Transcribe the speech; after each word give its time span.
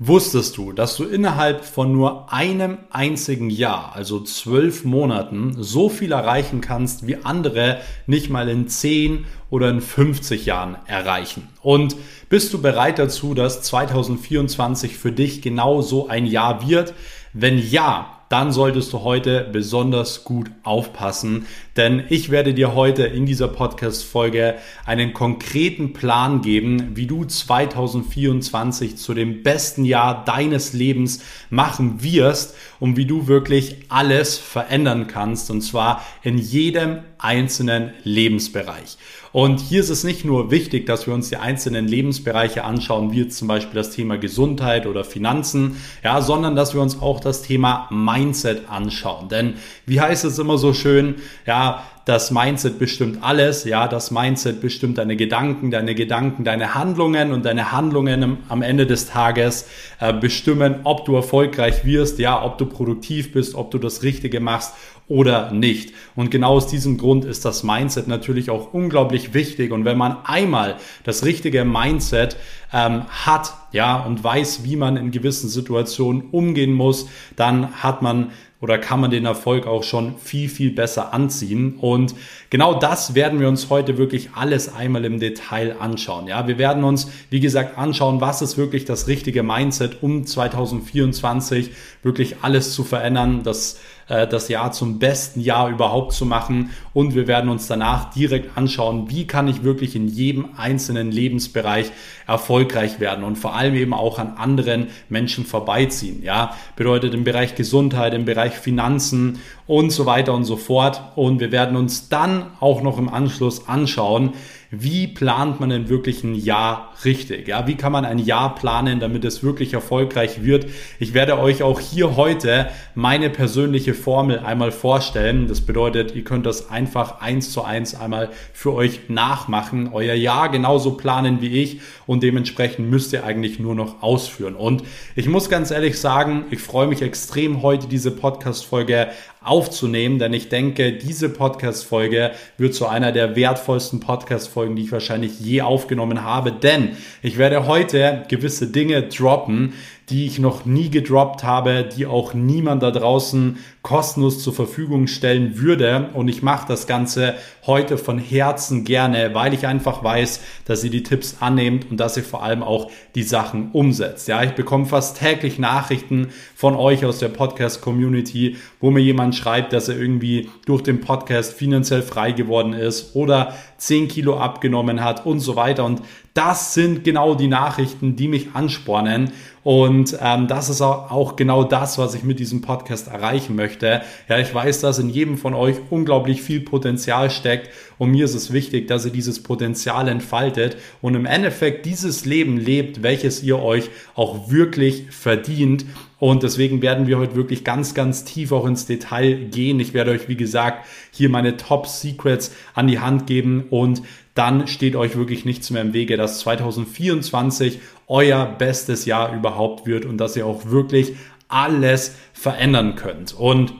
Wusstest 0.00 0.56
du, 0.56 0.72
dass 0.72 0.96
du 0.96 1.04
innerhalb 1.04 1.64
von 1.64 1.92
nur 1.92 2.32
einem 2.32 2.78
einzigen 2.90 3.48
Jahr, 3.48 3.92
also 3.94 4.20
zwölf 4.20 4.84
Monaten, 4.84 5.54
so 5.56 5.88
viel 5.88 6.10
erreichen 6.10 6.60
kannst, 6.60 7.06
wie 7.06 7.24
andere 7.24 7.80
nicht 8.08 8.28
mal 8.28 8.48
in 8.48 8.66
zehn 8.66 9.24
oder 9.50 9.70
in 9.70 9.80
50 9.80 10.46
Jahren 10.46 10.76
erreichen? 10.86 11.48
Und 11.62 11.94
bist 12.28 12.52
du 12.52 12.60
bereit 12.60 12.98
dazu, 12.98 13.34
dass 13.34 13.62
2024 13.62 14.96
für 14.96 15.12
dich 15.12 15.42
genau 15.42 15.80
so 15.80 16.08
ein 16.08 16.26
Jahr 16.26 16.68
wird? 16.68 16.92
Wenn 17.32 17.56
ja, 17.56 18.13
dann 18.28 18.52
solltest 18.52 18.92
du 18.92 19.02
heute 19.02 19.48
besonders 19.52 20.24
gut 20.24 20.50
aufpassen, 20.62 21.46
denn 21.76 22.04
ich 22.08 22.30
werde 22.30 22.54
dir 22.54 22.74
heute 22.74 23.04
in 23.04 23.26
dieser 23.26 23.48
Podcast-Folge 23.48 24.56
einen 24.86 25.12
konkreten 25.12 25.92
Plan 25.92 26.40
geben, 26.40 26.96
wie 26.96 27.06
du 27.06 27.24
2024 27.24 28.96
zu 28.96 29.14
dem 29.14 29.42
besten 29.42 29.84
Jahr 29.84 30.24
deines 30.24 30.72
Lebens 30.72 31.22
machen 31.50 32.02
wirst 32.02 32.54
und 32.80 32.96
wie 32.96 33.06
du 33.06 33.26
wirklich 33.26 33.76
alles 33.88 34.38
verändern 34.38 35.06
kannst 35.06 35.50
und 35.50 35.62
zwar 35.62 36.04
in 36.22 36.38
jedem 36.38 37.00
einzelnen 37.24 37.92
Lebensbereich. 38.04 38.98
Und 39.32 39.58
hier 39.58 39.80
ist 39.80 39.90
es 39.90 40.04
nicht 40.04 40.24
nur 40.24 40.52
wichtig, 40.52 40.86
dass 40.86 41.08
wir 41.08 41.14
uns 41.14 41.28
die 41.28 41.38
einzelnen 41.38 41.88
Lebensbereiche 41.88 42.62
anschauen, 42.62 43.10
wie 43.10 43.26
zum 43.26 43.48
Beispiel 43.48 43.74
das 43.74 43.90
Thema 43.90 44.16
Gesundheit 44.16 44.86
oder 44.86 45.02
Finanzen, 45.02 45.76
ja, 46.04 46.22
sondern 46.22 46.54
dass 46.54 46.72
wir 46.72 46.80
uns 46.80 47.02
auch 47.02 47.18
das 47.18 47.42
Thema 47.42 47.88
Mindset 47.90 48.68
anschauen. 48.68 49.28
Denn 49.28 49.54
wie 49.86 50.00
heißt 50.00 50.24
es 50.24 50.38
immer 50.38 50.56
so 50.56 50.72
schön, 50.72 51.16
ja, 51.46 51.82
das 52.04 52.30
Mindset 52.30 52.78
bestimmt 52.78 53.18
alles, 53.22 53.64
ja, 53.64 53.88
das 53.88 54.10
Mindset 54.10 54.60
bestimmt 54.60 54.98
deine 54.98 55.16
Gedanken, 55.16 55.70
deine 55.70 55.94
Gedanken, 55.94 56.44
deine 56.44 56.74
Handlungen 56.74 57.32
und 57.32 57.44
deine 57.44 57.72
Handlungen 57.72 58.38
am 58.48 58.62
Ende 58.62 58.86
des 58.86 59.06
Tages 59.06 59.68
äh, 60.00 60.12
bestimmen, 60.12 60.80
ob 60.84 61.06
du 61.06 61.14
erfolgreich 61.16 61.84
wirst, 61.86 62.18
ja, 62.18 62.44
ob 62.44 62.58
du 62.58 62.66
produktiv 62.66 63.32
bist, 63.32 63.54
ob 63.54 63.70
du 63.70 63.78
das 63.78 64.02
Richtige 64.02 64.40
machst 64.40 64.74
oder 65.08 65.50
nicht. 65.52 65.94
Und 66.14 66.30
genau 66.30 66.54
aus 66.54 66.66
diesem 66.66 66.98
Grund 66.98 67.24
ist 67.24 67.44
das 67.44 67.62
Mindset 67.62 68.08
natürlich 68.08 68.50
auch 68.50 68.72
unglaublich 68.72 69.34
wichtig. 69.34 69.72
Und 69.72 69.84
wenn 69.84 69.98
man 69.98 70.16
einmal 70.24 70.76
das 71.04 71.24
richtige 71.24 71.64
Mindset 71.64 72.36
ähm, 72.72 73.04
hat, 73.08 73.54
ja, 73.72 73.96
und 73.98 74.22
weiß, 74.22 74.64
wie 74.64 74.76
man 74.76 74.96
in 74.96 75.10
gewissen 75.10 75.48
Situationen 75.48 76.22
umgehen 76.32 76.72
muss, 76.72 77.08
dann 77.36 77.82
hat 77.82 78.02
man 78.02 78.30
oder 78.64 78.78
kann 78.78 78.98
man 78.98 79.10
den 79.10 79.26
Erfolg 79.26 79.66
auch 79.66 79.82
schon 79.84 80.16
viel, 80.16 80.48
viel 80.48 80.70
besser 80.70 81.12
anziehen. 81.12 81.74
Und 81.76 82.14
genau 82.54 82.72
das 82.72 83.16
werden 83.16 83.40
wir 83.40 83.48
uns 83.48 83.68
heute 83.68 83.98
wirklich 83.98 84.28
alles 84.36 84.72
einmal 84.72 85.04
im 85.04 85.18
Detail 85.18 85.74
anschauen. 85.80 86.28
Ja, 86.28 86.46
wir 86.46 86.56
werden 86.56 86.84
uns, 86.84 87.10
wie 87.28 87.40
gesagt, 87.40 87.76
anschauen, 87.76 88.20
was 88.20 88.42
ist 88.42 88.56
wirklich 88.56 88.84
das 88.84 89.08
richtige 89.08 89.42
Mindset, 89.42 90.04
um 90.04 90.24
2024 90.24 91.70
wirklich 92.04 92.36
alles 92.42 92.72
zu 92.72 92.84
verändern, 92.84 93.42
das, 93.42 93.80
äh, 94.06 94.28
das 94.28 94.48
Jahr 94.48 94.70
zum 94.70 95.00
besten 95.00 95.40
Jahr 95.40 95.68
überhaupt 95.68 96.12
zu 96.12 96.26
machen. 96.26 96.70
Und 96.92 97.16
wir 97.16 97.26
werden 97.26 97.50
uns 97.50 97.66
danach 97.66 98.14
direkt 98.14 98.56
anschauen, 98.56 99.10
wie 99.10 99.26
kann 99.26 99.48
ich 99.48 99.64
wirklich 99.64 99.96
in 99.96 100.06
jedem 100.06 100.50
einzelnen 100.56 101.10
Lebensbereich 101.10 101.90
erfolgreich 102.28 103.00
werden 103.00 103.24
und 103.24 103.34
vor 103.34 103.56
allem 103.56 103.74
eben 103.74 103.92
auch 103.92 104.20
an 104.20 104.34
anderen 104.36 104.86
Menschen 105.08 105.44
vorbeiziehen. 105.44 106.22
Ja, 106.22 106.54
bedeutet 106.76 107.14
im 107.14 107.24
Bereich 107.24 107.56
Gesundheit, 107.56 108.14
im 108.14 108.24
Bereich 108.24 108.52
Finanzen 108.52 109.40
und 109.66 109.90
so 109.90 110.06
weiter 110.06 110.34
und 110.34 110.44
so 110.44 110.56
fort. 110.56 111.00
Und 111.16 111.40
wir 111.40 111.52
werden 111.52 111.76
uns 111.76 112.08
dann 112.08 112.46
auch 112.60 112.82
noch 112.82 112.98
im 112.98 113.08
Anschluss 113.08 113.68
anschauen, 113.68 114.32
wie 114.70 115.06
plant 115.06 115.60
man 115.60 115.70
denn 115.70 115.88
wirklich 115.88 116.24
ein 116.24 116.34
Jahr 116.34 116.92
richtig? 117.04 117.46
Ja, 117.48 117.66
wie 117.66 117.76
kann 117.76 117.92
man 117.92 118.04
ein 118.04 118.18
Jahr 118.18 118.54
planen, 118.54 119.00
damit 119.00 119.24
es 119.24 119.42
wirklich 119.42 119.74
erfolgreich 119.74 120.42
wird? 120.42 120.66
Ich 120.98 121.14
werde 121.14 121.38
euch 121.38 121.62
auch 121.62 121.80
hier 121.80 122.16
heute 122.16 122.68
meine 122.94 123.30
persönliche 123.30 123.94
Formel 123.94 124.40
einmal 124.40 124.72
vorstellen. 124.72 125.46
Das 125.46 125.60
bedeutet, 125.60 126.14
ihr 126.14 126.24
könnt 126.24 126.46
das 126.46 126.70
einfach 126.70 127.20
eins 127.20 127.52
zu 127.52 127.62
eins 127.62 127.94
einmal 127.94 128.30
für 128.52 128.72
euch 128.74 129.08
nachmachen, 129.08 129.90
euer 129.92 130.14
Jahr 130.14 130.48
genauso 130.48 130.92
planen 130.92 131.40
wie 131.40 131.62
ich 131.62 131.80
und 132.06 132.22
dementsprechend 132.22 132.90
müsst 132.90 133.12
ihr 133.12 133.24
eigentlich 133.24 133.58
nur 133.58 133.74
noch 133.74 134.02
ausführen. 134.02 134.56
Und 134.56 134.82
ich 135.14 135.28
muss 135.28 135.48
ganz 135.48 135.70
ehrlich 135.70 136.00
sagen, 136.00 136.46
ich 136.50 136.60
freue 136.60 136.86
mich 136.86 137.02
extrem 137.02 137.62
heute 137.62 137.86
diese 137.86 138.10
Podcast 138.10 138.64
Folge 138.64 139.08
aufzunehmen, 139.44 140.18
denn 140.18 140.32
ich 140.32 140.48
denke, 140.48 140.92
diese 140.92 141.28
Podcast-Folge 141.28 142.32
wird 142.58 142.74
zu 142.74 142.86
einer 142.86 143.12
der 143.12 143.36
wertvollsten 143.36 144.00
Podcast-Folgen, 144.00 144.76
die 144.76 144.82
ich 144.82 144.92
wahrscheinlich 144.92 145.38
je 145.38 145.62
aufgenommen 145.62 146.22
habe, 146.22 146.52
denn 146.52 146.96
ich 147.22 147.38
werde 147.38 147.66
heute 147.66 148.24
gewisse 148.28 148.68
Dinge 148.68 149.02
droppen, 149.04 149.74
die 150.10 150.26
ich 150.26 150.38
noch 150.38 150.64
nie 150.66 150.90
gedroppt 150.90 151.44
habe, 151.44 151.88
die 151.96 152.06
auch 152.06 152.34
niemand 152.34 152.82
da 152.82 152.90
draußen 152.90 153.58
kostenlos 153.82 154.42
zur 154.42 154.52
Verfügung 154.52 155.06
stellen 155.06 155.58
würde. 155.58 156.10
Und 156.14 156.28
ich 156.28 156.42
mache 156.42 156.68
das 156.68 156.86
Ganze 156.86 157.34
heute 157.66 157.96
von 157.96 158.18
Herzen 158.18 158.84
gerne, 158.84 159.34
weil 159.34 159.54
ich 159.54 159.66
einfach 159.66 160.04
weiß, 160.04 160.40
dass 160.66 160.84
ihr 160.84 160.90
die 160.90 161.02
Tipps 161.02 161.36
annehmt 161.40 161.90
und 161.90 161.98
dass 161.98 162.16
ihr 162.16 162.22
vor 162.22 162.42
allem 162.42 162.62
auch 162.62 162.90
die 163.14 163.22
Sachen 163.22 163.70
umsetzt. 163.72 164.28
Ja, 164.28 164.42
ich 164.42 164.52
bekomme 164.52 164.86
fast 164.86 165.18
täglich 165.18 165.58
Nachrichten 165.58 166.28
von 166.54 166.76
euch 166.76 167.04
aus 167.04 167.18
der 167.18 167.28
Podcast-Community, 167.28 168.56
wo 168.80 168.90
mir 168.90 169.00
jemand 169.00 169.34
schreibt, 169.34 169.72
dass 169.72 169.88
er 169.88 169.98
irgendwie 169.98 170.50
durch 170.66 170.82
den 170.82 171.00
Podcast 171.00 171.54
finanziell 171.54 172.02
frei 172.02 172.32
geworden 172.32 172.74
ist 172.74 173.14
oder 173.14 173.54
10 173.78 174.08
Kilo 174.08 174.38
abgenommen 174.38 175.02
hat 175.02 175.26
und 175.26 175.40
so 175.40 175.56
weiter. 175.56 175.84
Und 175.84 176.02
das 176.34 176.74
sind 176.74 177.04
genau 177.04 177.36
die 177.36 177.46
Nachrichten, 177.46 178.16
die 178.16 178.26
mich 178.26 178.48
anspornen. 178.54 179.30
Und 179.62 180.18
ähm, 180.20 180.48
das 180.48 180.68
ist 180.68 180.82
auch 180.82 181.36
genau 181.36 181.62
das, 181.64 181.96
was 181.96 182.14
ich 182.14 182.24
mit 182.24 182.40
diesem 182.40 182.60
Podcast 182.60 183.06
erreichen 183.08 183.54
möchte. 183.54 184.02
Ja, 184.28 184.38
ich 184.38 184.52
weiß, 184.52 184.80
dass 184.80 184.98
in 184.98 185.08
jedem 185.08 185.38
von 185.38 185.54
euch 185.54 185.76
unglaublich 185.90 186.42
viel 186.42 186.60
Potenzial 186.60 187.30
steckt. 187.30 187.70
Und 187.98 188.10
mir 188.10 188.24
ist 188.24 188.34
es 188.34 188.52
wichtig, 188.52 188.88
dass 188.88 189.06
ihr 189.06 189.12
dieses 189.12 189.42
Potenzial 189.42 190.08
entfaltet 190.08 190.76
und 191.00 191.14
im 191.14 191.24
Endeffekt 191.24 191.86
dieses 191.86 192.26
Leben 192.26 192.58
lebt, 192.58 193.02
welches 193.02 193.42
ihr 193.42 193.62
euch 193.62 193.88
auch 194.16 194.50
wirklich 194.50 195.06
verdient. 195.10 195.86
Und 196.24 196.42
deswegen 196.42 196.80
werden 196.80 197.06
wir 197.06 197.18
heute 197.18 197.34
wirklich 197.34 197.64
ganz, 197.64 197.92
ganz 197.92 198.24
tief 198.24 198.50
auch 198.50 198.64
ins 198.64 198.86
Detail 198.86 199.34
gehen. 199.34 199.78
Ich 199.78 199.92
werde 199.92 200.12
euch, 200.12 200.26
wie 200.26 200.36
gesagt, 200.36 200.86
hier 201.10 201.28
meine 201.28 201.58
Top 201.58 201.86
Secrets 201.86 202.50
an 202.72 202.86
die 202.86 202.98
Hand 202.98 203.26
geben 203.26 203.66
und 203.68 204.00
dann 204.32 204.66
steht 204.66 204.96
euch 204.96 205.16
wirklich 205.16 205.44
nichts 205.44 205.68
mehr 205.68 205.82
im 205.82 205.92
Wege, 205.92 206.16
dass 206.16 206.38
2024 206.38 207.78
euer 208.06 208.46
bestes 208.46 209.04
Jahr 209.04 209.36
überhaupt 209.36 209.86
wird 209.86 210.06
und 210.06 210.16
dass 210.16 210.34
ihr 210.34 210.46
auch 210.46 210.70
wirklich 210.70 211.12
alles 211.48 212.14
verändern 212.32 212.94
könnt. 212.94 213.34
Und 213.34 213.74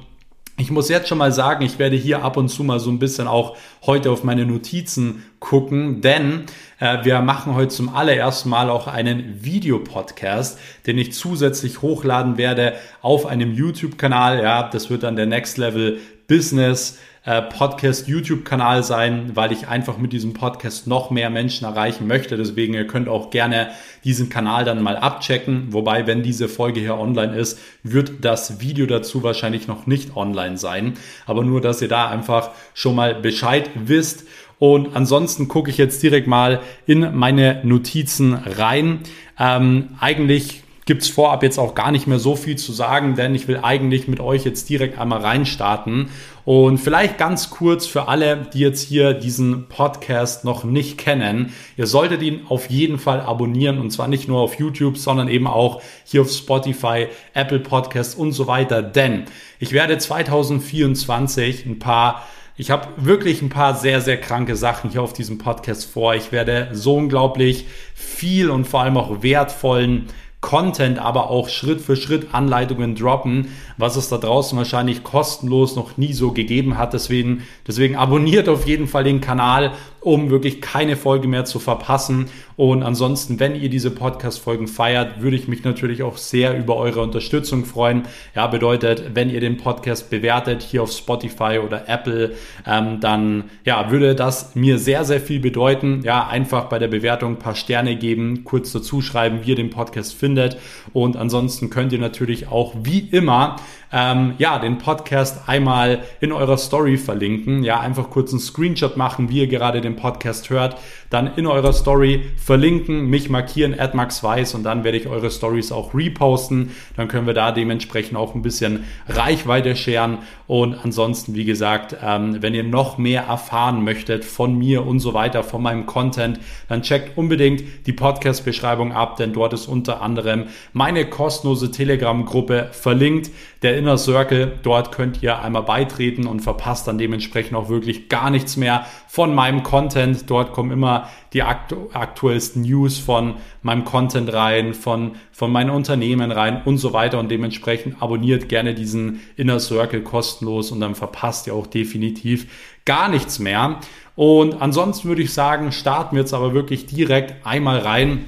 ich 0.56 0.70
muss 0.70 0.88
jetzt 0.88 1.09
schon 1.09 1.19
mal 1.19 1.32
sagen, 1.32 1.65
ich 1.65 1.78
werde 1.78 1.97
hier 1.97 2.22
ab 2.22 2.37
und 2.37 2.48
zu 2.48 2.62
mal 2.62 2.78
so 2.78 2.91
ein 2.91 3.00
bisschen 3.00 3.26
auch 3.26 3.56
heute 3.84 4.10
auf 4.10 4.22
meine 4.22 4.47
Notizen 4.47 5.25
gucken, 5.41 6.00
denn 6.00 6.44
äh, 6.78 7.04
wir 7.04 7.20
machen 7.22 7.54
heute 7.54 7.69
zum 7.69 7.94
allerersten 7.94 8.48
Mal 8.50 8.70
auch 8.70 8.87
einen 8.87 9.44
Videopodcast, 9.44 10.59
den 10.87 10.98
ich 10.98 11.12
zusätzlich 11.12 11.82
hochladen 11.82 12.38
werde 12.38 12.75
auf 13.03 13.26
einem 13.26 13.53
YouTube-Kanal. 13.53 14.42
Ja, 14.42 14.69
das 14.69 14.91
wird 14.91 15.03
dann 15.03 15.16
der 15.16 15.26
Next 15.26 15.59
Level 15.59 15.98
Business 16.28 16.98
äh, 17.26 17.40
Podcast 17.40 18.06
YouTube-Kanal 18.06 18.82
sein, 18.82 19.30
weil 19.34 19.50
ich 19.50 19.68
einfach 19.68 19.96
mit 19.96 20.12
diesem 20.12 20.34
Podcast 20.34 20.86
noch 20.86 21.10
mehr 21.10 21.30
Menschen 21.30 21.64
erreichen 21.64 22.06
möchte. 22.06 22.36
Deswegen, 22.36 22.74
ihr 22.74 22.86
könnt 22.86 23.08
auch 23.08 23.30
gerne 23.30 23.70
diesen 24.04 24.28
Kanal 24.28 24.64
dann 24.64 24.82
mal 24.82 24.96
abchecken. 24.96 25.68
Wobei, 25.70 26.06
wenn 26.06 26.22
diese 26.22 26.48
Folge 26.48 26.80
hier 26.80 26.98
online 26.98 27.34
ist, 27.34 27.58
wird 27.82 28.24
das 28.24 28.60
Video 28.60 28.84
dazu 28.84 29.22
wahrscheinlich 29.22 29.66
noch 29.68 29.86
nicht 29.86 30.16
online 30.16 30.58
sein. 30.58 30.94
Aber 31.24 31.44
nur, 31.44 31.62
dass 31.62 31.80
ihr 31.80 31.88
da 31.88 32.08
einfach 32.08 32.50
schon 32.74 32.94
mal 32.94 33.14
Bescheid 33.14 33.70
wisst. 33.74 34.26
Und 34.58 34.94
ansonsten 34.94 35.48
gucke 35.48 35.70
ich 35.70 35.78
jetzt 35.78 36.02
direkt 36.02 36.26
mal 36.26 36.60
in 36.86 37.16
meine 37.16 37.60
Notizen 37.64 38.34
rein. 38.34 39.00
Ähm, 39.38 39.91
eigentlich 39.98 40.63
gibt's 40.87 41.09
vorab 41.09 41.43
jetzt 41.43 41.59
auch 41.59 41.75
gar 41.75 41.91
nicht 41.91 42.07
mehr 42.07 42.19
so 42.19 42.36
viel 42.36 42.57
zu 42.57 42.72
sagen, 42.72 43.15
denn 43.15 43.34
ich 43.34 43.48
will 43.48 43.60
eigentlich 43.63 44.07
mit 44.07 44.21
euch 44.21 44.45
jetzt 44.45 44.69
direkt 44.69 44.98
einmal 44.98 45.21
reinstarten. 45.21 46.10
Und 46.45 46.77
vielleicht 46.77 47.16
ganz 47.16 47.48
kurz 47.48 47.86
für 47.86 48.07
alle, 48.07 48.47
die 48.53 48.59
jetzt 48.59 48.86
hier 48.86 49.15
diesen 49.15 49.66
Podcast 49.69 50.45
noch 50.45 50.65
nicht 50.65 50.98
kennen. 50.98 51.54
Ihr 51.78 51.86
solltet 51.86 52.21
ihn 52.21 52.42
auf 52.48 52.69
jeden 52.69 52.98
Fall 52.98 53.22
abonnieren 53.22 53.78
und 53.78 53.91
zwar 53.91 54.09
nicht 54.09 54.28
nur 54.28 54.41
auf 54.41 54.59
YouTube, 54.59 54.98
sondern 54.98 55.28
eben 55.28 55.47
auch 55.47 55.81
hier 56.04 56.21
auf 56.21 56.31
Spotify, 56.31 57.07
Apple 57.33 57.60
Podcast 57.60 58.19
und 58.19 58.33
so 58.33 58.47
weiter. 58.47 58.83
Denn 58.83 59.25
ich 59.59 59.72
werde 59.72 59.97
2024 59.97 61.65
ein 61.65 61.78
paar 61.78 62.27
ich 62.57 62.71
habe 62.71 62.87
wirklich 62.97 63.42
ein 63.42 63.48
paar 63.48 63.75
sehr, 63.75 64.01
sehr 64.01 64.16
kranke 64.16 64.54
Sachen 64.54 64.91
hier 64.91 65.03
auf 65.03 65.13
diesem 65.13 65.39
Podcast 65.39 65.87
vor. 65.87 66.15
Ich 66.15 66.30
werde 66.30 66.69
so 66.71 66.95
unglaublich 66.95 67.66
viel 67.97 68.48
und 68.48 68.65
vor 68.65 68.83
allem 68.83 68.97
auch 68.97 69.25
wertvollen 69.25 70.07
Content, 70.44 70.98
aber 70.98 71.30
auch 71.30 71.48
Schritt 71.48 71.80
für 71.80 71.96
Schritt 71.96 72.34
Anleitungen 72.34 72.94
droppen, 72.94 73.48
was 73.78 73.96
es 73.96 74.10
da 74.10 74.18
draußen 74.18 74.58
wahrscheinlich 74.58 75.02
kostenlos 75.02 75.74
noch 75.74 75.96
nie 75.96 76.12
so 76.12 76.32
gegeben 76.32 76.76
hat. 76.76 76.92
Deswegen, 76.92 77.44
deswegen 77.66 77.96
abonniert 77.96 78.50
auf 78.50 78.66
jeden 78.66 78.86
Fall 78.86 79.04
den 79.04 79.22
Kanal 79.22 79.72
um 80.04 80.30
wirklich 80.30 80.60
keine 80.60 80.97
Folge 80.97 81.28
mehr 81.28 81.45
zu 81.45 81.59
verpassen. 81.59 82.27
Und 82.56 82.83
ansonsten, 82.83 83.41
wenn 83.41 83.56
ihr 83.56 83.68
diese 83.68 83.91
Podcast-Folgen 83.91 84.68
feiert, 84.68 85.21
würde 85.21 85.36
ich 85.36 85.48
mich 85.48 85.65
natürlich 85.65 86.03
auch 86.03 86.18
sehr 86.18 86.56
über 86.56 86.77
eure 86.77 87.01
Unterstützung 87.01 87.65
freuen. 87.65 88.03
Ja, 88.34 88.47
bedeutet, 88.47 89.15
wenn 89.15 89.30
ihr 89.30 89.41
den 89.41 89.56
Podcast 89.56 90.10
bewertet 90.10 90.62
hier 90.62 90.83
auf 90.83 90.92
Spotify 90.92 91.59
oder 91.65 91.89
Apple, 91.89 92.34
ähm, 92.66 93.01
dann 93.01 93.45
ja, 93.65 93.91
würde 93.91 94.15
das 94.15 94.54
mir 94.54 94.78
sehr, 94.78 95.04
sehr 95.04 95.21
viel 95.21 95.41
bedeuten. 95.41 96.03
Ja, 96.04 96.28
einfach 96.28 96.65
bei 96.65 96.78
der 96.78 96.89
Bewertung 96.89 97.33
ein 97.33 97.39
paar 97.39 97.56
Sterne 97.56 97.97
geben, 97.97 98.45
kurz 98.45 98.72
dazu 98.72 99.01
schreiben, 99.01 99.41
wie 99.42 99.51
ihr 99.51 99.56
den 99.56 99.71
Podcast 99.71 100.15
findet. 100.15 100.59
Und 100.92 101.16
ansonsten 101.16 101.71
könnt 101.71 101.92
ihr 101.92 101.98
natürlich 101.98 102.48
auch 102.48 102.74
wie 102.83 103.01
immer 103.01 103.56
ähm, 103.94 104.34
ja, 104.38 104.58
den 104.58 104.78
Podcast 104.78 105.48
einmal 105.48 106.02
in 106.20 106.32
eurer 106.32 106.58
Story 106.58 106.96
verlinken. 106.96 107.62
Ja, 107.62 107.78
einfach 107.78 108.10
kurz 108.10 108.32
einen 108.32 108.41
Screenshot 108.41 108.96
machen, 108.96 109.28
wie 109.28 109.38
ihr 109.38 109.46
gerade 109.46 109.80
den 109.80 109.94
Podcast 109.94 110.50
hört. 110.50 110.76
Dann 111.15 111.31
in 111.37 111.47
eurer 111.47 111.72
Story 111.72 112.25
verlinken, 112.37 113.07
mich 113.07 113.31
markieren, 113.31 113.78
at 113.78 113.95
Max 113.95 114.25
Weiß 114.25 114.57
und 114.57 114.65
dann 114.65 114.83
werde 114.83 114.99
ich 114.99 115.07
eure 115.07 115.31
Stories 115.31 115.71
auch 115.71 115.95
reposten. 115.95 116.72
Dann 116.97 117.07
können 117.07 117.28
wir 117.28 117.34
da 117.34 117.53
dementsprechend 117.53 118.16
auch 118.16 118.34
ein 118.34 118.43
bisschen 118.43 118.83
Reichweite 119.09 119.77
scheren. 119.77 120.19
Und 120.49 120.75
ansonsten, 120.75 121.37
wie 121.37 121.45
gesagt, 121.45 121.97
ähm, 122.03 122.43
wenn 122.43 122.53
ihr 122.53 122.65
noch 122.65 122.99
mehr 122.99 123.22
erfahren 123.28 123.84
möchtet 123.84 124.25
von 124.25 124.59
mir 124.59 124.84
und 124.84 124.99
so 124.99 125.15
weiter, 125.15 125.45
von 125.45 125.63
meinem 125.63 125.87
Content, 125.87 126.41
dann 126.69 126.83
checkt 126.83 127.16
unbedingt 127.16 127.63
die 127.87 127.93
Podcast-Beschreibung 127.93 128.93
ab, 128.93 129.16
denn 129.16 129.33
dort 129.33 129.53
ist 129.53 129.69
unter 129.69 130.03
anderem 130.03 130.47
meine 130.72 131.07
kostenlose 131.07 131.71
Telegram-Gruppe 131.71 132.71
verlinkt 132.72 133.31
der 133.63 133.78
Inner 133.78 133.99
Circle. 133.99 134.59
Dort 134.65 134.91
könnt 134.91 135.22
ihr 135.22 135.41
einmal 135.41 135.63
beitreten 135.63 136.27
und 136.27 136.41
verpasst 136.41 136.89
dann 136.89 136.99
dementsprechend 136.99 137.57
auch 137.57 137.69
wirklich 137.69 138.09
gar 138.09 138.31
nichts 138.31 138.57
mehr 138.57 138.84
von 139.07 139.34
meinem 139.34 139.63
Content. 139.63 140.28
Dort 140.28 140.53
kommen 140.53 140.72
immer 140.72 141.03
die 141.33 141.42
aktu 141.42 141.89
aktuellsten 141.92 142.62
News 142.62 142.98
von 142.98 143.34
meinem 143.62 143.84
Content 143.84 144.33
rein, 144.33 144.74
von, 144.74 145.12
von 145.33 145.51
meinen 145.51 145.71
Unternehmen 145.71 146.30
rein 146.30 146.62
und 146.65 146.78
so 146.78 146.92
weiter. 146.92 147.18
Und 147.18 147.30
dementsprechend 147.30 148.03
abonniert 148.03 148.48
gerne 148.48 148.74
diesen 148.74 149.21
Inner 149.36 149.60
Circle 149.60 150.03
kostenlos 150.03 150.71
und 150.71 150.80
dann 150.80 150.95
verpasst 150.95 151.47
ihr 151.47 151.54
auch 151.54 151.66
definitiv 151.66 152.47
gar 152.84 153.09
nichts 153.09 153.39
mehr. 153.39 153.80
Und 154.16 154.60
ansonsten 154.62 155.09
würde 155.09 155.22
ich 155.22 155.33
sagen, 155.33 155.72
starten 155.72 156.16
wir 156.16 156.22
jetzt 156.22 156.34
aber 156.34 156.54
wirklich 156.54 156.86
direkt 156.86 157.47
einmal 157.47 157.78
rein 157.78 158.27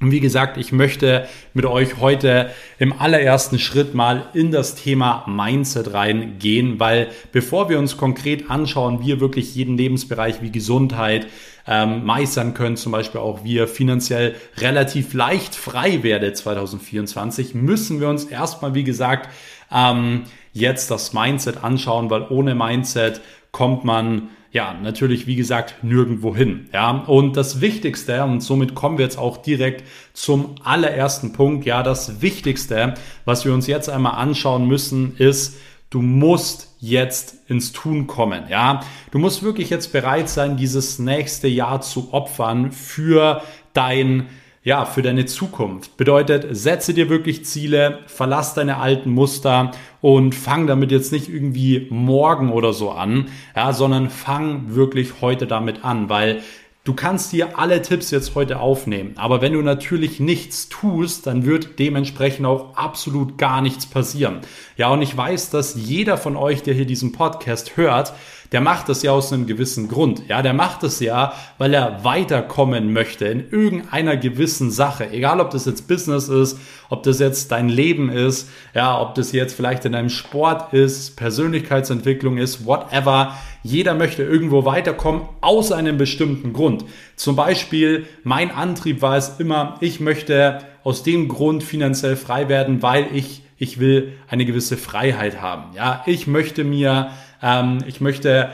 und 0.00 0.12
wie 0.12 0.20
gesagt, 0.20 0.58
ich 0.58 0.70
möchte 0.70 1.26
mit 1.54 1.64
euch 1.64 1.98
heute 1.98 2.50
im 2.78 2.92
allerersten 2.92 3.58
Schritt 3.58 3.94
mal 3.94 4.28
in 4.32 4.52
das 4.52 4.76
Thema 4.76 5.24
Mindset 5.26 5.92
reingehen, 5.92 6.78
weil 6.78 7.08
bevor 7.32 7.68
wir 7.68 7.80
uns 7.80 7.96
konkret 7.96 8.48
anschauen, 8.48 9.00
wie 9.00 9.08
ihr 9.08 9.20
wirklich 9.20 9.56
jeden 9.56 9.76
Lebensbereich 9.76 10.40
wie 10.40 10.52
Gesundheit 10.52 11.26
ähm, 11.68 12.04
meistern 12.04 12.54
können, 12.54 12.76
zum 12.76 12.92
Beispiel 12.92 13.20
auch 13.20 13.44
wie 13.44 13.54
ihr 13.54 13.68
finanziell 13.68 14.34
relativ 14.56 15.12
leicht 15.12 15.54
frei 15.54 16.02
werdet 16.02 16.36
2024, 16.36 17.54
müssen 17.54 18.00
wir 18.00 18.08
uns 18.08 18.24
erstmal, 18.24 18.74
wie 18.74 18.84
gesagt, 18.84 19.28
ähm, 19.70 20.24
jetzt 20.52 20.90
das 20.90 21.12
Mindset 21.12 21.62
anschauen, 21.62 22.08
weil 22.10 22.26
ohne 22.30 22.54
Mindset 22.54 23.20
kommt 23.52 23.84
man 23.84 24.30
ja, 24.50 24.74
natürlich, 24.82 25.26
wie 25.26 25.36
gesagt, 25.36 25.84
nirgendwo 25.84 26.34
hin. 26.34 26.70
Ja, 26.72 26.90
und 27.06 27.36
das 27.36 27.60
Wichtigste, 27.60 28.24
und 28.24 28.40
somit 28.40 28.74
kommen 28.74 28.96
wir 28.96 29.04
jetzt 29.04 29.18
auch 29.18 29.36
direkt 29.36 29.84
zum 30.14 30.54
allerersten 30.64 31.34
Punkt. 31.34 31.66
Ja, 31.66 31.82
das 31.82 32.22
Wichtigste, 32.22 32.94
was 33.26 33.44
wir 33.44 33.52
uns 33.52 33.66
jetzt 33.66 33.90
einmal 33.90 34.14
anschauen 34.14 34.66
müssen, 34.66 35.14
ist, 35.18 35.58
du 35.90 36.02
musst 36.02 36.74
jetzt 36.78 37.48
ins 37.48 37.72
Tun 37.72 38.06
kommen. 38.06 38.44
Ja, 38.48 38.80
du 39.10 39.18
musst 39.18 39.42
wirklich 39.42 39.70
jetzt 39.70 39.92
bereit 39.92 40.28
sein, 40.28 40.56
dieses 40.56 40.98
nächste 40.98 41.48
Jahr 41.48 41.80
zu 41.80 42.12
opfern 42.12 42.72
für 42.72 43.42
dein 43.72 44.28
ja, 44.64 44.84
für 44.84 45.00
deine 45.00 45.24
Zukunft. 45.24 45.96
Bedeutet, 45.96 46.46
setze 46.50 46.92
dir 46.92 47.08
wirklich 47.08 47.46
Ziele, 47.46 48.00
verlass 48.06 48.52
deine 48.52 48.76
alten 48.76 49.10
Muster 49.10 49.70
und 50.02 50.34
fang 50.34 50.66
damit 50.66 50.90
jetzt 50.90 51.10
nicht 51.10 51.30
irgendwie 51.30 51.86
morgen 51.88 52.52
oder 52.52 52.74
so 52.74 52.90
an, 52.90 53.28
ja, 53.56 53.72
sondern 53.72 54.10
fang 54.10 54.74
wirklich 54.74 55.22
heute 55.22 55.46
damit 55.46 55.86
an, 55.86 56.10
weil 56.10 56.42
Du 56.88 56.94
kannst 56.94 57.32
dir 57.32 57.58
alle 57.58 57.82
Tipps 57.82 58.10
jetzt 58.10 58.34
heute 58.34 58.60
aufnehmen, 58.60 59.12
aber 59.16 59.42
wenn 59.42 59.52
du 59.52 59.60
natürlich 59.60 60.20
nichts 60.20 60.70
tust, 60.70 61.26
dann 61.26 61.44
wird 61.44 61.78
dementsprechend 61.78 62.46
auch 62.46 62.74
absolut 62.76 63.36
gar 63.36 63.60
nichts 63.60 63.84
passieren. 63.84 64.38
Ja, 64.78 64.88
und 64.88 65.02
ich 65.02 65.14
weiß, 65.14 65.50
dass 65.50 65.74
jeder 65.74 66.16
von 66.16 66.34
euch, 66.34 66.62
der 66.62 66.72
hier 66.72 66.86
diesen 66.86 67.12
Podcast 67.12 67.76
hört, 67.76 68.14
der 68.52 68.60
macht 68.60 68.88
das 68.88 69.02
ja 69.02 69.12
aus 69.12 69.32
einem 69.32 69.46
gewissen 69.46 69.88
Grund. 69.88 70.22
Ja, 70.28 70.40
der 70.40 70.54
macht 70.54 70.82
es 70.82 71.00
ja, 71.00 71.34
weil 71.58 71.74
er 71.74 72.02
weiterkommen 72.04 72.92
möchte 72.92 73.26
in 73.26 73.50
irgendeiner 73.50 74.16
gewissen 74.16 74.70
Sache. 74.70 75.10
Egal, 75.10 75.40
ob 75.40 75.50
das 75.50 75.66
jetzt 75.66 75.86
Business 75.86 76.28
ist, 76.28 76.58
ob 76.88 77.02
das 77.02 77.18
jetzt 77.18 77.52
dein 77.52 77.68
Leben 77.68 78.08
ist, 78.08 78.48
ja, 78.74 78.98
ob 79.00 79.14
das 79.14 79.32
jetzt 79.32 79.54
vielleicht 79.54 79.84
in 79.84 79.92
deinem 79.92 80.08
Sport 80.08 80.72
ist, 80.72 81.16
Persönlichkeitsentwicklung 81.16 82.38
ist, 82.38 82.64
whatever. 82.64 83.36
Jeder 83.62 83.94
möchte 83.94 84.22
irgendwo 84.22 84.64
weiterkommen 84.64 85.22
aus 85.40 85.72
einem 85.72 85.98
bestimmten 85.98 86.52
Grund. 86.54 86.84
Zum 87.16 87.36
Beispiel, 87.36 88.06
mein 88.22 88.50
Antrieb 88.50 89.02
war 89.02 89.16
es 89.16 89.38
immer, 89.38 89.76
ich 89.80 90.00
möchte 90.00 90.60
aus 90.84 91.02
dem 91.02 91.28
Grund 91.28 91.62
finanziell 91.62 92.16
frei 92.16 92.48
werden, 92.48 92.82
weil 92.82 93.08
ich, 93.12 93.42
ich 93.58 93.78
will 93.78 94.14
eine 94.28 94.46
gewisse 94.46 94.78
Freiheit 94.78 95.42
haben. 95.42 95.76
Ja, 95.76 96.02
ich 96.06 96.26
möchte 96.26 96.64
mir 96.64 97.10
ähm, 97.42 97.78
ich 97.86 98.00
möchte 98.00 98.50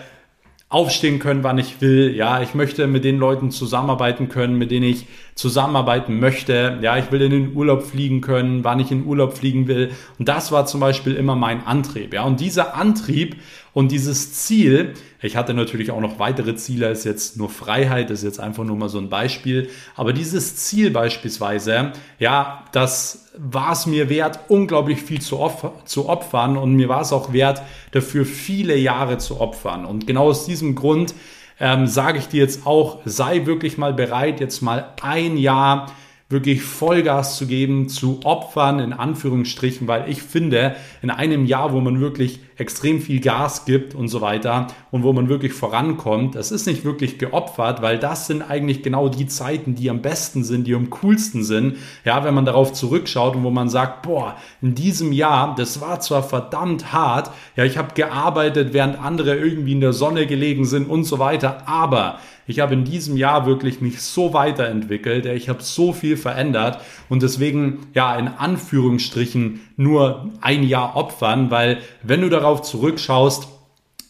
aufstehen 0.75 1.21
können, 1.21 1.45
wann 1.45 1.57
ich 1.59 1.81
will. 1.81 2.15
Ja, 2.17 2.43
ich 2.43 2.55
möchte 2.55 2.89
mit 2.89 3.05
den 3.05 3.19
Leuten 3.19 3.53
zusammenarbeiten 3.53 4.29
können, 4.29 4.59
mit 4.59 4.73
denen 4.73 4.87
ich 4.87 5.07
zusammenarbeiten 5.37 6.19
möchte. 6.19 6.79
Ja, 6.83 6.97
ich 6.97 7.13
will 7.13 7.23
in 7.23 7.31
den 7.31 7.55
Urlaub 7.55 7.85
fliegen 7.85 8.21
können, 8.21 8.65
wann 8.65 8.81
ich 8.81 8.91
in 8.91 9.07
Urlaub 9.07 9.39
fliegen 9.39 9.69
will. 9.69 9.93
Und 10.19 10.29
das 10.29 10.51
war 10.51 10.67
zum 10.67 10.81
Beispiel 10.81 11.15
immer 11.15 11.37
mein 11.37 11.65
Antrieb. 11.65 12.13
Ja, 12.13 12.25
und 12.25 12.41
dieser 12.41 12.75
Antrieb 12.75 13.37
und 13.75 13.91
dieses 13.91 14.33
Ziel, 14.33 14.95
ich 15.21 15.37
hatte 15.37 15.53
natürlich 15.53 15.91
auch 15.91 16.01
noch 16.01 16.21
weitere 16.21 16.55
Ziele, 16.55 16.89
ist 16.91 17.05
jetzt 17.05 17.37
nur 17.37 17.51
Freiheit, 17.51 18.09
ist 18.11 18.23
jetzt 18.23 18.39
einfach 18.39 18.63
nur 18.63 18.77
mal 18.77 18.89
so 18.89 18.99
ein 18.99 19.09
Beispiel. 19.09 19.69
Aber 19.97 20.13
dieses 20.13 20.55
Ziel 20.55 20.93
beispielsweise, 20.93 21.93
ja, 22.21 22.65
das 22.71 23.27
war 23.37 23.73
es 23.73 23.87
mir 23.87 24.09
wert, 24.09 24.39
unglaublich 24.47 25.03
viel 25.03 25.21
zu, 25.21 25.51
zu 25.85 26.09
opfern 26.09 26.57
und 26.57 26.75
mir 26.75 26.89
war 26.89 27.01
es 27.01 27.13
auch 27.13 27.33
wert, 27.33 27.63
dafür 27.91 28.25
viele 28.25 28.77
Jahre 28.77 29.19
zu 29.19 29.41
opfern. 29.41 29.85
Und 29.85 30.07
genau 30.07 30.29
aus 30.29 30.47
diesem 30.47 30.77
Grund 30.77 31.13
ähm, 31.59 31.89
sage 31.89 32.19
ich 32.19 32.29
dir 32.29 32.43
jetzt 32.43 32.65
auch, 32.65 33.01
sei 33.05 33.45
wirklich 33.45 33.77
mal 33.77 33.93
bereit, 33.93 34.39
jetzt 34.39 34.63
mal 34.63 34.93
ein 35.03 35.37
Jahr 35.37 35.87
wirklich 36.29 36.63
Vollgas 36.63 37.37
zu 37.37 37.47
geben, 37.47 37.89
zu 37.89 38.21
opfern, 38.25 38.79
in 38.79 38.93
Anführungsstrichen, 38.93 39.87
weil 39.87 40.09
ich 40.09 40.23
finde, 40.23 40.75
in 41.03 41.11
einem 41.11 41.45
Jahr, 41.45 41.73
wo 41.73 41.81
man 41.81 42.01
wirklich 42.01 42.41
extrem 42.57 43.01
viel 43.01 43.21
Gas 43.21 43.65
gibt 43.65 43.95
und 43.95 44.09
so 44.09 44.21
weiter 44.21 44.69
und 44.91 45.03
wo 45.03 45.13
man 45.13 45.29
wirklich 45.29 45.53
vorankommt, 45.53 46.35
das 46.35 46.53
ist 46.53 46.67
nicht 46.67 46.85
wirklich 46.85 47.19
geopfert, 47.19 47.83
weil 47.83 47.99
das 47.99 48.27
sind 48.27 48.43
eigentlich 48.43 48.83
genau 48.83 49.09
die 49.09 49.27
Zeiten, 49.27 49.75
die 49.75 49.91
am 49.91 50.03
besten 50.03 50.45
sind, 50.45 50.67
die 50.67 50.75
am 50.75 50.91
coolsten 50.91 51.43
sind. 51.43 51.77
Ja, 52.05 52.25
wenn 52.25 52.35
man 52.35 52.45
darauf 52.45 52.73
zurückschaut 52.73 53.37
und 53.37 53.45
wo 53.45 53.51
man 53.51 53.69
sagt, 53.69 54.03
boah, 54.03 54.37
in 54.63 54.75
diesem 54.75 55.13
Jahr, 55.13 55.55
das 55.57 55.81
war 55.81 56.01
zwar 56.01 56.23
verdammt 56.23 56.93
hart, 56.93 57.31
ja, 57.57 57.65
ich 57.65 57.77
habe 57.77 57.95
gearbeitet, 57.95 58.73
während 58.73 58.99
andere 59.01 59.37
irgendwie 59.37 59.73
in 59.73 59.81
der 59.81 59.93
Sonne 59.93 60.27
gelegen 60.27 60.65
sind 60.65 60.89
und 60.89 61.05
so 61.05 61.19
weiter, 61.19 61.67
aber 61.67 62.19
ich 62.47 62.61
habe 62.61 62.75
in 62.75 62.85
diesem 62.85 63.17
Jahr 63.17 63.47
wirklich 63.47 63.81
mich 63.81 64.03
so 64.03 64.35
weiterentwickelt, 64.35 65.25
ich 65.27 65.49
habe 65.49 65.63
so 65.63 65.93
viel 65.93 66.17
verändert 66.17 66.81
und 67.09 67.23
deswegen 67.23 67.87
ja 67.95 68.15
in 68.17 68.29
Anführungsstrichen 68.29 69.61
nur 69.77 70.31
ein 70.41 70.63
Jahr 70.63 70.97
opfern, 70.97 71.51
weil 71.51 71.79
wenn 72.03 72.21
du 72.21 72.29
darauf 72.29 72.63
zurückschaust, 72.63 73.49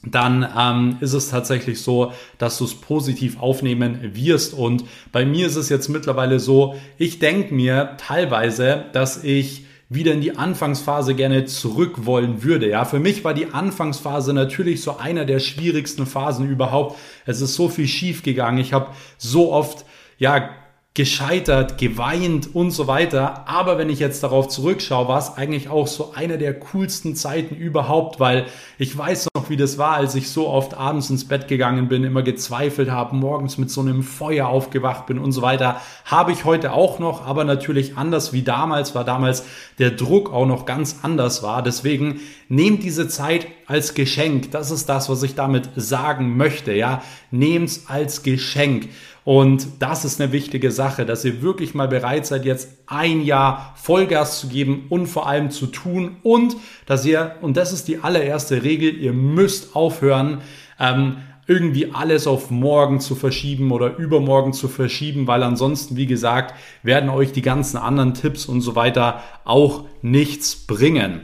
dann 0.07 0.47
ähm, 0.57 0.97
ist 1.01 1.15
es 1.15 1.31
tatsächlich 1.31 1.81
so, 1.81 2.13
dass 2.39 2.59
du 2.59 2.65
es 2.65 2.75
positiv 2.75 3.41
aufnehmen 3.41 3.99
wirst. 4.15 4.55
Und 4.55 4.85
bei 5.13 5.25
mir 5.25 5.47
ist 5.47 5.57
es 5.57 5.69
jetzt 5.69 5.89
mittlerweile 5.89 6.41
so, 6.41 6.75
ich 6.99 7.19
denke 7.19 7.55
mir 7.55 7.97
teilweise, 7.97 8.85
dass 8.93 9.25
ich 9.25 9.65
wieder 9.89 10.13
in 10.13 10.21
die 10.21 10.37
Anfangsphase 10.37 11.15
gerne 11.15 11.45
zurück 11.45 12.07
wollen 12.07 12.43
würde. 12.43 12.69
Ja, 12.69 12.85
für 12.85 12.99
mich 12.99 13.23
war 13.23 13.35
die 13.35 13.53
Anfangsphase 13.53 14.33
natürlich 14.33 14.83
so 14.83 14.97
einer 14.97 15.25
der 15.25 15.41
schwierigsten 15.41 16.07
Phasen 16.07 16.49
überhaupt. 16.49 16.99
Es 17.27 17.41
ist 17.41 17.55
so 17.55 17.69
viel 17.69 17.87
schief 17.87 18.23
gegangen. 18.23 18.59
Ich 18.59 18.73
habe 18.73 18.89
so 19.19 19.53
oft 19.53 19.85
ja 20.19 20.51
gescheitert, 20.97 21.77
geweint 21.77 22.55
und 22.55 22.71
so 22.71 22.87
weiter. 22.87 23.49
Aber 23.49 23.79
wenn 23.79 23.91
ich 23.91 23.99
jetzt 23.99 24.23
darauf 24.23 24.47
zurückschaue, 24.47 25.09
war 25.09 25.19
es 25.19 25.37
eigentlich 25.37 25.69
auch 25.69 25.89
so 25.89 26.13
eine 26.15 26.39
der 26.39 26.55
coolsten 26.55 27.17
Zeiten 27.17 27.57
überhaupt, 27.57 28.21
weil 28.21 28.47
ich 28.79 28.97
weiß 28.97 29.27
noch, 29.35 29.51
wie 29.51 29.57
das 29.57 29.77
war, 29.77 29.97
als 29.97 30.15
ich 30.15 30.31
so 30.31 30.49
oft 30.49 30.75
abends 30.75 31.11
ins 31.11 31.27
Bett 31.27 31.49
gegangen 31.49 31.89
bin, 31.89 32.05
immer 32.05 32.23
gezweifelt 32.23 32.93
habe, 32.93 33.17
morgens 33.17 33.59
mit 33.59 33.71
so 33.71 33.81
einem 33.81 34.05
Feuer 34.05 34.47
aufgewacht 34.47 35.07
bin 35.07 35.19
und 35.19 35.33
so 35.33 35.43
weiter. 35.43 35.81
Habe 36.05 36.31
ich 36.31 36.45
heute 36.45 36.73
auch 36.73 37.01
noch, 37.01 37.27
aber 37.27 37.43
natürlich 37.43 37.97
anders 37.97 38.33
wie 38.33 38.43
damals, 38.43 38.95
war 38.95 39.05
damals 39.05 39.45
der 39.81 39.91
Druck 39.91 40.33
auch 40.33 40.47
noch 40.47 40.65
ganz 40.65 41.01
anders 41.03 41.43
war. 41.43 41.65
Deswegen 41.65 42.21
nehmt 42.49 42.85
diese 42.85 43.09
Zeit 43.09 43.49
als 43.67 43.95
Geschenk. 43.95 44.53
Das 44.53 44.71
ist 44.71 44.89
das, 44.89 45.09
was 45.09 45.25
ich 45.25 45.35
damit 45.35 45.71
sagen 45.75 46.37
möchte. 46.37 46.73
Ja, 46.73 47.03
nehmt's 47.33 47.87
als 47.89 48.23
Geschenk. 48.23 48.91
Und 49.25 49.67
das 49.79 50.05
ist 50.05 50.21
eine 50.21 50.33
wichtige 50.33 50.71
Sache, 50.71 51.07
dass 51.07 51.25
ihr 51.25 51.41
wirklich 51.41 51.75
mal 51.75 51.89
bereit 51.89 52.27
seid, 52.27 52.45
jetzt 52.45 52.69
ein 52.87 53.23
Jahr 53.23 53.73
Vollgas 53.77 54.41
zu 54.41 54.49
geben 54.49 54.85
und 54.91 55.07
vor 55.07 55.27
allem 55.27 55.51
zu 55.51 55.67
tun. 55.67 56.17
Und 56.23 56.57
dass 56.85 57.07
ihr, 57.07 57.37
und 57.41 57.57
das 57.57 57.73
ist 57.73 57.89
die 57.89 57.99
allererste 57.99 58.63
Regel, 58.63 58.95
ihr 58.95 59.15
müsst 59.15 59.75
aufhören, 59.75 60.43
ähm, 60.79 61.17
irgendwie 61.47 61.93
alles 61.93 62.27
auf 62.27 62.51
morgen 62.51 63.01
zu 63.01 63.15
verschieben 63.15 63.71
oder 63.71 63.97
übermorgen 63.97 64.53
zu 64.53 64.69
verschieben, 64.69 65.27
weil 65.27 65.43
ansonsten, 65.43 65.97
wie 65.97 66.07
gesagt, 66.07 66.55
werden 66.83 67.11
euch 67.11 67.33
die 67.33 67.43
ganzen 67.43 67.77
anderen 67.77 68.15
Tipps 68.15 68.47
und 68.47 68.61
so 68.61 68.75
weiter 68.75 69.23
auch 69.45 69.85
nichts 70.01 70.55
bringen. 70.55 71.21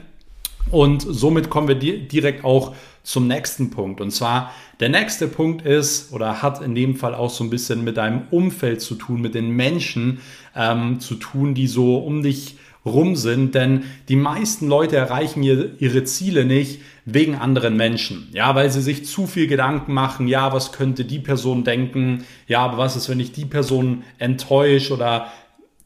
Und 0.70 1.04
somit 1.08 1.50
kommen 1.50 1.68
wir 1.68 1.74
direkt 1.74 2.44
auch 2.44 2.74
zum 3.02 3.26
nächsten 3.26 3.70
Punkt. 3.70 4.00
Und 4.00 4.10
zwar, 4.10 4.52
der 4.80 4.88
nächste 4.88 5.28
Punkt 5.28 5.64
ist 5.64 6.12
oder 6.12 6.42
hat 6.42 6.62
in 6.62 6.74
dem 6.74 6.96
Fall 6.96 7.14
auch 7.14 7.30
so 7.30 7.44
ein 7.44 7.50
bisschen 7.50 7.84
mit 7.84 7.96
deinem 7.96 8.22
Umfeld 8.30 8.80
zu 8.80 8.94
tun, 8.94 9.20
mit 9.20 9.34
den 9.34 9.50
Menschen 9.50 10.20
ähm, 10.54 11.00
zu 11.00 11.14
tun, 11.14 11.54
die 11.54 11.66
so 11.66 11.98
um 11.98 12.22
dich 12.22 12.56
rum 12.84 13.14
sind, 13.14 13.54
denn 13.54 13.84
die 14.08 14.16
meisten 14.16 14.66
Leute 14.66 14.96
erreichen 14.96 15.42
ihre 15.42 16.04
Ziele 16.04 16.44
nicht 16.46 16.80
wegen 17.04 17.34
anderen 17.34 17.76
Menschen. 17.76 18.28
Ja, 18.32 18.54
weil 18.54 18.70
sie 18.70 18.80
sich 18.80 19.04
zu 19.04 19.26
viel 19.26 19.46
Gedanken 19.46 19.92
machen, 19.92 20.28
ja, 20.28 20.52
was 20.52 20.72
könnte 20.72 21.04
die 21.04 21.18
Person 21.18 21.64
denken? 21.64 22.24
Ja, 22.46 22.60
aber 22.60 22.78
was 22.78 22.96
ist, 22.96 23.08
wenn 23.08 23.20
ich 23.20 23.32
die 23.32 23.44
Person 23.44 24.02
enttäusche 24.18 24.94
oder 24.94 25.30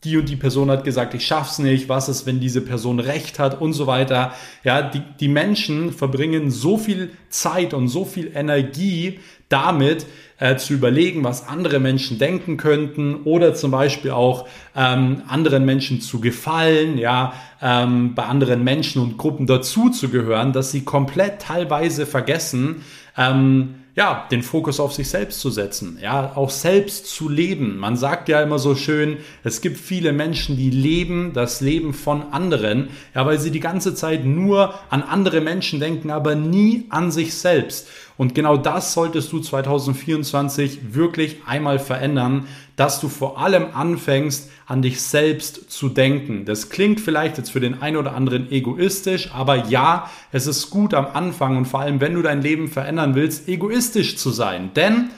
die 0.04 0.16
und 0.16 0.28
die 0.28 0.37
Person 0.37 0.70
hat 0.70 0.84
gesagt, 0.84 1.14
ich 1.14 1.26
schaff's 1.26 1.58
nicht, 1.58 1.88
was 1.88 2.08
ist, 2.08 2.26
wenn 2.26 2.40
diese 2.40 2.61
Person 2.61 3.00
recht 3.00 3.38
hat 3.38 3.61
und 3.61 3.73
so 3.73 3.87
weiter. 3.87 4.32
Ja, 4.62 4.82
die, 4.82 5.02
die 5.20 5.28
Menschen 5.28 5.92
verbringen 5.92 6.50
so 6.50 6.76
viel 6.76 7.11
Zeit 7.28 7.75
und 7.75 7.88
so 7.88 8.04
viel 8.04 8.30
Energie 8.34 9.20
damit, 9.49 10.06
äh, 10.38 10.56
zu 10.56 10.75
überlegen, 10.75 11.23
was 11.23 11.49
andere 11.49 11.78
Menschen 11.78 12.18
denken 12.18 12.56
könnten 12.56 13.23
oder 13.25 13.54
zum 13.54 13.70
Beispiel 13.70 14.11
auch 14.11 14.49
ähm, 14.76 15.23
anderen 15.28 15.64
Menschen 15.64 16.00
zu 16.00 16.20
gefallen, 16.20 16.99
ja, 16.99 17.32
ähm, 17.62 18.14
bei 18.14 18.25
anderen 18.25 18.64
Menschen 18.64 19.00
und 19.00 19.16
Gruppen 19.16 19.46
dazuzugehören, 19.46 20.52
dass 20.52 20.73
sie 20.73 20.84
komplett 20.84 21.40
teilweise 21.40 22.04
vergessen, 22.04 22.82
ähm, 23.16 23.76
ja, 23.96 24.26
den 24.30 24.42
Fokus 24.42 24.80
auf 24.80 24.92
sich 24.92 25.08
selbst 25.08 25.38
zu 25.40 25.50
setzen, 25.50 25.98
ja, 26.02 26.32
auch 26.34 26.50
selbst 26.50 27.06
zu 27.06 27.28
leben. 27.28 27.76
Man 27.76 27.96
sagt 27.96 28.28
ja 28.28 28.42
immer 28.42 28.58
so 28.58 28.74
schön, 28.74 29.18
es 29.44 29.60
gibt 29.60 29.78
viele 29.78 30.12
Menschen, 30.12 30.56
die 30.56 30.70
leben 30.70 31.32
das 31.32 31.60
Leben 31.60 31.94
von 31.94 32.32
anderen, 32.32 32.88
ja, 33.14 33.24
weil 33.24 33.38
sie 33.38 33.52
die 33.52 33.60
ganze 33.60 33.94
Zeit 33.94 34.24
nur 34.24 34.74
an 34.90 35.02
andere 35.02 35.40
Menschen 35.40 35.78
denken, 35.78 36.10
aber 36.10 36.34
nie 36.34 36.86
an 36.88 37.12
sich 37.12 37.34
selbst. 37.34 37.86
Und 38.16 38.34
genau 38.34 38.56
das 38.56 38.92
solltest 38.94 39.32
du 39.32 39.40
2024 39.40 40.94
wirklich 40.94 41.38
einmal 41.46 41.78
verändern, 41.78 42.46
dass 42.76 43.00
du 43.00 43.09
vor 43.09 43.38
allem 43.38 43.66
anfängst, 43.73 44.50
an 44.66 44.83
dich 44.83 45.00
selbst 45.00 45.71
zu 45.71 45.88
denken. 45.88 46.45
Das 46.45 46.71
klingt 46.71 47.00
vielleicht 47.00 47.38
jetzt 47.38 47.50
für 47.50 47.61
den 47.61 47.83
einen 47.83 47.97
oder 47.97 48.14
anderen 48.14 48.50
egoistisch, 48.50 49.31
aber 49.33 49.66
ja, 49.66 50.11
es 50.33 50.47
ist 50.47 50.71
gut 50.71 50.95
am 50.95 51.07
Anfang 51.07 51.57
und 51.57 51.66
vor 51.66 51.81
allem, 51.81 52.00
wenn 52.00 52.14
du 52.14 52.23
dein 52.23 52.43
Leben 52.43 52.69
verändern 52.69 53.14
willst, 53.14 53.49
egoistisch 53.49 54.16
zu 54.16 54.31
sein. 54.31 54.71
Denn 54.75 55.11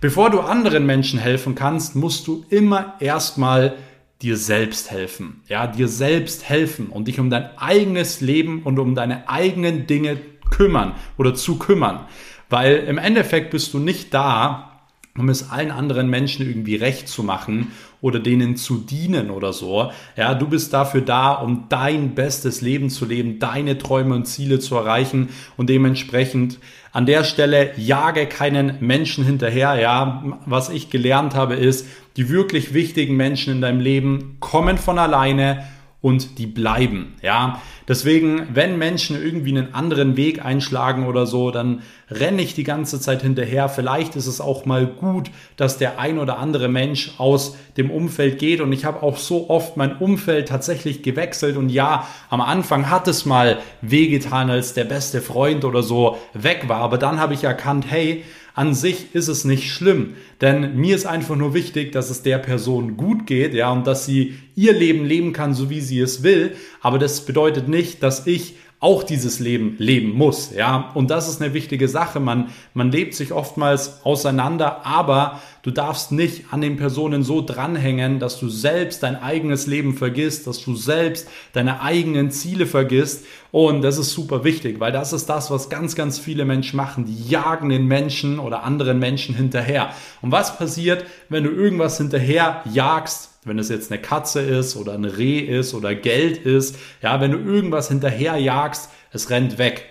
bevor 0.00 0.30
du 0.30 0.40
anderen 0.40 0.86
Menschen 0.86 1.18
helfen 1.18 1.54
kannst, 1.54 1.96
musst 1.96 2.26
du 2.26 2.44
immer 2.48 2.94
erstmal 3.00 3.74
dir 4.22 4.36
selbst 4.36 4.90
helfen. 4.90 5.42
Ja, 5.48 5.66
dir 5.66 5.88
selbst 5.88 6.48
helfen 6.48 6.86
und 6.86 7.08
dich 7.08 7.18
um 7.18 7.28
dein 7.28 7.58
eigenes 7.58 8.20
Leben 8.20 8.62
und 8.62 8.78
um 8.78 8.94
deine 8.94 9.28
eigenen 9.28 9.86
Dinge 9.86 10.16
kümmern 10.50 10.94
oder 11.18 11.34
zu 11.34 11.58
kümmern. 11.58 12.06
Weil 12.48 12.76
im 12.86 12.98
Endeffekt 12.98 13.50
bist 13.50 13.74
du 13.74 13.78
nicht 13.78 14.14
da, 14.14 14.71
um 15.16 15.28
es 15.28 15.50
allen 15.50 15.70
anderen 15.70 16.08
Menschen 16.08 16.46
irgendwie 16.46 16.76
recht 16.76 17.06
zu 17.06 17.22
machen 17.22 17.72
oder 18.00 18.18
denen 18.18 18.56
zu 18.56 18.78
dienen 18.78 19.30
oder 19.30 19.52
so. 19.52 19.90
Ja, 20.16 20.34
du 20.34 20.48
bist 20.48 20.72
dafür 20.72 21.02
da, 21.02 21.32
um 21.32 21.66
dein 21.68 22.14
bestes 22.14 22.62
Leben 22.62 22.88
zu 22.88 23.04
leben, 23.04 23.38
deine 23.38 23.76
Träume 23.76 24.14
und 24.14 24.26
Ziele 24.26 24.58
zu 24.58 24.74
erreichen 24.74 25.28
und 25.58 25.68
dementsprechend 25.68 26.58
an 26.92 27.04
der 27.04 27.24
Stelle 27.24 27.72
jage 27.76 28.26
keinen 28.26 28.76
Menschen 28.80 29.24
hinterher. 29.24 29.78
Ja, 29.78 30.24
was 30.46 30.70
ich 30.70 30.88
gelernt 30.88 31.34
habe 31.34 31.54
ist, 31.54 31.86
die 32.16 32.30
wirklich 32.30 32.72
wichtigen 32.72 33.16
Menschen 33.16 33.54
in 33.54 33.60
deinem 33.60 33.80
Leben 33.80 34.36
kommen 34.40 34.78
von 34.78 34.98
alleine 34.98 35.64
und 36.00 36.38
die 36.38 36.46
bleiben. 36.46 37.14
Ja, 37.22 37.60
deswegen, 37.92 38.46
wenn 38.54 38.78
Menschen 38.78 39.22
irgendwie 39.22 39.50
einen 39.50 39.74
anderen 39.74 40.16
Weg 40.16 40.42
einschlagen 40.42 41.06
oder 41.06 41.26
so, 41.26 41.50
dann 41.50 41.82
renne 42.10 42.40
ich 42.40 42.54
die 42.54 42.64
ganze 42.64 42.98
Zeit 42.98 43.20
hinterher. 43.20 43.68
Vielleicht 43.68 44.16
ist 44.16 44.26
es 44.26 44.40
auch 44.40 44.64
mal 44.64 44.86
gut, 44.86 45.30
dass 45.58 45.76
der 45.76 45.98
ein 45.98 46.18
oder 46.18 46.38
andere 46.38 46.68
Mensch 46.68 47.12
aus 47.18 47.54
dem 47.76 47.90
Umfeld 47.90 48.38
geht. 48.38 48.62
Und 48.62 48.72
ich 48.72 48.86
habe 48.86 49.02
auch 49.02 49.18
so 49.18 49.50
oft 49.50 49.76
mein 49.76 49.98
Umfeld 49.98 50.48
tatsächlich 50.48 51.02
gewechselt. 51.02 51.58
Und 51.58 51.68
ja, 51.68 52.08
am 52.30 52.40
Anfang 52.40 52.88
hat 52.88 53.08
es 53.08 53.26
mal 53.26 53.58
wehgetan, 53.82 54.48
als 54.48 54.72
der 54.72 54.84
beste 54.84 55.20
Freund 55.20 55.66
oder 55.66 55.82
so 55.82 56.16
weg 56.32 56.68
war. 56.68 56.78
Aber 56.78 56.96
dann 56.96 57.20
habe 57.20 57.34
ich 57.34 57.44
erkannt, 57.44 57.84
hey, 57.90 58.24
an 58.54 58.74
sich 58.74 59.14
ist 59.14 59.28
es 59.28 59.44
nicht 59.44 59.70
schlimm, 59.70 60.14
denn 60.42 60.76
mir 60.76 60.96
ist 60.96 61.06
einfach 61.06 61.36
nur 61.36 61.54
wichtig, 61.54 61.92
dass 61.92 62.10
es 62.10 62.22
der 62.22 62.38
Person 62.38 62.96
gut 62.96 63.26
geht, 63.26 63.54
ja, 63.54 63.70
und 63.70 63.86
dass 63.86 64.04
sie 64.04 64.34
ihr 64.56 64.72
Leben 64.72 65.04
leben 65.04 65.32
kann, 65.32 65.54
so 65.54 65.70
wie 65.70 65.80
sie 65.80 66.00
es 66.00 66.24
will. 66.24 66.56
Aber 66.80 66.98
das 66.98 67.24
bedeutet 67.24 67.68
nicht, 67.68 68.02
dass 68.02 68.26
ich 68.26 68.56
auch 68.82 69.04
dieses 69.04 69.38
Leben 69.38 69.76
leben 69.78 70.10
muss, 70.10 70.52
ja. 70.52 70.90
Und 70.94 71.08
das 71.08 71.28
ist 71.28 71.40
eine 71.40 71.54
wichtige 71.54 71.86
Sache. 71.86 72.18
Man, 72.18 72.48
man 72.74 72.90
lebt 72.90 73.14
sich 73.14 73.32
oftmals 73.32 74.04
auseinander, 74.04 74.84
aber 74.84 75.40
du 75.62 75.70
darfst 75.70 76.10
nicht 76.10 76.46
an 76.50 76.62
den 76.62 76.76
Personen 76.76 77.22
so 77.22 77.42
dranhängen, 77.42 78.18
dass 78.18 78.40
du 78.40 78.48
selbst 78.48 79.04
dein 79.04 79.22
eigenes 79.22 79.68
Leben 79.68 79.94
vergisst, 79.94 80.48
dass 80.48 80.64
du 80.64 80.74
selbst 80.74 81.28
deine 81.52 81.80
eigenen 81.80 82.32
Ziele 82.32 82.66
vergisst. 82.66 83.24
Und 83.52 83.82
das 83.82 83.98
ist 83.98 84.10
super 84.10 84.42
wichtig, 84.42 84.80
weil 84.80 84.90
das 84.90 85.12
ist 85.12 85.26
das, 85.26 85.52
was 85.52 85.70
ganz, 85.70 85.94
ganz 85.94 86.18
viele 86.18 86.44
Menschen 86.44 86.76
machen. 86.76 87.04
Die 87.04 87.28
jagen 87.28 87.68
den 87.68 87.86
Menschen 87.86 88.40
oder 88.40 88.64
anderen 88.64 88.98
Menschen 88.98 89.36
hinterher. 89.36 89.90
Und 90.22 90.32
was 90.32 90.58
passiert, 90.58 91.04
wenn 91.28 91.44
du 91.44 91.50
irgendwas 91.50 91.98
hinterher 91.98 92.64
jagst, 92.72 93.31
wenn 93.44 93.58
es 93.58 93.68
jetzt 93.68 93.90
eine 93.90 94.00
Katze 94.00 94.40
ist 94.40 94.76
oder 94.76 94.92
ein 94.92 95.04
Reh 95.04 95.38
ist 95.38 95.74
oder 95.74 95.94
Geld 95.94 96.38
ist, 96.38 96.78
ja, 97.02 97.20
wenn 97.20 97.32
du 97.32 97.38
irgendwas 97.38 97.88
hinterher 97.88 98.36
jagst, 98.36 98.90
es 99.12 99.30
rennt 99.30 99.58
weg. 99.58 99.86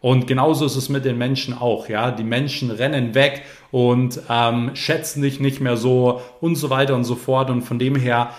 Und 0.00 0.26
genauso 0.26 0.64
ist 0.64 0.76
es 0.76 0.88
mit 0.88 1.04
den 1.04 1.18
Menschen 1.18 1.54
auch, 1.54 1.88
ja. 1.88 2.10
Die 2.10 2.24
Menschen 2.24 2.70
rennen 2.70 3.14
weg 3.14 3.42
und 3.70 4.20
ähm, 4.28 4.70
schätzen 4.74 5.22
dich 5.22 5.40
nicht 5.40 5.60
mehr 5.60 5.76
so 5.76 6.22
und 6.40 6.56
so 6.56 6.70
weiter 6.70 6.94
und 6.94 7.04
so 7.04 7.16
fort. 7.16 7.50
Und 7.50 7.62
von 7.62 7.78
dem 7.78 7.96
her, 7.96 8.30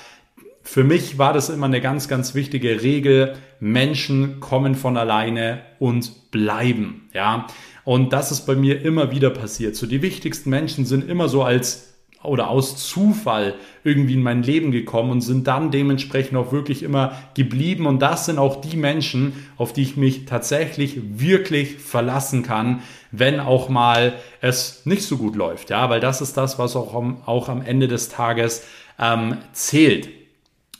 für 0.63 0.83
mich 0.83 1.17
war 1.17 1.33
das 1.33 1.49
immer 1.49 1.67
eine 1.67 1.81
ganz, 1.81 2.07
ganz 2.07 2.33
wichtige 2.33 2.81
Regel. 2.81 3.35
Menschen 3.59 4.39
kommen 4.39 4.73
von 4.75 4.97
alleine 4.97 5.61
und 5.79 6.31
bleiben, 6.31 7.09
ja. 7.13 7.47
Und 7.83 8.13
das 8.13 8.31
ist 8.31 8.45
bei 8.45 8.55
mir 8.55 8.81
immer 8.83 9.11
wieder 9.11 9.31
passiert. 9.31 9.75
So 9.75 9.87
die 9.87 10.01
wichtigsten 10.01 10.49
Menschen 10.49 10.85
sind 10.85 11.07
immer 11.07 11.29
so 11.29 11.43
als 11.43 11.90
oder 12.23 12.49
aus 12.49 12.77
Zufall 12.77 13.55
irgendwie 13.83 14.13
in 14.13 14.23
mein 14.23 14.43
Leben 14.43 14.71
gekommen 14.71 15.11
und 15.11 15.21
sind 15.21 15.47
dann 15.47 15.71
dementsprechend 15.71 16.37
auch 16.37 16.51
wirklich 16.51 16.83
immer 16.83 17.17
geblieben. 17.33 17.87
Und 17.87 17.99
das 17.99 18.25
sind 18.25 18.37
auch 18.37 18.61
die 18.61 18.77
Menschen, 18.77 19.33
auf 19.57 19.73
die 19.73 19.81
ich 19.81 19.97
mich 19.97 20.25
tatsächlich 20.25 21.19
wirklich 21.19 21.77
verlassen 21.77 22.43
kann, 22.43 22.81
wenn 23.11 23.39
auch 23.39 23.69
mal 23.69 24.13
es 24.39 24.85
nicht 24.85 25.03
so 25.03 25.17
gut 25.17 25.35
läuft. 25.35 25.69
Ja, 25.69 25.89
weil 25.89 25.99
das 25.99 26.21
ist 26.21 26.37
das, 26.37 26.59
was 26.59 26.75
auch 26.75 26.93
am, 26.93 27.17
auch 27.25 27.49
am 27.49 27.61
Ende 27.61 27.87
des 27.87 28.09
Tages 28.09 28.65
ähm, 28.99 29.37
zählt. 29.53 30.09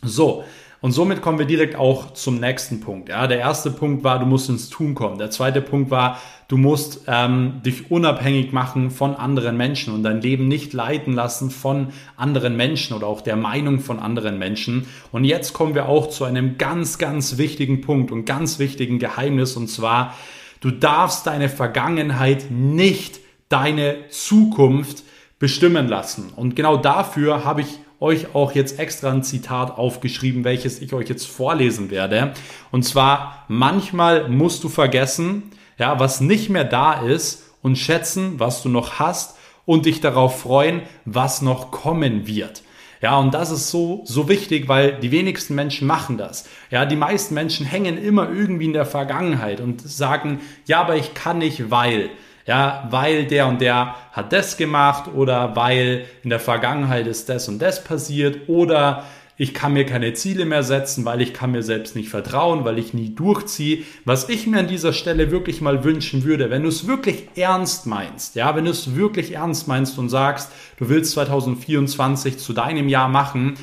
So, 0.04 0.44
und 0.82 0.94
somit 0.94 1.22
kommen 1.22 1.38
wir 1.38 1.46
direkt 1.46 1.76
auch 1.76 2.14
zum 2.14 2.40
nächsten 2.40 2.80
Punkt. 2.80 3.10
Ja, 3.10 3.28
der 3.28 3.38
erste 3.38 3.70
Punkt 3.70 4.04
war, 4.04 4.18
du 4.18 4.26
musst 4.26 4.50
ins 4.50 4.70
Tun 4.70 4.96
kommen. 4.96 5.20
Der 5.20 5.30
zweite 5.30 5.62
Punkt 5.62 5.92
war, 5.92 6.20
du 6.48 6.58
musst 6.58 7.02
ähm, 7.06 7.62
dich 7.64 7.92
unabhängig 7.92 8.52
machen 8.52 8.90
von 8.90 9.16
anderen 9.16 9.58
Menschen 9.58 9.94
und 9.94 10.02
dein 10.02 10.22
Leben 10.22 10.48
nicht 10.48 10.74
leiten 10.74 11.14
lassen 11.14 11.52
von 11.52 11.90
anderen 12.18 12.58
Menschen 12.58 12.96
oder 12.98 13.06
auch 13.06 13.22
der 13.22 13.36
Meinung 13.36 13.80
von 13.80 14.00
anderen 14.00 14.40
Menschen. 14.40 14.88
Und 15.12 15.24
jetzt 15.24 15.54
kommen 15.54 15.76
wir 15.76 15.88
auch 15.88 16.10
zu 16.10 16.24
einem 16.26 16.58
ganz, 16.58 16.98
ganz 16.98 17.38
wichtigen 17.38 17.82
Punkt 17.82 18.12
und 18.12 18.26
ganz 18.26 18.58
wichtigen 18.58 18.98
Geheimnis 18.98 19.56
und 19.56 19.68
zwar, 19.68 20.16
du 20.62 20.72
darfst 20.72 21.28
deine 21.28 21.48
Vergangenheit 21.48 22.50
nicht 22.50 23.20
deine 23.50 24.10
Zukunft 24.10 25.04
bestimmen 25.38 25.88
lassen. 25.88 26.32
Und 26.36 26.56
genau 26.56 26.78
dafür 26.78 27.46
habe 27.46 27.62
ich 27.62 27.81
euch 28.02 28.36
auch 28.36 28.54
jetzt 28.54 28.80
extra 28.80 29.12
ein 29.12 29.24
Zitat 29.24 29.78
aufgeschrieben, 29.78 30.44
welches 30.44 30.82
ich 30.82 30.92
euch 30.92 31.08
jetzt 31.08 31.28
vorlesen 31.28 31.92
werde. 31.92 32.34
Und 32.72 32.84
zwar, 32.84 33.46
manchmal 33.48 34.28
musst 34.28 34.64
du 34.64 34.70
vergessen, 34.70 35.52
ja, 35.78 36.00
was 36.00 36.20
nicht 36.20 36.50
mehr 36.50 36.66
da 36.66 36.94
ist 36.94 37.44
und 37.62 37.78
schätzen, 37.78 38.40
was 38.40 38.64
du 38.64 38.70
noch 38.70 39.00
hast 39.00 39.38
und 39.66 39.86
dich 39.86 40.02
darauf 40.02 40.42
freuen, 40.42 40.82
was 41.06 41.42
noch 41.42 41.72
kommen 41.72 42.28
wird. 42.28 42.64
Ja, 43.02 43.18
und 43.18 43.34
das 43.34 43.50
ist 43.50 43.72
so, 43.72 44.02
so 44.06 44.30
wichtig, 44.30 44.68
weil 44.68 45.00
die 45.00 45.12
wenigsten 45.12 45.56
Menschen 45.56 45.88
machen 45.88 46.18
das. 46.18 46.48
Ja, 46.70 46.86
die 46.86 46.96
meisten 46.96 47.34
Menschen 47.34 47.66
hängen 47.66 47.98
immer 47.98 48.30
irgendwie 48.30 48.66
in 48.66 48.74
der 48.74 48.86
Vergangenheit 48.86 49.60
und 49.60 49.82
sagen, 49.82 50.40
ja, 50.66 50.82
aber 50.82 50.96
ich 50.96 51.14
kann 51.14 51.40
nicht, 51.40 51.72
weil. 51.72 52.10
Ja, 52.52 52.86
weil 52.90 53.28
der 53.28 53.48
und 53.48 53.62
der 53.62 53.96
hat 54.12 54.34
das 54.34 54.58
gemacht 54.58 55.10
oder 55.16 55.56
weil 55.56 56.04
in 56.22 56.30
der 56.30 56.42
Vergangenheit 56.42 57.08
ist 57.08 57.30
das 57.30 57.48
und 57.48 57.62
das 57.62 57.82
passiert 57.82 58.50
oder 58.50 59.06
ich 59.38 59.54
kann 59.54 59.72
mir 59.72 59.86
keine 59.86 60.12
Ziele 60.16 60.44
mehr 60.44 60.62
setzen, 60.62 61.06
weil 61.06 61.22
ich 61.22 61.34
kann 61.34 61.52
mir 61.52 61.64
selbst 61.64 61.96
nicht 61.96 62.10
vertrauen, 62.10 62.66
weil 62.66 62.78
ich 62.78 62.94
nie 62.94 63.16
durchziehe. 63.16 63.84
Was 64.04 64.28
ich 64.28 64.48
mir 64.48 64.60
an 64.60 64.68
dieser 64.68 64.92
Stelle 64.92 65.32
wirklich 65.32 65.62
mal 65.62 65.86
wünschen 65.86 66.26
würde, 66.26 66.50
wenn 66.50 66.64
du 66.64 66.68
es 66.68 66.88
wirklich 66.88 67.30
ernst 67.38 67.88
meinst, 67.88 68.36
ja, 68.36 68.54
wenn 68.54 68.66
du 68.66 68.72
es 68.72 68.98
wirklich 68.98 69.32
ernst 69.32 69.70
meinst 69.70 69.98
und 69.98 70.10
sagst, 70.10 70.52
du 70.76 70.90
willst 70.90 71.14
2024 71.14 72.38
zu 72.38 72.52
deinem 72.52 72.90
Jahr 72.90 73.08
machen, 73.08 73.54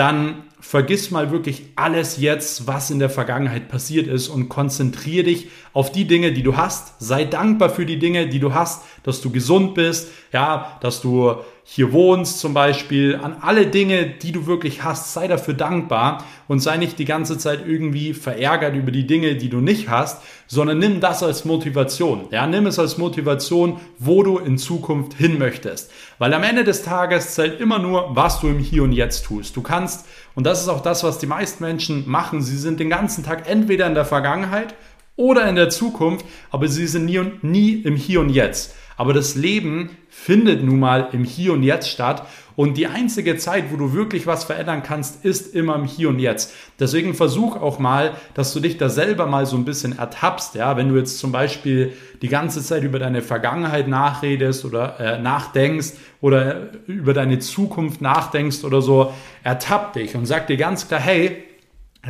dann 0.00 0.44
vergiss 0.60 1.10
mal 1.10 1.30
wirklich 1.30 1.64
alles 1.76 2.16
jetzt, 2.16 2.66
was 2.66 2.90
in 2.90 3.00
der 3.00 3.10
Vergangenheit 3.10 3.68
passiert 3.68 4.06
ist 4.06 4.28
und 4.28 4.48
konzentriere 4.48 5.24
dich 5.24 5.48
auf 5.74 5.92
die 5.92 6.06
Dinge, 6.06 6.32
die 6.32 6.42
du 6.42 6.56
hast. 6.56 6.94
Sei 7.02 7.26
dankbar 7.26 7.68
für 7.68 7.84
die 7.84 7.98
Dinge, 7.98 8.26
die 8.26 8.40
du 8.40 8.54
hast, 8.54 8.82
dass 9.02 9.20
du 9.20 9.30
gesund 9.30 9.74
bist, 9.74 10.08
ja, 10.32 10.78
dass 10.80 11.02
du 11.02 11.34
hier 11.72 11.92
wohnst 11.92 12.40
zum 12.40 12.52
Beispiel, 12.52 13.14
an 13.22 13.36
alle 13.42 13.64
Dinge, 13.68 14.04
die 14.04 14.32
du 14.32 14.48
wirklich 14.48 14.82
hast, 14.82 15.14
sei 15.14 15.28
dafür 15.28 15.54
dankbar 15.54 16.24
und 16.48 16.58
sei 16.58 16.78
nicht 16.78 16.98
die 16.98 17.04
ganze 17.04 17.38
Zeit 17.38 17.64
irgendwie 17.64 18.12
verärgert 18.12 18.74
über 18.74 18.90
die 18.90 19.06
Dinge, 19.06 19.36
die 19.36 19.48
du 19.48 19.60
nicht 19.60 19.88
hast, 19.88 20.20
sondern 20.48 20.80
nimm 20.80 20.98
das 20.98 21.22
als 21.22 21.44
Motivation. 21.44 22.24
Ja, 22.32 22.48
nimm 22.48 22.66
es 22.66 22.80
als 22.80 22.98
Motivation, 22.98 23.78
wo 24.00 24.24
du 24.24 24.38
in 24.38 24.58
Zukunft 24.58 25.14
hin 25.14 25.38
möchtest. 25.38 25.92
Weil 26.18 26.34
am 26.34 26.42
Ende 26.42 26.64
des 26.64 26.82
Tages 26.82 27.36
zählt 27.36 27.60
immer 27.60 27.78
nur, 27.78 28.16
was 28.16 28.40
du 28.40 28.48
im 28.48 28.58
Hier 28.58 28.82
und 28.82 28.90
Jetzt 28.90 29.26
tust. 29.26 29.56
Du 29.56 29.62
kannst, 29.62 30.08
und 30.34 30.46
das 30.46 30.60
ist 30.60 30.68
auch 30.68 30.80
das, 30.80 31.04
was 31.04 31.18
die 31.18 31.28
meisten 31.28 31.62
Menschen 31.62 32.02
machen, 32.10 32.42
sie 32.42 32.58
sind 32.58 32.80
den 32.80 32.90
ganzen 32.90 33.22
Tag 33.22 33.48
entweder 33.48 33.86
in 33.86 33.94
der 33.94 34.04
Vergangenheit 34.04 34.74
oder 35.14 35.48
in 35.48 35.54
der 35.54 35.70
Zukunft, 35.70 36.26
aber 36.50 36.66
sie 36.66 36.88
sind 36.88 37.04
nie, 37.04 37.18
und 37.18 37.44
nie 37.44 37.74
im 37.74 37.94
Hier 37.94 38.18
und 38.18 38.30
Jetzt. 38.30 38.74
Aber 39.00 39.14
das 39.14 39.34
Leben 39.34 39.96
findet 40.10 40.62
nun 40.62 40.78
mal 40.78 41.08
im 41.12 41.24
Hier 41.24 41.54
und 41.54 41.62
Jetzt 41.62 41.88
statt. 41.88 42.26
Und 42.54 42.76
die 42.76 42.86
einzige 42.86 43.38
Zeit, 43.38 43.72
wo 43.72 43.78
du 43.78 43.94
wirklich 43.94 44.26
was 44.26 44.44
verändern 44.44 44.82
kannst, 44.82 45.24
ist 45.24 45.54
immer 45.54 45.74
im 45.76 45.86
Hier 45.86 46.10
und 46.10 46.18
Jetzt. 46.18 46.52
Deswegen 46.78 47.14
versuch 47.14 47.56
auch 47.56 47.78
mal, 47.78 48.12
dass 48.34 48.52
du 48.52 48.60
dich 48.60 48.76
da 48.76 48.90
selber 48.90 49.24
mal 49.24 49.46
so 49.46 49.56
ein 49.56 49.64
bisschen 49.64 49.98
ertappst. 49.98 50.54
Ja, 50.54 50.76
wenn 50.76 50.90
du 50.90 50.96
jetzt 50.96 51.18
zum 51.18 51.32
Beispiel 51.32 51.94
die 52.20 52.28
ganze 52.28 52.62
Zeit 52.62 52.82
über 52.82 52.98
deine 52.98 53.22
Vergangenheit 53.22 53.88
nachredest 53.88 54.66
oder 54.66 55.00
äh, 55.00 55.18
nachdenkst 55.18 55.92
oder 56.20 56.68
über 56.86 57.14
deine 57.14 57.38
Zukunft 57.38 58.02
nachdenkst 58.02 58.64
oder 58.64 58.82
so, 58.82 59.14
ertapp 59.42 59.94
dich 59.94 60.14
und 60.14 60.26
sag 60.26 60.46
dir 60.46 60.58
ganz 60.58 60.88
klar, 60.88 61.00
hey, 61.00 61.42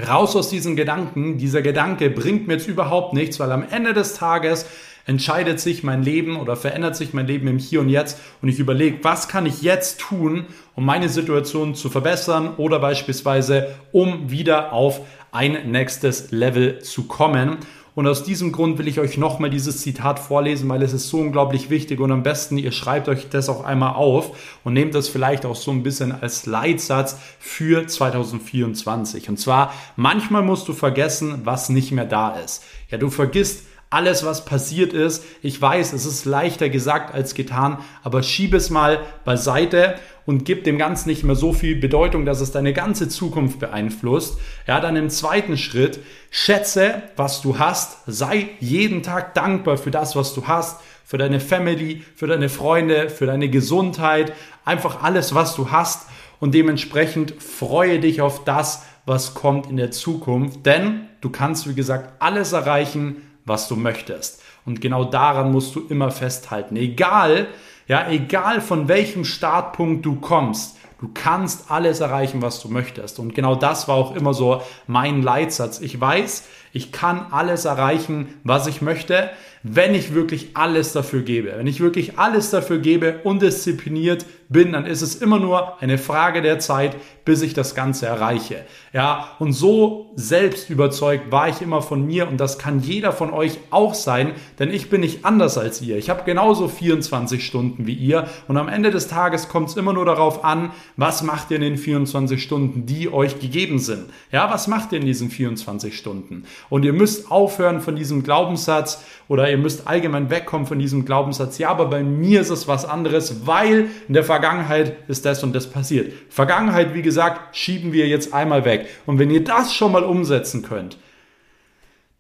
raus 0.09 0.35
aus 0.35 0.51
diesen 0.51 0.75
Gedanken. 0.75 1.39
Dieser 1.39 1.63
Gedanke 1.63 2.11
bringt 2.11 2.49
mir 2.49 2.55
jetzt 2.55 2.67
überhaupt 2.67 3.15
nichts, 3.15 3.39
weil 3.39 3.53
am 3.53 3.65
Ende 3.71 3.93
des 3.93 4.15
Tages 4.15 4.67
entscheidet 5.11 5.59
sich 5.59 5.83
mein 5.83 6.05
Leben 6.05 6.37
oder 6.37 6.55
verändert 6.55 6.95
sich 6.95 7.13
mein 7.13 7.27
Leben 7.27 7.49
im 7.49 7.59
Hier 7.59 7.81
und 7.81 7.89
Jetzt 7.89 8.21
und 8.43 8.49
ich 8.49 8.61
überlege, 8.61 8.99
was 9.03 9.27
kann 9.27 9.45
ich 9.45 9.61
jetzt 9.61 9.99
tun, 9.99 10.47
um 10.77 10.85
meine 10.85 11.09
Situation 11.09 11.75
zu 11.75 11.91
verbessern 11.91 12.55
oder 12.59 12.79
beispielsweise 12.79 13.75
um 13.91 14.31
wieder 14.31 14.73
auf 14.73 15.01
ein 15.33 15.73
nächstes 15.73 16.31
Level 16.31 16.79
zu 16.79 17.09
kommen. 17.09 17.57
Und 17.97 18.07
aus 18.07 18.23
diesem 18.23 18.53
Grund 18.53 18.79
will 18.79 18.87
ich 18.87 19.01
euch 19.01 19.19
nochmal 19.19 19.51
dieses 19.51 19.83
Zitat 19.83 20.21
vorlesen, 20.21 20.69
weil 20.69 20.81
es 20.81 20.93
ist 20.93 21.09
so 21.09 21.19
unglaublich 21.19 21.71
wichtig 21.71 21.99
und 21.99 22.13
am 22.13 22.23
besten 22.23 22.57
ihr 22.57 22.71
schreibt 22.71 23.09
euch 23.09 23.29
das 23.29 23.49
auch 23.49 23.65
einmal 23.65 23.97
auf 23.97 24.61
und 24.63 24.75
nehmt 24.75 24.95
das 24.95 25.09
vielleicht 25.09 25.45
auch 25.45 25.57
so 25.57 25.73
ein 25.73 25.83
bisschen 25.83 26.13
als 26.13 26.47
Leitsatz 26.47 27.19
für 27.41 27.85
2024. 27.85 29.29
Und 29.29 29.39
zwar, 29.39 29.75
manchmal 29.97 30.43
musst 30.43 30.69
du 30.69 30.73
vergessen, 30.73 31.41
was 31.43 31.69
nicht 31.69 31.91
mehr 31.91 32.05
da 32.07 32.37
ist. 32.37 32.63
Ja, 32.91 32.97
du 32.99 33.11
vergisst 33.11 33.65
alles, 33.91 34.25
was 34.25 34.45
passiert 34.45 34.93
ist. 34.93 35.25
Ich 35.43 35.61
weiß, 35.61 35.93
es 35.93 36.07
ist 36.07 36.25
leichter 36.25 36.69
gesagt 36.69 37.13
als 37.13 37.35
getan, 37.35 37.79
aber 38.05 38.23
schieb 38.23 38.55
es 38.55 38.71
mal 38.71 39.01
beiseite 39.25 39.97
und 40.27 40.45
gib 40.45 40.63
dem 40.63 40.79
Ganzen 40.79 41.09
nicht 41.09 41.25
mehr 41.25 41.35
so 41.35 41.53
viel 41.53 41.75
Bedeutung, 41.75 42.25
dass 42.25 42.41
es 42.41 42.53
deine 42.53 42.73
ganze 42.73 43.09
Zukunft 43.09 43.59
beeinflusst. 43.59 44.39
Ja, 44.69 44.81
dann 44.81 44.95
im 44.95 45.11
zweiten 45.11 45.59
Schritt, 45.59 45.99
schätze, 46.31 47.03
was 47.17 47.43
du 47.43 47.59
hast, 47.59 47.99
sei 48.07 48.51
jeden 48.61 49.03
Tag 49.03 49.35
dankbar 49.35 49.77
für 49.77 49.91
das, 49.91 50.15
was 50.15 50.35
du 50.35 50.47
hast, 50.47 50.81
für 51.05 51.19
deine 51.19 51.41
Family, 51.41 52.05
für 52.15 52.29
deine 52.29 52.49
Freunde, 52.49 53.11
für 53.11 53.27
deine 53.27 53.49
Gesundheit, 53.49 54.33
einfach 54.65 55.03
alles, 55.03 55.35
was 55.35 55.57
du 55.57 55.73
hast 55.73 56.07
und 56.39 56.55
dementsprechend 56.55 57.43
freue 57.43 57.99
dich 57.99 58.21
auf 58.21 58.45
das, 58.45 58.85
was 59.05 59.35
kommt 59.35 59.69
in 59.69 59.77
der 59.77 59.91
Zukunft, 59.91 60.65
denn 60.65 61.09
du 61.21 61.31
kannst, 61.31 61.69
wie 61.69 61.75
gesagt, 61.75 62.23
alles 62.23 62.53
erreichen, 62.53 63.17
was 63.51 63.69
du 63.69 63.77
möchtest. 63.77 64.43
Und 64.65 64.81
genau 64.81 65.05
daran 65.05 65.53
musst 65.53 65.75
du 65.75 65.81
immer 65.89 66.11
festhalten. 66.11 66.77
Egal, 66.77 67.49
ja, 67.87 68.09
egal 68.09 68.63
von 68.63 68.89
welchem 68.89 69.25
Startpunkt 69.27 70.07
du 70.07 70.15
kommst, 70.15 70.79
du 71.01 71.11
kannst 71.13 71.71
alles 71.71 72.01
erreichen, 72.01 72.41
was 72.41 72.63
du 72.63 72.69
möchtest. 72.69 73.19
Und 73.19 73.35
genau 73.35 73.57
das 73.57 73.89
war 73.89 73.97
auch 73.97 74.15
immer 74.15 74.33
so 74.33 74.63
mein 74.87 75.23
Leitsatz. 75.23 75.81
Ich 75.81 76.01
weiß, 76.01 76.45
ich 76.73 76.93
kann 76.93 77.27
alles 77.31 77.65
erreichen, 77.65 78.29
was 78.45 78.67
ich 78.67 78.83
möchte, 78.83 79.31
wenn 79.63 79.95
ich 79.95 80.15
wirklich 80.15 80.51
alles 80.55 80.93
dafür 80.93 81.23
gebe. 81.23 81.53
Wenn 81.57 81.67
ich 81.67 81.81
wirklich 81.81 82.19
alles 82.19 82.51
dafür 82.51 82.79
gebe 82.79 83.21
und 83.25 83.43
diszipliniert 83.43 84.25
bin, 84.49 84.73
dann 84.73 84.87
ist 84.87 85.03
es 85.03 85.15
immer 85.15 85.39
nur 85.39 85.81
eine 85.81 85.99
Frage 85.99 86.41
der 86.43 86.59
Zeit, 86.59 86.97
bis 87.25 87.43
ich 87.43 87.55
das 87.55 87.75
Ganze 87.75 88.07
erreiche. 88.07 88.65
Ja, 88.93 89.37
und 89.39 89.53
so 89.53 90.11
selbst 90.17 90.71
überzeugt 90.71 91.31
war 91.31 91.49
ich 91.49 91.61
immer 91.61 91.83
von 91.83 92.05
mir 92.05 92.27
und 92.27 92.39
das 92.39 92.59
kann 92.59 92.81
jeder 92.81 93.13
von 93.13 93.33
euch 93.33 93.59
auch 93.71 93.95
sein, 93.95 94.33
denn 94.59 94.71
ich 94.71 94.91
bin 94.91 95.03
nicht 95.03 95.25
anders 95.25 95.59
als 95.59 95.81
ihr. 95.83 95.97
Ich 95.99 96.11
habe 96.11 96.25
genauso 96.25 96.67
24 96.67 97.47
Stunden 97.47 97.87
wie 97.87 97.95
ihr 97.95 98.29
und 98.49 98.57
am 98.57 98.69
Ende 98.69 98.91
des 98.91 99.07
Tages 99.07 99.49
kommt 99.49 99.69
es 99.69 99.77
immer 99.77 99.93
nur 99.93 100.07
darauf 100.07 100.45
an, 100.45 100.73
was 100.97 101.23
macht 101.23 101.51
ihr 101.51 101.57
in 101.57 101.63
den 101.63 101.77
24 101.77 102.43
Stunden, 102.43 102.87
die 102.87 103.13
euch 103.13 103.39
gegeben 103.39 103.79
sind. 103.79 104.07
Ja, 104.33 104.51
was 104.51 104.67
macht 104.67 104.91
ihr 104.91 104.99
in 104.99 105.07
diesen 105.07 105.31
24 105.31 105.97
Stunden? 105.97 106.45
Und 106.69 106.85
ihr 106.85 106.93
müsst 106.93 107.31
aufhören 107.31 107.81
von 107.81 107.97
diesem 107.97 108.23
Glaubenssatz 108.23 109.05
oder 109.29 109.51
ihr 109.51 109.59
müsst 109.59 109.87
allgemein 109.87 110.31
wegkommen 110.31 110.67
von 110.67 110.79
diesem 110.79 111.05
Glaubenssatz, 111.05 111.59
ja, 111.59 111.71
aber 111.71 111.87
bei 111.87 112.03
mir 112.03 112.41
ist 112.41 112.51
es 112.51 112.69
was 112.69 112.85
anderes, 112.85 113.47
weil 113.47 113.89
in 114.09 114.15
der 114.15 114.25
Vergangenheit 114.25 114.97
ist 115.09 115.25
das 115.25 115.43
und 115.43 115.55
das 115.55 115.69
passiert. 115.69 116.13
Vergangenheit, 116.29 116.95
wie 116.95 117.03
gesagt, 117.03 117.57
schieben 117.57 117.93
wir 117.93 118.07
jetzt 118.09 118.35
einmal 118.35 118.65
weg. 118.65 118.87
Und 119.07 119.19
wenn 119.19 119.31
ihr 119.31 119.45
das 119.45 119.75
schon 119.75 119.93
mal 119.93 120.05
umsetzen 120.05 120.63
könnt, 120.63 120.99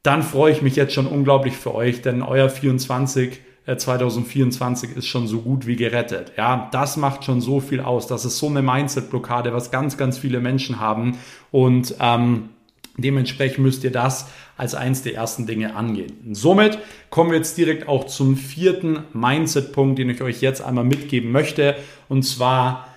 dann 0.02 0.22
freue 0.22 0.52
ich 0.52 0.62
mich 0.62 0.76
jetzt 0.76 0.94
schon 0.94 1.06
unglaublich 1.06 1.56
für 1.56 1.74
euch, 1.74 2.00
denn 2.00 2.22
euer 2.22 2.48
24 2.48 3.40
2024 3.66 4.90
äh, 4.90 4.98
ist 4.98 5.06
schon 5.06 5.26
so 5.26 5.40
gut 5.40 5.66
wie 5.66 5.76
gerettet. 5.76 6.32
Ja, 6.36 6.68
das 6.72 6.96
macht 6.96 7.24
schon 7.24 7.40
so 7.40 7.60
viel 7.60 7.80
aus. 7.80 8.06
Das 8.06 8.24
ist 8.24 8.38
so 8.38 8.48
eine 8.48 8.62
Mindset-Blockade, 8.62 9.52
was 9.52 9.70
ganz, 9.70 9.96
ganz 9.96 10.18
viele 10.18 10.40
Menschen 10.40 10.80
haben. 10.80 11.18
Und 11.50 11.94
ähm, 12.00 12.50
Dementsprechend 13.02 13.58
müsst 13.58 13.84
ihr 13.84 13.92
das 13.92 14.26
als 14.56 14.74
eins 14.74 15.02
der 15.02 15.14
ersten 15.14 15.46
Dinge 15.46 15.74
angehen. 15.74 16.12
Somit 16.32 16.78
kommen 17.08 17.30
wir 17.30 17.38
jetzt 17.38 17.56
direkt 17.56 17.88
auch 17.88 18.04
zum 18.06 18.36
vierten 18.36 19.04
Mindset-Punkt, 19.12 19.98
den 19.98 20.10
ich 20.10 20.22
euch 20.22 20.40
jetzt 20.40 20.62
einmal 20.62 20.84
mitgeben 20.84 21.32
möchte. 21.32 21.76
Und 22.08 22.24
zwar, 22.24 22.88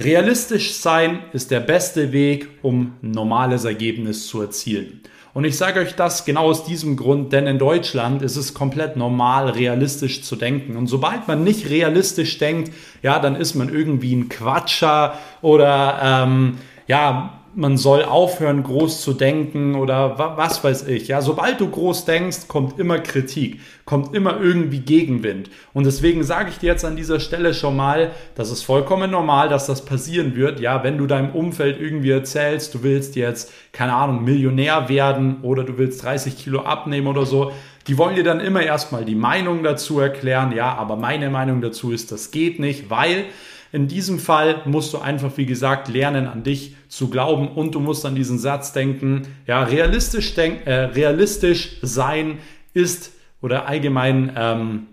realistisch 0.00 0.74
sein 0.74 1.20
ist 1.32 1.50
der 1.50 1.60
beste 1.60 2.12
Weg, 2.12 2.48
um 2.62 2.94
normales 3.00 3.64
Ergebnis 3.64 4.26
zu 4.26 4.40
erzielen. 4.40 5.02
Und 5.34 5.44
ich 5.44 5.56
sage 5.56 5.78
euch 5.78 5.94
das 5.94 6.24
genau 6.24 6.46
aus 6.46 6.64
diesem 6.64 6.96
Grund, 6.96 7.32
denn 7.32 7.46
in 7.46 7.58
Deutschland 7.58 8.22
ist 8.22 8.36
es 8.36 8.54
komplett 8.54 8.96
normal, 8.96 9.50
realistisch 9.50 10.22
zu 10.22 10.34
denken. 10.34 10.76
Und 10.76 10.88
sobald 10.88 11.28
man 11.28 11.44
nicht 11.44 11.70
realistisch 11.70 12.38
denkt, 12.38 12.72
ja, 13.02 13.20
dann 13.20 13.36
ist 13.36 13.54
man 13.54 13.68
irgendwie 13.68 14.16
ein 14.16 14.28
Quatscher 14.28 15.16
oder 15.40 16.00
ähm, 16.02 16.58
ja, 16.88 17.37
man 17.58 17.76
soll 17.76 18.04
aufhören, 18.04 18.62
groß 18.62 19.00
zu 19.00 19.12
denken 19.12 19.74
oder 19.74 20.16
was 20.36 20.62
weiß 20.62 20.86
ich. 20.86 21.08
Ja, 21.08 21.20
sobald 21.20 21.60
du 21.60 21.68
groß 21.68 22.04
denkst, 22.04 22.46
kommt 22.46 22.78
immer 22.78 23.00
Kritik, 23.00 23.58
kommt 23.84 24.14
immer 24.14 24.40
irgendwie 24.40 24.78
Gegenwind. 24.78 25.50
Und 25.74 25.84
deswegen 25.84 26.22
sage 26.22 26.50
ich 26.50 26.58
dir 26.58 26.68
jetzt 26.68 26.84
an 26.84 26.94
dieser 26.94 27.18
Stelle 27.18 27.54
schon 27.54 27.74
mal, 27.74 28.12
das 28.36 28.52
ist 28.52 28.62
vollkommen 28.62 29.10
normal, 29.10 29.48
dass 29.48 29.66
das 29.66 29.84
passieren 29.84 30.36
wird. 30.36 30.60
Ja, 30.60 30.84
wenn 30.84 30.98
du 30.98 31.08
deinem 31.08 31.30
Umfeld 31.30 31.80
irgendwie 31.80 32.12
erzählst, 32.12 32.74
du 32.74 32.84
willst 32.84 33.16
jetzt, 33.16 33.52
keine 33.72 33.92
Ahnung, 33.92 34.22
Millionär 34.22 34.88
werden 34.88 35.38
oder 35.42 35.64
du 35.64 35.78
willst 35.78 36.04
30 36.04 36.38
Kilo 36.38 36.60
abnehmen 36.60 37.08
oder 37.08 37.26
so, 37.26 37.50
die 37.88 37.98
wollen 37.98 38.14
dir 38.14 38.24
dann 38.24 38.38
immer 38.38 38.62
erstmal 38.62 39.04
die 39.04 39.16
Meinung 39.16 39.64
dazu 39.64 39.98
erklären. 39.98 40.52
Ja, 40.52 40.76
aber 40.76 40.94
meine 40.94 41.28
Meinung 41.28 41.60
dazu 41.60 41.90
ist, 41.90 42.12
das 42.12 42.30
geht 42.30 42.60
nicht, 42.60 42.88
weil 42.88 43.24
In 43.70 43.88
diesem 43.88 44.18
Fall 44.18 44.62
musst 44.64 44.94
du 44.94 44.98
einfach, 44.98 45.36
wie 45.36 45.46
gesagt, 45.46 45.88
lernen, 45.88 46.26
an 46.26 46.42
dich 46.42 46.74
zu 46.88 47.10
glauben 47.10 47.48
und 47.48 47.74
du 47.74 47.80
musst 47.80 48.06
an 48.06 48.14
diesen 48.14 48.38
Satz 48.38 48.72
denken, 48.72 49.22
ja, 49.46 49.62
realistisch, 49.62 50.34
denk, 50.34 50.66
äh, 50.66 50.84
realistisch 50.84 51.76
sein 51.82 52.38
ist 52.72 53.12
oder 53.42 53.66
allgemein 53.66 54.32
ähm, 54.36 54.86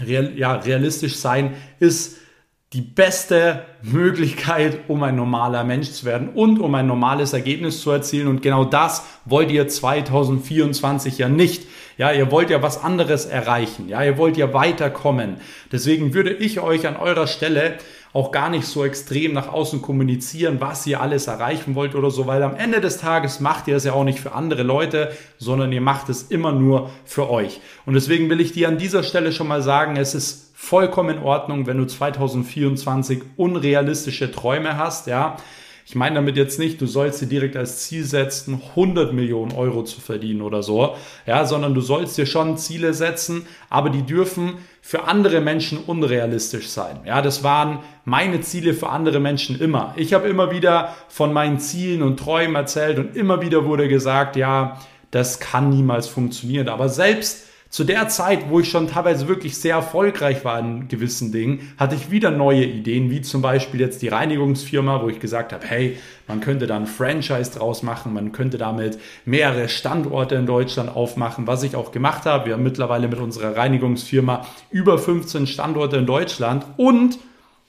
real, 0.00 0.32
ja, 0.36 0.54
realistisch 0.54 1.16
sein 1.16 1.54
ist 1.78 2.18
die 2.74 2.82
beste 2.82 3.64
Möglichkeit, 3.82 4.80
um 4.88 5.02
ein 5.02 5.16
normaler 5.16 5.64
Mensch 5.64 5.90
zu 5.90 6.04
werden 6.04 6.28
und 6.28 6.58
um 6.58 6.74
ein 6.74 6.86
normales 6.86 7.32
Ergebnis 7.32 7.80
zu 7.80 7.90
erzielen. 7.90 8.28
Und 8.28 8.42
genau 8.42 8.64
das 8.66 9.04
wollt 9.24 9.50
ihr 9.50 9.68
2024 9.68 11.16
ja 11.16 11.30
nicht. 11.30 11.66
Ja, 11.96 12.12
ihr 12.12 12.30
wollt 12.30 12.50
ja 12.50 12.62
was 12.62 12.84
anderes 12.84 13.24
erreichen. 13.24 13.88
Ja, 13.88 14.04
ihr 14.04 14.18
wollt 14.18 14.36
ja 14.36 14.52
weiterkommen. 14.52 15.36
Deswegen 15.72 16.12
würde 16.12 16.32
ich 16.32 16.60
euch 16.60 16.86
an 16.86 16.96
eurer 16.96 17.26
Stelle 17.26 17.78
auch 18.18 18.32
gar 18.32 18.50
nicht 18.50 18.66
so 18.66 18.84
extrem 18.84 19.32
nach 19.32 19.46
außen 19.52 19.80
kommunizieren, 19.80 20.60
was 20.60 20.84
ihr 20.88 21.00
alles 21.00 21.28
erreichen 21.28 21.76
wollt 21.76 21.94
oder 21.94 22.10
so, 22.10 22.26
weil 22.26 22.42
am 22.42 22.56
Ende 22.56 22.80
des 22.80 22.98
Tages 22.98 23.38
macht 23.38 23.68
ihr 23.68 23.76
es 23.76 23.84
ja 23.84 23.92
auch 23.92 24.02
nicht 24.02 24.18
für 24.18 24.32
andere 24.32 24.64
Leute, 24.64 25.12
sondern 25.38 25.70
ihr 25.70 25.80
macht 25.80 26.08
es 26.08 26.24
immer 26.24 26.50
nur 26.50 26.90
für 27.04 27.30
euch. 27.30 27.60
Und 27.86 27.94
deswegen 27.94 28.28
will 28.28 28.40
ich 28.40 28.50
dir 28.50 28.66
an 28.66 28.76
dieser 28.76 29.04
Stelle 29.04 29.30
schon 29.30 29.46
mal 29.46 29.62
sagen, 29.62 29.96
es 29.96 30.16
ist 30.16 30.50
vollkommen 30.52 31.18
in 31.18 31.22
Ordnung, 31.22 31.68
wenn 31.68 31.78
du 31.78 31.86
2024 31.86 33.22
unrealistische 33.36 34.32
Träume 34.32 34.76
hast, 34.76 35.06
ja. 35.06 35.36
Ich 35.88 35.94
meine 35.94 36.16
damit 36.16 36.36
jetzt 36.36 36.58
nicht, 36.58 36.82
du 36.82 36.86
sollst 36.86 37.22
dir 37.22 37.28
direkt 37.28 37.56
als 37.56 37.78
Ziel 37.78 38.04
setzen, 38.04 38.60
100 38.76 39.14
Millionen 39.14 39.52
Euro 39.52 39.84
zu 39.84 40.02
verdienen 40.02 40.42
oder 40.42 40.62
so, 40.62 40.96
ja, 41.24 41.46
sondern 41.46 41.72
du 41.72 41.80
sollst 41.80 42.18
dir 42.18 42.26
schon 42.26 42.58
Ziele 42.58 42.92
setzen, 42.92 43.46
aber 43.70 43.88
die 43.88 44.02
dürfen 44.02 44.58
für 44.82 45.04
andere 45.04 45.40
Menschen 45.40 45.78
unrealistisch 45.78 46.68
sein. 46.68 47.00
Ja, 47.06 47.22
das 47.22 47.42
waren 47.42 47.78
meine 48.04 48.42
Ziele 48.42 48.74
für 48.74 48.90
andere 48.90 49.18
Menschen 49.18 49.58
immer. 49.58 49.94
Ich 49.96 50.12
habe 50.12 50.28
immer 50.28 50.50
wieder 50.50 50.94
von 51.08 51.32
meinen 51.32 51.58
Zielen 51.58 52.02
und 52.02 52.18
Träumen 52.18 52.56
erzählt 52.56 52.98
und 52.98 53.16
immer 53.16 53.40
wieder 53.40 53.64
wurde 53.64 53.88
gesagt, 53.88 54.36
ja, 54.36 54.78
das 55.10 55.40
kann 55.40 55.70
niemals 55.70 56.06
funktionieren. 56.06 56.68
Aber 56.68 56.90
selbst 56.90 57.47
zu 57.70 57.84
der 57.84 58.08
Zeit, 58.08 58.48
wo 58.48 58.60
ich 58.60 58.70
schon 58.70 58.88
teilweise 58.88 59.28
wirklich 59.28 59.58
sehr 59.58 59.74
erfolgreich 59.74 60.42
war 60.44 60.58
in 60.58 60.88
gewissen 60.88 61.32
Dingen, 61.32 61.74
hatte 61.76 61.96
ich 61.96 62.10
wieder 62.10 62.30
neue 62.30 62.64
Ideen, 62.64 63.10
wie 63.10 63.20
zum 63.20 63.42
Beispiel 63.42 63.80
jetzt 63.80 64.00
die 64.00 64.08
Reinigungsfirma, 64.08 65.02
wo 65.02 65.08
ich 65.08 65.20
gesagt 65.20 65.52
habe, 65.52 65.66
hey, 65.66 65.98
man 66.26 66.40
könnte 66.40 66.66
da 66.66 66.76
ein 66.76 66.86
Franchise 66.86 67.50
draus 67.50 67.82
machen, 67.82 68.14
man 68.14 68.32
könnte 68.32 68.56
damit 68.56 68.98
mehrere 69.26 69.68
Standorte 69.68 70.36
in 70.36 70.46
Deutschland 70.46 70.94
aufmachen, 70.94 71.46
was 71.46 71.62
ich 71.62 71.76
auch 71.76 71.92
gemacht 71.92 72.24
habe. 72.24 72.46
Wir 72.46 72.54
haben 72.54 72.62
mittlerweile 72.62 73.06
mit 73.06 73.18
unserer 73.18 73.56
Reinigungsfirma 73.56 74.46
über 74.70 74.98
15 74.98 75.46
Standorte 75.46 75.98
in 75.98 76.06
Deutschland 76.06 76.64
und 76.78 77.18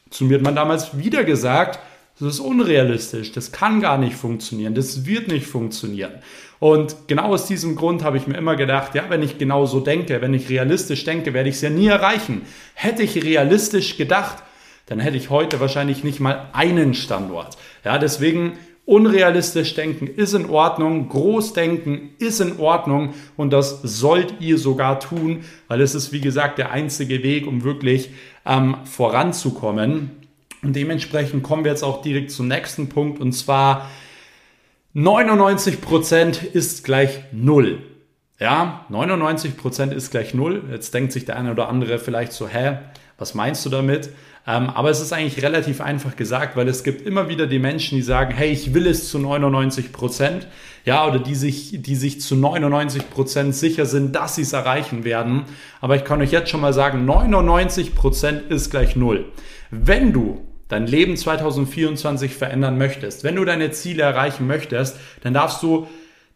zu 0.10 0.26
mir 0.26 0.38
hat 0.38 0.44
man 0.44 0.56
damals 0.56 0.98
wieder 0.98 1.24
gesagt, 1.24 1.80
das 2.20 2.36
ist 2.36 2.40
unrealistisch, 2.40 3.32
das 3.32 3.52
kann 3.52 3.80
gar 3.80 3.98
nicht 3.98 4.16
funktionieren, 4.16 4.76
das 4.76 5.06
wird 5.06 5.28
nicht 5.30 5.46
funktionieren. 5.46 6.12
Und 6.60 7.08
genau 7.08 7.34
aus 7.34 7.48
diesem 7.48 7.76
Grund 7.76 8.04
habe 8.04 8.18
ich 8.18 8.28
mir 8.28 8.38
immer 8.38 8.58
gedacht, 8.58 8.94
ja, 8.94 9.06
wenn 9.10 9.24
ich 9.24 9.38
genau 9.38 9.66
so 9.66 9.80
denke, 9.80 10.22
wenn 10.22 10.34
ich 10.34 10.50
realistisch 10.50 11.06
denke, 11.06 11.34
werde 11.34 11.50
ich 11.50 11.56
es 11.56 11.62
ja 11.62 11.70
nie 11.70 11.88
erreichen. 11.88 12.42
Hätte 12.74 13.02
ich 13.02 13.24
realistisch 13.24 13.98
gedacht, 13.98 14.44
dann 14.86 15.00
hätte 15.00 15.18
ich 15.18 15.30
heute 15.30 15.60
wahrscheinlich 15.60 16.04
nicht 16.04 16.20
mal 16.20 16.50
einen 16.52 16.94
Standort. 16.94 17.58
Ja, 17.86 17.98
deswegen 17.98 18.54
unrealistisch 18.90 19.76
denken 19.76 20.08
ist 20.08 20.34
in 20.34 20.50
Ordnung, 20.50 21.10
Großdenken 21.10 22.10
ist 22.18 22.42
in 22.42 22.60
Ordnung 22.60 23.14
und 23.38 23.54
das 23.54 23.82
sollt 23.84 24.42
ihr 24.42 24.58
sogar 24.58 25.00
tun, 25.00 25.44
weil 25.68 25.80
es 25.82 25.94
ist, 25.94 26.12
wie 26.12 26.22
gesagt, 26.22 26.58
der 26.58 26.72
einzige 26.72 27.22
Weg, 27.22 27.46
um 27.46 27.64
wirklich 27.64 28.10
ähm, 28.48 28.78
voranzukommen. 28.86 30.10
Und 30.64 30.76
dementsprechend 30.76 31.44
kommen 31.44 31.64
wir 31.64 31.72
jetzt 31.72 31.84
auch 31.84 32.02
direkt 32.02 32.32
zum 32.32 32.48
nächsten 32.48 32.90
Punkt 32.90 33.22
und 33.22 33.32
zwar 33.34 33.90
99% 35.00 36.44
ist 36.44 36.84
gleich 36.84 37.22
0. 37.32 37.82
Ja, 38.38 38.86
99% 38.92 39.94
ist 39.94 40.12
gleich 40.12 40.34
0. 40.34 40.64
Jetzt 40.72 40.94
denkt 40.94 41.14
sich 41.14 41.24
der 41.24 41.38
eine 41.38 41.52
oder 41.52 41.70
andere 41.70 42.00
vielleicht 42.00 42.34
so, 42.34 42.50
hä, 42.50 42.80
was 43.18 43.34
meinst 43.34 43.66
du 43.66 43.70
damit? 43.70 44.10
Ähm, 44.46 44.70
aber 44.70 44.90
es 44.90 45.00
ist 45.00 45.14
eigentlich 45.14 45.42
relativ 45.42 45.80
einfach 45.80 46.18
gesagt, 46.18 46.58
weil 46.58 46.68
es 46.68 46.84
gibt 46.84 47.02
immer 47.08 47.30
wieder 47.30 47.48
die 47.48 47.60
Menschen, 47.60 47.96
die 47.96 48.02
sagen, 48.02 48.34
hey, 48.34 48.52
ich 48.52 48.74
will 48.74 48.88
es 48.88 49.10
zu 49.10 49.20
99% 49.20 50.48
ja, 50.84 51.08
oder 51.08 51.20
die 51.20 51.36
sich, 51.36 51.82
die 51.82 51.96
sich 51.96 52.20
zu 52.20 52.36
99% 52.36 53.54
sicher 53.54 53.86
sind, 53.86 54.18
dass 54.18 54.36
sie 54.36 54.42
es 54.42 54.52
erreichen 54.52 55.06
werden. 55.06 55.46
Aber 55.80 55.96
ich 55.96 56.04
kann 56.04 56.22
euch 56.22 56.32
jetzt 56.32 56.50
schon 56.50 56.60
mal 56.62 56.74
sagen, 56.74 57.10
99% 57.10 58.50
ist 58.50 58.70
gleich 58.70 58.98
0. 58.98 59.32
Wenn 59.72 60.12
du 60.12 60.49
dein 60.70 60.88
Leben 60.88 61.18
2024 61.18 62.34
verändern 62.34 62.78
möchtest, 62.78 63.26
wenn 63.26 63.36
du 63.36 63.44
deine 63.44 63.72
Ziele 63.72 64.04
erreichen 64.04 64.48
möchtest, 64.48 64.98
dann 65.22 65.34
darfst 65.34 65.62
du 65.62 65.88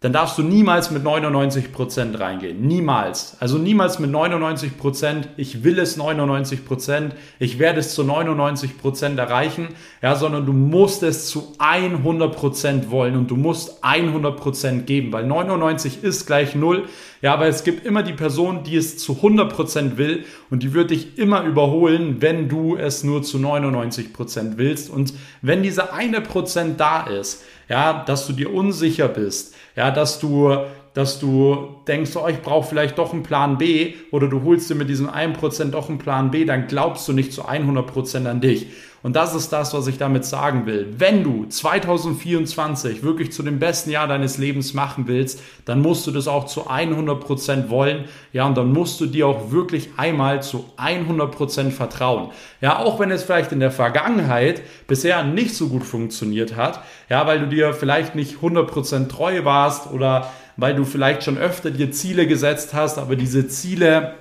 dann 0.04 0.12
darfst 0.12 0.38
du 0.38 0.44
niemals 0.44 0.92
mit 0.92 1.02
99 1.02 1.72
Prozent 1.72 2.20
reingehen. 2.20 2.68
Niemals. 2.68 3.38
Also 3.40 3.58
niemals 3.58 4.00
mit 4.00 4.12
99%, 4.12 4.72
Prozent. 4.76 5.30
ich 5.38 5.64
will 5.64 5.80
es 5.80 5.98
99%, 5.98 6.66
Prozent. 6.66 7.16
ich 7.40 7.58
werde 7.58 7.80
es 7.80 7.96
zu 7.96 8.04
99 8.04 8.78
Prozent 8.78 9.18
erreichen, 9.18 9.70
ja, 10.02 10.18
sondern 10.18 10.46
du 10.46 10.52
musst 10.52 11.04
es 11.04 11.28
zu 11.28 11.54
100 11.58 12.36
Prozent 12.36 12.92
wollen 12.92 13.16
und 13.16 13.32
du 13.32 13.38
musst 13.38 13.82
100 13.82 14.36
Prozent 14.36 14.88
geben, 14.88 15.14
weil 15.14 15.26
99 15.26 16.04
ist 16.04 16.26
gleich 16.26 16.54
0. 16.54 16.84
Ja, 17.22 17.34
aber 17.34 17.48
es 17.48 17.64
gibt 17.64 17.86
immer 17.86 18.04
die 18.04 18.12
Person, 18.12 18.66
die 18.66 18.76
es 18.76 18.98
zu 18.98 19.16
100 19.16 19.54
Prozent 19.54 19.98
will 19.98 20.26
und 20.50 20.64
die 20.64 20.74
wird 20.74 20.92
dich 20.92 21.18
immer 21.18 21.46
überholen, 21.46 22.18
wenn 22.20 22.50
du 22.50 22.76
es 22.76 23.06
nur 23.06 23.24
zu 23.24 23.40
99 23.40 24.12
Prozent 24.12 24.58
willst. 24.58 24.90
Und 24.90 25.14
wenn 25.42 25.64
dieser 25.64 25.94
eine 25.94 26.20
Prozent 26.20 26.82
da 26.82 27.04
ist, 27.04 27.42
ja, 27.70 28.04
dass 28.06 28.28
du 28.28 28.34
dir 28.34 28.54
unsicher 28.54 29.08
bist, 29.08 29.56
ja, 29.76 29.92
dass 29.92 30.20
du, 30.20 30.56
dass 30.94 31.20
du 31.20 31.76
denkst, 31.88 32.12
oh, 32.16 32.28
ich 32.28 32.42
brauche 32.42 32.68
vielleicht 32.68 32.98
doch 32.98 33.14
einen 33.14 33.24
Plan 33.24 33.58
B 33.58 33.94
oder 34.12 34.28
du 34.28 34.44
holst 34.44 34.70
dir 34.70 34.76
mit 34.76 34.90
diesem 34.90 35.10
1% 35.10 35.72
doch 35.72 35.90
einen 35.90 35.98
Plan 35.98 36.32
B, 36.32 36.46
dann 36.46 36.68
glaubst 36.68 37.08
du 37.08 37.14
nicht 37.14 37.34
zu 37.34 37.44
100% 37.44 38.28
an 38.28 38.42
dich. 38.42 38.68
Und 39.04 39.18
das 39.18 39.36
ist 39.36 39.52
das, 39.52 39.74
was 39.74 39.88
ich 39.88 39.98
damit 39.98 40.24
sagen 40.24 40.66
will. 40.66 40.96
Wenn 40.98 41.26
du 41.26 41.46
2024 41.46 43.04
wirklich 43.04 43.34
zu 43.34 43.44
dem 43.44 43.60
besten 43.60 43.92
Jahr 43.92 44.08
deines 44.08 44.38
Lebens 44.38 44.74
machen 44.74 45.08
willst, 45.08 45.42
dann 45.66 45.82
musst 45.82 46.08
du 46.08 46.12
das 46.12 46.30
auch 46.30 46.46
zu 46.46 46.70
100% 46.70 47.70
wollen. 47.70 48.06
Ja, 48.32 48.46
und 48.46 48.56
dann 48.56 48.72
musst 48.72 49.02
du 49.02 49.06
dir 49.06 49.28
auch 49.28 49.52
wirklich 49.52 49.90
einmal 49.98 50.42
zu 50.42 50.66
100% 50.78 51.72
vertrauen. 51.72 52.30
Ja, 52.62 52.80
auch 52.80 52.98
wenn 53.00 53.12
es 53.12 53.24
vielleicht 53.24 53.52
in 53.52 53.60
der 53.60 53.72
Vergangenheit 53.72 54.62
bisher 54.88 55.22
nicht 55.26 55.54
so 55.54 55.68
gut 55.68 55.84
funktioniert 55.84 56.56
hat. 56.56 56.82
Ja, 57.10 57.28
weil 57.28 57.42
du 57.42 57.48
dir 57.48 57.74
vielleicht 57.74 58.16
nicht 58.16 58.38
100% 58.38 59.10
treu 59.10 59.44
warst 59.44 59.92
oder 59.92 60.32
weil 60.56 60.76
du 60.76 60.86
vielleicht 60.86 61.24
schon 61.24 61.38
öfter 61.38 61.72
dir 61.72 61.92
Ziele 61.92 62.26
gesetzt 62.26 62.74
hast, 62.74 62.98
aber 62.98 63.18
diese 63.18 63.50
Ziele 63.50 64.14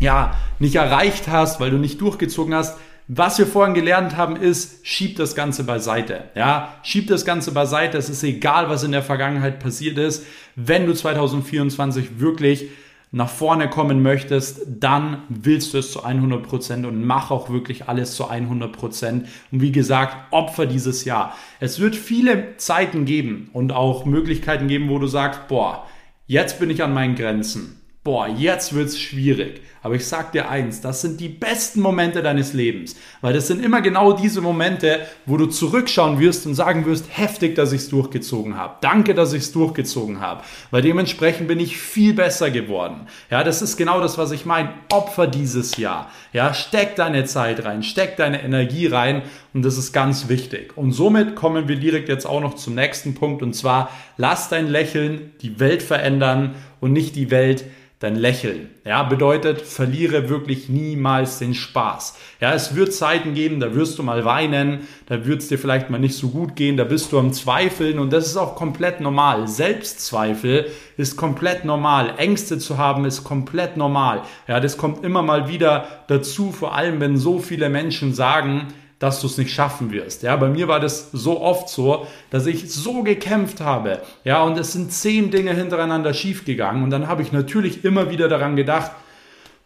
ja 0.00 0.34
nicht 0.58 0.76
erreicht 0.76 1.28
hast, 1.28 1.60
weil 1.60 1.70
du 1.70 1.76
nicht 1.76 2.00
durchgezogen 2.00 2.54
hast 2.54 2.78
was 3.14 3.38
wir 3.38 3.46
vorhin 3.46 3.74
gelernt 3.74 4.16
haben, 4.16 4.36
ist, 4.36 4.86
schieb 4.86 5.16
das 5.16 5.34
Ganze 5.34 5.64
beiseite. 5.64 6.30
Ja, 6.34 6.76
schieb 6.82 7.08
das 7.08 7.26
Ganze 7.26 7.52
beiseite. 7.52 7.98
Es 7.98 8.08
ist 8.08 8.22
egal, 8.22 8.70
was 8.70 8.84
in 8.84 8.92
der 8.92 9.02
Vergangenheit 9.02 9.60
passiert 9.60 9.98
ist. 9.98 10.24
Wenn 10.56 10.86
du 10.86 10.94
2024 10.94 12.20
wirklich 12.20 12.68
nach 13.10 13.28
vorne 13.28 13.68
kommen 13.68 14.00
möchtest, 14.00 14.62
dann 14.66 15.24
willst 15.28 15.74
du 15.74 15.78
es 15.78 15.92
zu 15.92 16.02
100 16.02 16.42
Prozent 16.42 16.86
und 16.86 17.04
mach 17.04 17.30
auch 17.30 17.50
wirklich 17.50 17.86
alles 17.86 18.16
zu 18.16 18.30
100%. 18.30 18.68
Prozent. 18.68 19.28
Und 19.50 19.60
wie 19.60 19.72
gesagt, 19.72 20.32
Opfer 20.32 20.64
dieses 20.64 21.04
Jahr. 21.04 21.36
Es 21.60 21.80
wird 21.80 21.94
viele 21.94 22.56
Zeiten 22.56 23.04
geben 23.04 23.50
und 23.52 23.72
auch 23.72 24.06
Möglichkeiten 24.06 24.68
geben, 24.68 24.88
wo 24.88 24.98
du 24.98 25.06
sagst, 25.06 25.48
boah, 25.48 25.86
jetzt 26.26 26.58
bin 26.58 26.70
ich 26.70 26.82
an 26.82 26.94
meinen 26.94 27.14
Grenzen 27.14 27.82
boah, 28.04 28.26
jetzt 28.28 28.74
wird's 28.74 28.98
schwierig. 28.98 29.60
Aber 29.82 29.96
ich 29.96 30.06
sag 30.06 30.30
dir 30.32 30.48
eins, 30.48 30.80
das 30.80 31.00
sind 31.00 31.20
die 31.20 31.28
besten 31.28 31.80
Momente 31.80 32.22
deines 32.22 32.52
Lebens. 32.52 32.94
Weil 33.20 33.32
das 33.32 33.48
sind 33.48 33.64
immer 33.64 33.80
genau 33.80 34.12
diese 34.12 34.40
Momente, 34.40 35.00
wo 35.26 35.36
du 35.36 35.46
zurückschauen 35.46 36.20
wirst 36.20 36.46
und 36.46 36.54
sagen 36.54 36.86
wirst, 36.86 37.06
heftig, 37.10 37.56
dass 37.56 37.72
ich's 37.72 37.88
durchgezogen 37.88 38.56
habe. 38.56 38.76
Danke, 38.80 39.14
dass 39.14 39.32
ich's 39.32 39.50
durchgezogen 39.50 40.20
habe. 40.20 40.42
Weil 40.70 40.82
dementsprechend 40.82 41.48
bin 41.48 41.58
ich 41.58 41.78
viel 41.78 42.14
besser 42.14 42.50
geworden. 42.50 43.08
Ja, 43.28 43.42
das 43.42 43.60
ist 43.60 43.76
genau 43.76 44.00
das, 44.00 44.18
was 44.18 44.30
ich 44.30 44.46
meine. 44.46 44.70
Opfer 44.92 45.26
dieses 45.26 45.76
Jahr. 45.76 46.10
Ja, 46.32 46.54
steck 46.54 46.94
deine 46.96 47.24
Zeit 47.24 47.64
rein, 47.64 47.82
steck 47.82 48.16
deine 48.16 48.42
Energie 48.42 48.86
rein 48.86 49.22
und 49.52 49.64
das 49.64 49.78
ist 49.78 49.92
ganz 49.92 50.28
wichtig. 50.28 50.76
Und 50.76 50.92
somit 50.92 51.34
kommen 51.34 51.68
wir 51.68 51.76
direkt 51.76 52.08
jetzt 52.08 52.26
auch 52.26 52.40
noch 52.40 52.54
zum 52.54 52.74
nächsten 52.74 53.14
Punkt 53.14 53.42
und 53.42 53.54
zwar 53.54 53.90
lass 54.16 54.48
dein 54.48 54.68
Lächeln 54.68 55.32
die 55.40 55.58
Welt 55.60 55.82
verändern 55.82 56.54
und 56.80 56.92
nicht 56.92 57.16
die 57.16 57.30
Welt 57.30 57.64
dein 58.02 58.16
Lächeln. 58.16 58.70
Ja, 58.84 59.04
bedeutet, 59.04 59.60
verliere 59.72 60.28
wirklich 60.28 60.68
niemals 60.68 61.38
den 61.38 61.54
Spaß. 61.54 62.16
Ja, 62.40 62.52
es 62.52 62.74
wird 62.76 62.92
Zeiten 62.92 63.34
geben, 63.34 63.60
da 63.60 63.74
wirst 63.74 63.98
du 63.98 64.02
mal 64.02 64.24
weinen, 64.24 64.86
da 65.06 65.26
wird 65.26 65.42
es 65.42 65.48
dir 65.48 65.58
vielleicht 65.58 65.90
mal 65.90 65.98
nicht 65.98 66.14
so 66.14 66.28
gut 66.28 66.56
gehen, 66.56 66.76
da 66.76 66.84
bist 66.84 67.12
du 67.12 67.18
am 67.18 67.32
Zweifeln 67.32 67.98
und 67.98 68.12
das 68.12 68.26
ist 68.26 68.36
auch 68.36 68.54
komplett 68.54 69.00
normal. 69.00 69.48
Selbstzweifel 69.48 70.66
ist 70.96 71.16
komplett 71.16 71.64
normal. 71.64 72.14
Ängste 72.18 72.58
zu 72.58 72.78
haben 72.78 73.04
ist 73.04 73.24
komplett 73.24 73.76
normal. 73.76 74.22
Ja, 74.46 74.60
das 74.60 74.76
kommt 74.76 75.04
immer 75.04 75.22
mal 75.22 75.48
wieder 75.48 75.86
dazu, 76.08 76.52
vor 76.52 76.74
allem 76.74 77.00
wenn 77.00 77.16
so 77.16 77.38
viele 77.38 77.68
Menschen 77.68 78.14
sagen, 78.14 78.68
dass 79.02 79.20
du 79.20 79.26
es 79.26 79.36
nicht 79.36 79.52
schaffen 79.52 79.90
wirst. 79.90 80.22
Ja, 80.22 80.36
bei 80.36 80.48
mir 80.48 80.68
war 80.68 80.78
das 80.78 81.10
so 81.10 81.40
oft 81.40 81.68
so, 81.68 82.06
dass 82.30 82.46
ich 82.46 82.72
so 82.72 83.02
gekämpft 83.02 83.60
habe. 83.60 84.00
Ja, 84.22 84.44
und 84.44 84.56
es 84.56 84.72
sind 84.72 84.92
zehn 84.92 85.32
Dinge 85.32 85.52
hintereinander 85.54 86.14
schiefgegangen. 86.14 86.84
Und 86.84 86.90
dann 86.90 87.08
habe 87.08 87.22
ich 87.22 87.32
natürlich 87.32 87.84
immer 87.84 88.10
wieder 88.10 88.28
daran 88.28 88.54
gedacht, 88.54 88.92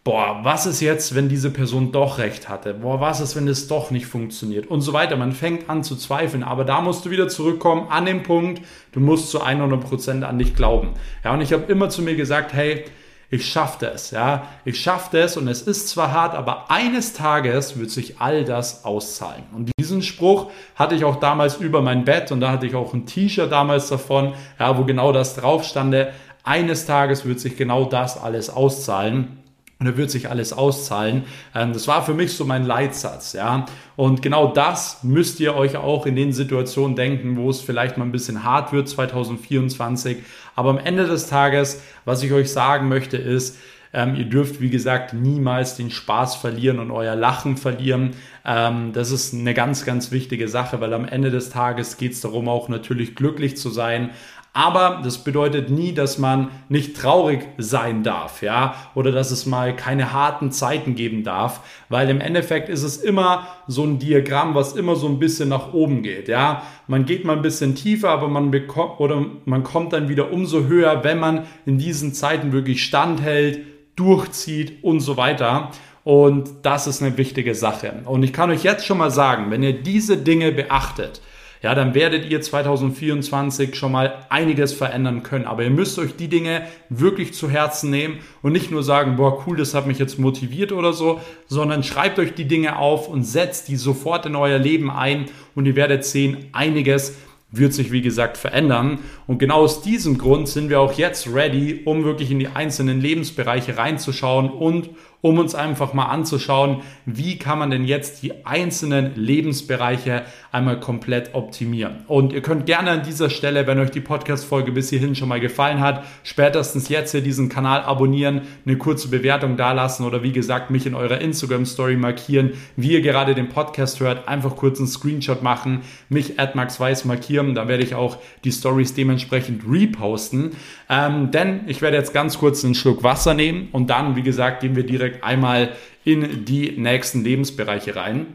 boah, 0.07 0.39
was 0.41 0.65
ist 0.65 0.79
jetzt, 0.79 1.15
wenn 1.15 1.27
diese 1.27 1.51
Person 1.51 1.91
doch 1.91 2.17
recht 2.17 2.47
hatte? 2.47 2.73
Boah, 2.73 3.01
was 3.01 3.19
ist, 3.19 3.35
wenn 3.35 3.45
es 3.49 3.67
doch 3.67 3.91
nicht 3.91 4.05
funktioniert? 4.05 4.65
Und 4.65 4.79
so 4.79 4.93
weiter. 4.93 5.17
Man 5.17 5.33
fängt 5.33 5.69
an 5.69 5.83
zu 5.83 5.97
zweifeln. 5.97 6.43
Aber 6.43 6.63
da 6.63 6.79
musst 6.79 7.03
du 7.03 7.09
wieder 7.09 7.27
zurückkommen 7.27 7.87
an 7.89 8.05
den 8.05 8.23
Punkt, 8.23 8.61
du 8.93 9.01
musst 9.01 9.29
zu 9.29 9.43
100% 9.43 10.23
an 10.23 10.39
dich 10.39 10.55
glauben. 10.55 10.91
Ja, 11.25 11.33
und 11.33 11.41
ich 11.41 11.51
habe 11.51 11.69
immer 11.69 11.89
zu 11.89 12.01
mir 12.03 12.15
gesagt, 12.15 12.53
hey, 12.53 12.85
ich 13.29 13.49
schaffe 13.49 13.87
es, 13.87 14.11
ja, 14.11 14.47
ich 14.63 14.79
schaffe 14.79 15.17
es 15.17 15.35
und 15.35 15.49
es 15.49 15.61
ist 15.61 15.89
zwar 15.89 16.13
hart, 16.13 16.33
aber 16.33 16.71
eines 16.71 17.11
Tages 17.11 17.77
wird 17.77 17.91
sich 17.91 18.21
all 18.21 18.45
das 18.45 18.85
auszahlen. 18.85 19.43
Und 19.53 19.69
diesen 19.77 20.01
Spruch 20.01 20.49
hatte 20.75 20.95
ich 20.95 21.03
auch 21.03 21.17
damals 21.17 21.57
über 21.57 21.81
mein 21.81 22.05
Bett 22.05 22.31
und 22.31 22.39
da 22.39 22.51
hatte 22.51 22.65
ich 22.65 22.75
auch 22.75 22.93
ein 22.93 23.05
T-Shirt 23.05 23.51
damals 23.51 23.89
davon, 23.89 24.33
ja, 24.57 24.77
wo 24.77 24.85
genau 24.85 25.11
das 25.11 25.35
drauf 25.35 25.65
stande. 25.65 26.13
Eines 26.45 26.85
Tages 26.85 27.25
wird 27.25 27.41
sich 27.41 27.57
genau 27.57 27.83
das 27.83 28.17
alles 28.17 28.49
auszahlen. 28.49 29.36
Und 29.79 29.85
da 29.85 29.95
wird 29.95 30.09
sich 30.09 30.29
alles 30.29 30.53
auszahlen. 30.53 31.25
Ähm, 31.53 31.73
das 31.73 31.87
war 31.87 32.03
für 32.03 32.15
mich 32.15 32.33
so 32.33 32.45
mein 32.45 32.65
Leitsatz, 32.65 33.33
ja. 33.33 33.67
Und 33.95 34.21
genau 34.23 34.51
das 34.51 35.03
müsst 35.03 35.39
ihr 35.39 35.55
euch 35.55 35.77
auch 35.77 36.07
in 36.07 36.15
den 36.15 36.33
Situationen 36.33 36.95
denken, 36.95 37.37
wo 37.37 37.49
es 37.49 37.61
vielleicht 37.61 37.97
mal 37.97 38.05
ein 38.05 38.11
bisschen 38.11 38.43
hart 38.43 38.73
wird 38.73 38.89
2024. 38.89 40.17
Aber 40.55 40.71
am 40.71 40.79
Ende 40.79 41.05
des 41.05 41.27
Tages, 41.27 41.81
was 42.05 42.23
ich 42.23 42.31
euch 42.31 42.51
sagen 42.51 42.87
möchte, 42.87 43.17
ist, 43.17 43.57
ähm, 43.93 44.15
ihr 44.15 44.25
dürft, 44.25 44.61
wie 44.61 44.69
gesagt, 44.69 45.13
niemals 45.13 45.75
den 45.75 45.91
Spaß 45.91 46.35
verlieren 46.35 46.79
und 46.79 46.91
euer 46.91 47.15
Lachen 47.15 47.57
verlieren. 47.57 48.11
Ähm, 48.45 48.91
das 48.93 49.11
ist 49.11 49.33
eine 49.33 49.53
ganz, 49.53 49.85
ganz 49.85 50.11
wichtige 50.11 50.47
Sache, 50.47 50.81
weil 50.81 50.93
am 50.93 51.05
Ende 51.05 51.31
des 51.31 51.49
Tages 51.49 51.97
geht 51.97 52.13
es 52.13 52.21
darum, 52.21 52.49
auch 52.49 52.69
natürlich 52.69 53.15
glücklich 53.15 53.57
zu 53.57 53.69
sein. 53.69 54.09
Aber 54.57 55.01
das 55.03 55.19
bedeutet 55.19 55.69
nie, 55.69 55.93
dass 55.93 56.17
man 56.17 56.49
nicht 56.67 56.97
traurig 56.97 57.47
sein 57.59 58.01
darf, 58.01 58.41
ja, 58.41 58.73
oder 58.95 59.11
dass 59.11 59.29
es 59.29 59.45
mal 59.45 59.75
keine 59.75 60.13
harten 60.13 60.51
Zeiten 60.51 60.95
geben 60.95 61.23
darf, 61.23 61.61
weil 61.89 62.09
im 62.09 62.19
Endeffekt 62.19 62.67
ist 62.67 62.81
es 62.81 62.97
immer 62.97 63.45
so 63.67 63.83
ein 63.83 63.99
Diagramm, 63.99 64.55
was 64.55 64.75
immer 64.75 64.95
so 64.95 65.07
ein 65.09 65.19
bisschen 65.19 65.49
nach 65.49 65.73
oben 65.73 66.01
geht, 66.01 66.27
ja. 66.27 66.63
Man 66.87 67.05
geht 67.05 67.23
mal 67.23 67.35
ein 67.35 67.43
bisschen 67.43 67.75
tiefer, 67.75 68.09
aber 68.09 68.29
man 68.29 68.49
bekommt 68.49 68.99
oder 68.99 69.23
man 69.45 69.61
kommt 69.61 69.93
dann 69.93 70.09
wieder 70.09 70.31
umso 70.31 70.63
höher, 70.63 71.03
wenn 71.03 71.19
man 71.19 71.45
in 71.67 71.77
diesen 71.77 72.15
Zeiten 72.15 72.51
wirklich 72.51 72.83
standhält, 72.83 73.59
durchzieht 73.95 74.83
und 74.83 75.01
so 75.01 75.17
weiter. 75.17 75.69
Und 76.03 76.49
das 76.63 76.87
ist 76.87 77.03
eine 77.03 77.15
wichtige 77.17 77.53
Sache. 77.53 78.01
Und 78.05 78.23
ich 78.23 78.33
kann 78.33 78.49
euch 78.49 78.63
jetzt 78.63 78.87
schon 78.87 78.97
mal 78.97 79.11
sagen, 79.11 79.51
wenn 79.51 79.61
ihr 79.61 79.73
diese 79.73 80.17
Dinge 80.17 80.51
beachtet, 80.51 81.21
ja, 81.61 81.73
dann 81.73 81.93
werdet 81.95 82.29
ihr 82.29 82.41
2024 82.41 83.75
schon 83.75 83.91
mal 83.91 84.25
einiges 84.29 84.73
verändern 84.73 85.23
können. 85.23 85.45
Aber 85.45 85.63
ihr 85.63 85.69
müsst 85.69 85.97
euch 85.97 86.15
die 86.15 86.27
Dinge 86.27 86.63
wirklich 86.89 87.33
zu 87.33 87.49
Herzen 87.49 87.89
nehmen 87.89 88.19
und 88.41 88.51
nicht 88.51 88.71
nur 88.71 88.83
sagen, 88.83 89.15
boah, 89.15 89.43
cool, 89.47 89.57
das 89.57 89.73
hat 89.73 89.87
mich 89.87 89.99
jetzt 89.99 90.19
motiviert 90.19 90.71
oder 90.71 90.93
so, 90.93 91.19
sondern 91.47 91.83
schreibt 91.83 92.19
euch 92.19 92.33
die 92.35 92.47
Dinge 92.47 92.77
auf 92.77 93.07
und 93.07 93.23
setzt 93.23 93.67
die 93.67 93.75
sofort 93.75 94.25
in 94.25 94.35
euer 94.35 94.59
Leben 94.59 94.91
ein 94.91 95.25
und 95.55 95.65
ihr 95.65 95.75
werdet 95.75 96.05
sehen, 96.05 96.47
einiges 96.53 97.15
wird 97.49 97.73
sich 97.73 97.91
wie 97.91 98.01
gesagt 98.01 98.37
verändern. 98.37 98.99
Und 99.25 99.39
genau 99.39 99.61
aus 99.61 99.81
diesem 99.81 100.17
Grund 100.17 100.47
sind 100.49 100.69
wir 100.69 100.81
auch 100.81 100.93
jetzt 100.93 101.33
ready, 101.33 101.81
um 101.85 102.03
wirklich 102.03 102.29
in 102.29 102.39
die 102.39 102.49
einzelnen 102.49 102.99
Lebensbereiche 102.99 103.77
reinzuschauen 103.77 104.49
und 104.49 104.89
um 105.21 105.39
uns 105.39 105.55
einfach 105.55 105.93
mal 105.93 106.05
anzuschauen, 106.05 106.81
wie 107.05 107.37
kann 107.37 107.59
man 107.59 107.71
denn 107.71 107.85
jetzt 107.85 108.21
die 108.21 108.45
einzelnen 108.45 109.15
Lebensbereiche 109.15 110.23
einmal 110.51 110.79
komplett 110.79 111.33
optimieren. 111.33 112.03
Und 112.07 112.33
ihr 112.33 112.41
könnt 112.41 112.65
gerne 112.65 112.91
an 112.91 113.03
dieser 113.03 113.29
Stelle, 113.29 113.67
wenn 113.67 113.79
euch 113.79 113.91
die 113.91 114.01
Podcast-Folge 114.01 114.71
bis 114.71 114.89
hierhin 114.89 115.15
schon 115.15 115.29
mal 115.29 115.39
gefallen 115.39 115.79
hat, 115.79 116.03
spätestens 116.23 116.89
jetzt 116.89 117.11
hier 117.11 117.21
diesen 117.21 117.49
Kanal 117.49 117.81
abonnieren, 117.81 118.41
eine 118.65 118.77
kurze 118.77 119.09
Bewertung 119.09 119.57
dalassen 119.57 120.05
oder 120.05 120.23
wie 120.23 120.31
gesagt, 120.31 120.69
mich 120.69 120.85
in 120.85 120.95
eurer 120.95 121.19
Instagram-Story 121.19 121.97
markieren, 121.97 122.51
wie 122.75 122.93
ihr 122.93 123.01
gerade 123.01 123.35
den 123.35 123.49
Podcast 123.49 123.99
hört, 123.99 124.27
einfach 124.27 124.55
kurz 124.55 124.79
einen 124.79 124.87
Screenshot 124.87 125.41
machen, 125.41 125.81
mich 126.09 126.39
at 126.39 126.55
Max 126.55 126.79
Weiß 126.79 127.05
markieren, 127.05 127.55
da 127.55 127.67
werde 127.67 127.83
ich 127.83 127.95
auch 127.95 128.17
die 128.43 128.51
Stories 128.51 128.93
dementsprechend 128.93 129.63
reposten. 129.69 130.51
Ähm, 130.89 131.31
denn 131.31 131.61
ich 131.67 131.81
werde 131.81 131.97
jetzt 131.97 132.13
ganz 132.13 132.37
kurz 132.37 132.63
einen 132.63 132.75
Schluck 132.75 133.03
Wasser 133.03 133.33
nehmen 133.33 133.69
und 133.71 133.89
dann, 133.89 134.15
wie 134.15 134.21
gesagt, 134.21 134.61
gehen 134.61 134.75
wir 134.75 134.85
direkt 134.85 135.23
einmal 135.23 135.73
in 136.05 136.45
die 136.45 136.71
nächsten 136.77 137.23
Lebensbereiche 137.23 137.95
rein. 137.95 138.27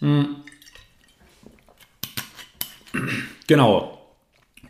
Hm. 0.00 0.36
Genau. 3.46 3.98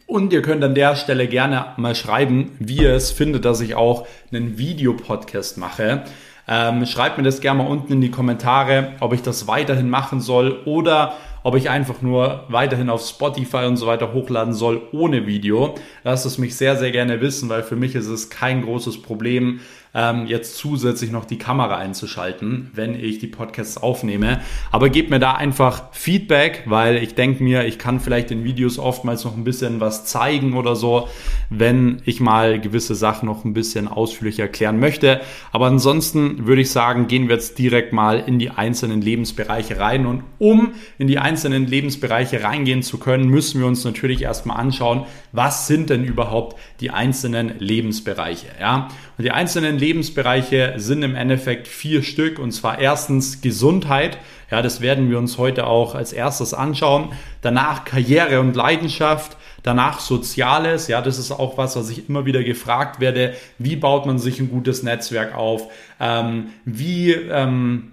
Und 0.07 0.33
ihr 0.33 0.43
könnt 0.43 0.63
an 0.63 0.75
der 0.75 0.97
Stelle 0.97 1.29
gerne 1.29 1.73
mal 1.79 1.95
schreiben, 1.95 2.53
wie 2.59 2.83
ihr 2.83 2.95
es 2.95 3.11
findet, 3.11 3.47
dass 3.47 3.61
ich 3.61 3.75
auch 3.75 4.07
einen 4.31 4.59
Videopodcast 4.59 5.57
mache. 5.57 6.05
Ähm, 6.47 6.85
schreibt 6.85 7.17
mir 7.17 7.25
das 7.25 7.41
gerne 7.41 7.63
mal 7.63 7.71
unten 7.71 7.95
in 7.95 8.01
die 8.03 8.11
Kommentare, 8.11 8.93
ob 9.01 9.15
ich 9.15 9.23
das 9.23 9.47
weiterhin 9.47 9.89
machen 9.89 10.21
soll 10.21 10.61
oder 10.67 11.17
ob 11.45 11.55
ich 11.55 11.71
einfach 11.71 12.03
nur 12.03 12.45
weiterhin 12.49 12.91
auf 12.91 13.07
Spotify 13.07 13.67
und 13.67 13.77
so 13.77 13.87
weiter 13.87 14.13
hochladen 14.13 14.55
soll 14.55 14.83
ohne 14.93 15.27
Video. 15.27 15.75
Lasst 16.03 16.27
es 16.27 16.39
mich 16.39 16.57
sehr, 16.57 16.77
sehr 16.77 16.91
gerne 16.91 17.21
wissen, 17.21 17.49
weil 17.51 17.63
für 17.63 17.77
mich 17.77 17.95
ist 17.95 18.09
es 18.09 18.31
kein 18.31 18.63
großes 18.63 19.03
Problem, 19.03 19.61
ähm, 19.95 20.27
jetzt 20.27 20.57
zusätzlich 20.57 21.13
noch 21.13 21.25
die 21.25 21.39
Kamera 21.39 21.77
einzuschalten, 21.77 22.71
wenn 22.75 22.95
ich 22.95 23.19
die 23.19 23.29
Podcasts 23.29 23.77
aufnehme. 23.77 24.41
Aber 24.73 24.89
gebt 24.89 25.11
mir 25.11 25.21
da 25.21 25.33
einfach 25.33 25.85
Feedback, 25.93 26.65
weil 26.67 26.97
ich 26.97 27.15
denke 27.15 27.43
mir, 27.43 27.65
ich 27.65 27.79
kann 27.79 28.01
vielleicht 28.01 28.31
in 28.33 28.43
Videos 28.43 28.79
oftmals 28.79 29.25
noch 29.25 29.37
ein 29.37 29.45
bisschen 29.45 29.81
was 29.81 30.05
zeigen 30.05 30.55
oder 30.55 30.75
so, 30.75 31.09
wenn 31.49 32.03
ich 32.05 32.21
mal 32.21 32.61
gewisse 32.61 32.97
Sachen 32.97 33.27
noch 33.27 33.45
ein 33.45 33.55
bisschen 33.55 33.87
ausführlich 33.87 34.41
erklären 34.41 34.81
möchte. 34.81 35.21
Aber 35.53 35.67
ansonsten 35.67 36.47
würde 36.47 36.63
ich 36.63 36.71
sagen, 36.71 37.07
gehen 37.07 37.29
wir 37.29 37.37
jetzt 37.37 37.59
direkt 37.59 37.93
mal 37.93 38.19
in 38.19 38.39
die 38.41 38.51
einzelnen 38.51 39.01
Lebensbereiche 39.01 39.79
rein. 39.79 40.07
Und 40.07 40.25
um 40.39 40.73
in 40.99 41.07
die 41.07 41.19
einzelnen 41.19 41.67
Lebensbereiche 41.67 42.43
reingehen 42.43 42.83
zu 42.83 42.99
können, 42.99 43.29
müssen 43.29 43.61
wir 43.61 43.69
uns 43.69 43.85
natürlich 43.85 44.23
erstmal 44.23 44.57
anschauen, 44.57 45.05
was 45.31 45.69
sind 45.69 45.91
denn 45.91 46.05
überhaupt 46.05 46.59
die 46.81 46.91
einzelnen 46.91 47.59
Lebensbereiche. 47.61 48.49
Ja? 48.61 48.89
Und 49.17 49.25
die 49.25 49.31
einzelnen 49.31 49.79
Lebensbereiche 49.85 50.75
sind 50.77 51.03
im 51.03 51.15
Endeffekt 51.15 51.69
vier 51.69 52.03
Stück. 52.03 52.39
Und 52.39 52.53
zwar 52.53 52.79
erstens 52.79 53.43
Gesundheit. 53.43 54.17
Ja, 54.51 54.63
das 54.63 54.81
werden 54.81 55.11
wir 55.11 55.19
uns 55.19 55.37
heute 55.37 55.67
auch 55.67 55.95
als 55.95 56.15
erstes 56.15 56.55
anschauen. 56.55 57.13
Danach 57.43 57.85
Karriere 57.85 58.41
und 58.41 58.57
Leidenschaft. 58.57 59.37
Danach 59.63 60.01
Soziales, 60.01 60.89
ja, 60.89 61.01
das 61.01 61.19
ist 61.19 61.33
auch 61.33 61.57
was, 61.57 61.75
was 61.75 61.89
ich 61.89 62.09
immer 62.09 62.27
wieder 62.27 62.43
gefragt 62.43 63.01
werde. 63.01 63.35
Wie 63.59 63.77
baut 63.77 64.05
man 64.05 64.19
sich 64.19 64.39
ein 64.39 64.51
gutes 64.51 64.83
Netzwerk 64.83 65.35
auf? 65.35 65.71
Ähm, 65.99 66.49
wie 66.67 67.13
ähm, 67.13 67.93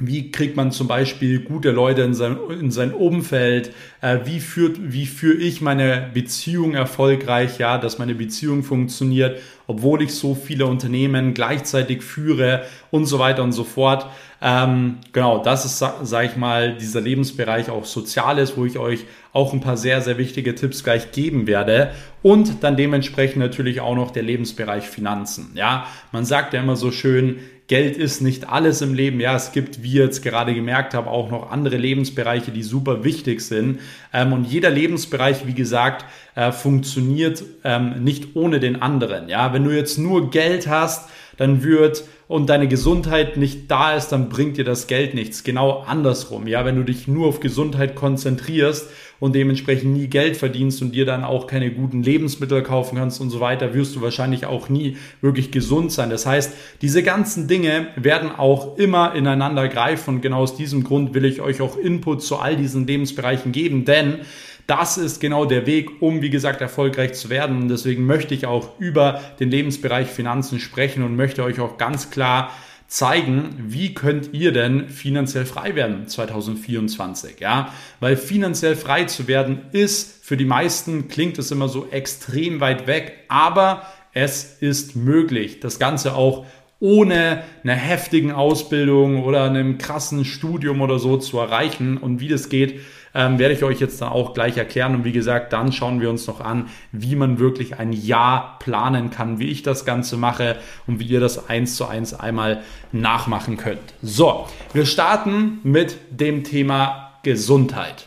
wie 0.00 0.30
kriegt 0.30 0.56
man 0.56 0.70
zum 0.70 0.86
Beispiel 0.86 1.40
gute 1.40 1.72
Leute 1.72 2.02
in 2.02 2.14
sein, 2.14 2.36
in 2.60 2.70
sein 2.70 2.92
Umfeld? 2.92 3.72
Äh, 4.00 4.18
wie 4.24 4.38
führt, 4.38 4.92
wie 4.92 5.06
führe 5.06 5.38
ich 5.38 5.60
meine 5.60 6.08
Beziehung 6.14 6.74
erfolgreich? 6.74 7.58
Ja, 7.58 7.78
dass 7.78 7.98
meine 7.98 8.14
Beziehung 8.14 8.62
funktioniert, 8.62 9.40
obwohl 9.66 10.02
ich 10.02 10.14
so 10.14 10.36
viele 10.36 10.66
Unternehmen 10.66 11.34
gleichzeitig 11.34 12.02
führe 12.02 12.62
und 12.92 13.06
so 13.06 13.18
weiter 13.18 13.42
und 13.42 13.50
so 13.50 13.64
fort. 13.64 14.06
Ähm, 14.40 14.98
genau, 15.12 15.42
das 15.42 15.64
ist, 15.64 15.78
sage 15.78 16.26
ich 16.26 16.36
mal, 16.36 16.76
dieser 16.76 17.00
Lebensbereich 17.00 17.68
auch 17.68 17.84
Soziales, 17.84 18.56
wo 18.56 18.64
ich 18.64 18.78
euch 18.78 19.04
auch 19.32 19.52
ein 19.52 19.60
paar 19.60 19.76
sehr, 19.76 20.00
sehr 20.00 20.16
wichtige 20.16 20.54
Tipps 20.54 20.84
gleich 20.84 21.10
geben 21.10 21.48
werde. 21.48 21.90
Und 22.22 22.62
dann 22.62 22.76
dementsprechend 22.76 23.38
natürlich 23.38 23.80
auch 23.80 23.96
noch 23.96 24.12
der 24.12 24.22
Lebensbereich 24.22 24.84
Finanzen. 24.84 25.50
Ja, 25.54 25.88
man 26.12 26.24
sagt 26.24 26.54
ja 26.54 26.60
immer 26.60 26.76
so 26.76 26.92
schön, 26.92 27.40
Geld 27.68 27.98
ist 27.98 28.22
nicht 28.22 28.48
alles 28.48 28.80
im 28.80 28.94
Leben. 28.94 29.20
Ja, 29.20 29.36
es 29.36 29.52
gibt, 29.52 29.82
wie 29.82 29.92
ihr 29.92 30.04
jetzt 30.04 30.22
gerade 30.22 30.54
gemerkt 30.54 30.94
habt, 30.94 31.06
auch 31.06 31.30
noch 31.30 31.50
andere 31.50 31.76
Lebensbereiche, 31.76 32.50
die 32.50 32.62
super 32.62 33.04
wichtig 33.04 33.42
sind. 33.42 33.80
Ähm, 34.12 34.32
und 34.32 34.44
jeder 34.44 34.70
Lebensbereich, 34.70 35.46
wie 35.46 35.52
gesagt, 35.54 36.06
äh, 36.34 36.50
funktioniert 36.50 37.44
ähm, 37.64 38.02
nicht 38.02 38.34
ohne 38.36 38.58
den 38.58 38.80
anderen. 38.80 39.28
Ja, 39.28 39.52
wenn 39.52 39.64
du 39.64 39.70
jetzt 39.70 39.98
nur 39.98 40.30
Geld 40.30 40.66
hast, 40.66 41.10
dann 41.36 41.62
wird 41.62 42.04
und 42.28 42.50
deine 42.50 42.68
Gesundheit 42.68 43.38
nicht 43.38 43.70
da 43.70 43.94
ist, 43.96 44.10
dann 44.10 44.28
bringt 44.28 44.58
dir 44.58 44.64
das 44.64 44.86
Geld 44.86 45.14
nichts. 45.14 45.44
Genau 45.44 45.82
andersrum. 45.86 46.46
Ja, 46.46 46.66
wenn 46.66 46.76
du 46.76 46.84
dich 46.84 47.08
nur 47.08 47.26
auf 47.26 47.40
Gesundheit 47.40 47.94
konzentrierst 47.94 48.90
und 49.18 49.34
dementsprechend 49.34 49.94
nie 49.94 50.08
Geld 50.08 50.36
verdienst 50.36 50.82
und 50.82 50.94
dir 50.94 51.06
dann 51.06 51.24
auch 51.24 51.46
keine 51.46 51.70
guten 51.72 52.02
Lebensmittel 52.02 52.62
kaufen 52.62 52.96
kannst 52.96 53.22
und 53.22 53.30
so 53.30 53.40
weiter, 53.40 53.72
wirst 53.72 53.96
du 53.96 54.02
wahrscheinlich 54.02 54.44
auch 54.44 54.68
nie 54.68 54.98
wirklich 55.22 55.50
gesund 55.50 55.90
sein. 55.90 56.10
Das 56.10 56.26
heißt, 56.26 56.52
diese 56.82 57.02
ganzen 57.02 57.48
Dinge 57.48 57.88
werden 57.96 58.30
auch 58.30 58.76
immer 58.76 59.14
ineinander 59.14 59.66
greifen 59.68 60.16
und 60.16 60.20
genau 60.20 60.40
aus 60.40 60.54
diesem 60.54 60.84
Grund 60.84 61.14
will 61.14 61.24
ich 61.24 61.40
euch 61.40 61.62
auch 61.62 61.78
Input 61.78 62.22
zu 62.22 62.36
all 62.36 62.56
diesen 62.56 62.86
Lebensbereichen 62.86 63.52
geben, 63.52 63.86
denn 63.86 64.18
das 64.68 64.98
ist 64.98 65.18
genau 65.20 65.46
der 65.46 65.66
Weg, 65.66 66.02
um, 66.02 66.20
wie 66.20 66.28
gesagt, 66.28 66.60
erfolgreich 66.60 67.14
zu 67.14 67.30
werden. 67.30 67.62
Und 67.62 67.68
deswegen 67.68 68.04
möchte 68.04 68.34
ich 68.34 68.46
auch 68.46 68.78
über 68.78 69.20
den 69.40 69.50
Lebensbereich 69.50 70.08
Finanzen 70.08 70.60
sprechen 70.60 71.02
und 71.02 71.16
möchte 71.16 71.42
euch 71.42 71.58
auch 71.58 71.78
ganz 71.78 72.10
klar 72.10 72.52
zeigen, 72.86 73.54
wie 73.58 73.94
könnt 73.94 74.34
ihr 74.34 74.52
denn 74.52 74.90
finanziell 74.90 75.46
frei 75.46 75.74
werden 75.74 76.06
2024, 76.06 77.40
ja? 77.40 77.72
Weil 78.00 78.16
finanziell 78.16 78.76
frei 78.76 79.04
zu 79.04 79.26
werden 79.26 79.62
ist 79.72 80.24
für 80.24 80.36
die 80.36 80.44
meisten 80.44 81.08
klingt 81.08 81.38
es 81.38 81.50
immer 81.50 81.68
so 81.68 81.88
extrem 81.90 82.60
weit 82.60 82.86
weg, 82.86 83.24
aber 83.28 83.86
es 84.12 84.58
ist 84.60 84.96
möglich. 84.96 85.60
Das 85.60 85.78
Ganze 85.78 86.14
auch 86.14 86.44
ohne 86.80 87.42
eine 87.62 87.74
heftigen 87.74 88.32
Ausbildung 88.32 89.24
oder 89.24 89.44
einem 89.44 89.78
krassen 89.78 90.24
Studium 90.24 90.80
oder 90.80 90.98
so 90.98 91.16
zu 91.16 91.38
erreichen. 91.38 91.96
Und 91.96 92.20
wie 92.20 92.28
das 92.28 92.48
geht, 92.48 92.80
ähm, 93.18 93.40
werde 93.40 93.52
ich 93.52 93.64
euch 93.64 93.80
jetzt 93.80 94.00
dann 94.00 94.10
auch 94.10 94.32
gleich 94.32 94.56
erklären. 94.56 94.94
Und 94.94 95.04
wie 95.04 95.10
gesagt, 95.10 95.52
dann 95.52 95.72
schauen 95.72 96.00
wir 96.00 96.08
uns 96.08 96.28
noch 96.28 96.40
an, 96.40 96.68
wie 96.92 97.16
man 97.16 97.40
wirklich 97.40 97.76
ein 97.76 97.92
Jahr 97.92 98.60
planen 98.60 99.10
kann, 99.10 99.40
wie 99.40 99.48
ich 99.48 99.64
das 99.64 99.84
Ganze 99.84 100.16
mache 100.16 100.56
und 100.86 101.00
wie 101.00 101.06
ihr 101.06 101.18
das 101.18 101.50
eins 101.50 101.74
zu 101.74 101.86
eins 101.86 102.14
einmal 102.14 102.62
nachmachen 102.92 103.56
könnt. 103.56 103.92
So, 104.02 104.46
wir 104.72 104.86
starten 104.86 105.58
mit 105.64 105.96
dem 106.10 106.44
Thema 106.44 107.10
Gesundheit. 107.24 108.06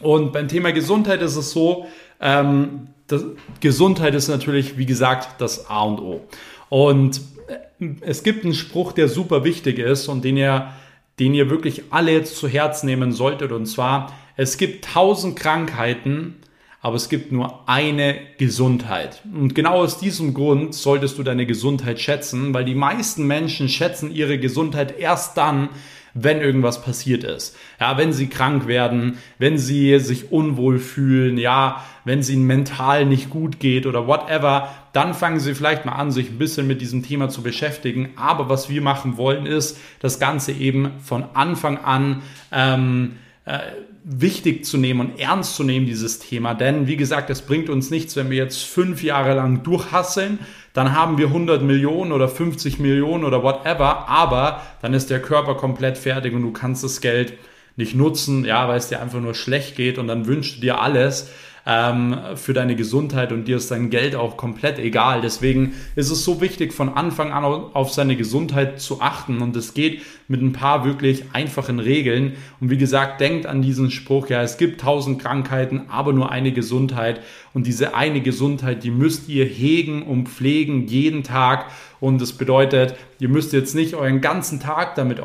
Und 0.00 0.32
beim 0.32 0.46
Thema 0.46 0.70
Gesundheit 0.70 1.20
ist 1.20 1.34
es 1.34 1.50
so, 1.50 1.88
ähm, 2.20 2.90
Gesundheit 3.58 4.14
ist 4.14 4.28
natürlich, 4.28 4.78
wie 4.78 4.86
gesagt, 4.86 5.40
das 5.40 5.68
A 5.68 5.82
und 5.82 5.98
O. 5.98 6.20
Und 6.68 7.20
es 8.02 8.22
gibt 8.22 8.44
einen 8.44 8.54
Spruch, 8.54 8.92
der 8.92 9.08
super 9.08 9.42
wichtig 9.42 9.80
ist 9.80 10.06
und 10.06 10.24
den 10.24 10.36
ihr, 10.36 10.68
den 11.18 11.34
ihr 11.34 11.50
wirklich 11.50 11.84
alle 11.90 12.12
jetzt 12.12 12.36
zu 12.36 12.46
Herz 12.46 12.84
nehmen 12.84 13.10
solltet. 13.10 13.50
Und 13.50 13.66
zwar, 13.66 14.12
es 14.38 14.56
gibt 14.56 14.84
tausend 14.84 15.36
Krankheiten, 15.36 16.36
aber 16.80 16.94
es 16.94 17.08
gibt 17.08 17.32
nur 17.32 17.68
eine 17.68 18.16
Gesundheit. 18.38 19.20
Und 19.34 19.56
genau 19.56 19.82
aus 19.82 19.98
diesem 19.98 20.32
Grund 20.32 20.76
solltest 20.76 21.18
du 21.18 21.24
deine 21.24 21.44
Gesundheit 21.44 21.98
schätzen, 21.98 22.54
weil 22.54 22.64
die 22.64 22.76
meisten 22.76 23.26
Menschen 23.26 23.68
schätzen 23.68 24.14
ihre 24.14 24.38
Gesundheit 24.38 24.96
erst 24.96 25.36
dann, 25.36 25.70
wenn 26.14 26.40
irgendwas 26.40 26.82
passiert 26.82 27.24
ist. 27.24 27.56
Ja, 27.80 27.98
wenn 27.98 28.12
sie 28.12 28.28
krank 28.28 28.68
werden, 28.68 29.18
wenn 29.38 29.58
sie 29.58 29.98
sich 29.98 30.30
unwohl 30.30 30.78
fühlen, 30.78 31.36
ja, 31.36 31.84
wenn 32.04 32.20
es 32.20 32.30
ihnen 32.30 32.46
mental 32.46 33.06
nicht 33.06 33.30
gut 33.30 33.58
geht 33.58 33.86
oder 33.86 34.06
whatever, 34.06 34.68
dann 34.92 35.14
fangen 35.14 35.40
sie 35.40 35.56
vielleicht 35.56 35.84
mal 35.84 35.96
an, 35.96 36.12
sich 36.12 36.30
ein 36.30 36.38
bisschen 36.38 36.68
mit 36.68 36.80
diesem 36.80 37.02
Thema 37.02 37.28
zu 37.28 37.42
beschäftigen. 37.42 38.10
Aber 38.14 38.48
was 38.48 38.68
wir 38.70 38.82
machen 38.82 39.16
wollen, 39.16 39.46
ist, 39.46 39.78
das 39.98 40.20
Ganze 40.20 40.52
eben 40.52 40.92
von 41.02 41.24
Anfang 41.34 41.78
an 41.78 42.22
ähm, 42.52 43.16
äh, 43.44 43.58
wichtig 44.10 44.64
zu 44.64 44.78
nehmen 44.78 45.00
und 45.00 45.20
ernst 45.20 45.54
zu 45.54 45.64
nehmen, 45.64 45.84
dieses 45.84 46.18
Thema. 46.18 46.54
Denn 46.54 46.86
wie 46.86 46.96
gesagt, 46.96 47.28
es 47.28 47.42
bringt 47.42 47.68
uns 47.68 47.90
nichts, 47.90 48.16
wenn 48.16 48.30
wir 48.30 48.38
jetzt 48.38 48.64
fünf 48.64 49.02
Jahre 49.02 49.34
lang 49.34 49.62
durchhasseln, 49.62 50.38
dann 50.72 50.94
haben 50.94 51.18
wir 51.18 51.26
100 51.26 51.62
Millionen 51.62 52.12
oder 52.12 52.28
50 52.28 52.78
Millionen 52.78 53.24
oder 53.24 53.42
whatever, 53.42 54.08
aber 54.08 54.62
dann 54.80 54.94
ist 54.94 55.10
der 55.10 55.20
Körper 55.20 55.56
komplett 55.56 55.98
fertig 55.98 56.32
und 56.32 56.42
du 56.42 56.52
kannst 56.52 56.82
das 56.84 57.02
Geld 57.02 57.34
nicht 57.76 57.94
nutzen, 57.94 58.46
ja, 58.46 58.66
weil 58.66 58.78
es 58.78 58.88
dir 58.88 59.00
einfach 59.00 59.20
nur 59.20 59.34
schlecht 59.34 59.76
geht. 59.76 59.98
Und 59.98 60.08
dann 60.08 60.26
wünschst 60.26 60.56
du 60.56 60.60
dir 60.62 60.80
alles 60.80 61.30
ähm, 61.68 62.16
für 62.36 62.54
deine 62.54 62.74
Gesundheit 62.76 63.30
und 63.30 63.46
dir 63.46 63.58
ist 63.58 63.70
dein 63.70 63.90
Geld 63.90 64.16
auch 64.16 64.38
komplett 64.38 64.78
egal. 64.78 65.20
Deswegen 65.20 65.74
ist 65.96 66.10
es 66.10 66.24
so 66.24 66.40
wichtig, 66.40 66.72
von 66.72 66.88
Anfang 66.88 67.30
an 67.30 67.44
auf 67.44 67.92
seine 67.92 68.16
Gesundheit 68.16 68.80
zu 68.80 69.02
achten 69.02 69.42
und 69.42 69.54
es 69.54 69.74
geht 69.74 70.00
mit 70.28 70.40
ein 70.40 70.52
paar 70.52 70.86
wirklich 70.86 71.24
einfachen 71.34 71.78
Regeln. 71.78 72.36
Und 72.60 72.70
wie 72.70 72.78
gesagt, 72.78 73.20
denkt 73.20 73.44
an 73.44 73.60
diesen 73.60 73.90
Spruch, 73.90 74.30
ja, 74.30 74.42
es 74.42 74.56
gibt 74.56 74.80
tausend 74.80 75.20
Krankheiten, 75.20 75.82
aber 75.90 76.14
nur 76.14 76.32
eine 76.32 76.52
Gesundheit 76.52 77.20
und 77.54 77.66
diese 77.66 77.94
eine 77.94 78.20
Gesundheit, 78.20 78.84
die 78.84 78.90
müsst 78.90 79.28
ihr 79.28 79.44
hegen 79.44 80.02
und 80.02 80.28
pflegen 80.28 80.86
jeden 80.86 81.22
Tag 81.22 81.66
und 82.00 82.20
das 82.20 82.32
bedeutet, 82.32 82.94
ihr 83.18 83.28
müsst 83.28 83.52
jetzt 83.52 83.74
nicht 83.74 83.94
euren 83.94 84.20
ganzen 84.20 84.60
Tag 84.60 84.94
damit 84.94 85.20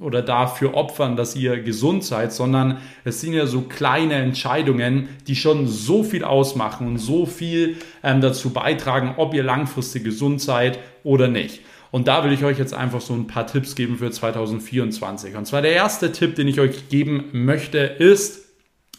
oder 0.00 0.22
dafür 0.22 0.74
opfern, 0.74 1.16
dass 1.16 1.36
ihr 1.36 1.60
gesund 1.60 2.04
seid, 2.04 2.32
sondern 2.32 2.78
es 3.04 3.20
sind 3.20 3.34
ja 3.34 3.46
so 3.46 3.62
kleine 3.62 4.14
Entscheidungen, 4.14 5.08
die 5.26 5.36
schon 5.36 5.66
so 5.66 6.02
viel 6.02 6.24
ausmachen 6.24 6.86
und 6.86 6.98
so 6.98 7.26
viel 7.26 7.76
ähm, 8.02 8.20
dazu 8.20 8.50
beitragen, 8.50 9.14
ob 9.18 9.34
ihr 9.34 9.42
langfristig 9.42 10.04
gesund 10.04 10.40
seid 10.40 10.78
oder 11.02 11.28
nicht. 11.28 11.60
Und 11.90 12.08
da 12.08 12.24
will 12.24 12.32
ich 12.32 12.42
euch 12.42 12.58
jetzt 12.58 12.74
einfach 12.74 13.00
so 13.00 13.14
ein 13.14 13.28
paar 13.28 13.46
Tipps 13.46 13.76
geben 13.76 13.98
für 13.98 14.10
2024. 14.10 15.36
Und 15.36 15.46
zwar 15.46 15.62
der 15.62 15.72
erste 15.72 16.10
Tipp, 16.10 16.34
den 16.34 16.48
ich 16.48 16.58
euch 16.58 16.88
geben 16.88 17.26
möchte, 17.32 17.78
ist, 17.78 18.43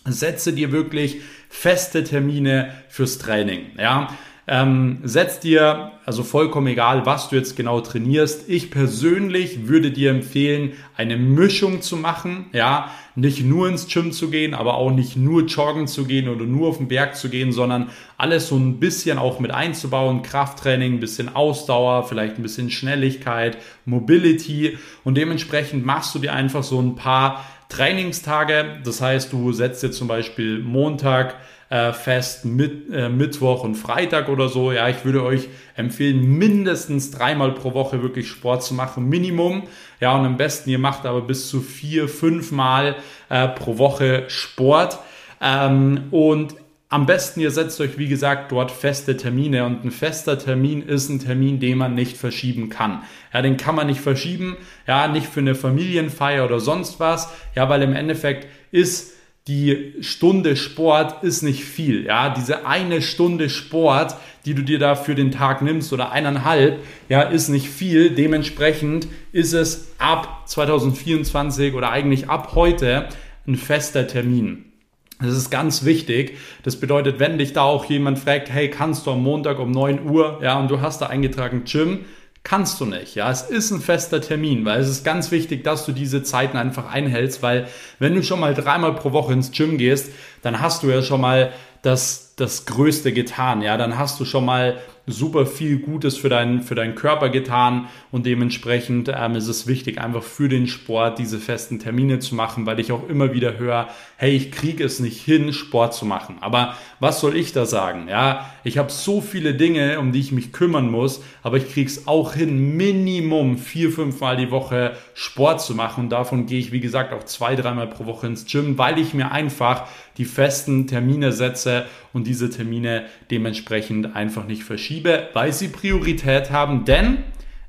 setze 0.05 0.53
dir 0.53 0.71
wirklich 0.71 1.21
feste 1.49 2.03
Termine 2.03 2.73
fürs 2.89 3.17
Training. 3.17 3.71
Ja, 3.77 4.09
ähm, 4.47 4.99
setz 5.03 5.39
dir, 5.39 5.93
also 6.05 6.21
vollkommen 6.21 6.67
egal, 6.67 7.07
was 7.07 7.29
du 7.29 7.35
jetzt 7.35 7.55
genau 7.55 7.81
trainierst. 7.81 8.47
Ich 8.47 8.69
persönlich 8.69 9.67
würde 9.67 9.89
dir 9.89 10.11
empfehlen, 10.11 10.73
eine 10.95 11.17
Mischung 11.17 11.81
zu 11.81 11.97
machen. 11.97 12.45
Ja, 12.53 12.91
nicht 13.15 13.43
nur 13.43 13.67
ins 13.67 13.87
Gym 13.87 14.11
zu 14.11 14.29
gehen, 14.29 14.53
aber 14.53 14.75
auch 14.75 14.91
nicht 14.91 15.17
nur 15.17 15.45
joggen 15.45 15.87
zu 15.87 16.05
gehen 16.05 16.29
oder 16.29 16.45
nur 16.45 16.67
auf 16.67 16.77
den 16.77 16.89
Berg 16.89 17.15
zu 17.15 17.29
gehen, 17.29 17.51
sondern 17.51 17.89
alles 18.17 18.49
so 18.49 18.55
ein 18.55 18.79
bisschen 18.79 19.17
auch 19.17 19.39
mit 19.39 19.49
einzubauen. 19.49 20.21
Krafttraining, 20.21 20.93
ein 20.93 20.99
bisschen 20.99 21.35
Ausdauer, 21.35 22.07
vielleicht 22.07 22.37
ein 22.37 22.43
bisschen 22.43 22.69
Schnelligkeit, 22.69 23.57
Mobility. 23.85 24.77
Und 25.03 25.17
dementsprechend 25.17 25.87
machst 25.87 26.13
du 26.13 26.19
dir 26.19 26.33
einfach 26.33 26.61
so 26.61 26.79
ein 26.79 26.93
paar 26.93 27.43
Trainingstage. 27.75 28.79
Das 28.83 29.01
heißt, 29.01 29.33
du 29.33 29.51
setzt 29.51 29.83
dir 29.83 29.91
zum 29.91 30.07
Beispiel 30.07 30.59
Montag, 30.59 31.35
äh, 31.69 31.93
fest, 31.93 32.45
mit, 32.45 32.93
äh, 32.93 33.09
Mittwoch 33.09 33.63
und 33.63 33.75
Freitag 33.75 34.29
oder 34.29 34.49
so. 34.49 34.71
Ja, 34.71 34.87
ich 34.87 35.03
würde 35.03 35.23
euch 35.23 35.49
empfehlen, 35.75 36.23
mindestens 36.37 37.11
dreimal 37.11 37.53
pro 37.53 37.73
Woche 37.73 38.01
wirklich 38.01 38.29
Sport 38.29 38.63
zu 38.63 38.75
machen, 38.75 39.09
Minimum. 39.09 39.63
Ja, 39.99 40.15
und 40.15 40.25
am 40.25 40.37
besten 40.37 40.69
ihr 40.69 40.79
macht 40.79 41.05
aber 41.05 41.21
bis 41.21 41.49
zu 41.49 41.61
vier, 41.61 42.07
fünf 42.07 42.51
Mal 42.51 42.95
äh, 43.29 43.47
pro 43.47 43.77
Woche 43.77 44.25
Sport. 44.27 44.99
Ähm, 45.41 46.05
und 46.11 46.55
am 46.95 47.05
besten 47.05 47.41
ihr 47.41 47.51
setzt 47.51 47.81
euch, 47.81 47.97
wie 47.97 48.07
gesagt, 48.07 48.53
dort 48.53 48.71
feste 48.71 49.17
Termine 49.17 49.65
und 49.65 49.83
ein 49.83 49.91
fester 49.91 50.39
Termin 50.39 50.81
ist 50.81 51.09
ein 51.09 51.19
Termin, 51.19 51.59
den 51.59 51.77
man 51.77 51.93
nicht 51.93 52.15
verschieben 52.15 52.69
kann. 52.69 53.03
Ja, 53.33 53.41
den 53.41 53.57
kann 53.57 53.75
man 53.75 53.87
nicht 53.87 53.99
verschieben, 53.99 54.55
ja, 54.87 55.09
nicht 55.09 55.27
für 55.27 55.41
eine 55.41 55.55
Familienfeier 55.55 56.45
oder 56.45 56.61
sonst 56.61 57.01
was, 57.01 57.29
ja, 57.53 57.67
weil 57.67 57.81
im 57.81 57.93
Endeffekt 57.93 58.47
ist 58.71 59.11
die 59.49 59.95
Stunde 59.99 60.55
Sport 60.55 61.21
ist 61.21 61.41
nicht 61.41 61.65
viel. 61.65 62.05
Ja, 62.05 62.29
diese 62.29 62.65
eine 62.65 63.01
Stunde 63.01 63.49
Sport, 63.49 64.15
die 64.45 64.53
du 64.53 64.61
dir 64.61 64.79
da 64.79 64.95
für 64.95 65.15
den 65.15 65.31
Tag 65.31 65.61
nimmst 65.61 65.91
oder 65.91 66.13
eineinhalb, 66.13 66.79
ja, 67.09 67.23
ist 67.23 67.49
nicht 67.49 67.67
viel. 67.67 68.11
Dementsprechend 68.11 69.09
ist 69.33 69.51
es 69.51 69.91
ab 69.97 70.43
2024 70.45 71.73
oder 71.73 71.91
eigentlich 71.91 72.29
ab 72.29 72.55
heute 72.55 73.09
ein 73.45 73.57
fester 73.57 74.07
Termin. 74.07 74.71
Das 75.19 75.35
ist 75.35 75.49
ganz 75.49 75.85
wichtig. 75.85 76.37
Das 76.63 76.75
bedeutet, 76.75 77.19
wenn 77.19 77.37
dich 77.37 77.53
da 77.53 77.63
auch 77.63 77.85
jemand 77.85 78.19
fragt, 78.19 78.49
hey, 78.49 78.69
kannst 78.69 79.05
du 79.05 79.11
am 79.11 79.23
Montag 79.23 79.59
um 79.59 79.71
9 79.71 80.09
Uhr, 80.09 80.39
ja, 80.43 80.59
und 80.59 80.69
du 80.69 80.81
hast 80.81 81.01
da 81.01 81.07
eingetragen 81.07 81.63
Gym, 81.63 82.05
kannst 82.43 82.79
du 82.79 82.85
nicht. 82.85 83.15
Ja, 83.15 83.31
es 83.31 83.41
ist 83.41 83.71
ein 83.71 83.81
fester 83.81 84.21
Termin, 84.21 84.65
weil 84.65 84.79
es 84.79 84.89
ist 84.89 85.03
ganz 85.03 85.31
wichtig, 85.31 85.63
dass 85.63 85.85
du 85.85 85.93
diese 85.93 86.21
Zeiten 86.21 86.57
einfach 86.57 86.91
einhältst, 86.91 87.41
weil 87.41 87.67
wenn 87.99 88.13
du 88.13 88.23
schon 88.23 88.39
mal 88.39 88.53
dreimal 88.53 88.93
pro 88.93 89.13
Woche 89.13 89.33
ins 89.33 89.51
Gym 89.51 89.77
gehst, 89.77 90.11
dann 90.41 90.61
hast 90.61 90.83
du 90.83 90.89
ja 90.89 91.01
schon 91.01 91.21
mal 91.21 91.51
das, 91.81 92.33
das 92.35 92.65
Größte 92.65 93.13
getan. 93.13 93.61
Ja, 93.61 93.77
dann 93.77 93.97
hast 93.97 94.19
du 94.19 94.25
schon 94.25 94.45
mal 94.45 94.77
super 95.07 95.45
viel 95.45 95.79
Gutes 95.79 96.17
für 96.17 96.29
deinen, 96.29 96.61
für 96.61 96.75
deinen 96.75 96.95
Körper 96.95 97.29
getan 97.29 97.87
und 98.11 98.25
dementsprechend 98.25 99.11
ähm, 99.13 99.35
ist 99.35 99.47
es 99.47 99.67
wichtig, 99.67 99.99
einfach 99.99 100.23
für 100.23 100.49
den 100.49 100.67
Sport 100.67 101.19
diese 101.19 101.39
festen 101.39 101.79
Termine 101.79 102.19
zu 102.19 102.33
machen, 102.33 102.65
weil 102.65 102.79
ich 102.79 102.91
auch 102.91 103.07
immer 103.07 103.33
wieder 103.33 103.57
höre, 103.59 103.87
hey, 104.17 104.35
ich 104.35 104.51
kriege 104.51 104.83
es 104.83 104.99
nicht 104.99 105.21
hin, 105.21 105.51
Sport 105.51 105.93
zu 105.93 106.05
machen. 106.05 106.37
Aber 106.41 106.75
was 106.99 107.19
soll 107.19 107.35
ich 107.35 107.51
da 107.51 107.65
sagen? 107.65 108.07
Ja, 108.07 108.49
ich 108.63 108.77
habe 108.77 108.91
so 108.91 109.19
viele 109.21 109.53
Dinge, 109.53 109.99
um 109.99 110.11
die 110.11 110.19
ich 110.19 110.31
mich 110.31 110.53
kümmern 110.53 110.89
muss, 110.89 111.21
aber 111.43 111.57
ich 111.57 111.71
kriege 111.71 111.89
es 111.89 112.07
auch 112.07 112.33
hin, 112.33 112.77
Minimum 112.77 113.57
vier, 113.57 113.91
fünf 113.91 114.21
Mal 114.21 114.37
die 114.37 114.51
Woche 114.51 114.95
Sport 115.13 115.61
zu 115.61 115.75
machen. 115.75 116.05
Und 116.05 116.09
davon 116.11 116.45
gehe 116.45 116.59
ich, 116.59 116.71
wie 116.71 116.79
gesagt, 116.79 117.13
auch 117.13 117.23
zwei, 117.23 117.55
dreimal 117.55 117.87
pro 117.87 118.05
Woche 118.05 118.27
ins 118.27 118.45
Gym, 118.45 118.77
weil 118.77 118.99
ich 118.99 119.13
mir 119.13 119.31
einfach 119.31 119.87
die 120.17 120.25
festen 120.25 120.87
Termine 120.87 121.31
setze 121.31 121.85
und 122.13 122.25
diese 122.25 122.49
Termine 122.49 123.05
dementsprechend 123.31 124.15
einfach 124.15 124.47
nicht 124.47 124.63
verschiebe, 124.63 125.29
weil 125.33 125.51
sie 125.51 125.67
Priorität 125.67 126.51
haben, 126.51 126.85
denn 126.85 127.17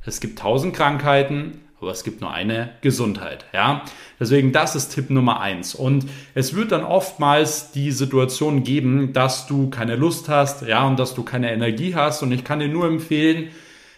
es 0.04 0.20
gibt 0.20 0.38
tausend 0.38 0.74
Krankheiten, 0.74 1.65
aber 1.80 1.90
es 1.90 2.04
gibt 2.04 2.20
nur 2.20 2.32
eine 2.32 2.70
Gesundheit. 2.80 3.44
Ja, 3.52 3.82
deswegen 4.18 4.52
das 4.52 4.74
ist 4.74 4.94
Tipp 4.94 5.10
Nummer 5.10 5.40
eins. 5.40 5.74
Und 5.74 6.06
es 6.34 6.54
wird 6.54 6.72
dann 6.72 6.84
oftmals 6.84 7.72
die 7.72 7.92
Situation 7.92 8.64
geben, 8.64 9.12
dass 9.12 9.46
du 9.46 9.68
keine 9.68 9.96
Lust 9.96 10.28
hast, 10.28 10.62
ja, 10.62 10.86
und 10.86 10.98
dass 10.98 11.14
du 11.14 11.22
keine 11.22 11.52
Energie 11.52 11.94
hast. 11.94 12.22
Und 12.22 12.32
ich 12.32 12.44
kann 12.44 12.60
dir 12.60 12.68
nur 12.68 12.86
empfehlen, 12.86 13.50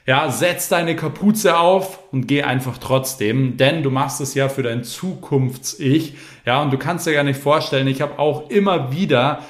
ja, 0.07 0.31
setz 0.31 0.69
deine 0.69 0.97
Kapuze 0.97 1.59
auf 1.59 2.01
und 2.13 2.27
geh 2.27 2.43
einfach 2.43 2.79
trotzdem, 2.79 3.59
denn 3.59 3.83
du 3.83 3.91
machst 3.91 4.23
es 4.23 4.35
ja 4.35 4.49
für 4.49 4.63
dein 4.63 4.83
Zukunfts-Ich. 4.83 6.15
Ja, 6.47 6.63
und 6.63 6.73
du 6.73 6.79
kannst 6.79 7.07
dir 7.07 7.13
gar 7.13 7.25
nicht 7.25 7.39
vorstellen, 7.41 7.87
ich 7.87 8.01
habe 8.01 8.19
auch 8.19 8.49
immer 8.49 8.91
wieder 8.91 9.45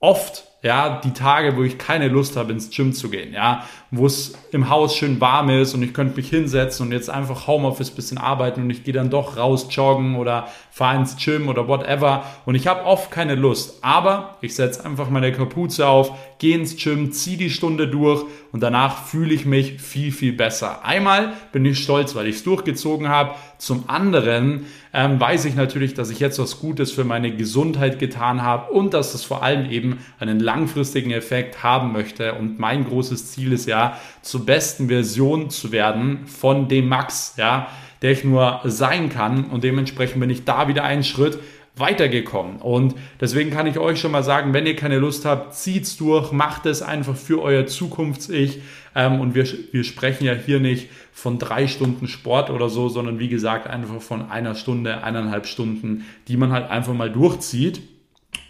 oft 0.00 0.48
ja, 0.62 1.00
die 1.04 1.12
Tage, 1.12 1.56
wo 1.56 1.62
ich 1.62 1.78
keine 1.78 2.08
Lust 2.08 2.36
habe, 2.36 2.52
ins 2.52 2.70
Gym 2.70 2.92
zu 2.92 3.10
gehen, 3.10 3.32
ja, 3.32 3.64
wo 3.90 4.06
es 4.06 4.34
im 4.52 4.68
Haus 4.68 4.94
schön 4.94 5.20
warm 5.20 5.48
ist 5.48 5.74
und 5.74 5.82
ich 5.82 5.94
könnte 5.94 6.16
mich 6.16 6.28
hinsetzen 6.28 6.86
und 6.86 6.92
jetzt 6.92 7.08
einfach 7.08 7.46
Homeoffice 7.46 7.90
bisschen 7.90 8.18
arbeiten 8.18 8.62
und 8.62 8.70
ich 8.70 8.84
gehe 8.84 8.92
dann 8.92 9.08
doch 9.08 9.36
raus 9.36 9.66
joggen 9.70 10.16
oder 10.16 10.48
fahre 10.70 10.98
ins 10.98 11.16
Gym 11.16 11.48
oder 11.48 11.68
whatever 11.68 12.24
und 12.44 12.54
ich 12.54 12.66
habe 12.66 12.84
oft 12.84 13.10
keine 13.10 13.34
Lust, 13.34 13.78
aber 13.82 14.36
ich 14.42 14.54
setze 14.54 14.84
einfach 14.84 15.08
meine 15.08 15.32
Kapuze 15.32 15.86
auf, 15.86 16.12
gehe 16.38 16.56
ins 16.56 16.76
Gym, 16.76 17.12
ziehe 17.12 17.38
die 17.38 17.50
Stunde 17.50 17.88
durch 17.88 18.24
und 18.52 18.62
danach 18.62 19.04
fühle 19.06 19.34
ich 19.34 19.46
mich 19.46 19.80
viel, 19.80 20.12
viel 20.12 20.32
besser. 20.32 20.84
Einmal 20.84 21.32
bin 21.52 21.64
ich 21.64 21.82
stolz, 21.82 22.14
weil 22.14 22.26
ich 22.26 22.36
es 22.36 22.44
durchgezogen 22.44 23.08
habe, 23.08 23.34
zum 23.58 23.84
anderen 23.88 24.66
ähm, 24.94 25.20
weiß 25.20 25.44
ich 25.44 25.54
natürlich, 25.56 25.94
dass 25.94 26.10
ich 26.10 26.20
jetzt 26.20 26.38
was 26.38 26.60
Gutes 26.60 26.92
für 26.92 27.04
meine 27.04 27.34
Gesundheit 27.34 27.98
getan 27.98 28.42
habe 28.42 28.72
und 28.72 28.94
dass 28.94 29.14
es 29.14 29.24
vor 29.24 29.42
allem 29.42 29.70
eben 29.70 29.98
einen 30.20 30.40
langfristigen 30.40 31.10
Effekt 31.10 31.62
haben 31.62 31.92
möchte. 31.92 32.34
Und 32.34 32.58
mein 32.58 32.84
großes 32.84 33.32
Ziel 33.32 33.52
ist 33.52 33.66
ja, 33.66 33.77
zur 34.22 34.46
besten 34.46 34.88
Version 34.88 35.50
zu 35.50 35.72
werden 35.72 36.26
von 36.26 36.68
dem 36.68 36.88
Max, 36.88 37.34
ja, 37.36 37.68
der 38.02 38.12
ich 38.12 38.24
nur 38.24 38.60
sein 38.64 39.08
kann. 39.08 39.44
Und 39.44 39.64
dementsprechend 39.64 40.20
bin 40.20 40.30
ich 40.30 40.44
da 40.44 40.68
wieder 40.68 40.84
einen 40.84 41.04
Schritt 41.04 41.38
weitergekommen. 41.78 42.56
Und 42.56 42.94
deswegen 43.20 43.50
kann 43.50 43.66
ich 43.66 43.78
euch 43.78 44.00
schon 44.00 44.12
mal 44.12 44.22
sagen, 44.22 44.52
wenn 44.52 44.66
ihr 44.66 44.76
keine 44.76 44.98
Lust 44.98 45.24
habt, 45.24 45.54
zieht's 45.54 45.96
durch, 45.96 46.32
macht 46.32 46.66
es 46.66 46.82
einfach 46.82 47.16
für 47.16 47.40
euer 47.40 47.66
Zukunfts-Ich. 47.66 48.60
Ähm, 48.94 49.20
und 49.20 49.34
wir, 49.34 49.46
wir 49.72 49.84
sprechen 49.84 50.24
ja 50.24 50.34
hier 50.34 50.60
nicht 50.60 50.88
von 51.12 51.38
drei 51.38 51.66
Stunden 51.66 52.08
Sport 52.08 52.50
oder 52.50 52.68
so, 52.68 52.88
sondern 52.88 53.18
wie 53.18 53.28
gesagt 53.28 53.66
einfach 53.66 54.00
von 54.00 54.30
einer 54.30 54.54
Stunde, 54.54 55.02
eineinhalb 55.02 55.46
Stunden, 55.46 56.04
die 56.26 56.36
man 56.36 56.52
halt 56.52 56.70
einfach 56.70 56.94
mal 56.94 57.10
durchzieht. 57.10 57.80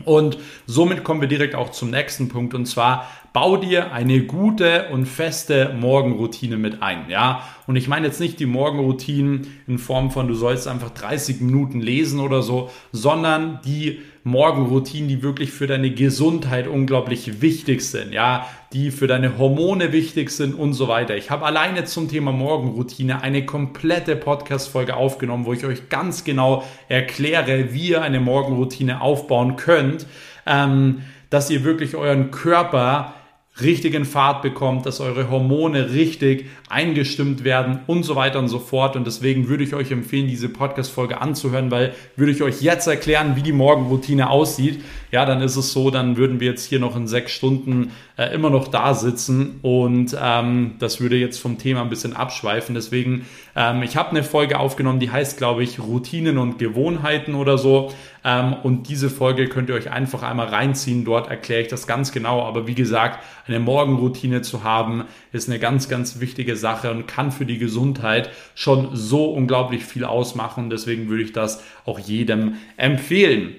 Und 0.05 0.39
somit 0.67 1.03
kommen 1.03 1.21
wir 1.21 1.29
direkt 1.29 1.55
auch 1.55 1.71
zum 1.71 1.91
nächsten 1.91 2.29
Punkt 2.29 2.55
und 2.55 2.67
zwar 2.67 3.09
bau 3.33 3.57
dir 3.57 3.93
eine 3.93 4.23
gute 4.23 4.89
und 4.91 5.07
feste 5.07 5.75
Morgenroutine 5.79 6.57
mit 6.57 6.83
ein, 6.83 7.09
ja? 7.09 7.43
Und 7.67 7.77
ich 7.77 7.89
meine 7.89 8.07
jetzt 8.07 8.21
nicht 8.21 8.41
die 8.41 8.47
Morgenroutinen 8.47 9.47
in 9.67 9.79
Form 9.79 10.11
von 10.11 10.29
du 10.29 10.35
sollst 10.35 10.67
einfach 10.67 10.91
30 10.91 11.41
Minuten 11.41 11.81
lesen 11.81 12.21
oder 12.21 12.43
so, 12.43 12.71
sondern 12.93 13.61
die 13.65 14.01
Morgenroutinen, 14.25 15.09
die 15.09 15.23
wirklich 15.23 15.51
für 15.51 15.67
deine 15.67 15.91
Gesundheit 15.91 16.67
unglaublich 16.67 17.41
wichtig 17.41 17.83
sind, 17.83 18.13
ja, 18.13 18.47
die 18.73 18.91
für 18.91 19.07
deine 19.07 19.39
Hormone 19.39 19.93
wichtig 19.93 20.31
sind 20.31 20.55
und 20.55 20.75
so 20.75 20.89
weiter. 20.89 21.17
Ich 21.17 21.31
habe 21.31 21.47
alleine 21.47 21.85
zum 21.85 22.09
Thema 22.09 22.33
Morgenroutine 22.33 23.23
eine 23.23 23.47
komplette 23.47 24.17
Podcast-Folge 24.17 24.97
aufgenommen, 24.97 25.47
wo 25.47 25.53
ich 25.53 25.65
euch 25.65 25.89
ganz 25.89 26.25
genau 26.25 26.65
erkläre, 26.89 27.73
wie 27.73 27.91
ihr 27.91 28.03
eine 28.03 28.21
Morgenroutine 28.21 29.01
aufbauen 29.01 29.57
könnt, 29.57 30.07
ähm, 30.47 31.03
dass 31.31 31.51
ihr 31.51 31.65
wirklich 31.65 31.97
euren 31.97 32.31
Körper 32.31 33.15
richtigen 33.61 34.05
Fahrt 34.05 34.43
bekommt, 34.43 34.87
dass 34.87 35.01
eure 35.01 35.31
Hormone 35.31 35.93
richtig 35.93 36.47
eingestimmt 36.69 37.45
werden 37.45 37.81
und 37.87 38.05
so 38.05 38.15
weiter 38.17 38.39
und 38.39 38.49
so 38.49 38.59
fort. 38.59 38.97
Und 38.97 39.07
deswegen 39.07 39.49
würde 39.49 39.65
ich 39.65 39.75
euch 39.75 39.91
empfehlen, 39.91 40.29
diese 40.29 40.49
Podcast-Folge 40.49 41.21
anzuhören, 41.21 41.71
weil 41.71 41.95
würde 42.17 42.33
ich 42.33 42.43
euch 42.43 42.63
jetzt 42.63 42.87
erklären, 42.87 43.37
wie 43.37 43.43
die 43.43 43.53
Morgenroutine 43.53 44.31
aussieht, 44.31 44.83
ja, 45.11 45.25
dann 45.25 45.41
ist 45.41 45.57
es 45.57 45.73
so, 45.73 45.91
dann 45.91 46.17
würden 46.17 46.41
wir 46.41 46.49
jetzt 46.49 46.67
hier 46.67 46.81
noch 46.81 46.95
in 46.95 47.07
sechs 47.07 47.33
Stunden 47.33 47.93
äh, 48.17 48.35
immer 48.35 48.51
noch 48.51 48.69
da 48.69 48.93
sitzen 48.95 49.59
und 49.63 50.15
ähm, 50.21 50.75
das 50.79 51.01
würde 51.01 51.17
jetzt 51.17 51.39
vom 51.41 51.57
Thema 51.57 51.81
ein 51.81 51.89
bisschen 51.89 52.15
abschweifen. 52.15 52.75
Deswegen, 52.75 53.25
ähm, 53.59 53.83
ich 53.83 53.97
habe 53.97 54.11
eine 54.11 54.23
Folge 54.23 54.61
aufgenommen, 54.61 55.01
die 55.01 55.11
heißt, 55.11 55.37
glaube 55.37 55.65
ich, 55.65 55.81
Routinen 55.81 56.39
und 56.39 56.59
Gewohnheiten 56.61 57.35
oder 57.35 57.59
so. 57.59 57.93
Ähm, 58.25 58.55
und 58.63 58.89
diese 58.89 59.11
Folge 59.11 59.49
könnt 59.49 59.69
ihr 59.69 59.75
euch 59.75 59.91
einfach 59.91 60.23
einmal 60.23 60.47
reinziehen. 60.47 61.05
Dort 61.05 61.29
erkläre 61.29 61.63
ich 61.63 61.69
das 61.69 61.89
ganz 61.89 62.13
genau. 62.13 62.43
Aber 62.45 62.69
wie 62.69 62.77
gesagt, 62.77 63.19
eine 63.49 63.59
Morgenroutine 63.59 64.43
zu 64.43 64.63
haben, 64.63 65.07
ist 65.33 65.49
eine 65.49 65.59
ganz, 65.59 65.89
ganz 65.89 66.21
wichtige 66.21 66.55
Sache 66.55 66.93
und 66.93 67.09
kann 67.09 67.33
für 67.33 67.47
die 67.47 67.59
Gesundheit 67.59 68.31
schon 68.55 68.91
so 68.93 69.33
unglaublich 69.33 69.85
viel 69.85 70.05
ausmachen. 70.05 70.71
Deswegen 70.71 71.09
würde 71.09 71.25
ich 71.25 71.33
das 71.33 71.65
auch 71.85 71.99
jedem 71.99 72.55
empfehlen. 72.77 73.57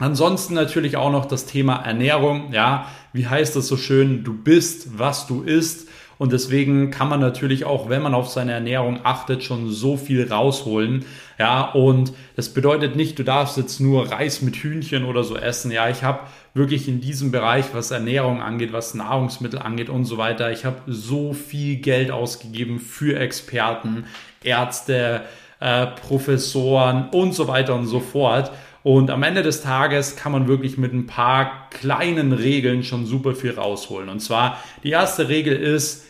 Ansonsten 0.00 0.54
natürlich 0.54 0.96
auch 0.96 1.12
noch 1.12 1.24
das 1.24 1.46
Thema 1.46 1.76
Ernährung. 1.76 2.52
Ja, 2.52 2.88
wie 3.12 3.28
heißt 3.28 3.54
das 3.54 3.68
so 3.68 3.76
schön? 3.76 4.24
Du 4.24 4.34
bist, 4.34 4.98
was 4.98 5.28
du 5.28 5.42
isst. 5.42 5.85
Und 6.18 6.32
deswegen 6.32 6.90
kann 6.90 7.08
man 7.08 7.20
natürlich 7.20 7.64
auch, 7.64 7.88
wenn 7.88 8.02
man 8.02 8.14
auf 8.14 8.28
seine 8.28 8.52
Ernährung 8.52 9.00
achtet, 9.04 9.42
schon 9.42 9.70
so 9.70 9.96
viel 9.96 10.30
rausholen. 10.32 11.04
Ja, 11.38 11.70
und 11.72 12.12
das 12.36 12.54
bedeutet 12.54 12.96
nicht, 12.96 13.18
du 13.18 13.22
darfst 13.22 13.58
jetzt 13.58 13.80
nur 13.80 14.10
Reis 14.10 14.40
mit 14.40 14.56
Hühnchen 14.56 15.04
oder 15.04 15.24
so 15.24 15.36
essen. 15.36 15.70
Ja, 15.70 15.90
ich 15.90 16.02
habe 16.02 16.20
wirklich 16.54 16.88
in 16.88 17.00
diesem 17.00 17.30
Bereich, 17.30 17.66
was 17.74 17.90
Ernährung 17.90 18.40
angeht, 18.40 18.72
was 18.72 18.94
Nahrungsmittel 18.94 19.58
angeht 19.58 19.90
und 19.90 20.06
so 20.06 20.16
weiter, 20.16 20.50
ich 20.50 20.64
habe 20.64 20.78
so 20.86 21.34
viel 21.34 21.76
Geld 21.76 22.10
ausgegeben 22.10 22.80
für 22.80 23.18
Experten, 23.18 24.06
Ärzte, 24.42 25.22
äh, 25.60 25.86
Professoren 25.86 27.10
und 27.10 27.34
so 27.34 27.48
weiter 27.48 27.74
und 27.74 27.86
so 27.86 28.00
fort. 28.00 28.50
Und 28.82 29.10
am 29.10 29.24
Ende 29.24 29.42
des 29.42 29.62
Tages 29.62 30.14
kann 30.14 30.30
man 30.32 30.46
wirklich 30.46 30.78
mit 30.78 30.92
ein 30.92 31.06
paar 31.06 31.68
kleinen 31.70 32.32
Regeln 32.32 32.84
schon 32.84 33.04
super 33.04 33.34
viel 33.34 33.50
rausholen. 33.50 34.08
Und 34.08 34.20
zwar, 34.20 34.62
die 34.84 34.90
erste 34.90 35.28
Regel 35.28 35.56
ist, 35.56 36.05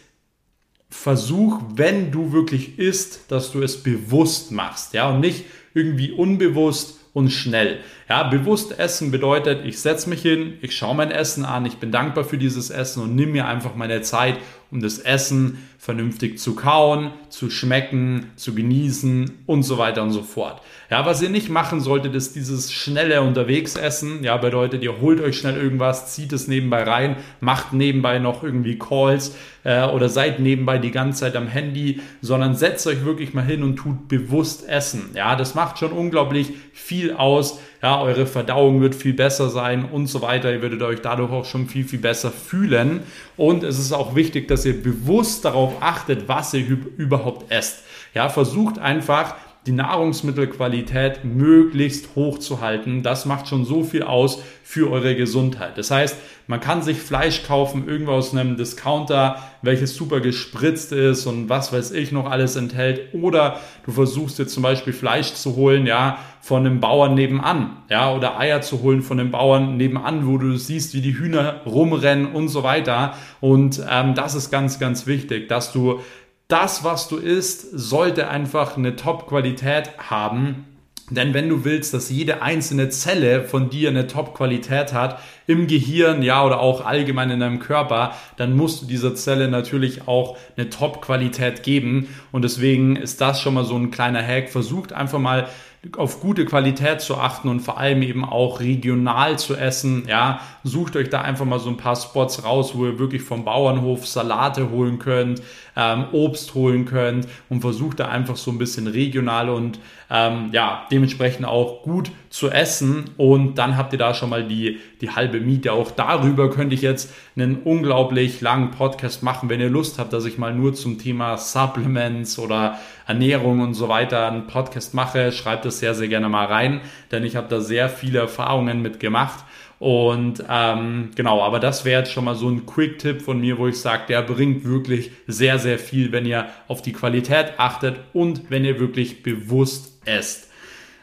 versuch, 0.89 1.61
wenn 1.75 2.13
du 2.13 2.33
wirklich 2.33 2.79
isst, 2.79 3.31
dass 3.31 3.53
du 3.53 3.63
es 3.63 3.83
bewusst 3.83 4.53
machst, 4.53 4.95
ja, 4.95 5.11
und 5.11 5.21
nicht 5.21 5.45
irgendwie 5.75 6.13
unbewusst 6.13 7.01
und 7.13 7.31
schnell. 7.31 7.79
Ja, 8.09 8.25
bewusst 8.25 8.79
essen 8.79 9.11
bedeutet, 9.11 9.65
ich 9.65 9.81
setze 9.81 10.09
mich 10.09 10.23
hin, 10.23 10.59
ich 10.61 10.77
schaue 10.77 10.95
mein 10.95 11.11
Essen 11.11 11.45
an, 11.45 11.67
ich 11.67 11.79
bin 11.79 11.91
dankbar 11.91 12.25
für 12.25 12.39
dieses 12.39 12.71
Essen 12.71 13.03
und 13.03 13.15
nimm 13.15 13.33
mir 13.33 13.47
einfach 13.47 13.75
meine 13.75 14.03
Zeit, 14.03 14.39
um 14.71 14.81
das 14.81 14.99
Essen 14.99 15.59
vernünftig 15.79 16.39
zu 16.39 16.57
kauen, 16.57 17.13
zu 17.29 17.51
schmecken, 17.51 18.27
zu 18.35 18.55
genießen 18.55 19.31
und 19.47 19.63
so 19.63 19.79
weiter 19.79 20.03
und 20.03 20.11
so 20.11 20.23
fort. 20.23 20.61
Ja, 20.91 21.07
was 21.07 21.23
ihr 21.23 21.29
nicht 21.29 21.49
machen 21.49 21.81
solltet, 21.81 22.15
ist 22.15 22.35
dieses 22.35 22.73
schnelle 22.73 23.23
Unterwegsessen. 23.23 24.25
Ja, 24.25 24.37
bedeutet, 24.37 24.83
ihr 24.83 25.01
holt 25.01 25.21
euch 25.21 25.39
schnell 25.39 25.57
irgendwas, 25.57 26.13
zieht 26.13 26.33
es 26.33 26.49
nebenbei 26.49 26.83
rein, 26.83 27.17
macht 27.41 27.73
nebenbei 27.73 28.19
noch 28.19 28.43
irgendwie 28.43 28.79
Calls 28.79 29.37
äh, 29.63 29.85
oder 29.85 30.09
seid 30.09 30.41
nebenbei 30.41 30.79
die 30.79 30.91
ganze 30.91 31.21
Zeit 31.21 31.37
am 31.37 31.47
Handy, 31.47 32.01
sondern 32.21 32.57
setzt 32.57 32.87
euch 32.87 33.05
wirklich 33.05 33.35
mal 33.35 33.45
hin 33.45 33.63
und 33.63 33.77
tut 33.77 34.09
bewusst 34.09 34.69
essen. 34.69 35.11
Ja, 35.15 35.37
das 35.37 35.55
macht 35.55 35.79
schon 35.79 35.93
unglaublich 35.93 36.53
viel 36.73 37.13
aus 37.13 37.61
ja, 37.83 38.01
eure 38.01 38.27
Verdauung 38.27 38.81
wird 38.81 38.95
viel 38.95 39.13
besser 39.13 39.51
sein 39.51 39.85
und 39.85 40.07
so 40.07 40.23
weiter. 40.23 40.53
Ihr 40.53 40.63
werdet 40.63 40.83
euch 40.83 41.01
dadurch 41.03 41.31
auch 41.31 41.45
schon 41.45 41.69
viel, 41.69 41.85
viel 41.85 41.99
besser 41.99 42.31
fühlen. 42.31 43.01
Und 43.37 43.63
es 43.63 43.79
ist 43.79 43.93
auch 43.93 44.15
wichtig, 44.15 44.49
dass 44.49 44.65
ihr 44.65 44.83
bewusst 44.83 45.45
darauf 45.45 45.75
achtet, 45.81 46.29
was 46.29 46.55
ihr 46.55 46.67
überhaupt 46.97 47.51
esst. 47.51 47.85
Ja, 48.15 48.29
versucht 48.29 48.79
einfach 48.79 49.35
die 49.67 49.73
Nahrungsmittelqualität 49.73 51.25
möglichst 51.25 52.15
hoch 52.15 52.39
zu 52.39 52.61
halten. 52.61 53.03
Das 53.03 53.27
macht 53.27 53.49
schon 53.49 53.65
so 53.65 53.83
viel 53.83 54.05
aus 54.05 54.41
für 54.63 54.91
eure 54.91 55.17
Gesundheit. 55.17 55.77
Das 55.77 55.91
heißt, 55.91 56.17
man 56.47 56.61
kann 56.61 56.83
sich 56.83 56.99
Fleisch 56.99 57.43
kaufen, 57.45 57.89
irgendwo 57.89 58.13
aus 58.13 58.33
einem 58.33 58.57
Discounter, 58.57 59.43
welches 59.63 59.97
super 59.97 60.21
gespritzt 60.21 60.93
ist 60.93 61.27
und 61.27 61.49
was 61.49 61.73
weiß 61.73 61.91
ich 61.91 62.13
noch 62.13 62.31
alles 62.31 62.55
enthält. 62.55 63.13
Oder 63.13 63.59
du 63.85 63.91
versuchst 63.91 64.39
dir 64.39 64.47
zum 64.47 64.63
Beispiel 64.63 64.93
Fleisch 64.93 65.35
zu 65.35 65.57
holen, 65.57 65.87
ja, 65.87 66.19
von 66.41 66.65
einem 66.65 66.79
Bauern 66.79 67.15
nebenan, 67.15 67.79
ja, 67.91 68.15
oder 68.15 68.39
Eier 68.39 68.61
zu 68.61 68.83
holen 68.83 69.03
von 69.03 69.19
einem 69.19 69.33
Bauern 69.33 69.77
nebenan, 69.77 70.29
wo 70.29 70.39
du 70.39 70.57
siehst, 70.57 70.95
wie 70.95 71.01
die 71.01 71.19
Hühner 71.19 71.63
rumrennen 71.67 72.27
und 72.27 72.49
so 72.49 72.63
weiter. 72.63 73.15
Und 73.41 73.83
ähm, 73.91 74.15
das 74.15 74.37
ist 74.37 74.51
ganz, 74.51 74.79
ganz 74.79 75.09
wichtig, 75.09 75.49
dass 75.49 75.73
du 75.73 76.01
das, 76.49 76.85
was 76.85 77.09
du 77.09 77.17
isst, 77.17 77.67
sollte 77.73 78.29
einfach 78.29 78.77
eine 78.77 78.97
Top-Qualität 78.97 79.91
haben. 79.99 80.67
Denn 81.09 81.35
wenn 81.35 81.49
du 81.49 81.65
willst, 81.65 81.95
dass 81.95 82.11
jede 82.11 82.43
einzelne 82.43 82.89
Zelle 82.89 83.45
von 83.45 83.71
dir 83.71 83.91
eine 83.91 84.09
Top-Qualität 84.09 84.93
hat, 84.93 85.21
im 85.47 85.69
Gehirn, 85.69 86.23
ja, 86.23 86.45
oder 86.45 86.59
auch 86.59 86.85
allgemein 86.85 87.31
in 87.31 87.39
deinem 87.39 87.61
Körper, 87.61 88.17
dann 88.37 88.57
musst 88.57 88.83
du 88.83 88.87
dieser 88.87 89.15
Zelle 89.15 89.49
natürlich 89.49 90.09
auch 90.09 90.37
eine 90.57 90.69
Top-Qualität 90.69 91.63
geben. 91.63 92.09
Und 92.33 92.43
deswegen 92.43 92.97
ist 92.97 93.21
das 93.21 93.41
schon 93.41 93.55
mal 93.55 93.65
so 93.65 93.77
ein 93.77 93.93
kleiner 93.93 94.25
Hack. 94.27 94.51
Versucht 94.51 94.93
einfach 94.93 95.21
mal 95.21 95.49
auf 95.97 96.21
gute 96.21 96.45
Qualität 96.45 97.01
zu 97.01 97.17
achten 97.17 97.49
und 97.49 97.61
vor 97.61 97.79
allem 97.79 98.03
eben 98.03 98.25
auch 98.25 98.61
regional 98.61 99.39
zu 99.39 99.55
essen. 99.55 100.05
Ja, 100.09 100.41
sucht 100.65 100.97
euch 100.97 101.11
da 101.11 101.23
einfach 101.23 101.45
mal 101.45 101.61
so 101.61 101.69
ein 101.69 101.77
paar 101.77 101.97
Spots 101.97 102.45
raus, 102.45 102.75
wo 102.75 102.87
ihr 102.87 102.99
wirklich 102.99 103.23
vom 103.23 103.45
Bauernhof 103.45 104.07
Salate 104.07 104.71
holen 104.71 104.99
könnt, 104.99 105.43
ähm, 105.77 106.07
Obst 106.13 106.55
holen 106.55 106.85
könnt 106.85 107.29
und 107.49 107.61
versucht 107.61 108.01
da 108.01 108.09
einfach 108.09 108.37
so 108.37 108.51
ein 108.51 108.59
bisschen 108.59 108.87
regional 108.87 109.51
und 109.51 109.79
ähm, 110.11 110.51
ja, 110.53 110.87
dementsprechend 110.91 111.47
auch 111.47 111.83
gut 111.83 112.11
zu 112.31 112.51
essen. 112.51 113.11
Und 113.17 113.57
dann 113.57 113.77
habt 113.77 113.93
ihr 113.93 113.99
da 113.99 114.15
schon 114.15 114.31
mal 114.31 114.47
die, 114.47 114.79
die 115.01 115.11
halbe 115.11 115.41
Miete. 115.41 115.73
Auch 115.73 115.91
darüber 115.91 116.51
könnte 116.51 116.75
ich 116.75 116.83
jetzt 116.83 117.13
einen 117.37 117.57
unglaublich 117.57 118.41
langen 118.41 118.71
Podcast 118.71 119.23
machen, 119.23 119.49
wenn 119.49 119.61
ihr 119.61 119.71
Lust 119.71 119.99
habt, 119.99 120.13
dass 120.13 120.25
ich 120.25 120.39
mal 120.39 120.55
nur 120.55 120.75
zum 120.75 120.99
Thema 120.99 121.37
Supplements 121.37 122.39
oder 122.39 122.79
Ernährung 123.07 123.61
und 123.61 123.75
so 123.75 123.89
weiter 123.89 124.29
einen 124.29 124.47
Podcast 124.47 124.95
mache. 124.95 125.33
Schreibt 125.33 125.67
es 125.67 125.76
sehr, 125.79 125.95
sehr 125.95 126.09
gerne 126.09 126.29
mal 126.29 126.47
rein, 126.47 126.81
denn 127.11 127.25
ich 127.25 127.37
habe 127.37 127.49
da 127.49 127.61
sehr 127.61 127.89
viele 127.89 128.19
Erfahrungen 128.19 128.83
mit 128.83 129.01
gemacht. 129.01 129.45
Und 129.79 130.43
ähm, 130.49 131.11
genau, 131.15 131.43
aber 131.43 131.61
das 131.61 131.85
wäre 131.85 132.01
jetzt 132.01 132.13
schon 132.13 132.25
mal 132.25 132.35
so 132.35 132.49
ein 132.49 132.65
Quick-Tipp 132.65 133.21
von 133.21 133.41
mir, 133.41 133.59
wo 133.59 133.69
ich 133.69 133.79
sage, 133.79 134.05
der 134.09 134.23
bringt 134.23 134.65
wirklich 134.65 135.11
sehr, 135.27 135.59
sehr 135.59 135.79
viel, 135.79 136.13
wenn 136.13 136.25
ihr 136.25 136.47
auf 136.67 136.81
die 136.81 136.93
Qualität 136.93 137.55
achtet 137.59 138.01
und 138.15 138.51
wenn 138.51 138.65
ihr 138.65 138.81
wirklich 138.81 139.23
bewusst 139.23 140.01
esst. 140.07 140.51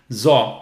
So, 0.09 0.59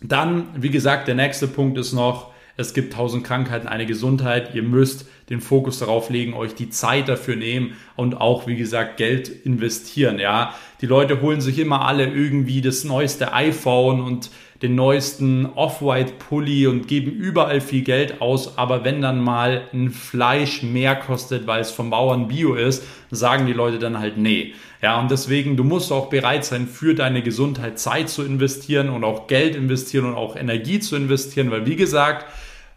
dann, 0.00 0.48
wie 0.56 0.70
gesagt, 0.70 1.08
der 1.08 1.16
nächste 1.16 1.48
Punkt 1.48 1.78
ist 1.78 1.92
noch, 1.92 2.32
es 2.56 2.74
gibt 2.74 2.92
tausend 2.92 3.24
Krankheiten, 3.24 3.66
eine 3.66 3.86
Gesundheit. 3.86 4.54
Ihr 4.54 4.62
müsst 4.62 5.06
den 5.32 5.40
Fokus 5.40 5.78
darauf 5.78 6.10
legen, 6.10 6.34
euch 6.34 6.54
die 6.54 6.68
Zeit 6.68 7.08
dafür 7.08 7.36
nehmen 7.36 7.72
und 7.96 8.20
auch, 8.20 8.46
wie 8.46 8.54
gesagt, 8.54 8.98
Geld 8.98 9.28
investieren. 9.28 10.18
Ja, 10.18 10.54
die 10.82 10.86
Leute 10.86 11.22
holen 11.22 11.40
sich 11.40 11.58
immer 11.58 11.86
alle 11.86 12.04
irgendwie 12.06 12.60
das 12.60 12.84
neueste 12.84 13.32
iPhone 13.32 14.02
und 14.02 14.30
den 14.60 14.74
neuesten 14.74 15.46
Off-White-Pulli 15.46 16.66
und 16.66 16.86
geben 16.86 17.10
überall 17.10 17.60
viel 17.60 17.82
Geld 17.82 18.20
aus. 18.20 18.58
Aber 18.58 18.84
wenn 18.84 19.00
dann 19.00 19.20
mal 19.20 19.62
ein 19.72 19.90
Fleisch 19.90 20.62
mehr 20.62 20.94
kostet, 20.94 21.46
weil 21.46 21.62
es 21.62 21.70
vom 21.70 21.90
Bauern 21.90 22.28
Bio 22.28 22.54
ist, 22.54 22.84
sagen 23.10 23.46
die 23.46 23.54
Leute 23.54 23.78
dann 23.78 23.98
halt 23.98 24.18
nee. 24.18 24.52
Ja, 24.82 25.00
und 25.00 25.10
deswegen, 25.10 25.56
du 25.56 25.64
musst 25.64 25.90
auch 25.92 26.10
bereit 26.10 26.44
sein, 26.44 26.66
für 26.66 26.94
deine 26.94 27.22
Gesundheit 27.22 27.78
Zeit 27.78 28.08
zu 28.08 28.22
investieren 28.22 28.90
und 28.90 29.02
auch 29.02 29.26
Geld 29.28 29.56
investieren 29.56 30.04
und 30.04 30.14
auch 30.14 30.36
Energie 30.36 30.78
zu 30.78 30.94
investieren, 30.94 31.50
weil 31.50 31.66
wie 31.66 31.76
gesagt, 31.76 32.26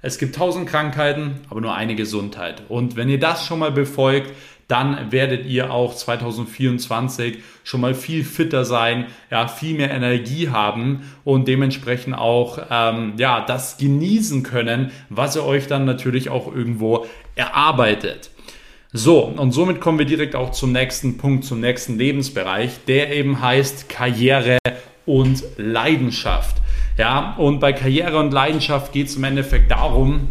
es 0.01 0.17
gibt 0.17 0.35
tausend 0.35 0.69
Krankheiten, 0.69 1.41
aber 1.49 1.61
nur 1.61 1.73
eine 1.73 1.95
Gesundheit. 1.95 2.63
Und 2.69 2.95
wenn 2.95 3.09
ihr 3.09 3.19
das 3.19 3.45
schon 3.45 3.59
mal 3.59 3.71
befolgt, 3.71 4.31
dann 4.67 5.11
werdet 5.11 5.45
ihr 5.45 5.71
auch 5.71 5.95
2024 5.95 7.37
schon 7.63 7.81
mal 7.81 7.93
viel 7.93 8.23
fitter 8.23 8.65
sein, 8.65 9.05
ja, 9.29 9.47
viel 9.47 9.77
mehr 9.77 9.91
Energie 9.91 10.49
haben 10.49 11.11
und 11.23 11.47
dementsprechend 11.47 12.15
auch 12.15 12.59
ähm, 12.69 13.13
ja, 13.17 13.41
das 13.41 13.77
genießen 13.77 14.43
können, 14.43 14.91
was 15.09 15.35
ihr 15.35 15.43
euch 15.43 15.67
dann 15.67 15.85
natürlich 15.85 16.29
auch 16.29 16.53
irgendwo 16.53 17.05
erarbeitet. 17.35 18.31
So, 18.91 19.25
und 19.25 19.51
somit 19.51 19.81
kommen 19.81 19.99
wir 19.99 20.05
direkt 20.05 20.35
auch 20.35 20.51
zum 20.51 20.71
nächsten 20.71 21.17
Punkt, 21.17 21.43
zum 21.43 21.59
nächsten 21.59 21.97
Lebensbereich, 21.97 22.85
der 22.87 23.13
eben 23.13 23.41
heißt 23.41 23.89
Karriere 23.89 24.57
und 25.05 25.43
Leidenschaft. 25.57 26.55
Ja, 26.97 27.35
und 27.37 27.59
bei 27.59 27.73
Karriere 27.73 28.17
und 28.19 28.31
Leidenschaft 28.31 28.93
geht 28.93 29.07
es 29.07 29.17
im 29.17 29.23
Endeffekt 29.25 29.69
darum, 29.69 30.29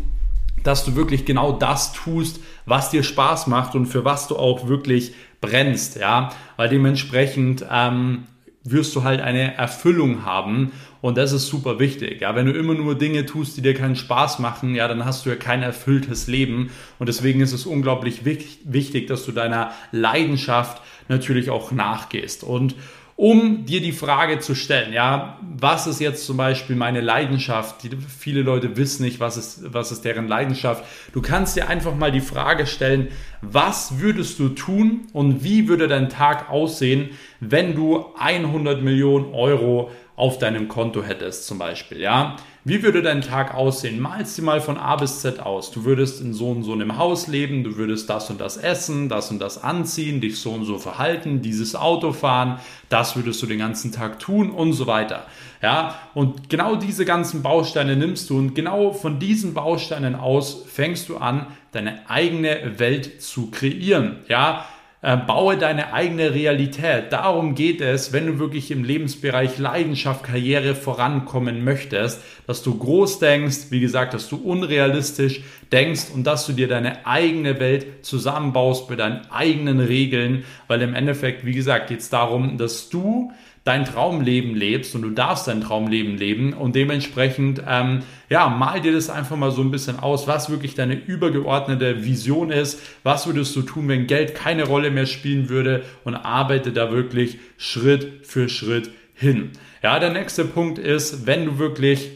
dass 0.62 0.84
du 0.84 0.96
wirklich 0.96 1.26
genau 1.26 1.52
das 1.52 1.92
tust, 1.92 2.40
was 2.64 2.90
dir 2.90 3.02
Spaß 3.02 3.46
macht 3.48 3.74
und 3.74 3.86
für 3.86 4.04
was 4.04 4.28
du 4.28 4.36
auch 4.36 4.66
wirklich 4.66 5.12
brennst, 5.42 5.96
ja, 6.00 6.30
weil 6.56 6.70
dementsprechend 6.70 7.66
ähm, 7.70 8.24
wirst 8.64 8.96
du 8.96 9.02
halt 9.02 9.20
eine 9.20 9.54
Erfüllung 9.54 10.24
haben 10.24 10.72
und 11.02 11.18
das 11.18 11.32
ist 11.32 11.48
super 11.48 11.78
wichtig. 11.78 12.22
Ja, 12.22 12.34
wenn 12.34 12.46
du 12.46 12.52
immer 12.52 12.72
nur 12.72 12.96
Dinge 12.96 13.26
tust, 13.26 13.58
die 13.58 13.60
dir 13.60 13.74
keinen 13.74 13.94
Spaß 13.94 14.38
machen, 14.38 14.74
ja, 14.74 14.88
dann 14.88 15.04
hast 15.04 15.26
du 15.26 15.30
ja 15.30 15.36
kein 15.36 15.62
erfülltes 15.62 16.28
Leben 16.28 16.70
und 16.98 17.10
deswegen 17.10 17.42
ist 17.42 17.52
es 17.52 17.66
unglaublich 17.66 18.24
wichtig, 18.24 19.06
dass 19.06 19.26
du 19.26 19.32
deiner 19.32 19.72
Leidenschaft 19.92 20.80
natürlich 21.08 21.50
auch 21.50 21.72
nachgehst 21.72 22.42
und 22.42 22.74
um 23.16 23.64
dir 23.64 23.80
die 23.80 23.92
Frage 23.92 24.40
zu 24.40 24.54
stellen, 24.56 24.92
ja, 24.92 25.38
was 25.56 25.86
ist 25.86 26.00
jetzt 26.00 26.26
zum 26.26 26.36
Beispiel 26.36 26.74
meine 26.74 27.00
Leidenschaft? 27.00 27.82
Die, 27.84 27.90
viele 27.96 28.42
Leute 28.42 28.76
wissen 28.76 29.04
nicht, 29.04 29.20
was 29.20 29.36
ist, 29.36 29.72
was 29.72 29.92
ist 29.92 30.04
deren 30.04 30.26
Leidenschaft. 30.26 30.84
Du 31.12 31.22
kannst 31.22 31.56
dir 31.56 31.68
einfach 31.68 31.94
mal 31.94 32.10
die 32.10 32.20
Frage 32.20 32.66
stellen, 32.66 33.08
was 33.40 34.00
würdest 34.00 34.40
du 34.40 34.48
tun 34.48 35.02
und 35.12 35.44
wie 35.44 35.68
würde 35.68 35.86
dein 35.86 36.08
Tag 36.08 36.50
aussehen, 36.50 37.10
wenn 37.38 37.76
du 37.76 38.06
100 38.18 38.82
Millionen 38.82 39.32
Euro 39.32 39.92
auf 40.16 40.38
deinem 40.38 40.68
Konto 40.68 41.02
hättest 41.02 41.46
zum 41.46 41.58
Beispiel, 41.58 42.00
ja? 42.00 42.36
Wie 42.66 42.82
würde 42.82 43.02
dein 43.02 43.20
Tag 43.20 43.54
aussehen? 43.54 44.00
Malst 44.00 44.38
dir 44.38 44.42
mal 44.42 44.62
von 44.62 44.78
A 44.78 44.96
bis 44.96 45.20
Z 45.20 45.38
aus. 45.38 45.70
Du 45.70 45.84
würdest 45.84 46.22
in 46.22 46.32
so 46.32 46.48
und 46.48 46.62
so 46.62 46.72
einem 46.72 46.96
Haus 46.96 47.26
leben, 47.26 47.62
du 47.62 47.76
würdest 47.76 48.08
das 48.08 48.30
und 48.30 48.40
das 48.40 48.56
essen, 48.56 49.10
das 49.10 49.30
und 49.30 49.38
das 49.38 49.62
anziehen, 49.62 50.22
dich 50.22 50.38
so 50.38 50.52
und 50.52 50.64
so 50.64 50.78
verhalten, 50.78 51.42
dieses 51.42 51.76
Auto 51.76 52.14
fahren, 52.14 52.58
das 52.88 53.16
würdest 53.16 53.42
du 53.42 53.46
den 53.46 53.58
ganzen 53.58 53.92
Tag 53.92 54.18
tun 54.18 54.50
und 54.50 54.72
so 54.72 54.86
weiter. 54.86 55.26
Ja, 55.60 55.98
und 56.14 56.48
genau 56.48 56.74
diese 56.76 57.04
ganzen 57.04 57.42
Bausteine 57.42 57.96
nimmst 57.96 58.30
du 58.30 58.38
und 58.38 58.54
genau 58.54 58.92
von 58.92 59.18
diesen 59.18 59.52
Bausteinen 59.52 60.14
aus 60.14 60.64
fängst 60.66 61.10
du 61.10 61.18
an, 61.18 61.46
deine 61.72 62.08
eigene 62.08 62.78
Welt 62.78 63.20
zu 63.20 63.50
kreieren. 63.50 64.20
Ja, 64.28 64.64
äh, 65.04 65.18
baue 65.18 65.58
deine 65.58 65.92
eigene 65.92 66.32
Realität. 66.32 67.12
Darum 67.12 67.54
geht 67.54 67.82
es, 67.82 68.14
wenn 68.14 68.26
du 68.26 68.38
wirklich 68.38 68.70
im 68.70 68.84
Lebensbereich 68.84 69.58
Leidenschaft, 69.58 70.24
Karriere 70.24 70.74
vorankommen 70.74 71.62
möchtest, 71.62 72.22
dass 72.46 72.62
du 72.62 72.78
groß 72.78 73.18
denkst, 73.18 73.66
wie 73.68 73.80
gesagt, 73.80 74.14
dass 74.14 74.30
du 74.30 74.36
unrealistisch 74.36 75.42
denkst 75.70 76.06
und 76.14 76.26
dass 76.26 76.46
du 76.46 76.54
dir 76.54 76.68
deine 76.68 77.06
eigene 77.06 77.60
Welt 77.60 78.06
zusammenbaust 78.06 78.88
mit 78.88 78.98
deinen 78.98 79.30
eigenen 79.30 79.80
Regeln, 79.80 80.44
weil 80.68 80.80
im 80.80 80.94
Endeffekt, 80.94 81.44
wie 81.44 81.52
gesagt, 81.52 81.88
geht 81.88 82.00
es 82.00 82.08
darum, 82.08 82.56
dass 82.56 82.88
du 82.88 83.30
dein 83.64 83.86
Traumleben 83.86 84.54
lebst 84.54 84.94
und 84.94 85.02
du 85.02 85.10
darfst 85.10 85.48
dein 85.48 85.62
Traumleben 85.62 86.18
leben 86.18 86.52
und 86.52 86.76
dementsprechend, 86.76 87.62
ähm, 87.66 88.02
ja, 88.28 88.48
mal 88.48 88.82
dir 88.82 88.92
das 88.92 89.08
einfach 89.08 89.36
mal 89.36 89.50
so 89.50 89.62
ein 89.62 89.70
bisschen 89.70 89.98
aus, 89.98 90.26
was 90.26 90.50
wirklich 90.50 90.74
deine 90.74 90.94
übergeordnete 90.94 92.04
Vision 92.04 92.50
ist, 92.50 92.80
was 93.02 93.26
würdest 93.26 93.56
du 93.56 93.62
tun, 93.62 93.88
wenn 93.88 94.06
Geld 94.06 94.34
keine 94.34 94.64
Rolle 94.64 94.90
mehr 94.90 95.06
spielen 95.06 95.48
würde 95.48 95.82
und 96.04 96.14
arbeite 96.14 96.72
da 96.72 96.92
wirklich 96.92 97.38
Schritt 97.56 98.26
für 98.26 98.50
Schritt 98.50 98.90
hin. 99.14 99.50
Ja, 99.82 99.98
der 99.98 100.12
nächste 100.12 100.44
Punkt 100.44 100.78
ist, 100.78 101.26
wenn 101.26 101.46
du 101.46 101.58
wirklich 101.58 102.10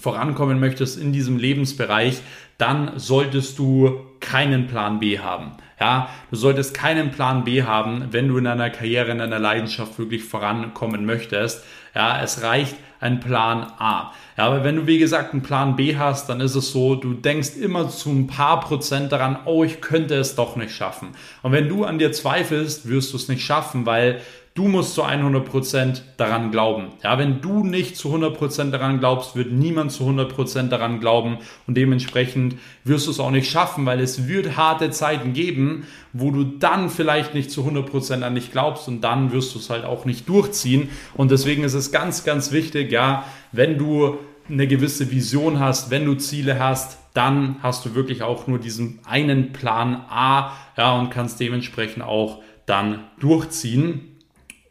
vorankommen 0.00 0.60
möchtest 0.60 1.00
in 1.00 1.12
diesem 1.12 1.38
Lebensbereich, 1.38 2.20
dann 2.58 2.92
solltest 2.96 3.58
du 3.58 4.00
keinen 4.20 4.66
Plan 4.66 4.98
B 5.00 5.18
haben. 5.18 5.52
Ja, 5.80 6.08
du 6.30 6.36
solltest 6.36 6.72
keinen 6.72 7.10
Plan 7.10 7.44
B 7.44 7.64
haben, 7.64 8.08
wenn 8.10 8.28
du 8.28 8.38
in 8.38 8.44
deiner 8.44 8.70
Karriere, 8.70 9.10
in 9.10 9.18
deiner 9.18 9.40
Leidenschaft 9.40 9.98
wirklich 9.98 10.24
vorankommen 10.24 11.04
möchtest. 11.04 11.64
Ja, 11.94 12.22
es 12.22 12.42
reicht 12.42 12.76
ein 13.00 13.20
Plan 13.20 13.66
A. 13.78 14.12
Ja, 14.38 14.46
aber 14.46 14.64
wenn 14.64 14.76
du, 14.76 14.86
wie 14.86 14.98
gesagt, 14.98 15.32
einen 15.32 15.42
Plan 15.42 15.76
B 15.76 15.96
hast, 15.96 16.28
dann 16.28 16.40
ist 16.40 16.54
es 16.54 16.72
so, 16.72 16.94
du 16.94 17.12
denkst 17.12 17.56
immer 17.60 17.88
zu 17.88 18.10
ein 18.10 18.26
paar 18.28 18.60
Prozent 18.60 19.12
daran, 19.12 19.38
oh, 19.44 19.62
ich 19.62 19.80
könnte 19.80 20.14
es 20.14 20.36
doch 20.36 20.56
nicht 20.56 20.74
schaffen. 20.74 21.08
Und 21.42 21.52
wenn 21.52 21.68
du 21.68 21.84
an 21.84 21.98
dir 21.98 22.12
zweifelst, 22.12 22.88
wirst 22.88 23.12
du 23.12 23.16
es 23.16 23.28
nicht 23.28 23.44
schaffen, 23.44 23.84
weil 23.84 24.20
Du 24.56 24.68
musst 24.68 24.94
zu 24.94 25.04
100% 25.04 26.02
daran 26.16 26.52
glauben. 26.52 26.92
Ja, 27.02 27.18
wenn 27.18 27.40
du 27.40 27.64
nicht 27.64 27.96
zu 27.96 28.14
100% 28.14 28.70
daran 28.70 29.00
glaubst, 29.00 29.34
wird 29.34 29.50
niemand 29.50 29.90
zu 29.90 30.04
100% 30.04 30.68
daran 30.68 31.00
glauben 31.00 31.38
und 31.66 31.76
dementsprechend 31.76 32.54
wirst 32.84 33.08
du 33.08 33.10
es 33.10 33.18
auch 33.18 33.32
nicht 33.32 33.50
schaffen, 33.50 33.84
weil 33.84 33.98
es 33.98 34.28
wird 34.28 34.56
harte 34.56 34.90
Zeiten 34.90 35.32
geben, 35.32 35.88
wo 36.12 36.30
du 36.30 36.44
dann 36.44 36.88
vielleicht 36.88 37.34
nicht 37.34 37.50
zu 37.50 37.62
100% 37.62 38.22
an 38.22 38.36
dich 38.36 38.52
glaubst 38.52 38.86
und 38.86 39.00
dann 39.00 39.32
wirst 39.32 39.56
du 39.56 39.58
es 39.58 39.70
halt 39.70 39.84
auch 39.84 40.04
nicht 40.04 40.28
durchziehen 40.28 40.88
und 41.14 41.32
deswegen 41.32 41.64
ist 41.64 41.74
es 41.74 41.90
ganz, 41.90 42.22
ganz 42.22 42.52
wichtig, 42.52 42.92
ja, 42.92 43.24
wenn 43.50 43.76
du 43.76 44.18
eine 44.48 44.68
gewisse 44.68 45.10
Vision 45.10 45.58
hast, 45.58 45.90
wenn 45.90 46.04
du 46.04 46.14
Ziele 46.14 46.60
hast, 46.60 46.98
dann 47.12 47.56
hast 47.60 47.84
du 47.86 47.96
wirklich 47.96 48.22
auch 48.22 48.46
nur 48.46 48.60
diesen 48.60 49.00
einen 49.04 49.52
Plan 49.52 50.04
A, 50.08 50.52
ja, 50.76 50.96
und 50.96 51.10
kannst 51.10 51.40
dementsprechend 51.40 52.04
auch 52.04 52.40
dann 52.66 53.00
durchziehen. 53.18 54.13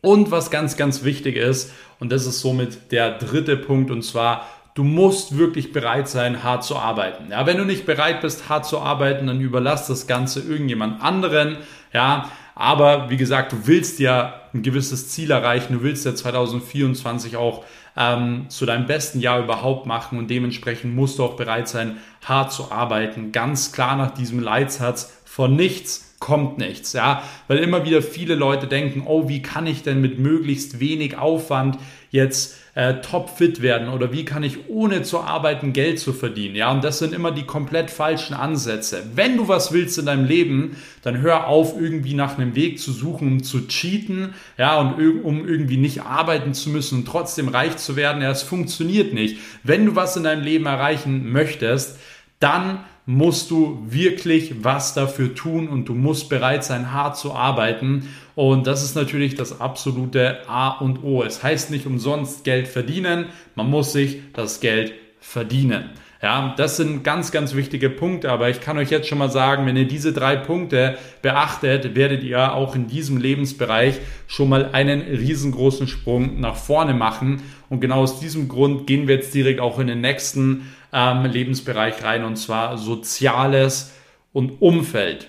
Und 0.03 0.31
was 0.31 0.51
ganz, 0.51 0.75
ganz 0.75 1.05
wichtig 1.05 1.37
ist, 1.37 1.71
und 2.01 2.11
das 2.11 2.25
ist 2.25 2.41
somit 2.41 2.91
der 2.91 3.17
dritte 3.17 3.55
Punkt, 3.55 3.89
und 3.89 4.03
zwar, 4.03 4.45
du 4.73 4.83
musst 4.83 5.37
wirklich 5.37 5.71
bereit 5.71 6.09
sein, 6.09 6.43
hart 6.43 6.65
zu 6.65 6.75
arbeiten. 6.75 7.31
Ja, 7.31 7.45
wenn 7.45 7.57
du 7.57 7.63
nicht 7.63 7.85
bereit 7.85 8.19
bist, 8.19 8.49
hart 8.49 8.65
zu 8.65 8.79
arbeiten, 8.79 9.27
dann 9.27 9.39
überlass 9.39 9.87
das 9.87 10.05
Ganze 10.05 10.41
irgendjemand 10.41 11.01
anderen. 11.01 11.55
Ja, 11.93 12.29
aber 12.53 13.09
wie 13.09 13.15
gesagt, 13.15 13.53
du 13.53 13.65
willst 13.65 13.99
ja 13.99 14.41
ein 14.53 14.61
gewisses 14.61 15.07
Ziel 15.07 15.31
erreichen. 15.31 15.71
Du 15.71 15.83
willst 15.83 16.05
ja 16.05 16.13
2024 16.13 17.37
auch 17.37 17.63
ähm, 17.95 18.47
zu 18.49 18.65
deinem 18.65 18.85
besten 18.85 19.21
Jahr 19.21 19.39
überhaupt 19.39 19.85
machen 19.85 20.17
und 20.17 20.29
dementsprechend 20.29 20.93
musst 20.93 21.17
du 21.17 21.23
auch 21.23 21.37
bereit 21.37 21.69
sein, 21.69 21.95
hart 22.25 22.51
zu 22.51 22.73
arbeiten. 22.73 23.31
Ganz 23.31 23.71
klar 23.71 23.95
nach 23.95 24.11
diesem 24.11 24.41
Leitsatz 24.41 25.13
von 25.23 25.55
nichts 25.55 26.12
kommt 26.23 26.57
nichts, 26.57 26.93
ja, 26.93 27.21
weil 27.49 27.57
immer 27.57 27.85
wieder 27.85 28.01
viele 28.01 28.35
Leute 28.35 28.65
denken, 28.65 29.03
oh, 29.05 29.27
wie 29.27 29.41
kann 29.41 29.67
ich 29.67 29.83
denn 29.83 29.99
mit 29.99 30.19
möglichst 30.19 30.79
wenig 30.79 31.17
Aufwand 31.17 31.77
jetzt 32.11 32.55
äh, 32.75 33.01
topfit 33.01 33.61
werden 33.61 33.89
oder 33.89 34.13
wie 34.13 34.23
kann 34.23 34.41
ich 34.41 34.69
ohne 34.69 35.03
zu 35.03 35.19
arbeiten 35.19 35.73
Geld 35.73 35.99
zu 35.99 36.13
verdienen, 36.13 36.55
ja, 36.55 36.71
und 36.71 36.81
das 36.81 36.99
sind 36.99 37.13
immer 37.13 37.31
die 37.31 37.43
komplett 37.43 37.91
falschen 37.91 38.35
Ansätze. 38.35 39.03
Wenn 39.13 39.35
du 39.35 39.49
was 39.49 39.73
willst 39.73 39.97
in 39.97 40.05
deinem 40.05 40.23
Leben, 40.23 40.77
dann 41.01 41.19
hör 41.19 41.47
auf, 41.47 41.75
irgendwie 41.77 42.13
nach 42.13 42.37
einem 42.37 42.55
Weg 42.55 42.79
zu 42.79 42.93
suchen, 42.93 43.27
um 43.27 43.43
zu 43.43 43.67
cheaten, 43.67 44.33
ja, 44.57 44.79
und 44.79 45.23
um 45.25 45.45
irgendwie 45.45 45.77
nicht 45.77 46.03
arbeiten 46.03 46.53
zu 46.53 46.69
müssen 46.69 46.99
und 46.99 47.05
trotzdem 47.05 47.49
reich 47.49 47.75
zu 47.75 47.97
werden, 47.97 48.21
ja, 48.21 48.31
es 48.31 48.43
funktioniert 48.43 49.13
nicht. 49.13 49.39
Wenn 49.63 49.85
du 49.85 49.97
was 49.97 50.15
in 50.15 50.23
deinem 50.23 50.43
Leben 50.43 50.67
erreichen 50.67 51.29
möchtest, 51.29 51.99
dann 52.39 52.79
musst 53.05 53.51
du 53.51 53.83
wirklich 53.85 54.63
was 54.63 54.93
dafür 54.93 55.35
tun 55.35 55.67
und 55.67 55.85
du 55.85 55.93
musst 55.93 56.29
bereit 56.29 56.63
sein, 56.63 56.93
hart 56.93 57.17
zu 57.17 57.33
arbeiten. 57.33 58.07
Und 58.35 58.65
das 58.65 58.83
ist 58.83 58.95
natürlich 58.95 59.35
das 59.35 59.59
absolute 59.59 60.47
A 60.47 60.69
und 60.69 61.03
O. 61.03 61.23
Es 61.23 61.43
heißt 61.43 61.69
nicht 61.69 61.85
umsonst 61.85 62.43
Geld 62.43 62.67
verdienen, 62.67 63.25
man 63.55 63.69
muss 63.69 63.91
sich 63.91 64.19
das 64.33 64.61
Geld 64.61 64.93
verdienen. 65.19 65.89
Ja, 66.23 66.53
das 66.55 66.77
sind 66.77 67.03
ganz, 67.03 67.33
ganz 67.33 67.53
wichtige 67.53 67.89
Punkte, 67.89 68.31
aber 68.31 68.49
ich 68.49 68.61
kann 68.61 68.77
euch 68.77 68.89
jetzt 68.89 69.09
schon 69.09 69.17
mal 69.17 69.29
sagen, 69.29 69.65
wenn 69.65 69.75
ihr 69.75 69.89
diese 69.89 70.13
drei 70.13 70.37
Punkte 70.37 70.97
beachtet, 71.21 71.95
werdet 71.95 72.23
ihr 72.23 72.53
auch 72.53 72.75
in 72.75 72.87
diesem 72.87 73.17
Lebensbereich 73.17 73.99
schon 74.25 74.47
mal 74.47 74.69
einen 74.71 75.01
riesengroßen 75.01 75.89
Sprung 75.89 76.39
nach 76.39 76.55
vorne 76.55 76.93
machen. 76.93 77.41
Und 77.69 77.81
genau 77.81 77.97
aus 77.97 78.21
diesem 78.21 78.47
Grund 78.47 78.87
gehen 78.87 79.09
wir 79.09 79.15
jetzt 79.15 79.33
direkt 79.33 79.59
auch 79.59 79.79
in 79.79 79.87
den 79.87 79.99
nächsten 79.99 80.73
ähm, 80.93 81.25
Lebensbereich 81.25 82.03
rein, 82.03 82.23
und 82.23 82.37
zwar 82.37 82.77
Soziales 82.77 83.93
und 84.31 84.61
Umfeld. 84.61 85.27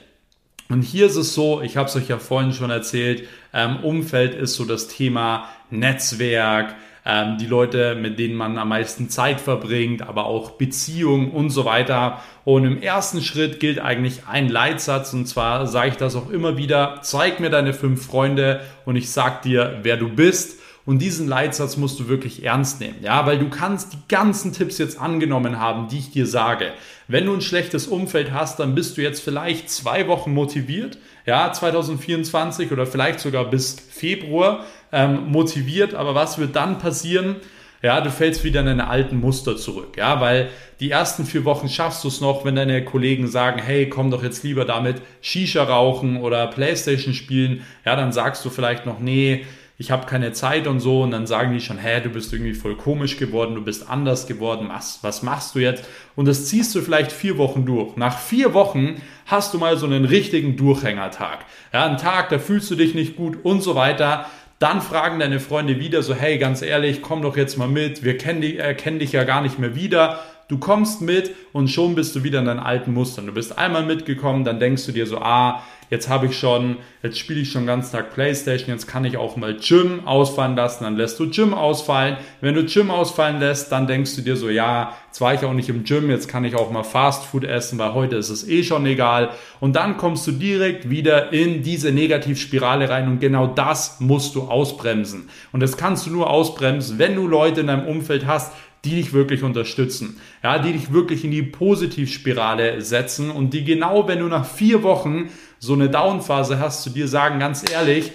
Und 0.68 0.82
hier 0.82 1.06
ist 1.06 1.16
es 1.16 1.34
so, 1.34 1.60
ich 1.62 1.76
habe 1.76 1.88
es 1.88 1.96
euch 1.96 2.08
ja 2.08 2.18
vorhin 2.18 2.52
schon 2.52 2.70
erzählt, 2.70 3.28
ähm, 3.52 3.78
Umfeld 3.82 4.34
ist 4.34 4.54
so 4.54 4.64
das 4.64 4.88
Thema 4.88 5.48
Netzwerk, 5.70 6.74
ähm, 7.06 7.36
die 7.38 7.46
Leute, 7.46 7.94
mit 7.94 8.18
denen 8.18 8.34
man 8.34 8.56
am 8.56 8.70
meisten 8.70 9.10
Zeit 9.10 9.40
verbringt, 9.40 10.02
aber 10.02 10.24
auch 10.24 10.52
Beziehungen 10.52 11.30
und 11.30 11.50
so 11.50 11.66
weiter. 11.66 12.22
Und 12.44 12.64
im 12.64 12.80
ersten 12.80 13.20
Schritt 13.20 13.60
gilt 13.60 13.78
eigentlich 13.78 14.26
ein 14.26 14.48
Leitsatz 14.48 15.12
und 15.12 15.26
zwar 15.26 15.66
sage 15.66 15.90
ich 15.90 15.96
das 15.96 16.16
auch 16.16 16.30
immer 16.30 16.56
wieder, 16.56 17.00
zeig 17.02 17.40
mir 17.40 17.50
deine 17.50 17.74
fünf 17.74 18.06
Freunde 18.06 18.60
und 18.86 18.96
ich 18.96 19.10
sag 19.10 19.42
dir, 19.42 19.80
wer 19.82 19.98
du 19.98 20.08
bist. 20.08 20.60
Und 20.86 20.98
diesen 20.98 21.26
Leitsatz 21.26 21.78
musst 21.78 21.98
du 21.98 22.08
wirklich 22.08 22.44
ernst 22.44 22.80
nehmen, 22.80 22.98
ja, 23.02 23.24
weil 23.24 23.38
du 23.38 23.48
kannst 23.48 23.94
die 23.94 23.98
ganzen 24.08 24.52
Tipps 24.52 24.76
jetzt 24.76 25.00
angenommen 25.00 25.58
haben, 25.58 25.88
die 25.88 25.98
ich 25.98 26.10
dir 26.10 26.26
sage. 26.26 26.72
Wenn 27.08 27.24
du 27.24 27.32
ein 27.32 27.40
schlechtes 27.40 27.86
Umfeld 27.86 28.32
hast, 28.32 28.60
dann 28.60 28.74
bist 28.74 28.96
du 28.96 29.02
jetzt 29.02 29.22
vielleicht 29.22 29.70
zwei 29.70 30.08
Wochen 30.08 30.34
motiviert, 30.34 30.98
ja, 31.24 31.50
2024 31.50 32.70
oder 32.70 32.86
vielleicht 32.86 33.20
sogar 33.20 33.46
bis 33.46 33.76
Februar 33.90 34.64
ähm, 34.92 35.30
motiviert. 35.30 35.94
Aber 35.94 36.14
was 36.14 36.36
wird 36.36 36.54
dann 36.54 36.78
passieren? 36.78 37.36
Ja, 37.82 38.00
du 38.00 38.10
fällst 38.10 38.44
wieder 38.44 38.60
in 38.60 38.66
deine 38.66 38.88
alten 38.88 39.20
Muster 39.20 39.58
zurück, 39.58 39.96
ja, 39.98 40.18
weil 40.18 40.48
die 40.80 40.90
ersten 40.90 41.26
vier 41.26 41.44
Wochen 41.44 41.68
schaffst 41.68 42.02
du 42.02 42.08
es 42.08 42.20
noch, 42.22 42.44
wenn 42.44 42.56
deine 42.56 42.82
Kollegen 42.82 43.26
sagen, 43.28 43.60
hey, 43.60 43.90
komm 43.90 44.10
doch 44.10 44.22
jetzt 44.22 44.42
lieber 44.42 44.64
damit 44.64 45.02
Shisha 45.20 45.64
rauchen 45.64 46.16
oder 46.16 46.46
Playstation 46.46 47.12
spielen, 47.12 47.62
ja, 47.84 47.94
dann 47.94 48.12
sagst 48.12 48.42
du 48.44 48.48
vielleicht 48.48 48.86
noch, 48.86 49.00
nee, 49.00 49.44
ich 49.76 49.90
habe 49.90 50.06
keine 50.06 50.32
Zeit 50.32 50.68
und 50.68 50.78
so 50.78 51.02
und 51.02 51.10
dann 51.10 51.26
sagen 51.26 51.52
die 51.52 51.60
schon, 51.60 51.78
hä, 51.78 52.00
du 52.00 52.08
bist 52.08 52.32
irgendwie 52.32 52.54
voll 52.54 52.76
komisch 52.76 53.16
geworden, 53.16 53.56
du 53.56 53.62
bist 53.62 53.90
anders 53.90 54.26
geworden, 54.26 54.68
was, 54.68 55.00
was 55.02 55.22
machst 55.22 55.54
du 55.54 55.58
jetzt? 55.58 55.84
Und 56.14 56.28
das 56.28 56.46
ziehst 56.46 56.74
du 56.74 56.80
vielleicht 56.80 57.10
vier 57.10 57.38
Wochen 57.38 57.66
durch. 57.66 57.96
Nach 57.96 58.16
vier 58.16 58.54
Wochen 58.54 59.02
hast 59.26 59.52
du 59.52 59.58
mal 59.58 59.76
so 59.76 59.86
einen 59.86 60.04
richtigen 60.04 60.56
Durchhängertag. 60.56 61.44
Ja, 61.72 61.86
einen 61.86 61.98
Tag, 61.98 62.28
da 62.28 62.38
fühlst 62.38 62.70
du 62.70 62.76
dich 62.76 62.94
nicht 62.94 63.16
gut 63.16 63.38
und 63.42 63.62
so 63.62 63.74
weiter. 63.74 64.26
Dann 64.60 64.80
fragen 64.80 65.18
deine 65.18 65.40
Freunde 65.40 65.80
wieder 65.80 66.04
so, 66.04 66.14
hey, 66.14 66.38
ganz 66.38 66.62
ehrlich, 66.62 67.02
komm 67.02 67.22
doch 67.22 67.36
jetzt 67.36 67.58
mal 67.58 67.68
mit, 67.68 68.04
wir 68.04 68.16
kennen 68.16 68.42
äh, 68.42 68.74
kennen 68.74 69.00
dich 69.00 69.10
ja 69.10 69.24
gar 69.24 69.42
nicht 69.42 69.58
mehr 69.58 69.74
wieder. 69.74 70.20
Du 70.48 70.58
kommst 70.58 71.00
mit 71.00 71.34
und 71.52 71.68
schon 71.68 71.94
bist 71.94 72.14
du 72.14 72.22
wieder 72.22 72.40
in 72.40 72.44
deinen 72.44 72.60
alten 72.60 72.92
Mustern. 72.92 73.26
Du 73.26 73.32
bist 73.32 73.56
einmal 73.56 73.86
mitgekommen, 73.86 74.44
dann 74.44 74.60
denkst 74.60 74.84
du 74.84 74.92
dir 74.92 75.06
so, 75.06 75.18
ah, 75.18 75.62
jetzt 75.90 76.08
habe 76.08 76.26
ich 76.26 76.38
schon, 76.38 76.76
jetzt 77.02 77.18
spiele 77.18 77.40
ich 77.40 77.50
schon 77.50 77.62
den 77.62 77.68
ganzen 77.68 77.92
Tag 77.92 78.12
Playstation, 78.12 78.74
jetzt 78.74 78.86
kann 78.86 79.04
ich 79.04 79.16
auch 79.16 79.36
mal 79.36 79.56
Gym 79.56 80.06
ausfallen 80.06 80.56
lassen, 80.56 80.84
dann 80.84 80.96
lässt 80.96 81.18
du 81.20 81.30
Gym 81.30 81.54
ausfallen. 81.54 82.16
Wenn 82.40 82.54
du 82.54 82.64
Gym 82.64 82.90
ausfallen 82.90 83.38
lässt, 83.38 83.70
dann 83.72 83.86
denkst 83.86 84.16
du 84.16 84.22
dir 84.22 84.36
so, 84.36 84.50
ja, 84.50 84.94
jetzt 85.06 85.20
war 85.20 85.34
ich 85.34 85.44
auch 85.44 85.52
nicht 85.52 85.68
im 85.68 85.84
Gym, 85.84 86.10
jetzt 86.10 86.28
kann 86.28 86.44
ich 86.44 86.56
auch 86.56 86.70
mal 86.70 86.82
Fast 86.82 87.24
Food 87.24 87.44
essen, 87.44 87.78
weil 87.78 87.94
heute 87.94 88.16
ist 88.16 88.30
es 88.30 88.46
eh 88.48 88.64
schon 88.64 88.84
egal. 88.86 89.30
Und 89.60 89.76
dann 89.76 89.96
kommst 89.96 90.26
du 90.26 90.32
direkt 90.32 90.90
wieder 90.90 91.32
in 91.32 91.62
diese 91.62 91.92
Negativspirale 91.92 92.88
rein 92.88 93.08
und 93.08 93.20
genau 93.20 93.46
das 93.46 94.00
musst 94.00 94.34
du 94.34 94.42
ausbremsen. 94.42 95.28
Und 95.52 95.60
das 95.60 95.76
kannst 95.76 96.06
du 96.06 96.10
nur 96.10 96.28
ausbremsen, 96.28 96.98
wenn 96.98 97.14
du 97.14 97.28
Leute 97.28 97.60
in 97.60 97.68
deinem 97.68 97.86
Umfeld 97.86 98.26
hast, 98.26 98.52
die 98.84 98.96
dich 98.96 99.12
wirklich 99.12 99.42
unterstützen, 99.42 100.20
ja, 100.42 100.58
die 100.58 100.72
dich 100.72 100.92
wirklich 100.92 101.24
in 101.24 101.30
die 101.30 101.42
Positivspirale 101.42 102.80
setzen 102.82 103.30
und 103.30 103.54
die 103.54 103.64
genau, 103.64 104.06
wenn 104.08 104.18
du 104.18 104.26
nach 104.26 104.44
vier 104.44 104.82
Wochen 104.82 105.30
so 105.58 105.72
eine 105.72 105.88
Downphase 105.88 106.58
hast, 106.58 106.82
zu 106.82 106.90
dir 106.90 107.08
sagen, 107.08 107.40
ganz 107.40 107.70
ehrlich, 107.70 108.12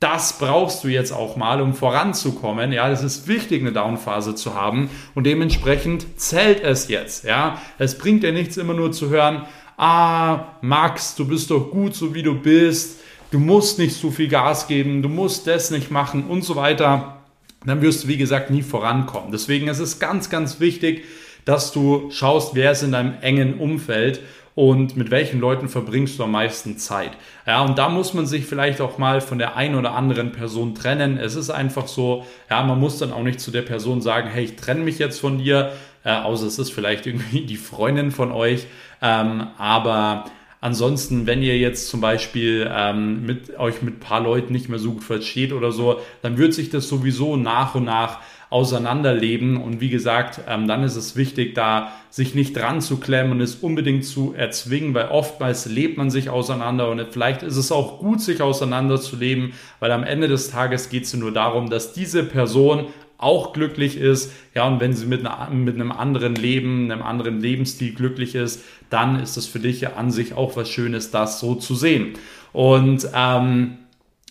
das 0.00 0.38
brauchst 0.38 0.82
du 0.82 0.88
jetzt 0.88 1.12
auch 1.12 1.36
mal, 1.36 1.60
um 1.60 1.74
voranzukommen. 1.74 2.72
Ja, 2.72 2.88
es 2.90 3.02
ist 3.02 3.28
wichtig, 3.28 3.60
eine 3.60 3.72
Downphase 3.72 4.34
zu 4.34 4.54
haben 4.54 4.88
und 5.14 5.24
dementsprechend 5.24 6.18
zählt 6.18 6.62
es 6.62 6.88
jetzt. 6.88 7.24
Ja, 7.24 7.60
es 7.78 7.98
bringt 7.98 8.22
dir 8.22 8.32
nichts, 8.32 8.56
immer 8.56 8.72
nur 8.72 8.92
zu 8.92 9.10
hören, 9.10 9.42
ah, 9.76 10.56
Max, 10.62 11.14
du 11.16 11.26
bist 11.26 11.50
doch 11.50 11.70
gut, 11.70 11.94
so 11.94 12.14
wie 12.14 12.22
du 12.22 12.34
bist. 12.34 13.00
Du 13.30 13.38
musst 13.38 13.78
nicht 13.78 13.94
so 13.94 14.10
viel 14.10 14.28
Gas 14.28 14.66
geben, 14.66 15.02
du 15.02 15.08
musst 15.08 15.46
das 15.46 15.70
nicht 15.70 15.90
machen 15.90 16.24
und 16.28 16.42
so 16.42 16.56
weiter. 16.56 17.19
Dann 17.64 17.82
wirst 17.82 18.04
du, 18.04 18.08
wie 18.08 18.16
gesagt, 18.16 18.50
nie 18.50 18.62
vorankommen. 18.62 19.32
Deswegen 19.32 19.68
ist 19.68 19.80
es 19.80 19.98
ganz, 19.98 20.30
ganz 20.30 20.60
wichtig, 20.60 21.04
dass 21.44 21.72
du 21.72 22.10
schaust, 22.10 22.54
wer 22.54 22.72
ist 22.72 22.82
in 22.82 22.92
deinem 22.92 23.14
engen 23.20 23.58
Umfeld 23.58 24.20
und 24.54 24.96
mit 24.96 25.10
welchen 25.10 25.40
Leuten 25.40 25.68
verbringst 25.68 26.18
du 26.18 26.24
am 26.24 26.32
meisten 26.32 26.76
Zeit. 26.76 27.12
Ja, 27.46 27.62
und 27.62 27.78
da 27.78 27.88
muss 27.88 28.14
man 28.14 28.26
sich 28.26 28.46
vielleicht 28.46 28.80
auch 28.80 28.98
mal 28.98 29.20
von 29.20 29.38
der 29.38 29.56
einen 29.56 29.74
oder 29.74 29.94
anderen 29.94 30.32
Person 30.32 30.74
trennen. 30.74 31.18
Es 31.18 31.34
ist 31.34 31.50
einfach 31.50 31.86
so, 31.86 32.26
ja, 32.50 32.62
man 32.62 32.78
muss 32.78 32.98
dann 32.98 33.12
auch 33.12 33.22
nicht 33.22 33.40
zu 33.40 33.50
der 33.50 33.62
Person 33.62 34.02
sagen, 34.02 34.28
hey, 34.28 34.44
ich 34.44 34.56
trenne 34.56 34.80
mich 34.80 34.98
jetzt 34.98 35.20
von 35.20 35.38
dir, 35.38 35.72
äh, 36.04 36.12
außer 36.12 36.46
es 36.46 36.58
ist 36.58 36.72
vielleicht 36.72 37.06
irgendwie 37.06 37.42
die 37.46 37.56
Freundin 37.56 38.10
von 38.10 38.32
euch. 38.32 38.66
Ähm, 39.00 39.46
aber 39.56 40.24
Ansonsten, 40.62 41.26
wenn 41.26 41.42
ihr 41.42 41.56
jetzt 41.58 41.88
zum 41.88 42.02
Beispiel 42.02 42.70
ähm, 42.70 43.24
mit 43.24 43.58
euch 43.58 43.80
mit 43.80 44.00
paar 44.00 44.20
Leuten 44.20 44.52
nicht 44.52 44.68
mehr 44.68 44.78
so 44.78 44.92
gut 44.92 45.04
versteht 45.04 45.52
oder 45.54 45.72
so, 45.72 46.00
dann 46.20 46.36
wird 46.36 46.52
sich 46.52 46.68
das 46.68 46.86
sowieso 46.86 47.36
nach 47.36 47.74
und 47.74 47.84
nach 47.84 48.18
auseinanderleben. 48.50 49.56
Und 49.56 49.80
wie 49.80 49.88
gesagt, 49.88 50.40
ähm, 50.48 50.68
dann 50.68 50.82
ist 50.82 50.96
es 50.96 51.16
wichtig, 51.16 51.54
da 51.54 51.92
sich 52.10 52.34
nicht 52.34 52.56
dran 52.56 52.80
zu 52.80 52.98
klemmen 52.98 53.32
und 53.32 53.40
es 53.40 53.54
unbedingt 53.54 54.04
zu 54.04 54.34
erzwingen, 54.36 54.92
weil 54.92 55.08
oftmals 55.08 55.66
lebt 55.66 55.96
man 55.96 56.10
sich 56.10 56.28
auseinander 56.28 56.90
und 56.90 57.00
vielleicht 57.10 57.44
ist 57.44 57.56
es 57.56 57.70
auch 57.70 58.00
gut, 58.00 58.20
sich 58.20 58.42
auseinanderzuleben, 58.42 59.52
weil 59.78 59.92
am 59.92 60.02
Ende 60.02 60.26
des 60.26 60.50
Tages 60.50 60.90
geht 60.90 61.04
es 61.04 61.14
nur 61.14 61.32
darum, 61.32 61.70
dass 61.70 61.92
diese 61.92 62.24
Person 62.24 62.88
auch 63.20 63.52
glücklich 63.52 63.96
ist, 63.96 64.32
ja, 64.54 64.66
und 64.66 64.80
wenn 64.80 64.92
sie 64.92 65.06
mit, 65.06 65.26
einer, 65.26 65.50
mit 65.50 65.74
einem 65.74 65.92
anderen 65.92 66.34
Leben, 66.34 66.90
einem 66.90 67.02
anderen 67.02 67.40
Lebensstil 67.40 67.94
glücklich 67.94 68.34
ist, 68.34 68.62
dann 68.88 69.20
ist 69.20 69.36
es 69.36 69.46
für 69.46 69.60
dich 69.60 69.80
ja 69.80 69.94
an 69.94 70.10
sich 70.10 70.34
auch 70.34 70.56
was 70.56 70.68
Schönes, 70.68 71.10
das 71.10 71.40
so 71.40 71.54
zu 71.54 71.74
sehen. 71.74 72.14
Und 72.52 73.08
ähm, 73.14 73.78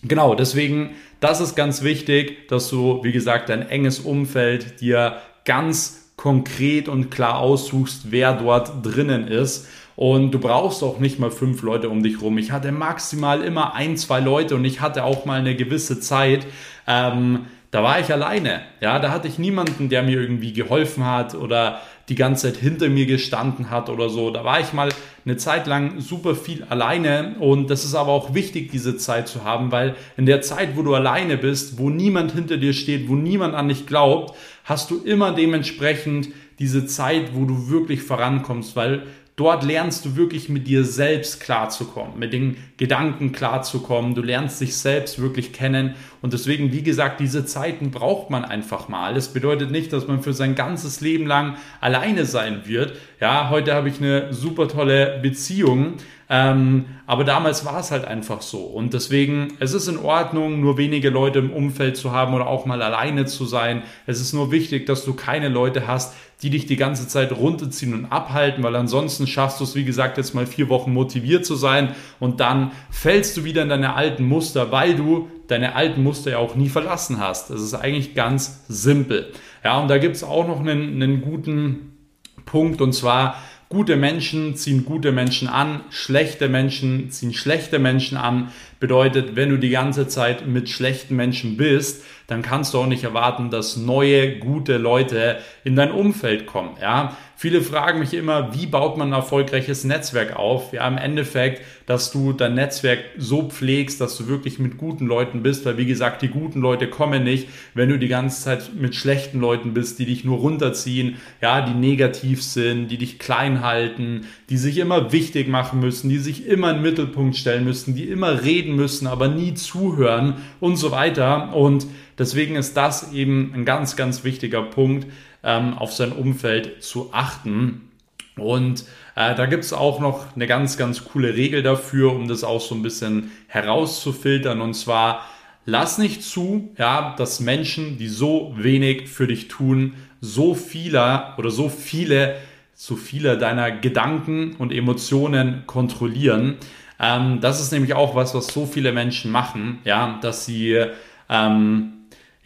genau, 0.04 0.36
deswegen 0.36 0.92
das 1.20 1.42
ist 1.42 1.56
ganz 1.56 1.84
wichtig, 1.84 2.48
dass 2.48 2.70
du, 2.70 3.04
wie 3.04 3.12
gesagt, 3.12 3.50
dein 3.50 3.68
enges 3.68 4.00
Umfeld 4.00 4.80
dir 4.80 5.18
ganz 5.44 6.12
konkret 6.16 6.88
und 6.88 7.12
klar 7.12 7.40
aussuchst, 7.40 8.12
wer 8.12 8.34
dort 8.34 8.86
drinnen 8.86 9.28
ist. 9.28 9.68
Und 9.96 10.32
du 10.32 10.40
brauchst 10.40 10.82
auch 10.82 11.00
nicht 11.00 11.20
mal 11.20 11.32
fünf 11.32 11.62
Leute 11.62 11.90
um 11.90 12.04
dich 12.04 12.22
rum. 12.22 12.38
Ich 12.38 12.52
hatte 12.52 12.72
maximal 12.72 13.42
immer 13.42 13.74
ein, 13.74 13.98
zwei 13.98 14.22
Leute 14.22 14.56
und 14.56 14.64
ich 14.64 14.80
hatte 14.80 15.04
auch 15.04 15.26
mal 15.26 15.40
eine 15.40 15.56
gewisse 15.56 16.00
Zeit, 16.00 16.48
ähm, 16.88 17.48
da 17.72 17.84
war 17.84 18.00
ich 18.00 18.12
alleine. 18.12 18.62
Ja, 18.82 19.00
da 19.00 19.12
hatte 19.12 19.28
ich 19.28 19.38
niemanden, 19.38 19.90
der 19.90 20.02
mir 20.02 20.20
irgendwie 20.20 20.54
geholfen 20.54 21.06
hat 21.06 21.36
oder 21.36 21.82
die 22.10 22.16
ganze 22.16 22.48
Zeit 22.48 22.60
hinter 22.60 22.90
mir 22.90 23.06
gestanden 23.06 23.70
hat 23.70 23.90
oder 23.90 24.10
so. 24.10 24.32
Da 24.32 24.44
war 24.44 24.60
ich 24.60 24.74
mal 24.74 24.90
eine 25.26 25.38
Zeit 25.38 25.68
lang 25.68 26.00
super 26.00 26.36
viel 26.36 26.64
alleine 26.70 27.36
und 27.40 27.70
das 27.70 27.86
ist 27.86 27.94
aber 27.94 28.12
auch 28.12 28.34
wichtig, 28.34 28.72
diese 28.72 28.98
Zeit 28.98 29.28
zu 29.28 29.44
haben, 29.44 29.72
weil 29.72 29.96
in 30.18 30.26
der 30.26 30.42
Zeit, 30.42 30.76
wo 30.76 30.82
du 30.82 30.96
alleine 30.96 31.38
bist, 31.38 31.78
wo 31.78 31.92
niemand 31.92 32.32
hinter 32.32 32.58
dir 32.58 32.74
steht, 32.74 33.08
wo 33.08 33.16
niemand 33.16 33.54
an 33.54 33.68
dich 33.68 33.86
glaubt, 33.86 34.36
hast 34.64 34.90
du 34.90 35.04
immer 35.04 35.32
dementsprechend 35.32 36.30
diese 36.58 36.88
Zeit, 36.88 37.36
wo 37.36 37.46
du 37.46 37.70
wirklich 37.70 38.02
vorankommst, 38.02 38.76
weil 38.76 39.04
Dort 39.40 39.64
lernst 39.64 40.04
du 40.04 40.18
wirklich 40.18 40.50
mit 40.50 40.68
dir 40.68 40.84
selbst 40.84 41.40
klarzukommen, 41.40 42.20
mit 42.20 42.34
den 42.34 42.58
Gedanken 42.76 43.32
klarzukommen. 43.32 44.14
Du 44.14 44.22
lernst 44.22 44.60
dich 44.60 44.76
selbst 44.76 45.22
wirklich 45.22 45.54
kennen. 45.54 45.96
Und 46.22 46.34
deswegen, 46.34 46.74
wie 46.74 46.84
gesagt, 46.84 47.22
diese 47.22 47.46
Zeiten 47.46 47.90
braucht 47.90 48.30
man 48.30 48.44
einfach 48.44 48.90
mal. 48.90 49.14
Das 49.14 49.32
bedeutet 49.32 49.72
nicht, 49.72 49.94
dass 49.94 50.10
man 50.10 50.22
für 50.22 50.34
sein 50.34 50.56
ganzes 50.56 51.00
Leben 51.00 51.26
lang 51.26 51.56
alleine 51.80 52.26
sein 52.26 52.64
wird. 52.66 52.98
Ja, 53.22 53.50
heute 53.50 53.74
habe 53.74 53.88
ich 53.88 54.00
eine 54.00 54.34
super 54.34 54.68
tolle 54.68 55.20
Beziehung. 55.22 55.94
Ähm, 56.32 56.86
aber 57.08 57.24
damals 57.24 57.66
war 57.66 57.80
es 57.80 57.90
halt 57.90 58.06
einfach 58.06 58.44
so. 58.44 58.60
Und 58.60 58.94
deswegen, 58.94 59.54
es 59.60 59.74
ist 59.74 59.88
in 59.88 59.98
Ordnung, 59.98 60.62
nur 60.62 60.78
wenige 60.78 61.10
Leute 61.10 61.40
im 61.40 61.52
Umfeld 61.52 61.98
zu 61.98 62.12
haben 62.12 62.36
oder 62.36 62.46
auch 62.46 62.68
mal 62.68 62.84
alleine 62.84 63.26
zu 63.26 63.46
sein. 63.46 63.82
Es 64.06 64.22
ist 64.22 64.34
nur 64.34 64.52
wichtig, 64.52 64.86
dass 64.86 65.04
du 65.06 65.16
keine 65.16 65.50
Leute 65.50 65.88
hast, 65.88 66.14
die 66.44 66.52
dich 66.52 66.68
die 66.68 66.76
ganze 66.76 67.08
Zeit 67.08 67.32
runterziehen 67.32 67.96
und 67.96 68.06
abhalten, 68.06 68.64
weil 68.64 68.76
ansonsten 68.76 69.26
schaffst 69.26 69.60
du 69.60 69.64
es, 69.64 69.76
wie 69.76 69.84
gesagt, 69.84 70.18
jetzt 70.18 70.36
mal 70.36 70.46
vier 70.46 70.70
Wochen 70.70 70.94
motiviert 70.94 71.46
zu 71.46 71.56
sein 71.56 71.96
und 72.20 72.40
dann 72.40 72.72
fällst 72.92 73.36
du 73.36 73.44
wieder 73.44 73.64
in 73.64 73.70
deine 73.70 73.96
alten 73.96 74.24
Muster, 74.24 74.72
weil 74.72 74.96
du 74.96 75.30
deine 75.48 75.76
alten 75.76 76.04
Muster 76.04 76.32
ja 76.32 76.38
auch 76.38 76.56
nie 76.56 76.70
verlassen 76.70 77.20
hast. 77.20 77.50
Das 77.50 77.60
ist 77.60 77.74
eigentlich 77.74 78.14
ganz 78.14 78.64
simpel. 78.68 79.34
Ja, 79.64 79.80
und 79.80 79.90
da 79.90 79.98
gibt 79.98 80.16
es 80.16 80.24
auch 80.24 80.48
noch 80.48 80.60
einen, 80.60 81.02
einen 81.02 81.22
guten 81.22 81.98
Punkt 82.46 82.82
und 82.82 82.94
zwar, 82.94 83.36
Gute 83.72 83.98
Menschen 83.98 84.56
ziehen 84.56 84.84
gute 84.84 85.12
Menschen 85.12 85.48
an, 85.48 85.82
schlechte 85.92 86.50
Menschen 86.50 87.12
ziehen 87.12 87.36
schlechte 87.36 87.78
Menschen 87.78 88.18
an. 88.18 88.52
Bedeutet, 88.80 89.36
wenn 89.36 89.52
du 89.52 89.58
die 89.58 89.70
ganze 89.70 90.08
Zeit 90.08 90.48
mit 90.48 90.70
schlechten 90.70 91.16
Menschen 91.16 91.56
bist, 91.56 92.04
dann 92.26 92.42
kannst 92.42 92.74
du 92.74 92.80
auch 92.80 92.88
nicht 92.88 93.04
erwarten, 93.04 93.52
dass 93.52 93.78
neue, 93.78 94.40
gute 94.40 94.78
Leute 94.78 95.38
in 95.64 95.76
dein 95.76 95.92
Umfeld 95.92 96.48
kommen. 96.48 96.78
Ja, 96.82 97.16
Viele 97.42 97.62
fragen 97.62 98.00
mich 98.00 98.14
immer, 98.14 98.54
wie 98.54 98.66
baut 98.66 98.98
man 98.98 99.14
ein 99.14 99.18
erfolgreiches 99.18 99.86
Netzwerk 99.86 100.36
auf? 100.36 100.74
Ja, 100.74 100.86
im 100.86 100.98
Endeffekt, 100.98 101.62
dass 101.86 102.12
du 102.12 102.34
dein 102.34 102.56
Netzwerk 102.56 103.00
so 103.18 103.44
pflegst, 103.44 104.02
dass 104.02 104.18
du 104.18 104.28
wirklich 104.28 104.60
mit 104.60 104.78
guten 104.78 105.06
Leuten 105.06 105.42
bist, 105.42 105.66
weil 105.66 105.78
wie 105.78 105.86
gesagt, 105.86 106.22
die 106.22 106.28
guten 106.28 106.60
Leute 106.60 106.90
kommen 106.90 107.24
nicht, 107.24 107.48
wenn 107.74 107.88
du 107.88 107.98
die 107.98 108.10
ganze 108.10 108.44
Zeit 108.44 108.72
mit 108.78 108.94
schlechten 108.94 109.40
Leuten 109.40 109.74
bist, 109.74 110.00
die 110.00 110.06
dich 110.06 110.26
nur 110.26 110.40
runterziehen, 110.40 111.16
ja, 111.40 111.62
die 111.62 111.76
negativ 111.76 112.44
sind, 112.44 112.90
die 112.90 112.98
dich 112.98 113.20
klein 113.20 113.64
halten, 113.64 114.28
die 114.50 114.58
sich 114.58 114.78
immer 114.78 115.14
wichtig 115.14 115.48
machen 115.48 115.80
müssen, 115.80 116.10
die 116.10 116.18
sich 116.18 116.46
immer 116.46 116.72
in 116.72 116.76
den 116.76 116.84
Mittelpunkt 116.84 117.38
stellen 117.38 117.64
müssen, 117.64 117.96
die 117.96 118.10
immer 118.10 118.44
reden 118.44 118.76
müssen, 118.76 119.08
aber 119.08 119.30
nie 119.30 119.54
zuhören 119.54 120.34
und 120.60 120.76
so 120.76 120.92
weiter. 120.92 121.56
Und 121.56 121.88
deswegen 122.20 122.56
ist 122.56 122.78
das 122.78 123.12
eben 123.14 123.54
ein 123.56 123.66
ganz, 123.66 123.96
ganz 123.96 124.24
wichtiger 124.24 124.62
Punkt, 124.62 125.08
ähm, 125.44 125.78
auf 125.78 125.94
sein 125.94 126.12
Umfeld 126.12 126.84
zu 126.84 127.14
achten. 127.14 127.90
Und 128.38 128.86
äh, 129.16 129.36
da 129.36 129.46
gibt 129.46 129.64
es 129.64 129.74
auch 129.74 130.00
noch 130.00 130.36
eine 130.36 130.48
ganz, 130.48 130.78
ganz 130.78 131.04
coole 131.06 131.36
Regel 131.36 131.64
dafür, 131.64 132.14
um 132.14 132.28
das 132.28 132.44
auch 132.44 132.62
so 132.62 132.76
ein 132.76 132.84
bisschen 132.84 133.32
herauszufiltern. 133.48 134.62
Und 134.62 134.74
zwar, 134.74 135.26
lass 135.66 135.98
nicht 135.98 136.24
zu, 136.24 136.70
ja, 136.78 137.16
dass 137.18 137.40
Menschen, 137.40 137.98
die 137.98 138.08
so 138.08 138.54
wenig 138.58 139.10
für 139.10 139.28
dich 139.28 139.48
tun, 139.48 139.94
so 140.22 140.56
vieler 140.56 141.36
oder 141.38 141.50
so 141.50 141.70
viele, 141.70 142.36
so 142.74 142.96
viele 142.96 143.38
deiner 143.38 143.72
Gedanken 143.72 144.56
und 144.58 144.72
Emotionen 144.72 145.64
kontrollieren. 145.66 146.58
Ähm, 147.00 147.40
das 147.42 147.62
ist 147.62 147.72
nämlich 147.72 147.94
auch 147.94 148.16
was, 148.16 148.36
was 148.36 148.48
so 148.48 148.66
viele 148.66 148.92
Menschen 148.92 149.32
machen, 149.32 149.80
ja, 149.86 150.20
dass 150.22 150.46
sie 150.46 150.86
ähm, 151.30 151.94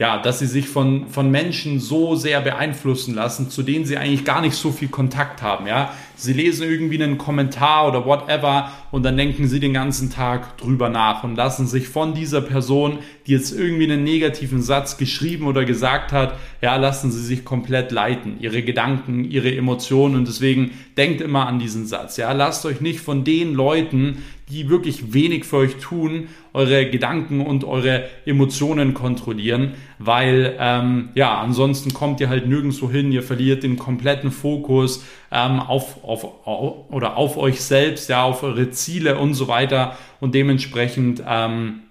ja, 0.04 0.18
dass 0.18 0.39
sie 0.39 0.47
sich 0.47 0.68
von, 0.68 1.08
von 1.08 1.32
Menschen 1.32 1.80
so 1.80 2.16
sehr 2.16 2.41
beeinflussen 2.41 3.16
lassen, 3.16 3.49
zu 3.49 3.64
denen 3.64 3.86
sie 3.86 3.95
eigentlich 3.95 4.26
gar 4.26 4.41
nicht 4.41 4.56
so 4.56 4.70
viel 4.70 4.89
Kontakt 4.89 5.41
haben, 5.41 5.66
ja. 5.66 5.93
Sie 6.16 6.34
lesen 6.34 6.70
irgendwie 6.70 7.01
einen 7.01 7.18
Kommentar 7.18 7.88
oder 7.88 8.06
whatever 8.06 8.72
und 8.91 9.04
dann 9.04 9.18
denken 9.18 9.47
sie 9.47 9.60
den 9.60 9.74
ganzen 9.74 10.10
Tag 10.10 10.58
drüber 10.58 10.89
nach 10.89 11.24
und 11.24 11.36
lassen 11.36 11.68
sich 11.68 11.88
von 11.88 12.14
dieser 12.14 12.41
Person, 12.41 12.99
die 13.26 13.32
jetzt 13.32 13.58
irgendwie 13.58 13.86
einen 13.86 14.04
negativen 14.04 14.62
Satz 14.62 14.97
geschrieben 14.97 15.47
oder 15.47 15.64
gesagt 15.64 16.12
hat, 16.12 16.38
ja, 16.62 16.76
lassen 16.76 17.10
sie 17.10 17.24
sich 17.24 17.45
komplett 17.45 17.91
leiten, 17.91 18.38
ihre 18.41 18.62
Gedanken, 18.62 19.24
ihre 19.24 19.56
Emotionen 19.56 20.16
und 20.16 20.28
deswegen 20.28 20.72
denkt 20.97 21.22
immer 21.22 21.47
an 21.47 21.60
diesen 21.60 21.88
Satz, 21.88 22.18
ja. 22.18 22.32
Lasst 22.34 22.66
euch 22.66 22.82
nicht 22.82 22.99
von 22.99 23.24
den 23.24 23.54
Leuten, 23.54 24.18
die 24.49 24.70
wirklich 24.70 25.14
wenig 25.14 25.45
für 25.45 25.58
euch 25.58 25.78
tun, 25.78 26.28
eure 26.54 26.89
Gedanken 26.89 27.41
und 27.41 27.64
eure 27.64 28.04
Emotionen 28.26 28.93
kontrollieren, 28.93 29.74
weil 30.00 30.56
ähm, 30.60 31.10
ja, 31.16 31.39
ansonsten 31.39 31.94
kommt 31.94 32.20
ihr 32.20 32.30
halt 32.30 32.48
nirgendwo 32.48 32.89
hin, 32.89 33.12
ihr 33.12 33.24
verliert 33.24 33.64
den 33.64 33.78
kompletten 33.78 34.32
Fokus 34.32 35.04
ähm, 35.32 35.60
auf, 35.60 36.04
auf, 36.04 36.24
auf, 36.46 36.91
oder 36.91 37.18
auf 37.18 37.38
euch 37.38 37.62
selbst, 37.62 38.10
ja, 38.10 38.24
auf 38.24 38.44
eure 38.44 38.72
Ziele 38.72 39.18
und 39.18 39.34
so 39.34 39.48
weiter. 39.48 39.98
Und 40.20 40.36
dementsprechend 40.36 41.24
ähm, 41.28 41.82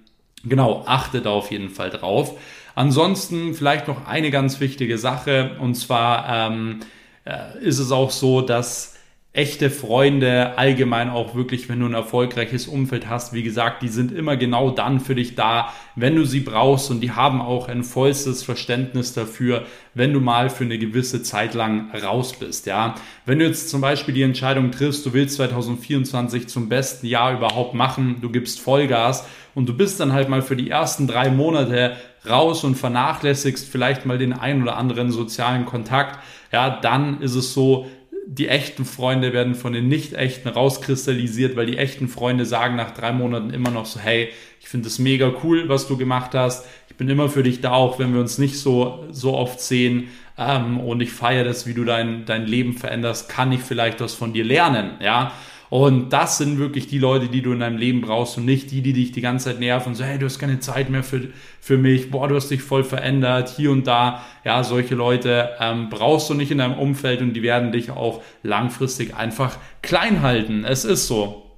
genau, 0.45 0.85
achtet 0.87 1.27
auf 1.27 1.51
jeden 1.51 1.71
Fall 1.71 1.91
drauf. 1.91 2.39
Ansonsten 2.75 3.55
vielleicht 3.55 3.89
noch 3.89 4.07
eine 4.07 4.31
ganz 4.31 4.61
wichtige 4.61 4.99
Sache. 4.99 5.57
Und 5.61 5.75
zwar 5.75 6.51
ähm, 6.51 6.81
äh, 7.25 7.59
ist 7.61 7.79
es 7.79 7.93
auch 7.93 8.11
so, 8.11 8.41
dass 8.41 8.92
echte 9.35 9.71
Freunde, 9.71 10.59
allgemein 10.59 11.09
auch 11.09 11.35
wirklich, 11.35 11.71
wenn 11.71 11.81
du 11.81 11.87
ein 11.87 11.95
erfolgreiches 11.95 12.69
Umfeld 12.69 13.09
hast, 13.09 13.33
wie 13.33 13.43
gesagt, 13.43 13.83
die 13.83 13.89
sind 13.89 14.13
immer 14.13 14.37
genau 14.37 14.71
dann 14.71 15.01
für 15.01 15.15
dich 15.15 15.37
da, 15.37 15.73
wenn 15.97 16.17
du 16.17 16.27
sie 16.27 16.41
brauchst 16.41 16.91
und 16.91 17.01
die 17.01 17.13
haben 17.13 17.41
auch 17.41 17.67
ein 17.67 17.83
vollstes 17.83 18.43
Verständnis 18.43 19.15
dafür, 19.15 19.65
wenn 19.95 20.13
du 20.13 20.21
mal 20.21 20.51
für 20.51 20.65
eine 20.65 20.77
gewisse 20.77 21.23
Zeit 21.23 21.55
lang 21.55 21.91
raus 21.95 22.35
bist, 22.35 22.67
ja. 22.67 22.95
Wenn 23.25 23.39
du 23.39 23.47
jetzt 23.47 23.71
zum 23.71 23.81
Beispiel 23.81 24.13
die 24.13 24.23
Entscheidung 24.23 24.71
triffst, 24.71 25.07
du 25.07 25.15
willst 25.15 25.37
2024 25.37 26.49
zum 26.49 26.69
besten 26.69 27.07
Jahr 27.07 27.33
überhaupt 27.33 27.73
machen, 27.73 28.19
du 28.21 28.29
gibst 28.29 28.61
Vollgas 28.61 29.27
und 29.55 29.67
du 29.67 29.75
bist 29.75 29.99
dann 29.99 30.13
halt 30.13 30.29
mal 30.29 30.43
für 30.43 30.57
die 30.57 30.69
ersten 30.69 31.07
drei 31.07 31.31
Monate 31.31 31.97
raus 32.29 32.65
und 32.65 32.75
vernachlässigst 32.75 33.67
vielleicht 33.67 34.05
mal 34.05 34.19
den 34.19 34.35
einen 34.35 34.63
oder 34.63 34.77
anderen 34.77 35.11
sozialen 35.11 35.65
Kontakt, 35.65 36.19
ja, 36.53 36.69
dann 36.69 37.23
ist 37.23 37.35
es 37.35 37.55
so, 37.55 37.87
die 38.27 38.49
echten 38.49 38.85
Freunde 38.85 39.33
werden 39.33 39.55
von 39.55 39.73
den 39.73 39.89
nicht 39.89 40.15
echten 40.15 40.49
rauskristallisiert, 40.49 41.57
weil 41.57 41.67
die 41.67 41.79
echten 41.79 42.09
Freunde 42.09 42.47
sagen 42.47 42.77
nach 42.77 42.93
drei 42.93 43.13
Monaten 43.13 43.51
immer 43.51 43.71
noch 43.71 43.87
so, 43.87 43.99
hey, 44.01 44.29
ich 44.61 44.69
finde 44.69 44.89
es 44.89 44.99
mega 44.99 45.33
cool, 45.43 45.69
was 45.69 45.89
du 45.89 45.97
gemacht 45.97 46.35
hast. 46.35 46.67
Ich 46.89 46.97
bin 46.97 47.09
immer 47.09 47.29
für 47.29 47.43
dich 47.43 47.61
da, 47.61 47.73
auch 47.73 47.99
wenn 47.99 48.13
wir 48.15 48.21
uns 48.21 48.39
nicht 48.39 48.59
so, 48.59 49.05
so 49.11 49.35
oft 49.35 49.61
sehen. 49.61 50.09
Ähm, 50.39 50.79
und 50.81 51.01
ich 51.01 51.13
feiere 51.13 51.45
das, 51.45 51.67
wie 51.67 51.75
du 51.75 51.85
dein, 51.85 52.25
dein 52.25 52.47
Leben 52.47 52.75
veränderst. 52.75 53.29
Kann 53.29 53.51
ich 53.51 53.61
vielleicht 53.61 54.01
was 54.01 54.15
von 54.15 54.33
dir 54.33 54.45
lernen? 54.45 54.93
Ja. 55.01 55.33
Und 55.73 56.11
das 56.13 56.37
sind 56.37 56.59
wirklich 56.59 56.87
die 56.87 56.99
Leute, 56.99 57.29
die 57.29 57.41
du 57.41 57.55
in 57.55 57.61
deinem 57.61 57.79
Leben 57.79 58.03
brauchst 58.03 58.37
und 58.37 58.45
nicht 58.45 58.71
die, 58.71 58.83
die 58.83 58.93
dich 58.93 59.11
die 59.13 59.23
ganze 59.23 59.47
Zeit 59.47 59.59
nerven 59.59 59.89
und 59.89 59.95
so, 59.95 60.05
hey, 60.05 60.19
du 60.19 60.27
hast 60.27 60.39
keine 60.39 60.61
Zeit 60.61 60.91
mehr 60.91 61.03
für, 61.03 61.29
für 61.63 61.79
mich, 61.79 62.11
boah, 62.11 62.29
du 62.29 62.35
hast 62.35 62.51
dich 62.51 62.61
voll 62.61 62.85
verändert, 62.85 63.55
hier 63.57 63.71
und 63.71 63.87
da. 63.87 64.23
Ja, 64.45 64.65
solche 64.65 64.95
Leute 64.95 65.49
ähm, 65.61 65.89
brauchst 65.89 66.29
du 66.29 66.35
nicht 66.35 66.51
in 66.51 66.59
deinem 66.59 66.79
Umfeld 66.79 67.23
und 67.23 67.33
die 67.33 67.43
werden 67.43 67.73
dich 67.73 67.91
auch 67.91 68.23
langfristig 68.43 69.17
einfach 69.17 69.57
klein 69.81 70.21
halten. 70.21 70.67
Es 70.67 70.85
ist 70.85 71.07
so. 71.07 71.51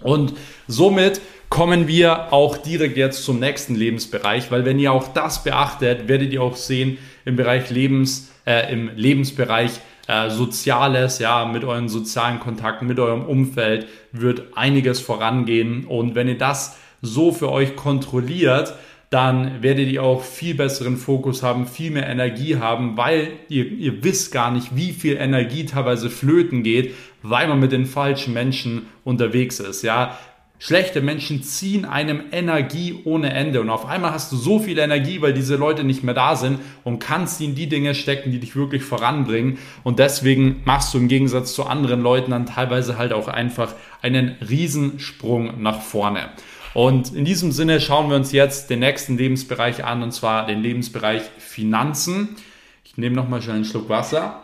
Und 0.00 0.32
somit 0.66 1.20
kommen 1.50 1.88
wir 1.88 2.32
auch 2.32 2.56
direkt 2.56 2.96
jetzt 2.96 3.22
zum 3.22 3.38
nächsten 3.38 3.74
Lebensbereich, 3.74 4.50
weil 4.50 4.64
wenn 4.64 4.78
ihr 4.78 4.94
auch 4.94 5.08
das 5.08 5.44
beachtet, 5.44 6.08
werdet 6.08 6.32
ihr 6.32 6.42
auch 6.42 6.56
sehen 6.56 6.96
im 7.26 7.36
Bereich 7.36 7.68
Lebens, 7.68 8.32
äh, 8.46 8.72
im 8.72 8.88
Lebensbereich 8.96 9.72
äh, 10.08 10.30
Soziales, 10.30 11.20
ja, 11.20 11.44
mit 11.44 11.64
euren 11.64 11.88
sozialen 11.88 12.40
Kontakten, 12.40 12.88
mit 12.88 12.98
eurem 12.98 13.24
Umfeld 13.24 13.86
wird 14.10 14.56
einiges 14.56 15.00
vorangehen. 15.00 15.84
Und 15.84 16.14
wenn 16.14 16.28
ihr 16.28 16.38
das 16.38 16.78
so 17.02 17.30
für 17.30 17.52
euch 17.52 17.76
kontrolliert, 17.76 18.74
dann 19.10 19.62
werdet 19.62 19.88
ihr 19.88 20.02
auch 20.02 20.22
viel 20.22 20.54
besseren 20.54 20.96
Fokus 20.96 21.42
haben, 21.42 21.66
viel 21.66 21.90
mehr 21.90 22.08
Energie 22.08 22.56
haben, 22.56 22.96
weil 22.96 23.28
ihr, 23.48 23.66
ihr 23.66 24.04
wisst 24.04 24.32
gar 24.32 24.50
nicht, 24.50 24.76
wie 24.76 24.92
viel 24.92 25.16
Energie 25.16 25.64
teilweise 25.64 26.10
flöten 26.10 26.62
geht, 26.62 26.94
weil 27.22 27.48
man 27.48 27.60
mit 27.60 27.72
den 27.72 27.86
falschen 27.86 28.34
Menschen 28.34 28.86
unterwegs 29.04 29.60
ist. 29.60 29.82
Ja, 29.82 30.18
Schlechte 30.60 31.00
Menschen 31.00 31.44
ziehen 31.44 31.84
einem 31.84 32.20
Energie 32.32 33.00
ohne 33.04 33.32
Ende 33.32 33.60
und 33.60 33.70
auf 33.70 33.86
einmal 33.86 34.12
hast 34.12 34.32
du 34.32 34.36
so 34.36 34.58
viel 34.58 34.78
Energie, 34.78 35.22
weil 35.22 35.32
diese 35.32 35.54
Leute 35.54 35.84
nicht 35.84 36.02
mehr 36.02 36.14
da 36.14 36.34
sind 36.34 36.58
und 36.82 36.98
kannst 36.98 37.38
sie 37.38 37.44
in 37.44 37.54
die 37.54 37.68
Dinge 37.68 37.94
stecken, 37.94 38.32
die 38.32 38.40
dich 38.40 38.56
wirklich 38.56 38.82
voranbringen 38.82 39.58
und 39.84 40.00
deswegen 40.00 40.60
machst 40.64 40.92
du 40.92 40.98
im 40.98 41.06
Gegensatz 41.06 41.54
zu 41.54 41.64
anderen 41.64 42.02
Leuten 42.02 42.32
dann 42.32 42.46
teilweise 42.46 42.98
halt 42.98 43.12
auch 43.12 43.28
einfach 43.28 43.74
einen 44.02 44.36
Riesensprung 44.40 45.62
nach 45.62 45.80
vorne. 45.80 46.30
Und 46.74 47.14
in 47.14 47.24
diesem 47.24 47.52
Sinne 47.52 47.80
schauen 47.80 48.10
wir 48.10 48.16
uns 48.16 48.32
jetzt 48.32 48.68
den 48.68 48.80
nächsten 48.80 49.16
Lebensbereich 49.16 49.84
an 49.84 50.02
und 50.02 50.12
zwar 50.12 50.46
den 50.46 50.60
Lebensbereich 50.60 51.22
Finanzen. 51.38 52.36
Ich 52.84 52.96
nehme 52.96 53.14
nochmal 53.14 53.42
schnell 53.42 53.56
einen 53.56 53.64
Schluck 53.64 53.88
Wasser. 53.88 54.42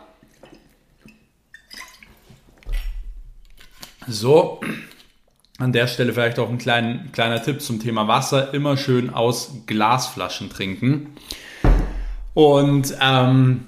So, 4.07 4.61
an 5.57 5.71
der 5.71 5.87
Stelle 5.87 6.13
vielleicht 6.13 6.39
auch 6.39 6.49
ein 6.49 6.57
klein, 6.57 7.09
kleiner 7.13 7.41
Tipp 7.41 7.61
zum 7.61 7.79
Thema 7.79 8.07
Wasser. 8.07 8.53
Immer 8.53 8.77
schön 8.77 9.09
aus 9.09 9.61
Glasflaschen 9.67 10.49
trinken. 10.49 11.15
Und 12.33 12.93
ähm, 13.01 13.65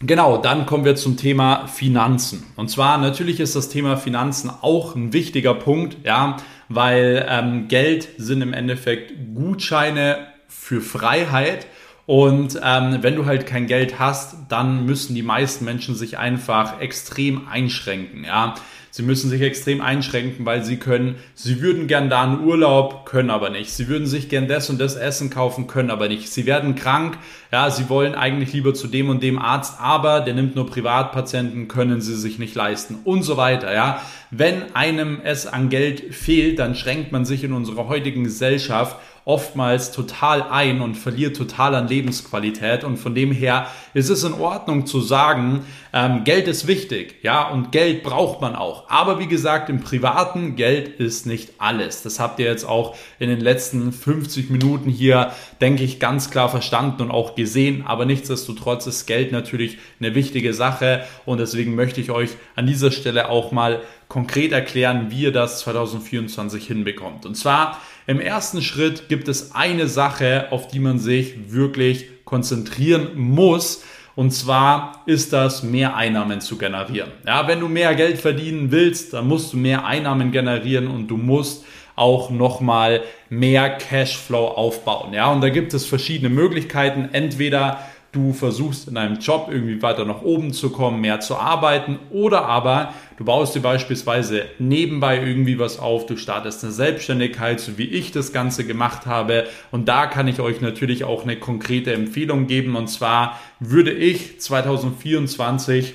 genau, 0.00 0.36
dann 0.36 0.66
kommen 0.66 0.84
wir 0.84 0.96
zum 0.96 1.16
Thema 1.16 1.66
Finanzen. 1.68 2.44
Und 2.56 2.70
zwar 2.70 2.98
natürlich 2.98 3.40
ist 3.40 3.56
das 3.56 3.70
Thema 3.70 3.96
Finanzen 3.96 4.50
auch 4.60 4.94
ein 4.94 5.14
wichtiger 5.14 5.54
Punkt, 5.54 5.96
ja, 6.04 6.36
weil 6.68 7.26
ähm, 7.28 7.68
Geld 7.68 8.08
sind 8.18 8.42
im 8.42 8.52
Endeffekt 8.52 9.14
Gutscheine 9.34 10.18
für 10.48 10.82
Freiheit. 10.82 11.66
Und 12.04 12.60
ähm, 12.62 12.98
wenn 13.00 13.16
du 13.16 13.24
halt 13.24 13.46
kein 13.46 13.66
Geld 13.66 13.98
hast, 13.98 14.36
dann 14.48 14.84
müssen 14.84 15.14
die 15.14 15.22
meisten 15.22 15.64
Menschen 15.64 15.96
sich 15.96 16.18
einfach 16.18 16.80
extrem 16.80 17.48
einschränken. 17.48 18.22
Ja, 18.24 18.54
Sie 18.96 19.02
müssen 19.02 19.28
sich 19.28 19.42
extrem 19.42 19.82
einschränken, 19.82 20.46
weil 20.46 20.64
sie 20.64 20.78
können, 20.78 21.16
sie 21.34 21.60
würden 21.60 21.86
gern 21.86 22.08
da 22.08 22.22
einen 22.22 22.42
Urlaub, 22.42 23.04
können 23.04 23.28
aber 23.28 23.50
nicht. 23.50 23.70
Sie 23.70 23.88
würden 23.88 24.06
sich 24.06 24.30
gern 24.30 24.48
das 24.48 24.70
und 24.70 24.80
das 24.80 24.96
Essen 24.96 25.28
kaufen, 25.28 25.66
können 25.66 25.90
aber 25.90 26.08
nicht. 26.08 26.32
Sie 26.32 26.46
werden 26.46 26.76
krank, 26.76 27.18
ja, 27.52 27.68
sie 27.68 27.90
wollen 27.90 28.14
eigentlich 28.14 28.54
lieber 28.54 28.72
zu 28.72 28.88
dem 28.88 29.10
und 29.10 29.22
dem 29.22 29.38
Arzt, 29.38 29.78
aber 29.82 30.20
der 30.20 30.32
nimmt 30.32 30.56
nur 30.56 30.66
Privatpatienten, 30.66 31.68
können 31.68 32.00
sie 32.00 32.16
sich 32.16 32.38
nicht 32.38 32.54
leisten 32.54 32.96
und 33.04 33.22
so 33.22 33.36
weiter, 33.36 33.74
ja. 33.74 34.00
Wenn 34.30 34.74
einem 34.74 35.20
es 35.22 35.46
an 35.46 35.68
Geld 35.68 36.14
fehlt, 36.14 36.58
dann 36.58 36.74
schränkt 36.74 37.12
man 37.12 37.24
sich 37.24 37.44
in 37.44 37.52
unserer 37.52 37.88
heutigen 37.88 38.24
Gesellschaft 38.24 38.96
oftmals 39.26 39.90
total 39.90 40.44
ein 40.50 40.80
und 40.80 40.94
verliert 40.94 41.36
total 41.36 41.74
an 41.74 41.88
Lebensqualität. 41.88 42.84
Und 42.84 42.96
von 42.96 43.12
dem 43.12 43.32
her 43.32 43.66
ist 43.92 44.08
es 44.08 44.22
in 44.22 44.34
Ordnung 44.34 44.86
zu 44.86 45.00
sagen, 45.00 45.66
ähm, 45.92 46.22
Geld 46.22 46.46
ist 46.46 46.68
wichtig, 46.68 47.16
ja, 47.22 47.48
und 47.48 47.72
Geld 47.72 48.04
braucht 48.04 48.40
man 48.40 48.54
auch. 48.54 48.88
Aber 48.88 49.18
wie 49.18 49.26
gesagt, 49.26 49.68
im 49.68 49.80
privaten 49.80 50.54
Geld 50.54 51.00
ist 51.00 51.26
nicht 51.26 51.54
alles. 51.58 52.02
Das 52.02 52.20
habt 52.20 52.38
ihr 52.38 52.46
jetzt 52.46 52.68
auch 52.68 52.94
in 53.18 53.28
den 53.28 53.40
letzten 53.40 53.90
50 53.90 54.48
Minuten 54.48 54.90
hier, 54.90 55.32
denke 55.60 55.82
ich, 55.82 55.98
ganz 55.98 56.30
klar 56.30 56.48
verstanden 56.48 57.02
und 57.02 57.10
auch 57.10 57.34
gesehen. 57.34 57.84
Aber 57.84 58.04
nichtsdestotrotz 58.04 58.86
ist 58.86 59.06
Geld 59.06 59.32
natürlich 59.32 59.78
eine 59.98 60.14
wichtige 60.14 60.54
Sache 60.54 61.04
und 61.24 61.38
deswegen 61.38 61.74
möchte 61.74 62.00
ich 62.00 62.12
euch 62.12 62.30
an 62.54 62.68
dieser 62.68 62.92
Stelle 62.92 63.28
auch 63.28 63.50
mal 63.50 63.82
konkret 64.08 64.52
erklären, 64.52 65.06
wie 65.10 65.22
ihr 65.22 65.32
das 65.32 65.60
2024 65.60 66.66
hinbekommt. 66.66 67.26
Und 67.26 67.36
zwar 67.36 67.80
im 68.06 68.20
ersten 68.20 68.62
Schritt 68.62 69.08
gibt 69.08 69.28
es 69.28 69.54
eine 69.54 69.88
Sache, 69.88 70.46
auf 70.50 70.68
die 70.68 70.78
man 70.78 70.98
sich 70.98 71.52
wirklich 71.52 72.06
konzentrieren 72.24 73.18
muss. 73.18 73.84
Und 74.14 74.30
zwar 74.30 75.02
ist 75.06 75.32
das, 75.32 75.62
mehr 75.62 75.96
Einnahmen 75.96 76.40
zu 76.40 76.56
generieren. 76.56 77.10
Ja, 77.26 77.48
wenn 77.48 77.60
du 77.60 77.68
mehr 77.68 77.94
Geld 77.94 78.18
verdienen 78.18 78.70
willst, 78.70 79.12
dann 79.12 79.28
musst 79.28 79.52
du 79.52 79.56
mehr 79.56 79.84
Einnahmen 79.84 80.32
generieren 80.32 80.86
und 80.86 81.08
du 81.08 81.16
musst 81.16 81.64
auch 81.96 82.30
nochmal 82.30 83.02
mehr 83.30 83.70
Cashflow 83.70 84.48
aufbauen. 84.48 85.14
Ja, 85.14 85.32
und 85.32 85.40
da 85.40 85.48
gibt 85.48 85.74
es 85.74 85.86
verschiedene 85.86 86.28
Möglichkeiten. 86.28 87.08
Entweder 87.12 87.80
du 88.16 88.32
versuchst 88.32 88.88
in 88.88 88.94
deinem 88.94 89.18
Job 89.18 89.48
irgendwie 89.50 89.82
weiter 89.82 90.06
nach 90.06 90.22
oben 90.22 90.52
zu 90.52 90.70
kommen, 90.70 91.02
mehr 91.02 91.20
zu 91.20 91.36
arbeiten 91.36 91.98
oder 92.10 92.46
aber 92.46 92.94
du 93.18 93.24
baust 93.24 93.54
dir 93.54 93.60
beispielsweise 93.60 94.46
nebenbei 94.58 95.18
irgendwie 95.18 95.58
was 95.58 95.78
auf, 95.78 96.06
du 96.06 96.16
startest 96.16 96.64
eine 96.64 96.72
Selbstständigkeit, 96.72 97.60
so 97.60 97.76
wie 97.76 97.84
ich 97.84 98.12
das 98.12 98.32
Ganze 98.32 98.66
gemacht 98.66 99.04
habe. 99.04 99.46
Und 99.70 99.88
da 99.88 100.06
kann 100.06 100.28
ich 100.28 100.40
euch 100.40 100.62
natürlich 100.62 101.04
auch 101.04 101.24
eine 101.24 101.36
konkrete 101.36 101.92
Empfehlung 101.92 102.46
geben. 102.46 102.74
Und 102.74 102.88
zwar 102.88 103.38
würde 103.60 103.92
ich 103.92 104.40
2024 104.40 105.94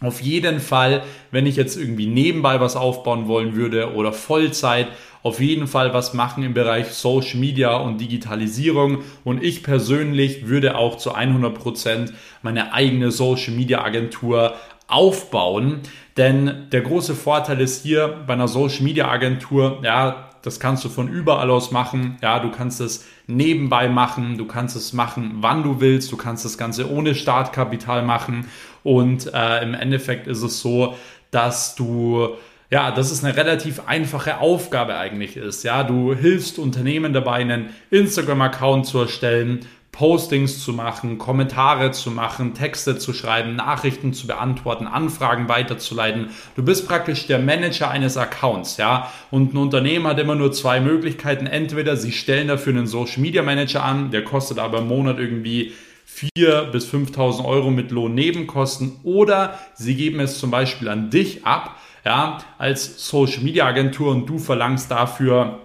auf 0.00 0.20
jeden 0.20 0.60
Fall, 0.60 1.04
wenn 1.30 1.46
ich 1.46 1.56
jetzt 1.56 1.76
irgendwie 1.76 2.06
nebenbei 2.06 2.60
was 2.60 2.76
aufbauen 2.76 3.28
wollen 3.28 3.54
würde 3.54 3.94
oder 3.94 4.12
Vollzeit, 4.12 4.88
auf 5.24 5.40
jeden 5.40 5.66
Fall 5.66 5.94
was 5.94 6.12
machen 6.12 6.44
im 6.44 6.52
Bereich 6.52 6.88
Social 6.88 7.40
Media 7.40 7.74
und 7.78 7.98
Digitalisierung. 7.98 8.98
Und 9.24 9.42
ich 9.42 9.62
persönlich 9.62 10.48
würde 10.48 10.76
auch 10.76 10.98
zu 10.98 11.14
100 11.14 11.54
Prozent 11.54 12.12
meine 12.42 12.74
eigene 12.74 13.10
Social 13.10 13.54
Media 13.54 13.82
Agentur 13.82 14.54
aufbauen. 14.86 15.80
Denn 16.18 16.66
der 16.70 16.82
große 16.82 17.14
Vorteil 17.14 17.62
ist 17.62 17.82
hier 17.82 18.22
bei 18.26 18.34
einer 18.34 18.48
Social 18.48 18.82
Media 18.84 19.08
Agentur, 19.08 19.80
ja, 19.82 20.28
das 20.42 20.60
kannst 20.60 20.84
du 20.84 20.90
von 20.90 21.08
überall 21.08 21.50
aus 21.50 21.70
machen. 21.70 22.18
Ja, 22.22 22.38
du 22.38 22.50
kannst 22.50 22.82
es 22.82 23.06
nebenbei 23.26 23.88
machen, 23.88 24.36
du 24.36 24.44
kannst 24.44 24.76
es 24.76 24.92
machen, 24.92 25.36
wann 25.36 25.62
du 25.62 25.80
willst, 25.80 26.12
du 26.12 26.18
kannst 26.18 26.44
das 26.44 26.58
Ganze 26.58 26.90
ohne 26.90 27.14
Startkapital 27.14 28.02
machen. 28.02 28.46
Und 28.82 29.32
äh, 29.32 29.62
im 29.62 29.72
Endeffekt 29.72 30.26
ist 30.26 30.42
es 30.42 30.60
so, 30.60 30.96
dass 31.30 31.76
du 31.76 32.36
ja, 32.70 32.90
dass 32.90 33.10
es 33.10 33.22
eine 33.22 33.36
relativ 33.36 33.86
einfache 33.86 34.38
Aufgabe 34.38 34.96
eigentlich 34.96 35.36
ist. 35.36 35.64
Ja, 35.64 35.84
du 35.84 36.14
hilfst 36.14 36.58
Unternehmen 36.58 37.12
dabei, 37.12 37.36
einen 37.36 37.70
Instagram-Account 37.90 38.86
zu 38.86 39.00
erstellen, 39.00 39.60
Postings 39.94 40.64
zu 40.64 40.72
machen, 40.72 41.18
Kommentare 41.18 41.92
zu 41.92 42.10
machen, 42.10 42.54
Texte 42.54 42.98
zu 42.98 43.12
schreiben, 43.12 43.54
Nachrichten 43.54 44.12
zu 44.12 44.26
beantworten, 44.26 44.88
Anfragen 44.88 45.48
weiterzuleiten. 45.48 46.30
Du 46.56 46.64
bist 46.64 46.88
praktisch 46.88 47.28
der 47.28 47.38
Manager 47.38 47.90
eines 47.90 48.16
Accounts, 48.16 48.76
ja. 48.76 49.12
Und 49.30 49.54
ein 49.54 49.56
Unternehmen 49.56 50.08
hat 50.08 50.18
immer 50.18 50.34
nur 50.34 50.50
zwei 50.50 50.80
Möglichkeiten. 50.80 51.46
Entweder 51.46 51.96
sie 51.96 52.10
stellen 52.10 52.48
dafür 52.48 52.72
einen 52.72 52.88
Social 52.88 53.20
Media 53.20 53.42
Manager 53.42 53.84
an, 53.84 54.10
der 54.10 54.24
kostet 54.24 54.58
aber 54.58 54.78
im 54.78 54.88
Monat 54.88 55.20
irgendwie 55.20 55.72
4.000 56.08 56.70
bis 56.72 56.92
5.000 56.92 57.44
Euro 57.44 57.70
mit 57.70 57.92
Lohnnebenkosten 57.92 58.96
oder 59.04 59.58
sie 59.74 59.94
geben 59.94 60.18
es 60.18 60.40
zum 60.40 60.50
Beispiel 60.50 60.88
an 60.88 61.10
dich 61.10 61.46
ab 61.46 61.76
ja, 62.04 62.38
als 62.58 63.08
Social 63.08 63.42
Media 63.42 63.66
Agentur 63.66 64.10
und 64.10 64.26
du 64.26 64.38
verlangst 64.38 64.90
dafür 64.90 65.58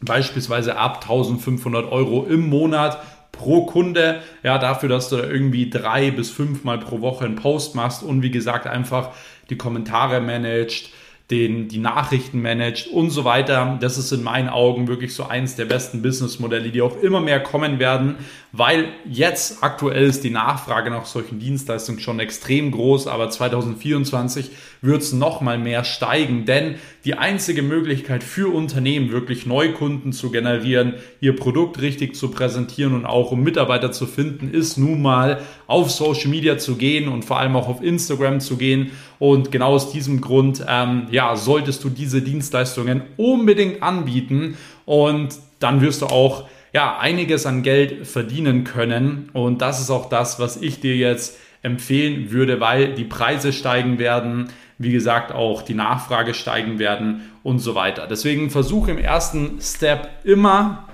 beispielsweise 0.00 0.76
ab 0.76 1.00
1500 1.02 1.90
Euro 1.90 2.24
im 2.24 2.48
Monat 2.48 2.98
pro 3.30 3.66
Kunde, 3.66 4.20
ja, 4.42 4.58
dafür, 4.58 4.88
dass 4.88 5.08
du 5.08 5.16
da 5.16 5.24
irgendwie 5.24 5.70
drei 5.70 6.10
bis 6.10 6.30
fünfmal 6.30 6.78
pro 6.78 7.00
Woche 7.00 7.24
einen 7.24 7.36
Post 7.36 7.74
machst 7.74 8.02
und 8.02 8.22
wie 8.22 8.30
gesagt 8.30 8.66
einfach 8.66 9.10
die 9.50 9.56
Kommentare 9.56 10.20
managst, 10.20 10.90
den, 11.30 11.68
die 11.68 11.78
Nachrichten 11.78 12.42
managt 12.42 12.88
und 12.88 13.10
so 13.10 13.24
weiter. 13.24 13.78
Das 13.80 13.96
ist 13.96 14.12
in 14.12 14.22
meinen 14.22 14.50
Augen 14.50 14.86
wirklich 14.86 15.14
so 15.14 15.24
eins 15.24 15.56
der 15.56 15.64
besten 15.64 16.02
Businessmodelle, 16.02 16.70
die 16.70 16.82
auch 16.82 17.00
immer 17.02 17.20
mehr 17.20 17.42
kommen 17.42 17.78
werden, 17.78 18.16
weil 18.52 18.88
jetzt 19.08 19.62
aktuell 19.62 20.04
ist 20.04 20.24
die 20.24 20.30
Nachfrage 20.30 20.90
nach 20.90 21.06
solchen 21.06 21.38
Dienstleistungen 21.38 22.00
schon 22.00 22.20
extrem 22.20 22.70
groß, 22.70 23.06
aber 23.06 23.30
2024 23.30 24.50
wird 24.82 25.00
es 25.00 25.14
nochmal 25.14 25.56
mehr 25.56 25.84
steigen, 25.84 26.44
denn 26.44 26.74
die 27.06 27.14
einzige 27.14 27.62
Möglichkeit 27.62 28.22
für 28.22 28.52
Unternehmen 28.52 29.10
wirklich 29.10 29.46
Neukunden 29.46 30.12
zu 30.12 30.30
generieren, 30.30 30.94
ihr 31.20 31.34
Produkt 31.34 31.80
richtig 31.80 32.14
zu 32.14 32.30
präsentieren 32.30 32.94
und 32.94 33.06
auch 33.06 33.32
um 33.32 33.42
Mitarbeiter 33.42 33.90
zu 33.90 34.06
finden, 34.06 34.52
ist 34.52 34.76
nun 34.76 35.00
mal 35.00 35.40
auf 35.66 35.90
Social 35.90 36.28
Media 36.28 36.58
zu 36.58 36.76
gehen 36.76 37.08
und 37.08 37.24
vor 37.24 37.38
allem 37.38 37.56
auch 37.56 37.68
auf 37.68 37.82
Instagram 37.82 38.40
zu 38.40 38.58
gehen. 38.58 38.90
Und 39.18 39.50
genau 39.50 39.72
aus 39.72 39.92
diesem 39.92 40.20
Grund, 40.20 40.62
ähm, 40.68 41.06
ja, 41.10 41.36
solltest 41.36 41.84
du 41.84 41.88
diese 41.88 42.20
Dienstleistungen 42.20 43.02
unbedingt 43.16 43.82
anbieten 43.82 44.58
und 44.84 45.38
dann 45.58 45.80
wirst 45.80 46.02
du 46.02 46.06
auch 46.06 46.44
ja, 46.72 46.98
einiges 46.98 47.46
an 47.46 47.62
Geld 47.62 48.06
verdienen 48.06 48.64
können. 48.64 49.28
Und 49.32 49.60
das 49.60 49.80
ist 49.80 49.90
auch 49.90 50.08
das, 50.08 50.40
was 50.40 50.56
ich 50.56 50.80
dir 50.80 50.96
jetzt 50.96 51.38
empfehlen 51.62 52.30
würde, 52.30 52.60
weil 52.60 52.94
die 52.94 53.04
Preise 53.04 53.52
steigen 53.52 53.98
werden, 53.98 54.48
wie 54.78 54.92
gesagt 54.92 55.32
auch 55.32 55.62
die 55.62 55.74
Nachfrage 55.74 56.34
steigen 56.34 56.78
werden 56.78 57.22
und 57.42 57.60
so 57.60 57.74
weiter. 57.74 58.06
Deswegen 58.06 58.50
versuche 58.50 58.90
im 58.90 58.98
ersten 58.98 59.60
Step 59.60 60.08
immer 60.24 60.88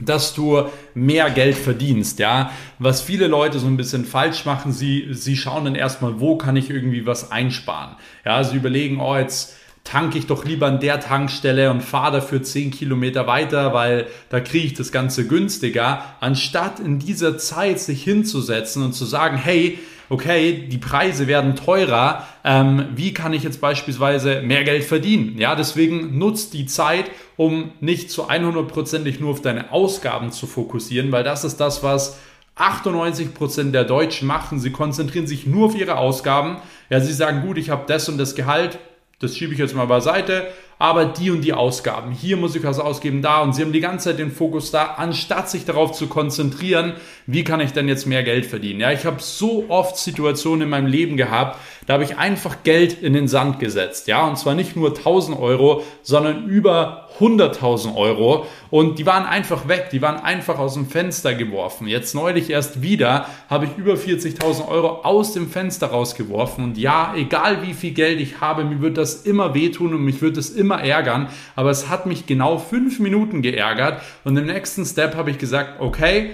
dass 0.00 0.34
du 0.34 0.64
mehr 0.94 1.30
Geld 1.30 1.56
verdienst, 1.56 2.18
ja. 2.18 2.50
Was 2.78 3.02
viele 3.02 3.26
Leute 3.26 3.58
so 3.58 3.66
ein 3.66 3.76
bisschen 3.76 4.04
falsch 4.04 4.46
machen, 4.46 4.72
sie, 4.72 5.08
sie 5.10 5.36
schauen 5.36 5.66
dann 5.66 5.74
erstmal, 5.74 6.20
wo 6.20 6.36
kann 6.36 6.56
ich 6.56 6.70
irgendwie 6.70 7.06
was 7.06 7.30
einsparen. 7.30 7.96
Ja, 8.24 8.42
sie 8.42 8.56
überlegen, 8.56 9.00
oh, 9.00 9.16
jetzt 9.16 9.56
tanke 9.84 10.18
ich 10.18 10.26
doch 10.26 10.44
lieber 10.44 10.66
an 10.66 10.80
der 10.80 11.00
Tankstelle 11.00 11.70
und 11.70 11.82
fahre 11.82 12.20
dafür 12.20 12.42
10 12.42 12.70
Kilometer 12.70 13.26
weiter, 13.26 13.72
weil 13.72 14.06
da 14.28 14.40
kriege 14.40 14.66
ich 14.66 14.74
das 14.74 14.92
Ganze 14.92 15.26
günstiger, 15.26 16.04
anstatt 16.20 16.80
in 16.80 16.98
dieser 16.98 17.38
Zeit 17.38 17.80
sich 17.80 18.04
hinzusetzen 18.04 18.82
und 18.82 18.92
zu 18.92 19.04
sagen, 19.04 19.36
hey, 19.36 19.78
okay, 20.10 20.66
die 20.68 20.78
Preise 20.78 21.28
werden 21.28 21.54
teurer, 21.54 22.26
ähm, 22.44 22.88
wie 22.94 23.14
kann 23.14 23.32
ich 23.32 23.44
jetzt 23.44 23.60
beispielsweise 23.60 24.42
mehr 24.42 24.64
Geld 24.64 24.84
verdienen? 24.84 25.38
Ja, 25.38 25.54
deswegen 25.54 26.18
nutzt 26.18 26.52
die 26.52 26.66
Zeit, 26.66 27.10
um 27.36 27.72
nicht 27.80 28.10
zu 28.10 28.28
100%ig 28.28 29.20
nur 29.20 29.30
auf 29.30 29.40
deine 29.40 29.72
Ausgaben 29.72 30.32
zu 30.32 30.46
fokussieren, 30.46 31.12
weil 31.12 31.24
das 31.24 31.44
ist 31.44 31.58
das, 31.58 31.82
was 31.82 32.18
98% 32.56 33.70
der 33.70 33.84
Deutschen 33.84 34.26
machen. 34.26 34.58
Sie 34.58 34.72
konzentrieren 34.72 35.26
sich 35.26 35.46
nur 35.46 35.66
auf 35.66 35.76
ihre 35.76 35.96
Ausgaben. 35.96 36.56
Ja, 36.90 37.00
sie 37.00 37.12
sagen, 37.12 37.42
gut, 37.46 37.56
ich 37.56 37.70
habe 37.70 37.84
das 37.86 38.08
und 38.08 38.18
das 38.18 38.34
Gehalt, 38.34 38.78
das 39.20 39.36
schiebe 39.36 39.52
ich 39.52 39.58
jetzt 39.58 39.74
mal 39.74 39.86
beiseite, 39.86 40.48
aber 40.80 41.04
die 41.04 41.30
und 41.30 41.42
die 41.42 41.52
Ausgaben, 41.52 42.10
hier 42.10 42.38
muss 42.38 42.56
ich 42.56 42.64
was 42.64 42.78
ausgeben, 42.78 43.20
da. 43.20 43.42
Und 43.42 43.54
sie 43.54 43.60
haben 43.60 43.72
die 43.72 43.80
ganze 43.80 44.08
Zeit 44.08 44.18
den 44.18 44.32
Fokus 44.32 44.70
da, 44.70 44.94
anstatt 44.96 45.50
sich 45.50 45.66
darauf 45.66 45.92
zu 45.92 46.06
konzentrieren, 46.06 46.94
wie 47.26 47.44
kann 47.44 47.60
ich 47.60 47.74
denn 47.74 47.86
jetzt 47.86 48.06
mehr 48.06 48.22
Geld 48.22 48.46
verdienen. 48.46 48.80
Ja, 48.80 48.90
ich 48.90 49.04
habe 49.04 49.18
so 49.20 49.66
oft 49.68 49.98
Situationen 49.98 50.62
in 50.62 50.68
meinem 50.70 50.86
Leben 50.86 51.18
gehabt, 51.18 51.58
da 51.86 51.94
habe 51.94 52.04
ich 52.04 52.16
einfach 52.16 52.62
Geld 52.62 53.02
in 53.02 53.12
den 53.12 53.28
Sand 53.28 53.58
gesetzt, 53.58 54.06
ja, 54.06 54.26
und 54.26 54.38
zwar 54.38 54.54
nicht 54.54 54.74
nur 54.74 54.96
1000 54.96 55.38
Euro, 55.38 55.82
sondern 56.02 56.48
über 56.48 57.08
100.000 57.18 57.96
Euro. 57.96 58.46
Und 58.70 58.98
die 58.98 59.06
waren 59.06 59.26
einfach 59.26 59.68
weg, 59.68 59.88
die 59.92 60.00
waren 60.00 60.16
einfach 60.16 60.58
aus 60.58 60.74
dem 60.74 60.86
Fenster 60.86 61.34
geworfen. 61.34 61.86
Jetzt 61.88 62.14
neulich 62.14 62.48
erst 62.48 62.82
wieder 62.82 63.26
habe 63.48 63.66
ich 63.66 63.76
über 63.76 63.94
40.000 63.94 64.68
Euro 64.68 65.00
aus 65.02 65.34
dem 65.34 65.50
Fenster 65.50 65.88
rausgeworfen. 65.88 66.64
Und 66.64 66.78
ja, 66.78 67.12
egal 67.16 67.62
wie 67.62 67.74
viel 67.74 67.92
Geld 67.92 68.20
ich 68.20 68.40
habe, 68.40 68.64
mir 68.64 68.80
wird 68.80 68.96
das 68.96 69.22
immer 69.22 69.54
wehtun 69.54 69.94
und 69.94 70.02
mich 70.02 70.22
wird 70.22 70.36
es 70.36 70.50
immer 70.50 70.69
ärgern, 70.78 71.28
aber 71.56 71.70
es 71.70 71.88
hat 71.88 72.06
mich 72.06 72.26
genau 72.26 72.58
fünf 72.58 73.00
Minuten 73.00 73.42
geärgert 73.42 74.02
und 74.24 74.36
im 74.36 74.46
nächsten 74.46 74.84
Step 74.84 75.16
habe 75.16 75.30
ich 75.30 75.38
gesagt, 75.38 75.80
okay, 75.80 76.32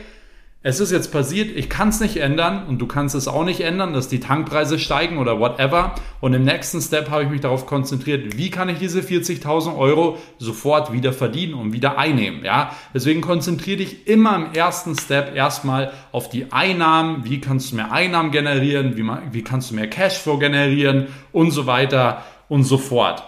es 0.68 0.80
ist 0.80 0.90
jetzt 0.90 1.12
passiert, 1.12 1.56
ich 1.56 1.68
kann 1.68 1.90
es 1.90 2.00
nicht 2.00 2.16
ändern 2.16 2.66
und 2.66 2.80
du 2.80 2.88
kannst 2.88 3.14
es 3.14 3.28
auch 3.28 3.44
nicht 3.44 3.60
ändern, 3.60 3.92
dass 3.92 4.08
die 4.08 4.18
Tankpreise 4.18 4.80
steigen 4.80 5.18
oder 5.18 5.38
whatever. 5.38 5.94
Und 6.20 6.34
im 6.34 6.42
nächsten 6.42 6.80
Step 6.80 7.08
habe 7.08 7.22
ich 7.22 7.30
mich 7.30 7.40
darauf 7.40 7.66
konzentriert, 7.66 8.36
wie 8.36 8.50
kann 8.50 8.68
ich 8.68 8.78
diese 8.78 8.98
40.000 8.98 9.78
Euro 9.78 10.18
sofort 10.38 10.92
wieder 10.92 11.12
verdienen 11.12 11.54
und 11.54 11.72
wieder 11.72 11.98
einnehmen. 11.98 12.44
Ja, 12.44 12.74
deswegen 12.92 13.20
konzentriere 13.20 13.76
dich 13.76 14.08
immer 14.08 14.34
im 14.34 14.54
ersten 14.54 14.98
Step 14.98 15.36
erstmal 15.36 15.92
auf 16.10 16.30
die 16.30 16.50
Einnahmen. 16.50 17.24
Wie 17.24 17.40
kannst 17.40 17.70
du 17.70 17.76
mehr 17.76 17.92
Einnahmen 17.92 18.32
generieren? 18.32 18.96
Wie, 18.96 19.08
wie 19.30 19.44
kannst 19.44 19.70
du 19.70 19.76
mehr 19.76 19.88
Cashflow 19.88 20.38
generieren 20.38 21.06
und 21.30 21.52
so 21.52 21.66
weiter 21.66 22.24
und 22.48 22.64
so 22.64 22.78
fort. 22.78 23.22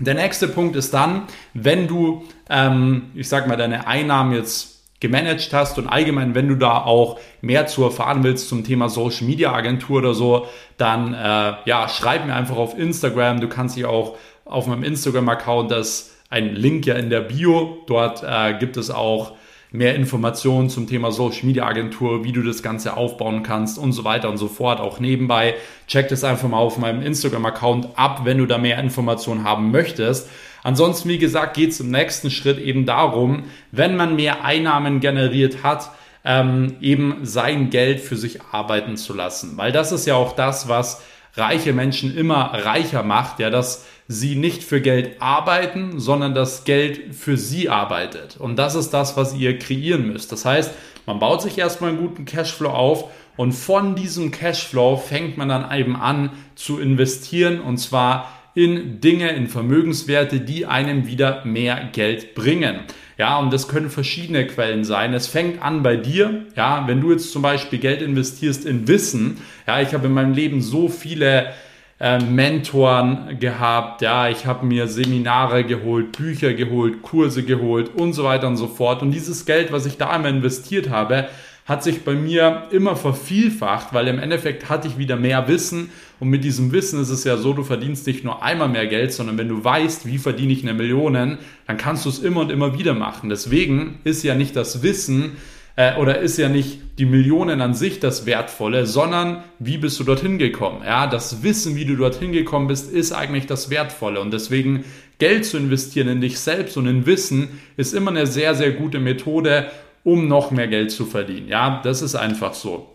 Der 0.00 0.14
nächste 0.14 0.48
Punkt 0.48 0.76
ist 0.76 0.94
dann, 0.94 1.24
wenn 1.54 1.86
du, 1.86 2.24
ähm, 2.48 3.10
ich 3.14 3.28
sag 3.28 3.46
mal, 3.46 3.56
deine 3.56 3.86
Einnahmen 3.86 4.32
jetzt 4.32 4.80
gemanagt 5.00 5.52
hast 5.52 5.78
und 5.78 5.88
allgemein, 5.88 6.34
wenn 6.34 6.48
du 6.48 6.56
da 6.56 6.78
auch 6.78 7.18
mehr 7.40 7.66
zu 7.66 7.84
erfahren 7.84 8.22
willst 8.22 8.48
zum 8.48 8.64
Thema 8.64 8.88
Social 8.88 9.26
Media 9.26 9.52
Agentur 9.52 9.98
oder 9.98 10.14
so, 10.14 10.46
dann 10.76 11.14
äh, 11.14 11.54
ja, 11.64 11.88
schreib 11.88 12.26
mir 12.26 12.34
einfach 12.34 12.56
auf 12.56 12.78
Instagram. 12.78 13.40
Du 13.40 13.48
kannst 13.48 13.76
dich 13.76 13.86
auch 13.86 14.16
auf 14.44 14.66
meinem 14.66 14.82
Instagram-Account, 14.82 15.70
das 15.70 16.16
ein 16.28 16.54
Link 16.54 16.86
ja 16.86 16.94
in 16.94 17.10
der 17.10 17.20
Bio, 17.20 17.78
dort 17.86 18.22
äh, 18.22 18.54
gibt 18.58 18.76
es 18.76 18.90
auch 18.90 19.32
mehr 19.72 19.94
Informationen 19.94 20.68
zum 20.68 20.86
Thema 20.86 21.12
Social 21.12 21.46
Media 21.46 21.66
Agentur, 21.66 22.24
wie 22.24 22.32
du 22.32 22.42
das 22.42 22.62
Ganze 22.62 22.96
aufbauen 22.96 23.42
kannst 23.42 23.78
und 23.78 23.92
so 23.92 24.04
weiter 24.04 24.28
und 24.28 24.36
so 24.36 24.48
fort. 24.48 24.80
Auch 24.80 24.98
nebenbei 25.00 25.54
check 25.86 26.08
das 26.08 26.24
einfach 26.24 26.48
mal 26.48 26.58
auf 26.58 26.78
meinem 26.78 27.02
Instagram-Account 27.02 27.90
ab, 27.96 28.22
wenn 28.24 28.38
du 28.38 28.46
da 28.46 28.58
mehr 28.58 28.78
Informationen 28.78 29.44
haben 29.44 29.70
möchtest. 29.70 30.28
Ansonsten, 30.62 31.08
wie 31.08 31.18
gesagt, 31.18 31.54
geht 31.54 31.70
es 31.70 31.80
im 31.80 31.90
nächsten 31.90 32.30
Schritt 32.30 32.58
eben 32.58 32.84
darum, 32.84 33.44
wenn 33.70 33.96
man 33.96 34.16
mehr 34.16 34.44
Einnahmen 34.44 35.00
generiert 35.00 35.62
hat, 35.62 35.90
ähm, 36.24 36.76
eben 36.80 37.20
sein 37.22 37.70
Geld 37.70 38.00
für 38.00 38.16
sich 38.16 38.40
arbeiten 38.52 38.96
zu 38.96 39.14
lassen. 39.14 39.56
Weil 39.56 39.72
das 39.72 39.92
ist 39.92 40.06
ja 40.06 40.16
auch 40.16 40.34
das, 40.34 40.68
was 40.68 41.02
reiche 41.34 41.72
Menschen 41.72 42.14
immer 42.14 42.52
reicher 42.52 43.02
macht, 43.02 43.38
ja, 43.38 43.50
dass 43.50 43.86
sie 44.10 44.34
nicht 44.34 44.64
für 44.64 44.80
Geld 44.80 45.22
arbeiten, 45.22 46.00
sondern 46.00 46.34
das 46.34 46.64
Geld 46.64 47.14
für 47.14 47.36
sie 47.36 47.68
arbeitet. 47.68 48.36
Und 48.38 48.56
das 48.56 48.74
ist 48.74 48.90
das, 48.90 49.16
was 49.16 49.36
ihr 49.36 49.56
kreieren 49.56 50.08
müsst. 50.08 50.32
Das 50.32 50.44
heißt, 50.44 50.72
man 51.06 51.20
baut 51.20 51.42
sich 51.42 51.56
erstmal 51.56 51.90
einen 51.90 52.00
guten 52.00 52.24
Cashflow 52.24 52.70
auf 52.70 53.04
und 53.36 53.52
von 53.52 53.94
diesem 53.94 54.32
Cashflow 54.32 54.96
fängt 54.96 55.38
man 55.38 55.48
dann 55.48 55.70
eben 55.72 55.94
an 55.94 56.30
zu 56.56 56.80
investieren 56.80 57.60
und 57.60 57.78
zwar 57.78 58.32
in 58.56 59.00
Dinge, 59.00 59.30
in 59.30 59.46
Vermögenswerte, 59.46 60.40
die 60.40 60.66
einem 60.66 61.06
wieder 61.06 61.44
mehr 61.44 61.88
Geld 61.92 62.34
bringen. 62.34 62.80
Ja, 63.16 63.38
und 63.38 63.52
das 63.52 63.68
können 63.68 63.90
verschiedene 63.90 64.44
Quellen 64.44 64.82
sein. 64.82 65.14
Es 65.14 65.28
fängt 65.28 65.62
an 65.62 65.84
bei 65.84 65.96
dir. 65.96 66.46
Ja, 66.56 66.88
wenn 66.88 67.00
du 67.00 67.12
jetzt 67.12 67.30
zum 67.30 67.42
Beispiel 67.42 67.78
Geld 67.78 68.02
investierst 68.02 68.64
in 68.64 68.88
Wissen. 68.88 69.38
Ja, 69.68 69.80
ich 69.80 69.94
habe 69.94 70.08
in 70.08 70.14
meinem 70.14 70.32
Leben 70.32 70.62
so 70.62 70.88
viele 70.88 71.52
äh, 72.00 72.18
Mentoren 72.18 73.38
gehabt, 73.38 74.00
ja, 74.02 74.28
ich 74.28 74.46
habe 74.46 74.64
mir 74.64 74.88
Seminare 74.88 75.64
geholt, 75.64 76.16
Bücher 76.16 76.54
geholt, 76.54 77.02
Kurse 77.02 77.44
geholt 77.44 77.90
und 77.94 78.14
so 78.14 78.24
weiter 78.24 78.48
und 78.48 78.56
so 78.56 78.66
fort. 78.66 79.02
Und 79.02 79.12
dieses 79.12 79.44
Geld, 79.44 79.70
was 79.70 79.84
ich 79.84 79.98
da 79.98 80.08
einmal 80.08 80.34
investiert 80.34 80.88
habe, 80.88 81.28
hat 81.66 81.84
sich 81.84 82.02
bei 82.02 82.14
mir 82.14 82.64
immer 82.70 82.96
vervielfacht, 82.96 83.92
weil 83.92 84.08
im 84.08 84.18
Endeffekt 84.18 84.68
hatte 84.68 84.88
ich 84.88 84.98
wieder 84.98 85.16
mehr 85.16 85.46
Wissen 85.46 85.90
und 86.18 86.28
mit 86.28 86.42
diesem 86.42 86.72
Wissen 86.72 87.00
ist 87.00 87.10
es 87.10 87.22
ja 87.24 87.36
so, 87.36 87.52
du 87.52 87.62
verdienst 87.62 88.06
nicht 88.06 88.24
nur 88.24 88.42
einmal 88.42 88.68
mehr 88.68 88.86
Geld, 88.86 89.12
sondern 89.12 89.38
wenn 89.38 89.48
du 89.48 89.62
weißt, 89.62 90.04
wie 90.06 90.18
verdiene 90.18 90.52
ich 90.52 90.62
eine 90.62 90.74
Million, 90.74 91.12
dann 91.12 91.38
kannst 91.76 92.06
du 92.06 92.08
es 92.08 92.18
immer 92.18 92.40
und 92.40 92.50
immer 92.50 92.76
wieder 92.76 92.94
machen. 92.94 93.28
Deswegen 93.28 94.00
ist 94.04 94.24
ja 94.24 94.34
nicht 94.34 94.56
das 94.56 94.82
Wissen 94.82 95.36
äh, 95.80 95.96
oder 95.96 96.18
ist 96.18 96.36
ja 96.36 96.50
nicht 96.50 96.78
die 96.98 97.06
Millionen 97.06 97.62
an 97.62 97.72
sich 97.72 98.00
das 98.00 98.26
Wertvolle, 98.26 98.84
sondern 98.84 99.42
wie 99.58 99.78
bist 99.78 99.98
du 99.98 100.04
dorthin 100.04 100.36
gekommen? 100.36 100.82
Ja, 100.84 101.06
das 101.06 101.42
Wissen, 101.42 101.74
wie 101.74 101.86
du 101.86 101.96
dorthin 101.96 102.32
gekommen 102.32 102.66
bist, 102.66 102.92
ist 102.92 103.12
eigentlich 103.12 103.46
das 103.46 103.70
Wertvolle 103.70 104.20
und 104.20 104.30
deswegen 104.30 104.84
Geld 105.18 105.46
zu 105.46 105.56
investieren 105.56 106.08
in 106.08 106.20
dich 106.20 106.38
selbst 106.38 106.76
und 106.76 106.86
in 106.86 107.06
Wissen 107.06 107.60
ist 107.78 107.94
immer 107.94 108.10
eine 108.10 108.26
sehr, 108.26 108.54
sehr 108.54 108.72
gute 108.72 108.98
Methode, 108.98 109.70
um 110.04 110.28
noch 110.28 110.50
mehr 110.50 110.68
Geld 110.68 110.90
zu 110.90 111.06
verdienen. 111.06 111.48
Ja, 111.48 111.80
das 111.82 112.02
ist 112.02 112.14
einfach 112.14 112.52
so. 112.52 112.86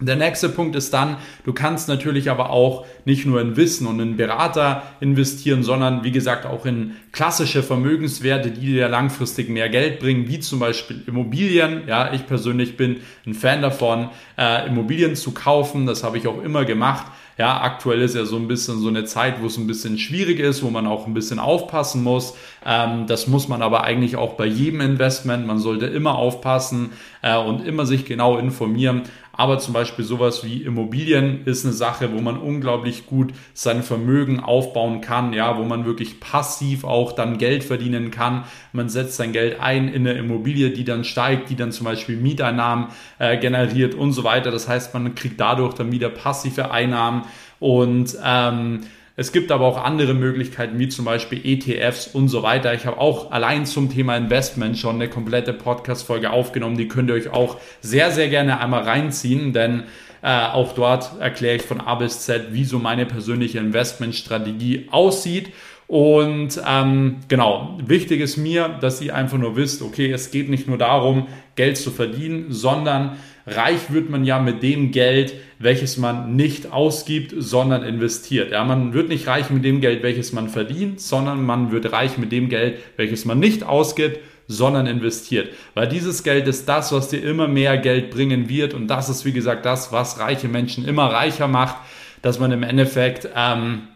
Der 0.00 0.16
nächste 0.16 0.48
Punkt 0.48 0.74
ist 0.74 0.92
dann, 0.92 1.18
du 1.44 1.52
kannst 1.52 1.88
natürlich 1.88 2.28
aber 2.28 2.50
auch 2.50 2.84
nicht 3.04 3.26
nur 3.26 3.40
in 3.40 3.56
Wissen 3.56 3.86
und 3.86 4.00
in 4.00 4.16
Berater 4.16 4.82
investieren, 4.98 5.62
sondern 5.62 6.02
wie 6.02 6.10
gesagt 6.10 6.46
auch 6.46 6.66
in 6.66 6.96
klassische 7.12 7.62
Vermögenswerte, 7.62 8.50
die 8.50 8.66
dir 8.66 8.88
langfristig 8.88 9.48
mehr 9.48 9.68
Geld 9.68 10.00
bringen, 10.00 10.26
wie 10.26 10.40
zum 10.40 10.58
Beispiel 10.58 11.04
Immobilien. 11.06 11.82
Ja, 11.86 12.12
ich 12.12 12.26
persönlich 12.26 12.76
bin 12.76 13.02
ein 13.24 13.34
Fan 13.34 13.62
davon, 13.62 14.10
äh, 14.36 14.66
Immobilien 14.66 15.14
zu 15.14 15.30
kaufen. 15.30 15.86
Das 15.86 16.02
habe 16.02 16.18
ich 16.18 16.26
auch 16.26 16.42
immer 16.42 16.64
gemacht. 16.64 17.06
Ja, 17.36 17.62
aktuell 17.62 18.00
ist 18.02 18.14
ja 18.14 18.24
so 18.24 18.36
ein 18.36 18.46
bisschen 18.46 18.78
so 18.78 18.88
eine 18.88 19.04
Zeit, 19.04 19.42
wo 19.42 19.46
es 19.46 19.56
ein 19.56 19.66
bisschen 19.66 19.98
schwierig 19.98 20.38
ist, 20.38 20.62
wo 20.62 20.70
man 20.70 20.86
auch 20.86 21.06
ein 21.06 21.14
bisschen 21.14 21.40
aufpassen 21.40 22.04
muss. 22.04 22.36
Ähm, 22.64 23.06
das 23.08 23.26
muss 23.26 23.48
man 23.48 23.60
aber 23.60 23.82
eigentlich 23.82 24.16
auch 24.16 24.34
bei 24.34 24.46
jedem 24.46 24.80
Investment. 24.80 25.44
Man 25.44 25.58
sollte 25.58 25.86
immer 25.86 26.14
aufpassen 26.14 26.92
äh, 27.22 27.36
und 27.36 27.66
immer 27.66 27.86
sich 27.86 28.04
genau 28.04 28.38
informieren. 28.38 29.02
Aber 29.36 29.58
zum 29.58 29.74
Beispiel 29.74 30.04
sowas 30.04 30.44
wie 30.44 30.62
Immobilien 30.62 31.44
ist 31.44 31.64
eine 31.64 31.74
Sache, 31.74 32.12
wo 32.12 32.20
man 32.20 32.38
unglaublich 32.38 33.06
gut 33.06 33.32
sein 33.52 33.82
Vermögen 33.82 34.40
aufbauen 34.40 35.00
kann, 35.00 35.32
ja, 35.32 35.58
wo 35.58 35.64
man 35.64 35.84
wirklich 35.84 36.20
passiv 36.20 36.84
auch 36.84 37.12
dann 37.12 37.38
Geld 37.38 37.64
verdienen 37.64 38.10
kann. 38.10 38.44
Man 38.72 38.88
setzt 38.88 39.16
sein 39.16 39.32
Geld 39.32 39.60
ein 39.60 39.88
in 39.88 40.06
eine 40.06 40.18
Immobilie, 40.18 40.70
die 40.70 40.84
dann 40.84 41.04
steigt, 41.04 41.50
die 41.50 41.56
dann 41.56 41.72
zum 41.72 41.84
Beispiel 41.84 42.16
Mieteinnahmen 42.16 42.88
äh, 43.18 43.36
generiert 43.38 43.94
und 43.94 44.12
so 44.12 44.24
weiter. 44.24 44.50
Das 44.50 44.68
heißt, 44.68 44.94
man 44.94 45.14
kriegt 45.14 45.40
dadurch 45.40 45.74
dann 45.74 45.90
wieder 45.92 46.08
passive 46.08 46.70
Einnahmen 46.70 47.22
und 47.58 48.16
ähm, 48.24 48.80
es 49.16 49.30
gibt 49.30 49.52
aber 49.52 49.64
auch 49.66 49.82
andere 49.82 50.12
Möglichkeiten, 50.12 50.78
wie 50.80 50.88
zum 50.88 51.04
Beispiel 51.04 51.40
ETFs 51.44 52.08
und 52.08 52.28
so 52.28 52.42
weiter. 52.42 52.74
Ich 52.74 52.84
habe 52.84 52.98
auch 52.98 53.30
allein 53.30 53.64
zum 53.64 53.88
Thema 53.88 54.16
Investment 54.16 54.76
schon 54.76 54.96
eine 54.96 55.08
komplette 55.08 55.52
Podcast-Folge 55.52 56.30
aufgenommen. 56.30 56.76
Die 56.76 56.88
könnt 56.88 57.10
ihr 57.10 57.14
euch 57.14 57.30
auch 57.30 57.58
sehr, 57.80 58.10
sehr 58.10 58.28
gerne 58.28 58.58
einmal 58.58 58.82
reinziehen, 58.82 59.52
denn 59.52 59.84
äh, 60.22 60.46
auch 60.46 60.72
dort 60.72 61.20
erkläre 61.20 61.56
ich 61.56 61.62
von 61.62 61.80
A 61.80 61.94
bis 61.94 62.22
Z, 62.22 62.52
wie 62.52 62.64
so 62.64 62.80
meine 62.80 63.06
persönliche 63.06 63.58
Investmentstrategie 63.58 64.88
aussieht. 64.90 65.52
Und 65.86 66.60
ähm, 66.66 67.18
genau, 67.28 67.78
wichtig 67.86 68.20
ist 68.20 68.36
mir, 68.36 68.68
dass 68.80 69.00
ihr 69.00 69.14
einfach 69.14 69.38
nur 69.38 69.54
wisst, 69.54 69.82
okay, 69.82 70.10
es 70.10 70.32
geht 70.32 70.48
nicht 70.48 70.66
nur 70.66 70.78
darum, 70.78 71.28
Geld 71.54 71.76
zu 71.76 71.92
verdienen, 71.92 72.46
sondern 72.48 73.16
reich 73.46 73.92
wird 73.92 74.10
man 74.10 74.24
ja 74.24 74.38
mit 74.38 74.62
dem 74.62 74.90
Geld, 74.90 75.34
welches 75.58 75.96
man 75.96 76.34
nicht 76.36 76.72
ausgibt, 76.72 77.34
sondern 77.36 77.82
investiert. 77.82 78.52
Ja, 78.52 78.64
man 78.64 78.92
wird 78.94 79.08
nicht 79.08 79.26
reich 79.26 79.50
mit 79.50 79.64
dem 79.64 79.80
Geld, 79.80 80.02
welches 80.02 80.32
man 80.32 80.48
verdient, 80.48 81.00
sondern 81.00 81.44
man 81.44 81.70
wird 81.72 81.92
reich 81.92 82.18
mit 82.18 82.32
dem 82.32 82.48
Geld, 82.48 82.78
welches 82.96 83.24
man 83.24 83.38
nicht 83.38 83.62
ausgibt, 83.62 84.20
sondern 84.46 84.86
investiert. 84.86 85.54
Weil 85.74 85.88
dieses 85.88 86.22
Geld 86.22 86.46
ist 86.48 86.68
das, 86.68 86.92
was 86.92 87.08
dir 87.08 87.22
immer 87.22 87.48
mehr 87.48 87.78
Geld 87.78 88.10
bringen 88.10 88.48
wird 88.48 88.74
und 88.74 88.88
das 88.88 89.08
ist, 89.08 89.24
wie 89.24 89.32
gesagt, 89.32 89.64
das, 89.64 89.92
was 89.92 90.18
reiche 90.18 90.48
Menschen 90.48 90.86
immer 90.86 91.06
reicher 91.06 91.48
macht, 91.48 91.76
dass 92.22 92.38
man 92.38 92.52
im 92.52 92.62
Endeffekt 92.62 93.28
ähm, 93.34 93.88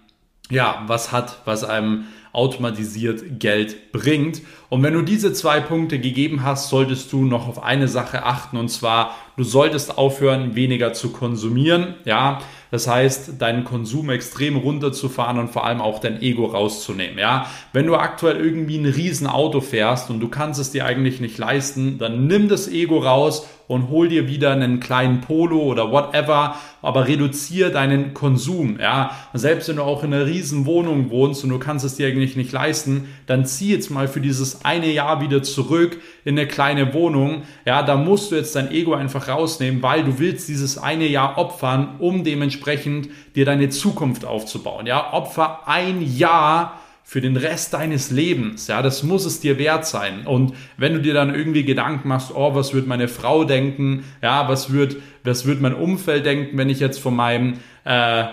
ja, 0.50 0.82
was 0.86 1.12
hat, 1.12 1.38
was 1.44 1.64
einem 1.64 2.04
automatisiert 2.38 3.40
Geld 3.40 3.90
bringt. 3.90 4.40
Und 4.70 4.82
wenn 4.82 4.94
du 4.94 5.02
diese 5.02 5.32
zwei 5.32 5.60
Punkte 5.60 5.98
gegeben 5.98 6.44
hast, 6.44 6.68
solltest 6.68 7.12
du 7.12 7.24
noch 7.24 7.48
auf 7.48 7.62
eine 7.62 7.88
Sache 7.88 8.24
achten 8.24 8.56
und 8.56 8.68
zwar, 8.68 9.16
du 9.36 9.42
solltest 9.42 9.98
aufhören, 9.98 10.54
weniger 10.54 10.92
zu 10.92 11.10
konsumieren. 11.10 11.96
Ja, 12.04 12.38
das 12.70 12.86
heißt, 12.86 13.40
deinen 13.40 13.64
Konsum 13.64 14.10
extrem 14.10 14.56
runterzufahren 14.56 15.38
und 15.38 15.48
vor 15.48 15.66
allem 15.66 15.80
auch 15.80 15.98
dein 15.98 16.22
Ego 16.22 16.46
rauszunehmen. 16.46 17.18
Ja, 17.18 17.46
wenn 17.72 17.86
du 17.86 17.96
aktuell 17.96 18.36
irgendwie 18.36 18.78
ein 18.78 18.86
Riesenauto 18.86 19.60
fährst 19.60 20.10
und 20.10 20.20
du 20.20 20.28
kannst 20.28 20.60
es 20.60 20.70
dir 20.70 20.84
eigentlich 20.84 21.20
nicht 21.20 21.38
leisten, 21.38 21.98
dann 21.98 22.26
nimm 22.26 22.48
das 22.48 22.68
Ego 22.68 22.98
raus 22.98 23.48
und 23.68 23.90
hol 23.90 24.08
dir 24.08 24.26
wieder 24.26 24.50
einen 24.50 24.80
kleinen 24.80 25.20
Polo 25.20 25.60
oder 25.60 25.92
whatever, 25.92 26.56
aber 26.82 27.06
reduziere 27.06 27.70
deinen 27.70 28.14
Konsum. 28.14 28.78
Ja, 28.80 29.10
selbst 29.34 29.68
wenn 29.68 29.76
du 29.76 29.82
auch 29.82 30.02
in 30.02 30.12
einer 30.12 30.26
riesen 30.26 30.66
Wohnung 30.66 31.10
wohnst 31.10 31.44
und 31.44 31.50
du 31.50 31.58
kannst 31.58 31.84
es 31.84 31.96
dir 31.96 32.08
eigentlich 32.08 32.34
nicht 32.34 32.50
leisten, 32.50 33.08
dann 33.26 33.44
zieh 33.44 33.70
jetzt 33.70 33.90
mal 33.90 34.08
für 34.08 34.20
dieses 34.20 34.64
eine 34.64 34.90
Jahr 34.90 35.20
wieder 35.20 35.42
zurück 35.42 36.00
in 36.24 36.38
eine 36.38 36.48
kleine 36.48 36.94
Wohnung. 36.94 37.42
Ja, 37.66 37.82
da 37.82 37.96
musst 37.96 38.32
du 38.32 38.36
jetzt 38.36 38.56
dein 38.56 38.72
Ego 38.72 38.94
einfach 38.94 39.28
rausnehmen, 39.28 39.82
weil 39.82 40.02
du 40.02 40.18
willst 40.18 40.48
dieses 40.48 40.78
eine 40.78 41.06
Jahr 41.06 41.36
opfern, 41.36 41.96
um 41.98 42.24
dementsprechend 42.24 43.10
dir 43.36 43.44
deine 43.44 43.68
Zukunft 43.68 44.24
aufzubauen. 44.24 44.86
Ja, 44.86 45.12
opfer 45.12 45.68
ein 45.68 46.00
Jahr 46.16 46.78
für 47.08 47.22
den 47.22 47.38
Rest 47.38 47.72
deines 47.72 48.10
Lebens. 48.10 48.66
Ja, 48.66 48.82
das 48.82 49.02
muss 49.02 49.24
es 49.24 49.40
dir 49.40 49.56
wert 49.56 49.86
sein. 49.86 50.26
Und 50.26 50.52
wenn 50.76 50.92
du 50.92 51.00
dir 51.00 51.14
dann 51.14 51.34
irgendwie 51.34 51.64
Gedanken 51.64 52.06
machst, 52.06 52.32
oh, 52.34 52.54
was 52.54 52.74
wird 52.74 52.86
meine 52.86 53.08
Frau 53.08 53.44
denken? 53.44 54.04
Ja, 54.20 54.46
was 54.46 54.74
wird, 54.74 54.96
was 55.24 55.46
wird 55.46 55.62
mein 55.62 55.72
Umfeld 55.72 56.26
denken, 56.26 56.58
wenn 56.58 56.68
ich 56.68 56.80
jetzt 56.80 56.98
von 56.98 57.16
meinem, 57.16 57.54
äh, 57.84 58.24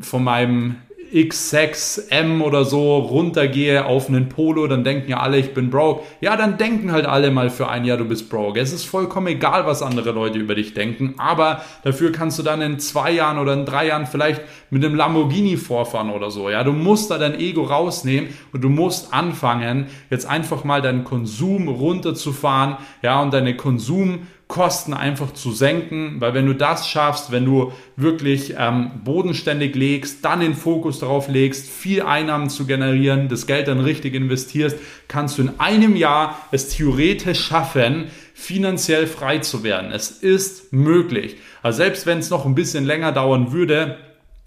von 0.00 0.24
meinem 0.24 0.78
X6M 1.14 2.42
oder 2.42 2.64
so 2.64 2.98
runtergehe 2.98 3.86
auf 3.86 4.08
einen 4.08 4.28
Polo, 4.28 4.66
dann 4.66 4.82
denken 4.82 5.10
ja 5.10 5.20
alle, 5.20 5.38
ich 5.38 5.54
bin 5.54 5.70
broke. 5.70 6.02
Ja, 6.20 6.36
dann 6.36 6.58
denken 6.58 6.90
halt 6.90 7.06
alle 7.06 7.30
mal 7.30 7.50
für 7.50 7.68
ein 7.68 7.84
Jahr, 7.84 7.98
du 7.98 8.04
bist 8.04 8.28
broke. 8.28 8.58
Es 8.58 8.72
ist 8.72 8.84
vollkommen 8.84 9.28
egal, 9.28 9.64
was 9.64 9.80
andere 9.80 10.10
Leute 10.10 10.38
über 10.38 10.56
dich 10.56 10.74
denken, 10.74 11.14
aber 11.18 11.62
dafür 11.84 12.10
kannst 12.10 12.40
du 12.40 12.42
dann 12.42 12.60
in 12.60 12.80
zwei 12.80 13.12
Jahren 13.12 13.38
oder 13.38 13.52
in 13.52 13.64
drei 13.64 13.86
Jahren 13.86 14.06
vielleicht 14.06 14.42
mit 14.70 14.84
einem 14.84 14.96
Lamborghini 14.96 15.56
vorfahren 15.56 16.10
oder 16.10 16.32
so. 16.32 16.50
Ja, 16.50 16.64
du 16.64 16.72
musst 16.72 17.12
da 17.12 17.18
dein 17.18 17.38
Ego 17.38 17.62
rausnehmen 17.62 18.30
und 18.52 18.64
du 18.64 18.68
musst 18.68 19.14
anfangen, 19.14 19.86
jetzt 20.10 20.26
einfach 20.26 20.64
mal 20.64 20.82
deinen 20.82 21.04
Konsum 21.04 21.68
runterzufahren, 21.68 22.76
ja, 23.02 23.22
und 23.22 23.32
deine 23.32 23.56
Konsum 23.56 24.26
Kosten 24.46 24.92
einfach 24.92 25.32
zu 25.32 25.52
senken, 25.52 26.20
weil 26.20 26.34
wenn 26.34 26.46
du 26.46 26.54
das 26.54 26.86
schaffst, 26.86 27.32
wenn 27.32 27.46
du 27.46 27.72
wirklich 27.96 28.54
ähm, 28.58 28.90
bodenständig 29.02 29.74
legst, 29.74 30.24
dann 30.24 30.40
den 30.40 30.54
Fokus 30.54 30.98
darauf 30.98 31.28
legst, 31.28 31.68
viel 31.68 32.02
Einnahmen 32.02 32.50
zu 32.50 32.66
generieren, 32.66 33.28
das 33.28 33.46
Geld 33.46 33.68
dann 33.68 33.80
richtig 33.80 34.14
investierst, 34.14 34.76
kannst 35.08 35.38
du 35.38 35.42
in 35.42 35.60
einem 35.60 35.96
Jahr 35.96 36.38
es 36.52 36.68
theoretisch 36.68 37.40
schaffen, 37.40 38.08
finanziell 38.34 39.06
frei 39.06 39.38
zu 39.38 39.62
werden. 39.62 39.92
Es 39.92 40.10
ist 40.10 40.72
möglich. 40.72 41.36
Also 41.62 41.78
selbst 41.78 42.04
wenn 42.04 42.18
es 42.18 42.28
noch 42.28 42.44
ein 42.44 42.54
bisschen 42.54 42.84
länger 42.84 43.12
dauern 43.12 43.52
würde, 43.52 43.96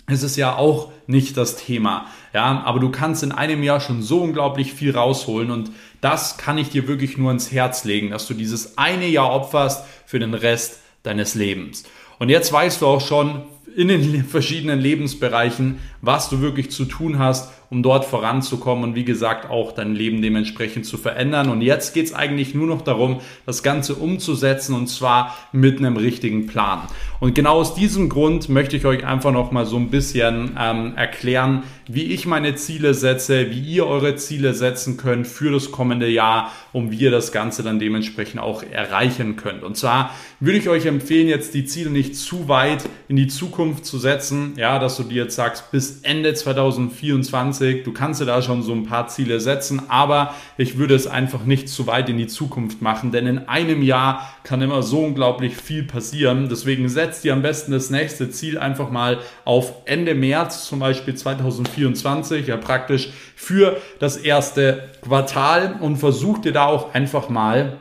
ist 0.09 0.23
es 0.23 0.35
ja 0.35 0.55
auch 0.55 0.91
nicht 1.07 1.35
das 1.37 1.57
Thema. 1.57 2.05
Ja, 2.33 2.63
aber 2.63 2.79
du 2.79 2.91
kannst 2.91 3.23
in 3.23 3.31
einem 3.31 3.63
Jahr 3.63 3.79
schon 3.79 4.01
so 4.01 4.21
unglaublich 4.21 4.73
viel 4.73 4.95
rausholen 4.95 5.51
und 5.51 5.71
das 6.01 6.37
kann 6.37 6.57
ich 6.57 6.69
dir 6.69 6.87
wirklich 6.87 7.17
nur 7.17 7.31
ins 7.31 7.51
Herz 7.51 7.83
legen, 7.83 8.11
dass 8.11 8.27
du 8.27 8.33
dieses 8.33 8.77
eine 8.77 9.07
Jahr 9.07 9.31
opferst 9.31 9.83
für 10.05 10.19
den 10.19 10.33
Rest 10.33 10.79
deines 11.03 11.35
Lebens. 11.35 11.83
Und 12.19 12.29
jetzt 12.29 12.51
weißt 12.51 12.81
du 12.81 12.87
auch 12.87 13.01
schon 13.01 13.43
in 13.75 13.87
den 13.89 14.25
verschiedenen 14.29 14.79
Lebensbereichen, 14.79 15.79
was 16.01 16.29
du 16.29 16.41
wirklich 16.41 16.71
zu 16.71 16.85
tun 16.85 17.19
hast, 17.19 17.51
um 17.69 17.83
dort 17.83 18.05
voranzukommen 18.05 18.83
und 18.83 18.95
wie 18.95 19.03
gesagt 19.03 19.49
auch 19.49 19.73
dein 19.73 19.93
Leben 19.93 20.21
dementsprechend 20.21 20.85
zu 20.85 20.97
verändern. 20.97 21.49
Und 21.49 21.61
jetzt 21.61 21.93
geht 21.93 22.05
es 22.05 22.13
eigentlich 22.13 22.55
nur 22.55 22.67
noch 22.67 22.81
darum, 22.81 23.19
das 23.45 23.61
Ganze 23.61 23.95
umzusetzen 23.95 24.73
und 24.73 24.87
zwar 24.87 25.35
mit 25.51 25.79
einem 25.79 25.97
richtigen 25.97 26.47
Plan. 26.47 26.83
Und 27.19 27.35
genau 27.35 27.55
aus 27.55 27.75
diesem 27.75 28.09
Grund 28.09 28.47
möchte 28.47 28.77
ich 28.77 28.85
euch 28.85 29.05
einfach 29.05 29.31
noch 29.31 29.51
mal 29.51 29.65
so 29.65 29.75
ein 29.75 29.89
bisschen 29.89 30.55
ähm, 30.57 30.93
erklären, 30.95 31.63
wie 31.87 32.03
ich 32.03 32.25
meine 32.25 32.55
Ziele 32.55 32.93
setze, 32.93 33.49
wie 33.49 33.59
ihr 33.59 33.87
eure 33.87 34.15
Ziele 34.15 34.53
setzen 34.53 34.97
könnt 34.97 35.27
für 35.27 35.51
das 35.51 35.71
kommende 35.71 36.07
Jahr, 36.07 36.51
um 36.73 36.91
wie 36.91 36.97
ihr 36.97 37.11
das 37.11 37.31
Ganze 37.31 37.63
dann 37.63 37.79
dementsprechend 37.79 38.39
auch 38.39 38.63
erreichen 38.63 39.35
könnt. 39.35 39.63
Und 39.63 39.77
zwar 39.77 40.11
würde 40.39 40.59
ich 40.59 40.69
euch 40.69 40.85
empfehlen, 40.85 41.27
jetzt 41.27 41.53
die 41.53 41.65
Ziele 41.65 41.89
nicht 41.89 42.15
zu 42.15 42.47
weit 42.47 42.87
in 43.07 43.15
die 43.15 43.27
Zukunft 43.27 43.85
zu 43.85 43.97
setzen, 43.97 44.53
ja, 44.57 44.79
dass 44.79 44.97
du 44.97 45.03
dir 45.03 45.23
jetzt 45.23 45.35
sagst, 45.35 45.71
bis 45.71 45.96
Ende 46.03 46.33
2024, 46.33 47.83
du 47.83 47.93
kannst 47.93 48.21
dir 48.21 48.25
da 48.25 48.41
schon 48.41 48.63
so 48.63 48.73
ein 48.73 48.85
paar 48.85 49.07
Ziele 49.07 49.39
setzen, 49.39 49.83
aber 49.89 50.33
ich 50.57 50.77
würde 50.77 50.95
es 50.95 51.07
einfach 51.07 51.43
nicht 51.43 51.69
zu 51.69 51.87
weit 51.87 52.09
in 52.09 52.17
die 52.17 52.27
Zukunft 52.27 52.81
machen, 52.81 53.11
denn 53.11 53.27
in 53.27 53.47
einem 53.47 53.81
Jahr 53.81 54.33
kann 54.43 54.61
immer 54.61 54.83
so 54.83 54.99
unglaublich 54.99 55.55
viel 55.55 55.83
passieren. 55.83 56.49
Deswegen 56.49 56.89
setzt 56.89 57.23
dir 57.23 57.33
am 57.33 57.41
besten 57.41 57.71
das 57.71 57.89
nächste 57.89 58.29
Ziel 58.29 58.57
einfach 58.57 58.89
mal 58.89 59.19
auf 59.45 59.73
Ende 59.85 60.15
März, 60.15 60.65
zum 60.65 60.79
Beispiel 60.79 61.15
2024, 61.15 62.47
ja 62.47 62.57
praktisch 62.57 63.09
für 63.35 63.77
das 63.99 64.17
erste 64.17 64.89
Quartal 65.01 65.77
und 65.79 65.97
versuch 65.97 66.39
dir 66.39 66.51
da 66.51 66.65
auch 66.65 66.93
einfach 66.93 67.29
mal 67.29 67.77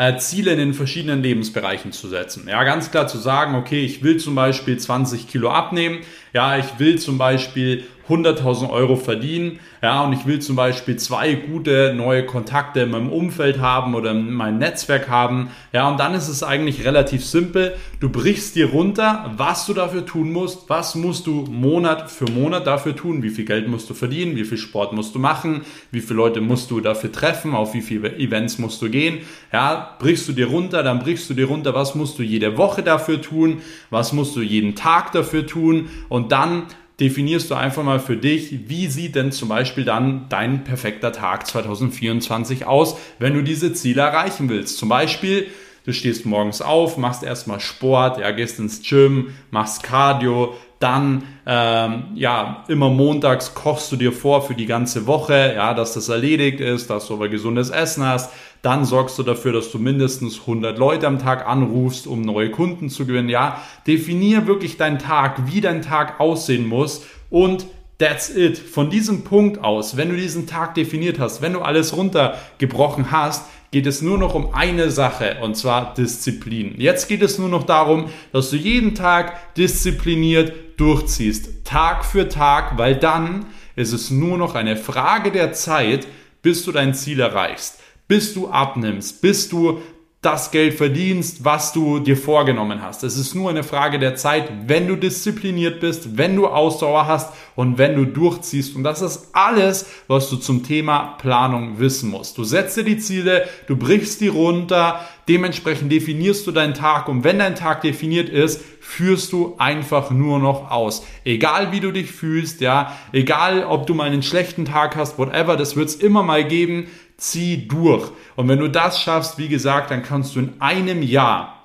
äh, 0.00 0.16
Ziele 0.16 0.52
in 0.52 0.58
den 0.58 0.72
verschiedenen 0.72 1.22
Lebensbereichen 1.22 1.92
zu 1.92 2.08
setzen. 2.08 2.48
Ja, 2.48 2.64
ganz 2.64 2.90
klar 2.90 3.06
zu 3.06 3.18
sagen, 3.18 3.54
okay, 3.54 3.84
ich 3.84 4.02
will 4.02 4.16
zum 4.16 4.34
Beispiel 4.34 4.78
20 4.78 5.28
Kilo 5.28 5.50
abnehmen, 5.50 5.98
ja, 6.32 6.58
ich 6.58 6.78
will 6.78 6.98
zum 6.98 7.18
Beispiel 7.18 7.84
100.000 8.10 8.70
Euro 8.70 8.96
verdienen, 8.96 9.60
ja, 9.82 10.02
und 10.04 10.12
ich 10.12 10.26
will 10.26 10.40
zum 10.40 10.56
Beispiel 10.56 10.96
zwei 10.96 11.34
gute 11.34 11.94
neue 11.96 12.26
Kontakte 12.26 12.80
in 12.80 12.90
meinem 12.90 13.10
Umfeld 13.10 13.60
haben 13.60 13.94
oder 13.94 14.10
in 14.10 14.32
meinem 14.32 14.58
Netzwerk 14.58 15.08
haben, 15.08 15.50
ja, 15.72 15.88
und 15.88 15.98
dann 15.98 16.14
ist 16.14 16.28
es 16.28 16.42
eigentlich 16.42 16.84
relativ 16.84 17.24
simpel. 17.24 17.76
Du 18.00 18.10
brichst 18.10 18.56
dir 18.56 18.70
runter, 18.70 19.32
was 19.36 19.66
du 19.66 19.74
dafür 19.74 20.04
tun 20.04 20.32
musst, 20.32 20.68
was 20.68 20.96
musst 20.96 21.26
du 21.26 21.46
Monat 21.48 22.10
für 22.10 22.30
Monat 22.30 22.66
dafür 22.66 22.96
tun, 22.96 23.22
wie 23.22 23.30
viel 23.30 23.44
Geld 23.44 23.68
musst 23.68 23.88
du 23.88 23.94
verdienen, 23.94 24.36
wie 24.36 24.44
viel 24.44 24.58
Sport 24.58 24.92
musst 24.92 25.14
du 25.14 25.18
machen, 25.18 25.62
wie 25.92 26.00
viele 26.00 26.16
Leute 26.16 26.40
musst 26.40 26.70
du 26.70 26.80
dafür 26.80 27.12
treffen, 27.12 27.54
auf 27.54 27.74
wie 27.74 27.80
viele 27.80 28.16
Events 28.18 28.58
musst 28.58 28.82
du 28.82 28.90
gehen, 28.90 29.20
ja, 29.52 29.96
brichst 29.98 30.28
du 30.28 30.32
dir 30.32 30.48
runter, 30.48 30.82
dann 30.82 30.98
brichst 30.98 31.30
du 31.30 31.34
dir 31.34 31.46
runter, 31.46 31.74
was 31.74 31.94
musst 31.94 32.18
du 32.18 32.22
jede 32.22 32.58
Woche 32.58 32.82
dafür 32.82 33.22
tun, 33.22 33.62
was 33.88 34.12
musst 34.12 34.34
du 34.36 34.40
jeden 34.40 34.74
Tag 34.74 35.12
dafür 35.12 35.46
tun 35.46 35.88
und 36.08 36.19
dann 36.28 36.66
definierst 37.00 37.50
du 37.50 37.54
einfach 37.54 37.82
mal 37.82 37.98
für 37.98 38.16
dich, 38.16 38.68
wie 38.68 38.86
sieht 38.86 39.14
denn 39.14 39.32
zum 39.32 39.48
Beispiel 39.48 39.84
dann 39.84 40.26
dein 40.28 40.64
perfekter 40.64 41.12
Tag 41.12 41.46
2024 41.46 42.66
aus, 42.66 42.96
wenn 43.18 43.34
du 43.34 43.42
diese 43.42 43.72
Ziele 43.72 44.02
erreichen 44.02 44.48
willst. 44.50 44.76
Zum 44.76 44.90
Beispiel, 44.90 45.46
du 45.86 45.92
stehst 45.92 46.26
morgens 46.26 46.60
auf, 46.60 46.98
machst 46.98 47.22
erstmal 47.22 47.60
Sport, 47.60 48.18
ja, 48.18 48.30
gehst 48.32 48.58
ins 48.58 48.82
Gym, 48.86 49.34
machst 49.50 49.82
Cardio, 49.82 50.54
dann 50.78 51.24
ähm, 51.46 52.04
ja 52.14 52.64
immer 52.68 52.88
montags 52.88 53.54
kochst 53.54 53.92
du 53.92 53.96
dir 53.96 54.12
vor 54.12 54.42
für 54.42 54.54
die 54.54 54.66
ganze 54.66 55.06
Woche, 55.06 55.52
ja, 55.54 55.74
dass 55.74 55.92
das 55.94 56.08
erledigt 56.08 56.60
ist, 56.60 56.88
dass 56.88 57.06
du 57.06 57.14
aber 57.14 57.28
gesundes 57.28 57.70
Essen 57.70 58.04
hast. 58.04 58.32
Dann 58.62 58.84
sorgst 58.84 59.18
du 59.18 59.22
dafür, 59.22 59.52
dass 59.52 59.70
du 59.70 59.78
mindestens 59.78 60.40
100 60.40 60.78
Leute 60.78 61.06
am 61.06 61.18
Tag 61.18 61.46
anrufst, 61.46 62.06
um 62.06 62.20
neue 62.20 62.50
Kunden 62.50 62.90
zu 62.90 63.06
gewinnen. 63.06 63.28
Ja, 63.28 63.62
definier 63.86 64.46
wirklich 64.46 64.76
deinen 64.76 64.98
Tag, 64.98 65.46
wie 65.46 65.60
dein 65.60 65.82
Tag 65.82 66.20
aussehen 66.20 66.66
muss 66.66 67.06
und 67.30 67.66
That's 68.00 68.34
it. 68.34 68.56
Von 68.56 68.88
diesem 68.88 69.24
Punkt 69.24 69.62
aus, 69.62 69.98
wenn 69.98 70.08
du 70.08 70.16
diesen 70.16 70.46
Tag 70.46 70.74
definiert 70.74 71.18
hast, 71.18 71.42
wenn 71.42 71.52
du 71.52 71.60
alles 71.60 71.94
runtergebrochen 71.94 73.10
hast, 73.10 73.44
geht 73.72 73.86
es 73.86 74.00
nur 74.00 74.16
noch 74.16 74.34
um 74.34 74.54
eine 74.54 74.90
Sache 74.90 75.36
und 75.42 75.54
zwar 75.54 75.92
Disziplin. 75.92 76.80
Jetzt 76.80 77.08
geht 77.08 77.20
es 77.20 77.38
nur 77.38 77.50
noch 77.50 77.64
darum, 77.64 78.06
dass 78.32 78.48
du 78.48 78.56
jeden 78.56 78.94
Tag 78.94 79.54
diszipliniert 79.54 80.52
durchziehst, 80.78 81.64
Tag 81.64 82.06
für 82.06 82.30
Tag, 82.30 82.78
weil 82.78 82.96
dann 82.96 83.44
ist 83.76 83.92
es 83.92 84.10
nur 84.10 84.38
noch 84.38 84.54
eine 84.54 84.78
Frage 84.78 85.30
der 85.30 85.52
Zeit, 85.52 86.06
bis 86.40 86.64
du 86.64 86.72
dein 86.72 86.94
Ziel 86.94 87.20
erreichst, 87.20 87.79
bis 88.10 88.34
du 88.34 88.48
abnimmst, 88.48 89.22
bis 89.22 89.48
du 89.48 89.80
das 90.20 90.50
Geld 90.50 90.74
verdienst, 90.74 91.44
was 91.44 91.72
du 91.72 92.00
dir 92.00 92.16
vorgenommen 92.16 92.82
hast. 92.82 93.04
Es 93.04 93.16
ist 93.16 93.36
nur 93.36 93.48
eine 93.48 93.62
Frage 93.62 94.00
der 94.00 94.16
Zeit, 94.16 94.50
wenn 94.66 94.88
du 94.88 94.96
diszipliniert 94.96 95.78
bist, 95.78 96.18
wenn 96.18 96.34
du 96.34 96.48
Ausdauer 96.48 97.06
hast 97.06 97.32
und 97.54 97.78
wenn 97.78 97.94
du 97.94 98.04
durchziehst. 98.04 98.74
Und 98.74 98.82
das 98.82 99.00
ist 99.00 99.28
alles, 99.32 99.86
was 100.08 100.28
du 100.28 100.36
zum 100.36 100.64
Thema 100.64 101.14
Planung 101.18 101.78
wissen 101.78 102.10
musst. 102.10 102.36
Du 102.36 102.42
setzt 102.42 102.76
dir 102.76 102.82
die 102.82 102.98
Ziele, 102.98 103.48
du 103.68 103.76
brichst 103.76 104.20
die 104.20 104.28
runter, 104.28 105.00
dementsprechend 105.28 105.92
definierst 105.92 106.44
du 106.48 106.50
deinen 106.50 106.74
Tag 106.74 107.08
und 107.08 107.22
wenn 107.22 107.38
dein 107.38 107.54
Tag 107.54 107.80
definiert 107.82 108.28
ist, 108.28 108.60
führst 108.80 109.32
du 109.32 109.54
einfach 109.56 110.10
nur 110.10 110.40
noch 110.40 110.70
aus. 110.70 111.06
Egal 111.24 111.70
wie 111.70 111.80
du 111.80 111.92
dich 111.92 112.10
fühlst, 112.10 112.60
ja, 112.60 112.94
egal 113.12 113.64
ob 113.64 113.86
du 113.86 113.94
mal 113.94 114.08
einen 114.08 114.24
schlechten 114.24 114.64
Tag 114.64 114.96
hast, 114.96 115.16
whatever, 115.16 115.56
das 115.56 115.76
wird 115.76 115.88
es 115.88 115.94
immer 115.94 116.24
mal 116.24 116.44
geben 116.44 116.88
zieh 117.20 117.68
durch. 117.68 118.10
Und 118.36 118.48
wenn 118.48 118.58
du 118.58 118.68
das 118.68 119.00
schaffst, 119.00 119.38
wie 119.38 119.48
gesagt, 119.48 119.90
dann 119.90 120.02
kannst 120.02 120.34
du 120.34 120.40
in 120.40 120.54
einem 120.60 121.02
Jahr 121.02 121.60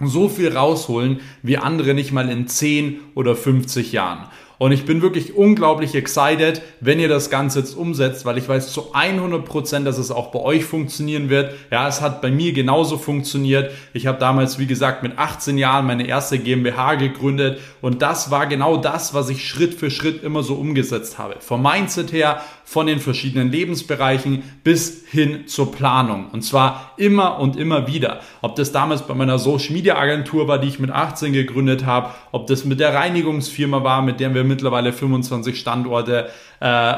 so 0.00 0.28
viel 0.28 0.56
rausholen 0.56 1.20
wie 1.42 1.58
andere 1.58 1.94
nicht 1.94 2.12
mal 2.12 2.28
in 2.28 2.46
10 2.46 3.00
oder 3.14 3.34
50 3.34 3.92
Jahren. 3.92 4.28
Und 4.58 4.72
ich 4.72 4.84
bin 4.84 5.02
wirklich 5.02 5.36
unglaublich 5.36 5.94
excited, 5.94 6.62
wenn 6.80 6.98
ihr 6.98 7.08
das 7.08 7.30
Ganze 7.30 7.60
jetzt 7.60 7.74
umsetzt, 7.74 8.26
weil 8.26 8.38
ich 8.38 8.48
weiß 8.48 8.72
zu 8.72 8.92
100%, 8.92 9.42
Prozent, 9.42 9.86
dass 9.86 9.98
es 9.98 10.10
auch 10.10 10.32
bei 10.32 10.40
euch 10.40 10.64
funktionieren 10.64 11.30
wird. 11.30 11.54
Ja, 11.70 11.86
es 11.86 12.00
hat 12.00 12.20
bei 12.20 12.30
mir 12.32 12.52
genauso 12.52 12.98
funktioniert. 12.98 13.70
Ich 13.92 14.08
habe 14.08 14.18
damals, 14.18 14.58
wie 14.58 14.66
gesagt, 14.66 15.04
mit 15.04 15.16
18 15.16 15.58
Jahren 15.58 15.86
meine 15.86 16.08
erste 16.08 16.40
GmbH 16.40 16.96
gegründet 16.96 17.60
und 17.80 18.02
das 18.02 18.32
war 18.32 18.48
genau 18.48 18.76
das, 18.78 19.14
was 19.14 19.28
ich 19.28 19.48
Schritt 19.48 19.74
für 19.74 19.92
Schritt 19.92 20.24
immer 20.24 20.42
so 20.42 20.54
umgesetzt 20.54 21.18
habe. 21.18 21.36
Vom 21.38 21.62
Mindset 21.62 22.12
her, 22.12 22.42
von 22.68 22.86
den 22.86 23.00
verschiedenen 23.00 23.50
Lebensbereichen 23.50 24.42
bis 24.62 25.06
hin 25.08 25.46
zur 25.46 25.72
Planung. 25.72 26.26
Und 26.32 26.42
zwar 26.42 26.92
immer 26.98 27.40
und 27.40 27.56
immer 27.56 27.86
wieder. 27.86 28.20
Ob 28.42 28.56
das 28.56 28.72
damals 28.72 29.06
bei 29.06 29.14
meiner 29.14 29.38
Social 29.38 29.72
Media 29.72 29.96
Agentur 29.96 30.48
war, 30.48 30.58
die 30.58 30.68
ich 30.68 30.78
mit 30.78 30.90
18 30.90 31.32
gegründet 31.32 31.86
habe, 31.86 32.10
ob 32.30 32.46
das 32.46 32.66
mit 32.66 32.78
der 32.78 32.92
Reinigungsfirma 32.92 33.84
war, 33.84 34.02
mit 34.02 34.20
der 34.20 34.34
wir 34.34 34.44
mittlerweile 34.44 34.92
25 34.92 35.58
Standorte, 35.58 36.28
äh, 36.60 36.94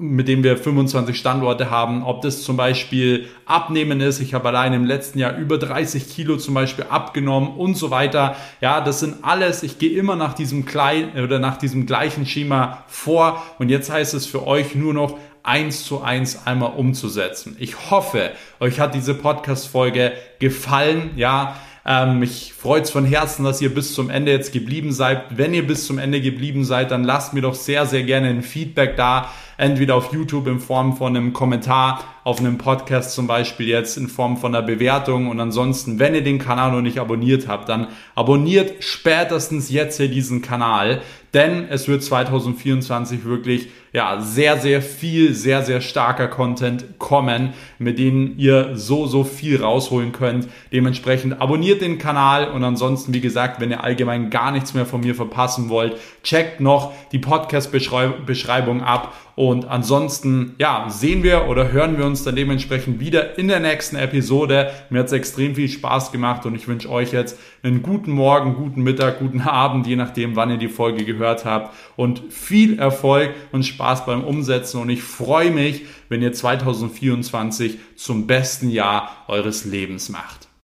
mit 0.00 0.28
denen 0.28 0.44
wir 0.44 0.56
25 0.56 1.16
Standorte 1.16 1.70
haben, 1.70 2.02
ob 2.02 2.22
das 2.22 2.42
zum 2.42 2.56
Beispiel 2.56 3.28
Abnehmen 3.44 4.00
ist. 4.00 4.20
Ich 4.20 4.34
habe 4.34 4.48
allein 4.48 4.72
im 4.72 4.84
letzten 4.84 5.18
Jahr 5.18 5.36
über 5.36 5.58
30 5.58 6.08
Kilo 6.08 6.36
zum 6.36 6.54
Beispiel 6.54 6.86
abgenommen 6.88 7.50
und 7.56 7.76
so 7.76 7.90
weiter. 7.90 8.36
Ja, 8.60 8.80
das 8.80 9.00
sind 9.00 9.16
alles, 9.22 9.62
ich 9.62 9.78
gehe 9.78 9.98
immer 9.98 10.16
nach 10.16 10.34
diesem 10.34 10.64
kleinen 10.64 11.18
oder 11.22 11.38
nach 11.38 11.56
diesem 11.56 11.86
gleichen 11.86 12.26
Schema 12.26 12.84
vor 12.88 13.42
und 13.58 13.68
jetzt 13.68 13.90
heißt 13.90 14.14
es 14.14 14.26
für 14.26 14.46
euch 14.46 14.74
nur 14.74 14.94
noch 14.94 15.18
eins 15.46 15.84
zu 15.84 16.02
eins 16.02 16.46
einmal 16.46 16.72
umzusetzen. 16.72 17.56
Ich 17.58 17.90
hoffe, 17.90 18.32
euch 18.58 18.80
hat 18.80 18.94
diese 18.94 19.14
Podcast-Folge 19.14 20.12
gefallen. 20.40 21.10
Ja, 21.14 21.56
ähm, 21.88 22.18
mich 22.18 22.52
freut 22.52 22.84
es 22.84 22.90
von 22.90 23.04
Herzen, 23.04 23.44
dass 23.44 23.62
ihr 23.62 23.72
bis 23.72 23.94
zum 23.94 24.10
Ende 24.10 24.32
jetzt 24.32 24.52
geblieben 24.52 24.92
seid. 24.92 25.36
Wenn 25.36 25.54
ihr 25.54 25.64
bis 25.64 25.86
zum 25.86 25.98
Ende 25.98 26.20
geblieben 26.20 26.64
seid, 26.64 26.90
dann 26.90 27.04
lasst 27.04 27.32
mir 27.32 27.42
doch 27.42 27.54
sehr, 27.54 27.86
sehr 27.86 28.02
gerne 28.02 28.28
ein 28.28 28.42
Feedback 28.42 28.96
da. 28.96 29.30
entweder 29.56 29.94
auf 29.94 30.12
YouTube 30.12 30.48
in 30.48 30.58
Form 30.58 30.96
von 30.96 31.16
einem 31.16 31.32
Kommentar, 31.32 32.04
auf 32.24 32.40
einem 32.40 32.58
Podcast 32.58 33.14
zum 33.14 33.26
Beispiel 33.26 33.68
jetzt 33.68 33.96
in 33.96 34.08
Form 34.08 34.36
von 34.36 34.54
einer 34.54 34.66
Bewertung 34.66 35.28
und 35.28 35.40
ansonsten, 35.40 35.98
wenn 35.98 36.14
ihr 36.14 36.24
den 36.24 36.38
Kanal 36.38 36.72
noch 36.72 36.82
nicht 36.82 36.98
abonniert 36.98 37.48
habt, 37.48 37.68
dann 37.68 37.86
abonniert 38.14 38.84
spätestens 38.84 39.70
jetzt 39.70 39.96
hier 39.96 40.08
diesen 40.08 40.42
Kanal, 40.42 41.00
denn 41.32 41.68
es 41.70 41.88
wird 41.88 42.02
2024 42.02 43.24
wirklich 43.24 43.68
ja, 43.96 44.20
sehr, 44.20 44.58
sehr 44.58 44.82
viel, 44.82 45.32
sehr, 45.32 45.62
sehr 45.62 45.80
starker 45.80 46.28
Content 46.28 46.98
kommen, 46.98 47.54
mit 47.78 47.98
denen 47.98 48.38
ihr 48.38 48.76
so, 48.76 49.06
so 49.06 49.24
viel 49.24 49.62
rausholen 49.62 50.12
könnt. 50.12 50.48
Dementsprechend 50.70 51.40
abonniert 51.40 51.80
den 51.80 51.96
Kanal 51.96 52.50
und 52.50 52.62
ansonsten, 52.62 53.14
wie 53.14 53.22
gesagt, 53.22 53.58
wenn 53.58 53.70
ihr 53.70 53.82
allgemein 53.82 54.28
gar 54.28 54.52
nichts 54.52 54.74
mehr 54.74 54.84
von 54.84 55.00
mir 55.00 55.14
verpassen 55.14 55.70
wollt, 55.70 55.96
checkt 56.22 56.60
noch 56.60 56.92
die 57.10 57.18
Podcast-Beschreibung 57.18 58.82
ab 58.82 59.14
und 59.36 59.68
ansonsten, 59.68 60.54
ja, 60.58 60.86
sehen 60.88 61.22
wir 61.22 61.46
oder 61.46 61.70
hören 61.70 61.98
wir 61.98 62.06
uns 62.06 62.24
dann 62.24 62.36
dementsprechend 62.36 63.00
wieder 63.00 63.38
in 63.38 63.48
der 63.48 63.60
nächsten 63.60 63.96
Episode. 63.96 64.70
Mir 64.88 65.00
hat 65.00 65.06
es 65.08 65.12
extrem 65.12 65.54
viel 65.54 65.68
Spaß 65.68 66.10
gemacht 66.10 66.46
und 66.46 66.54
ich 66.54 66.66
wünsche 66.66 66.88
euch 66.90 67.12
jetzt 67.12 67.38
einen 67.62 67.82
guten 67.82 68.12
Morgen, 68.12 68.54
guten 68.54 68.82
Mittag, 68.82 69.18
guten 69.18 69.42
Abend, 69.42 69.86
je 69.86 69.96
nachdem, 69.96 70.36
wann 70.36 70.50
ihr 70.50 70.56
die 70.56 70.68
Folge 70.68 71.04
gehört 71.04 71.44
habt 71.44 71.74
und 71.96 72.22
viel 72.32 72.78
Erfolg 72.78 73.34
und 73.52 73.64
Spaß 73.64 74.06
beim 74.06 74.24
Umsetzen 74.24 74.80
und 74.80 74.88
ich 74.88 75.02
freue 75.02 75.50
mich, 75.50 75.84
wenn 76.08 76.22
ihr 76.22 76.32
2024 76.32 77.76
zum 77.94 78.26
besten 78.26 78.70
Jahr 78.70 79.24
eures 79.28 79.66
Lebens 79.66 80.08
macht. 80.08 80.45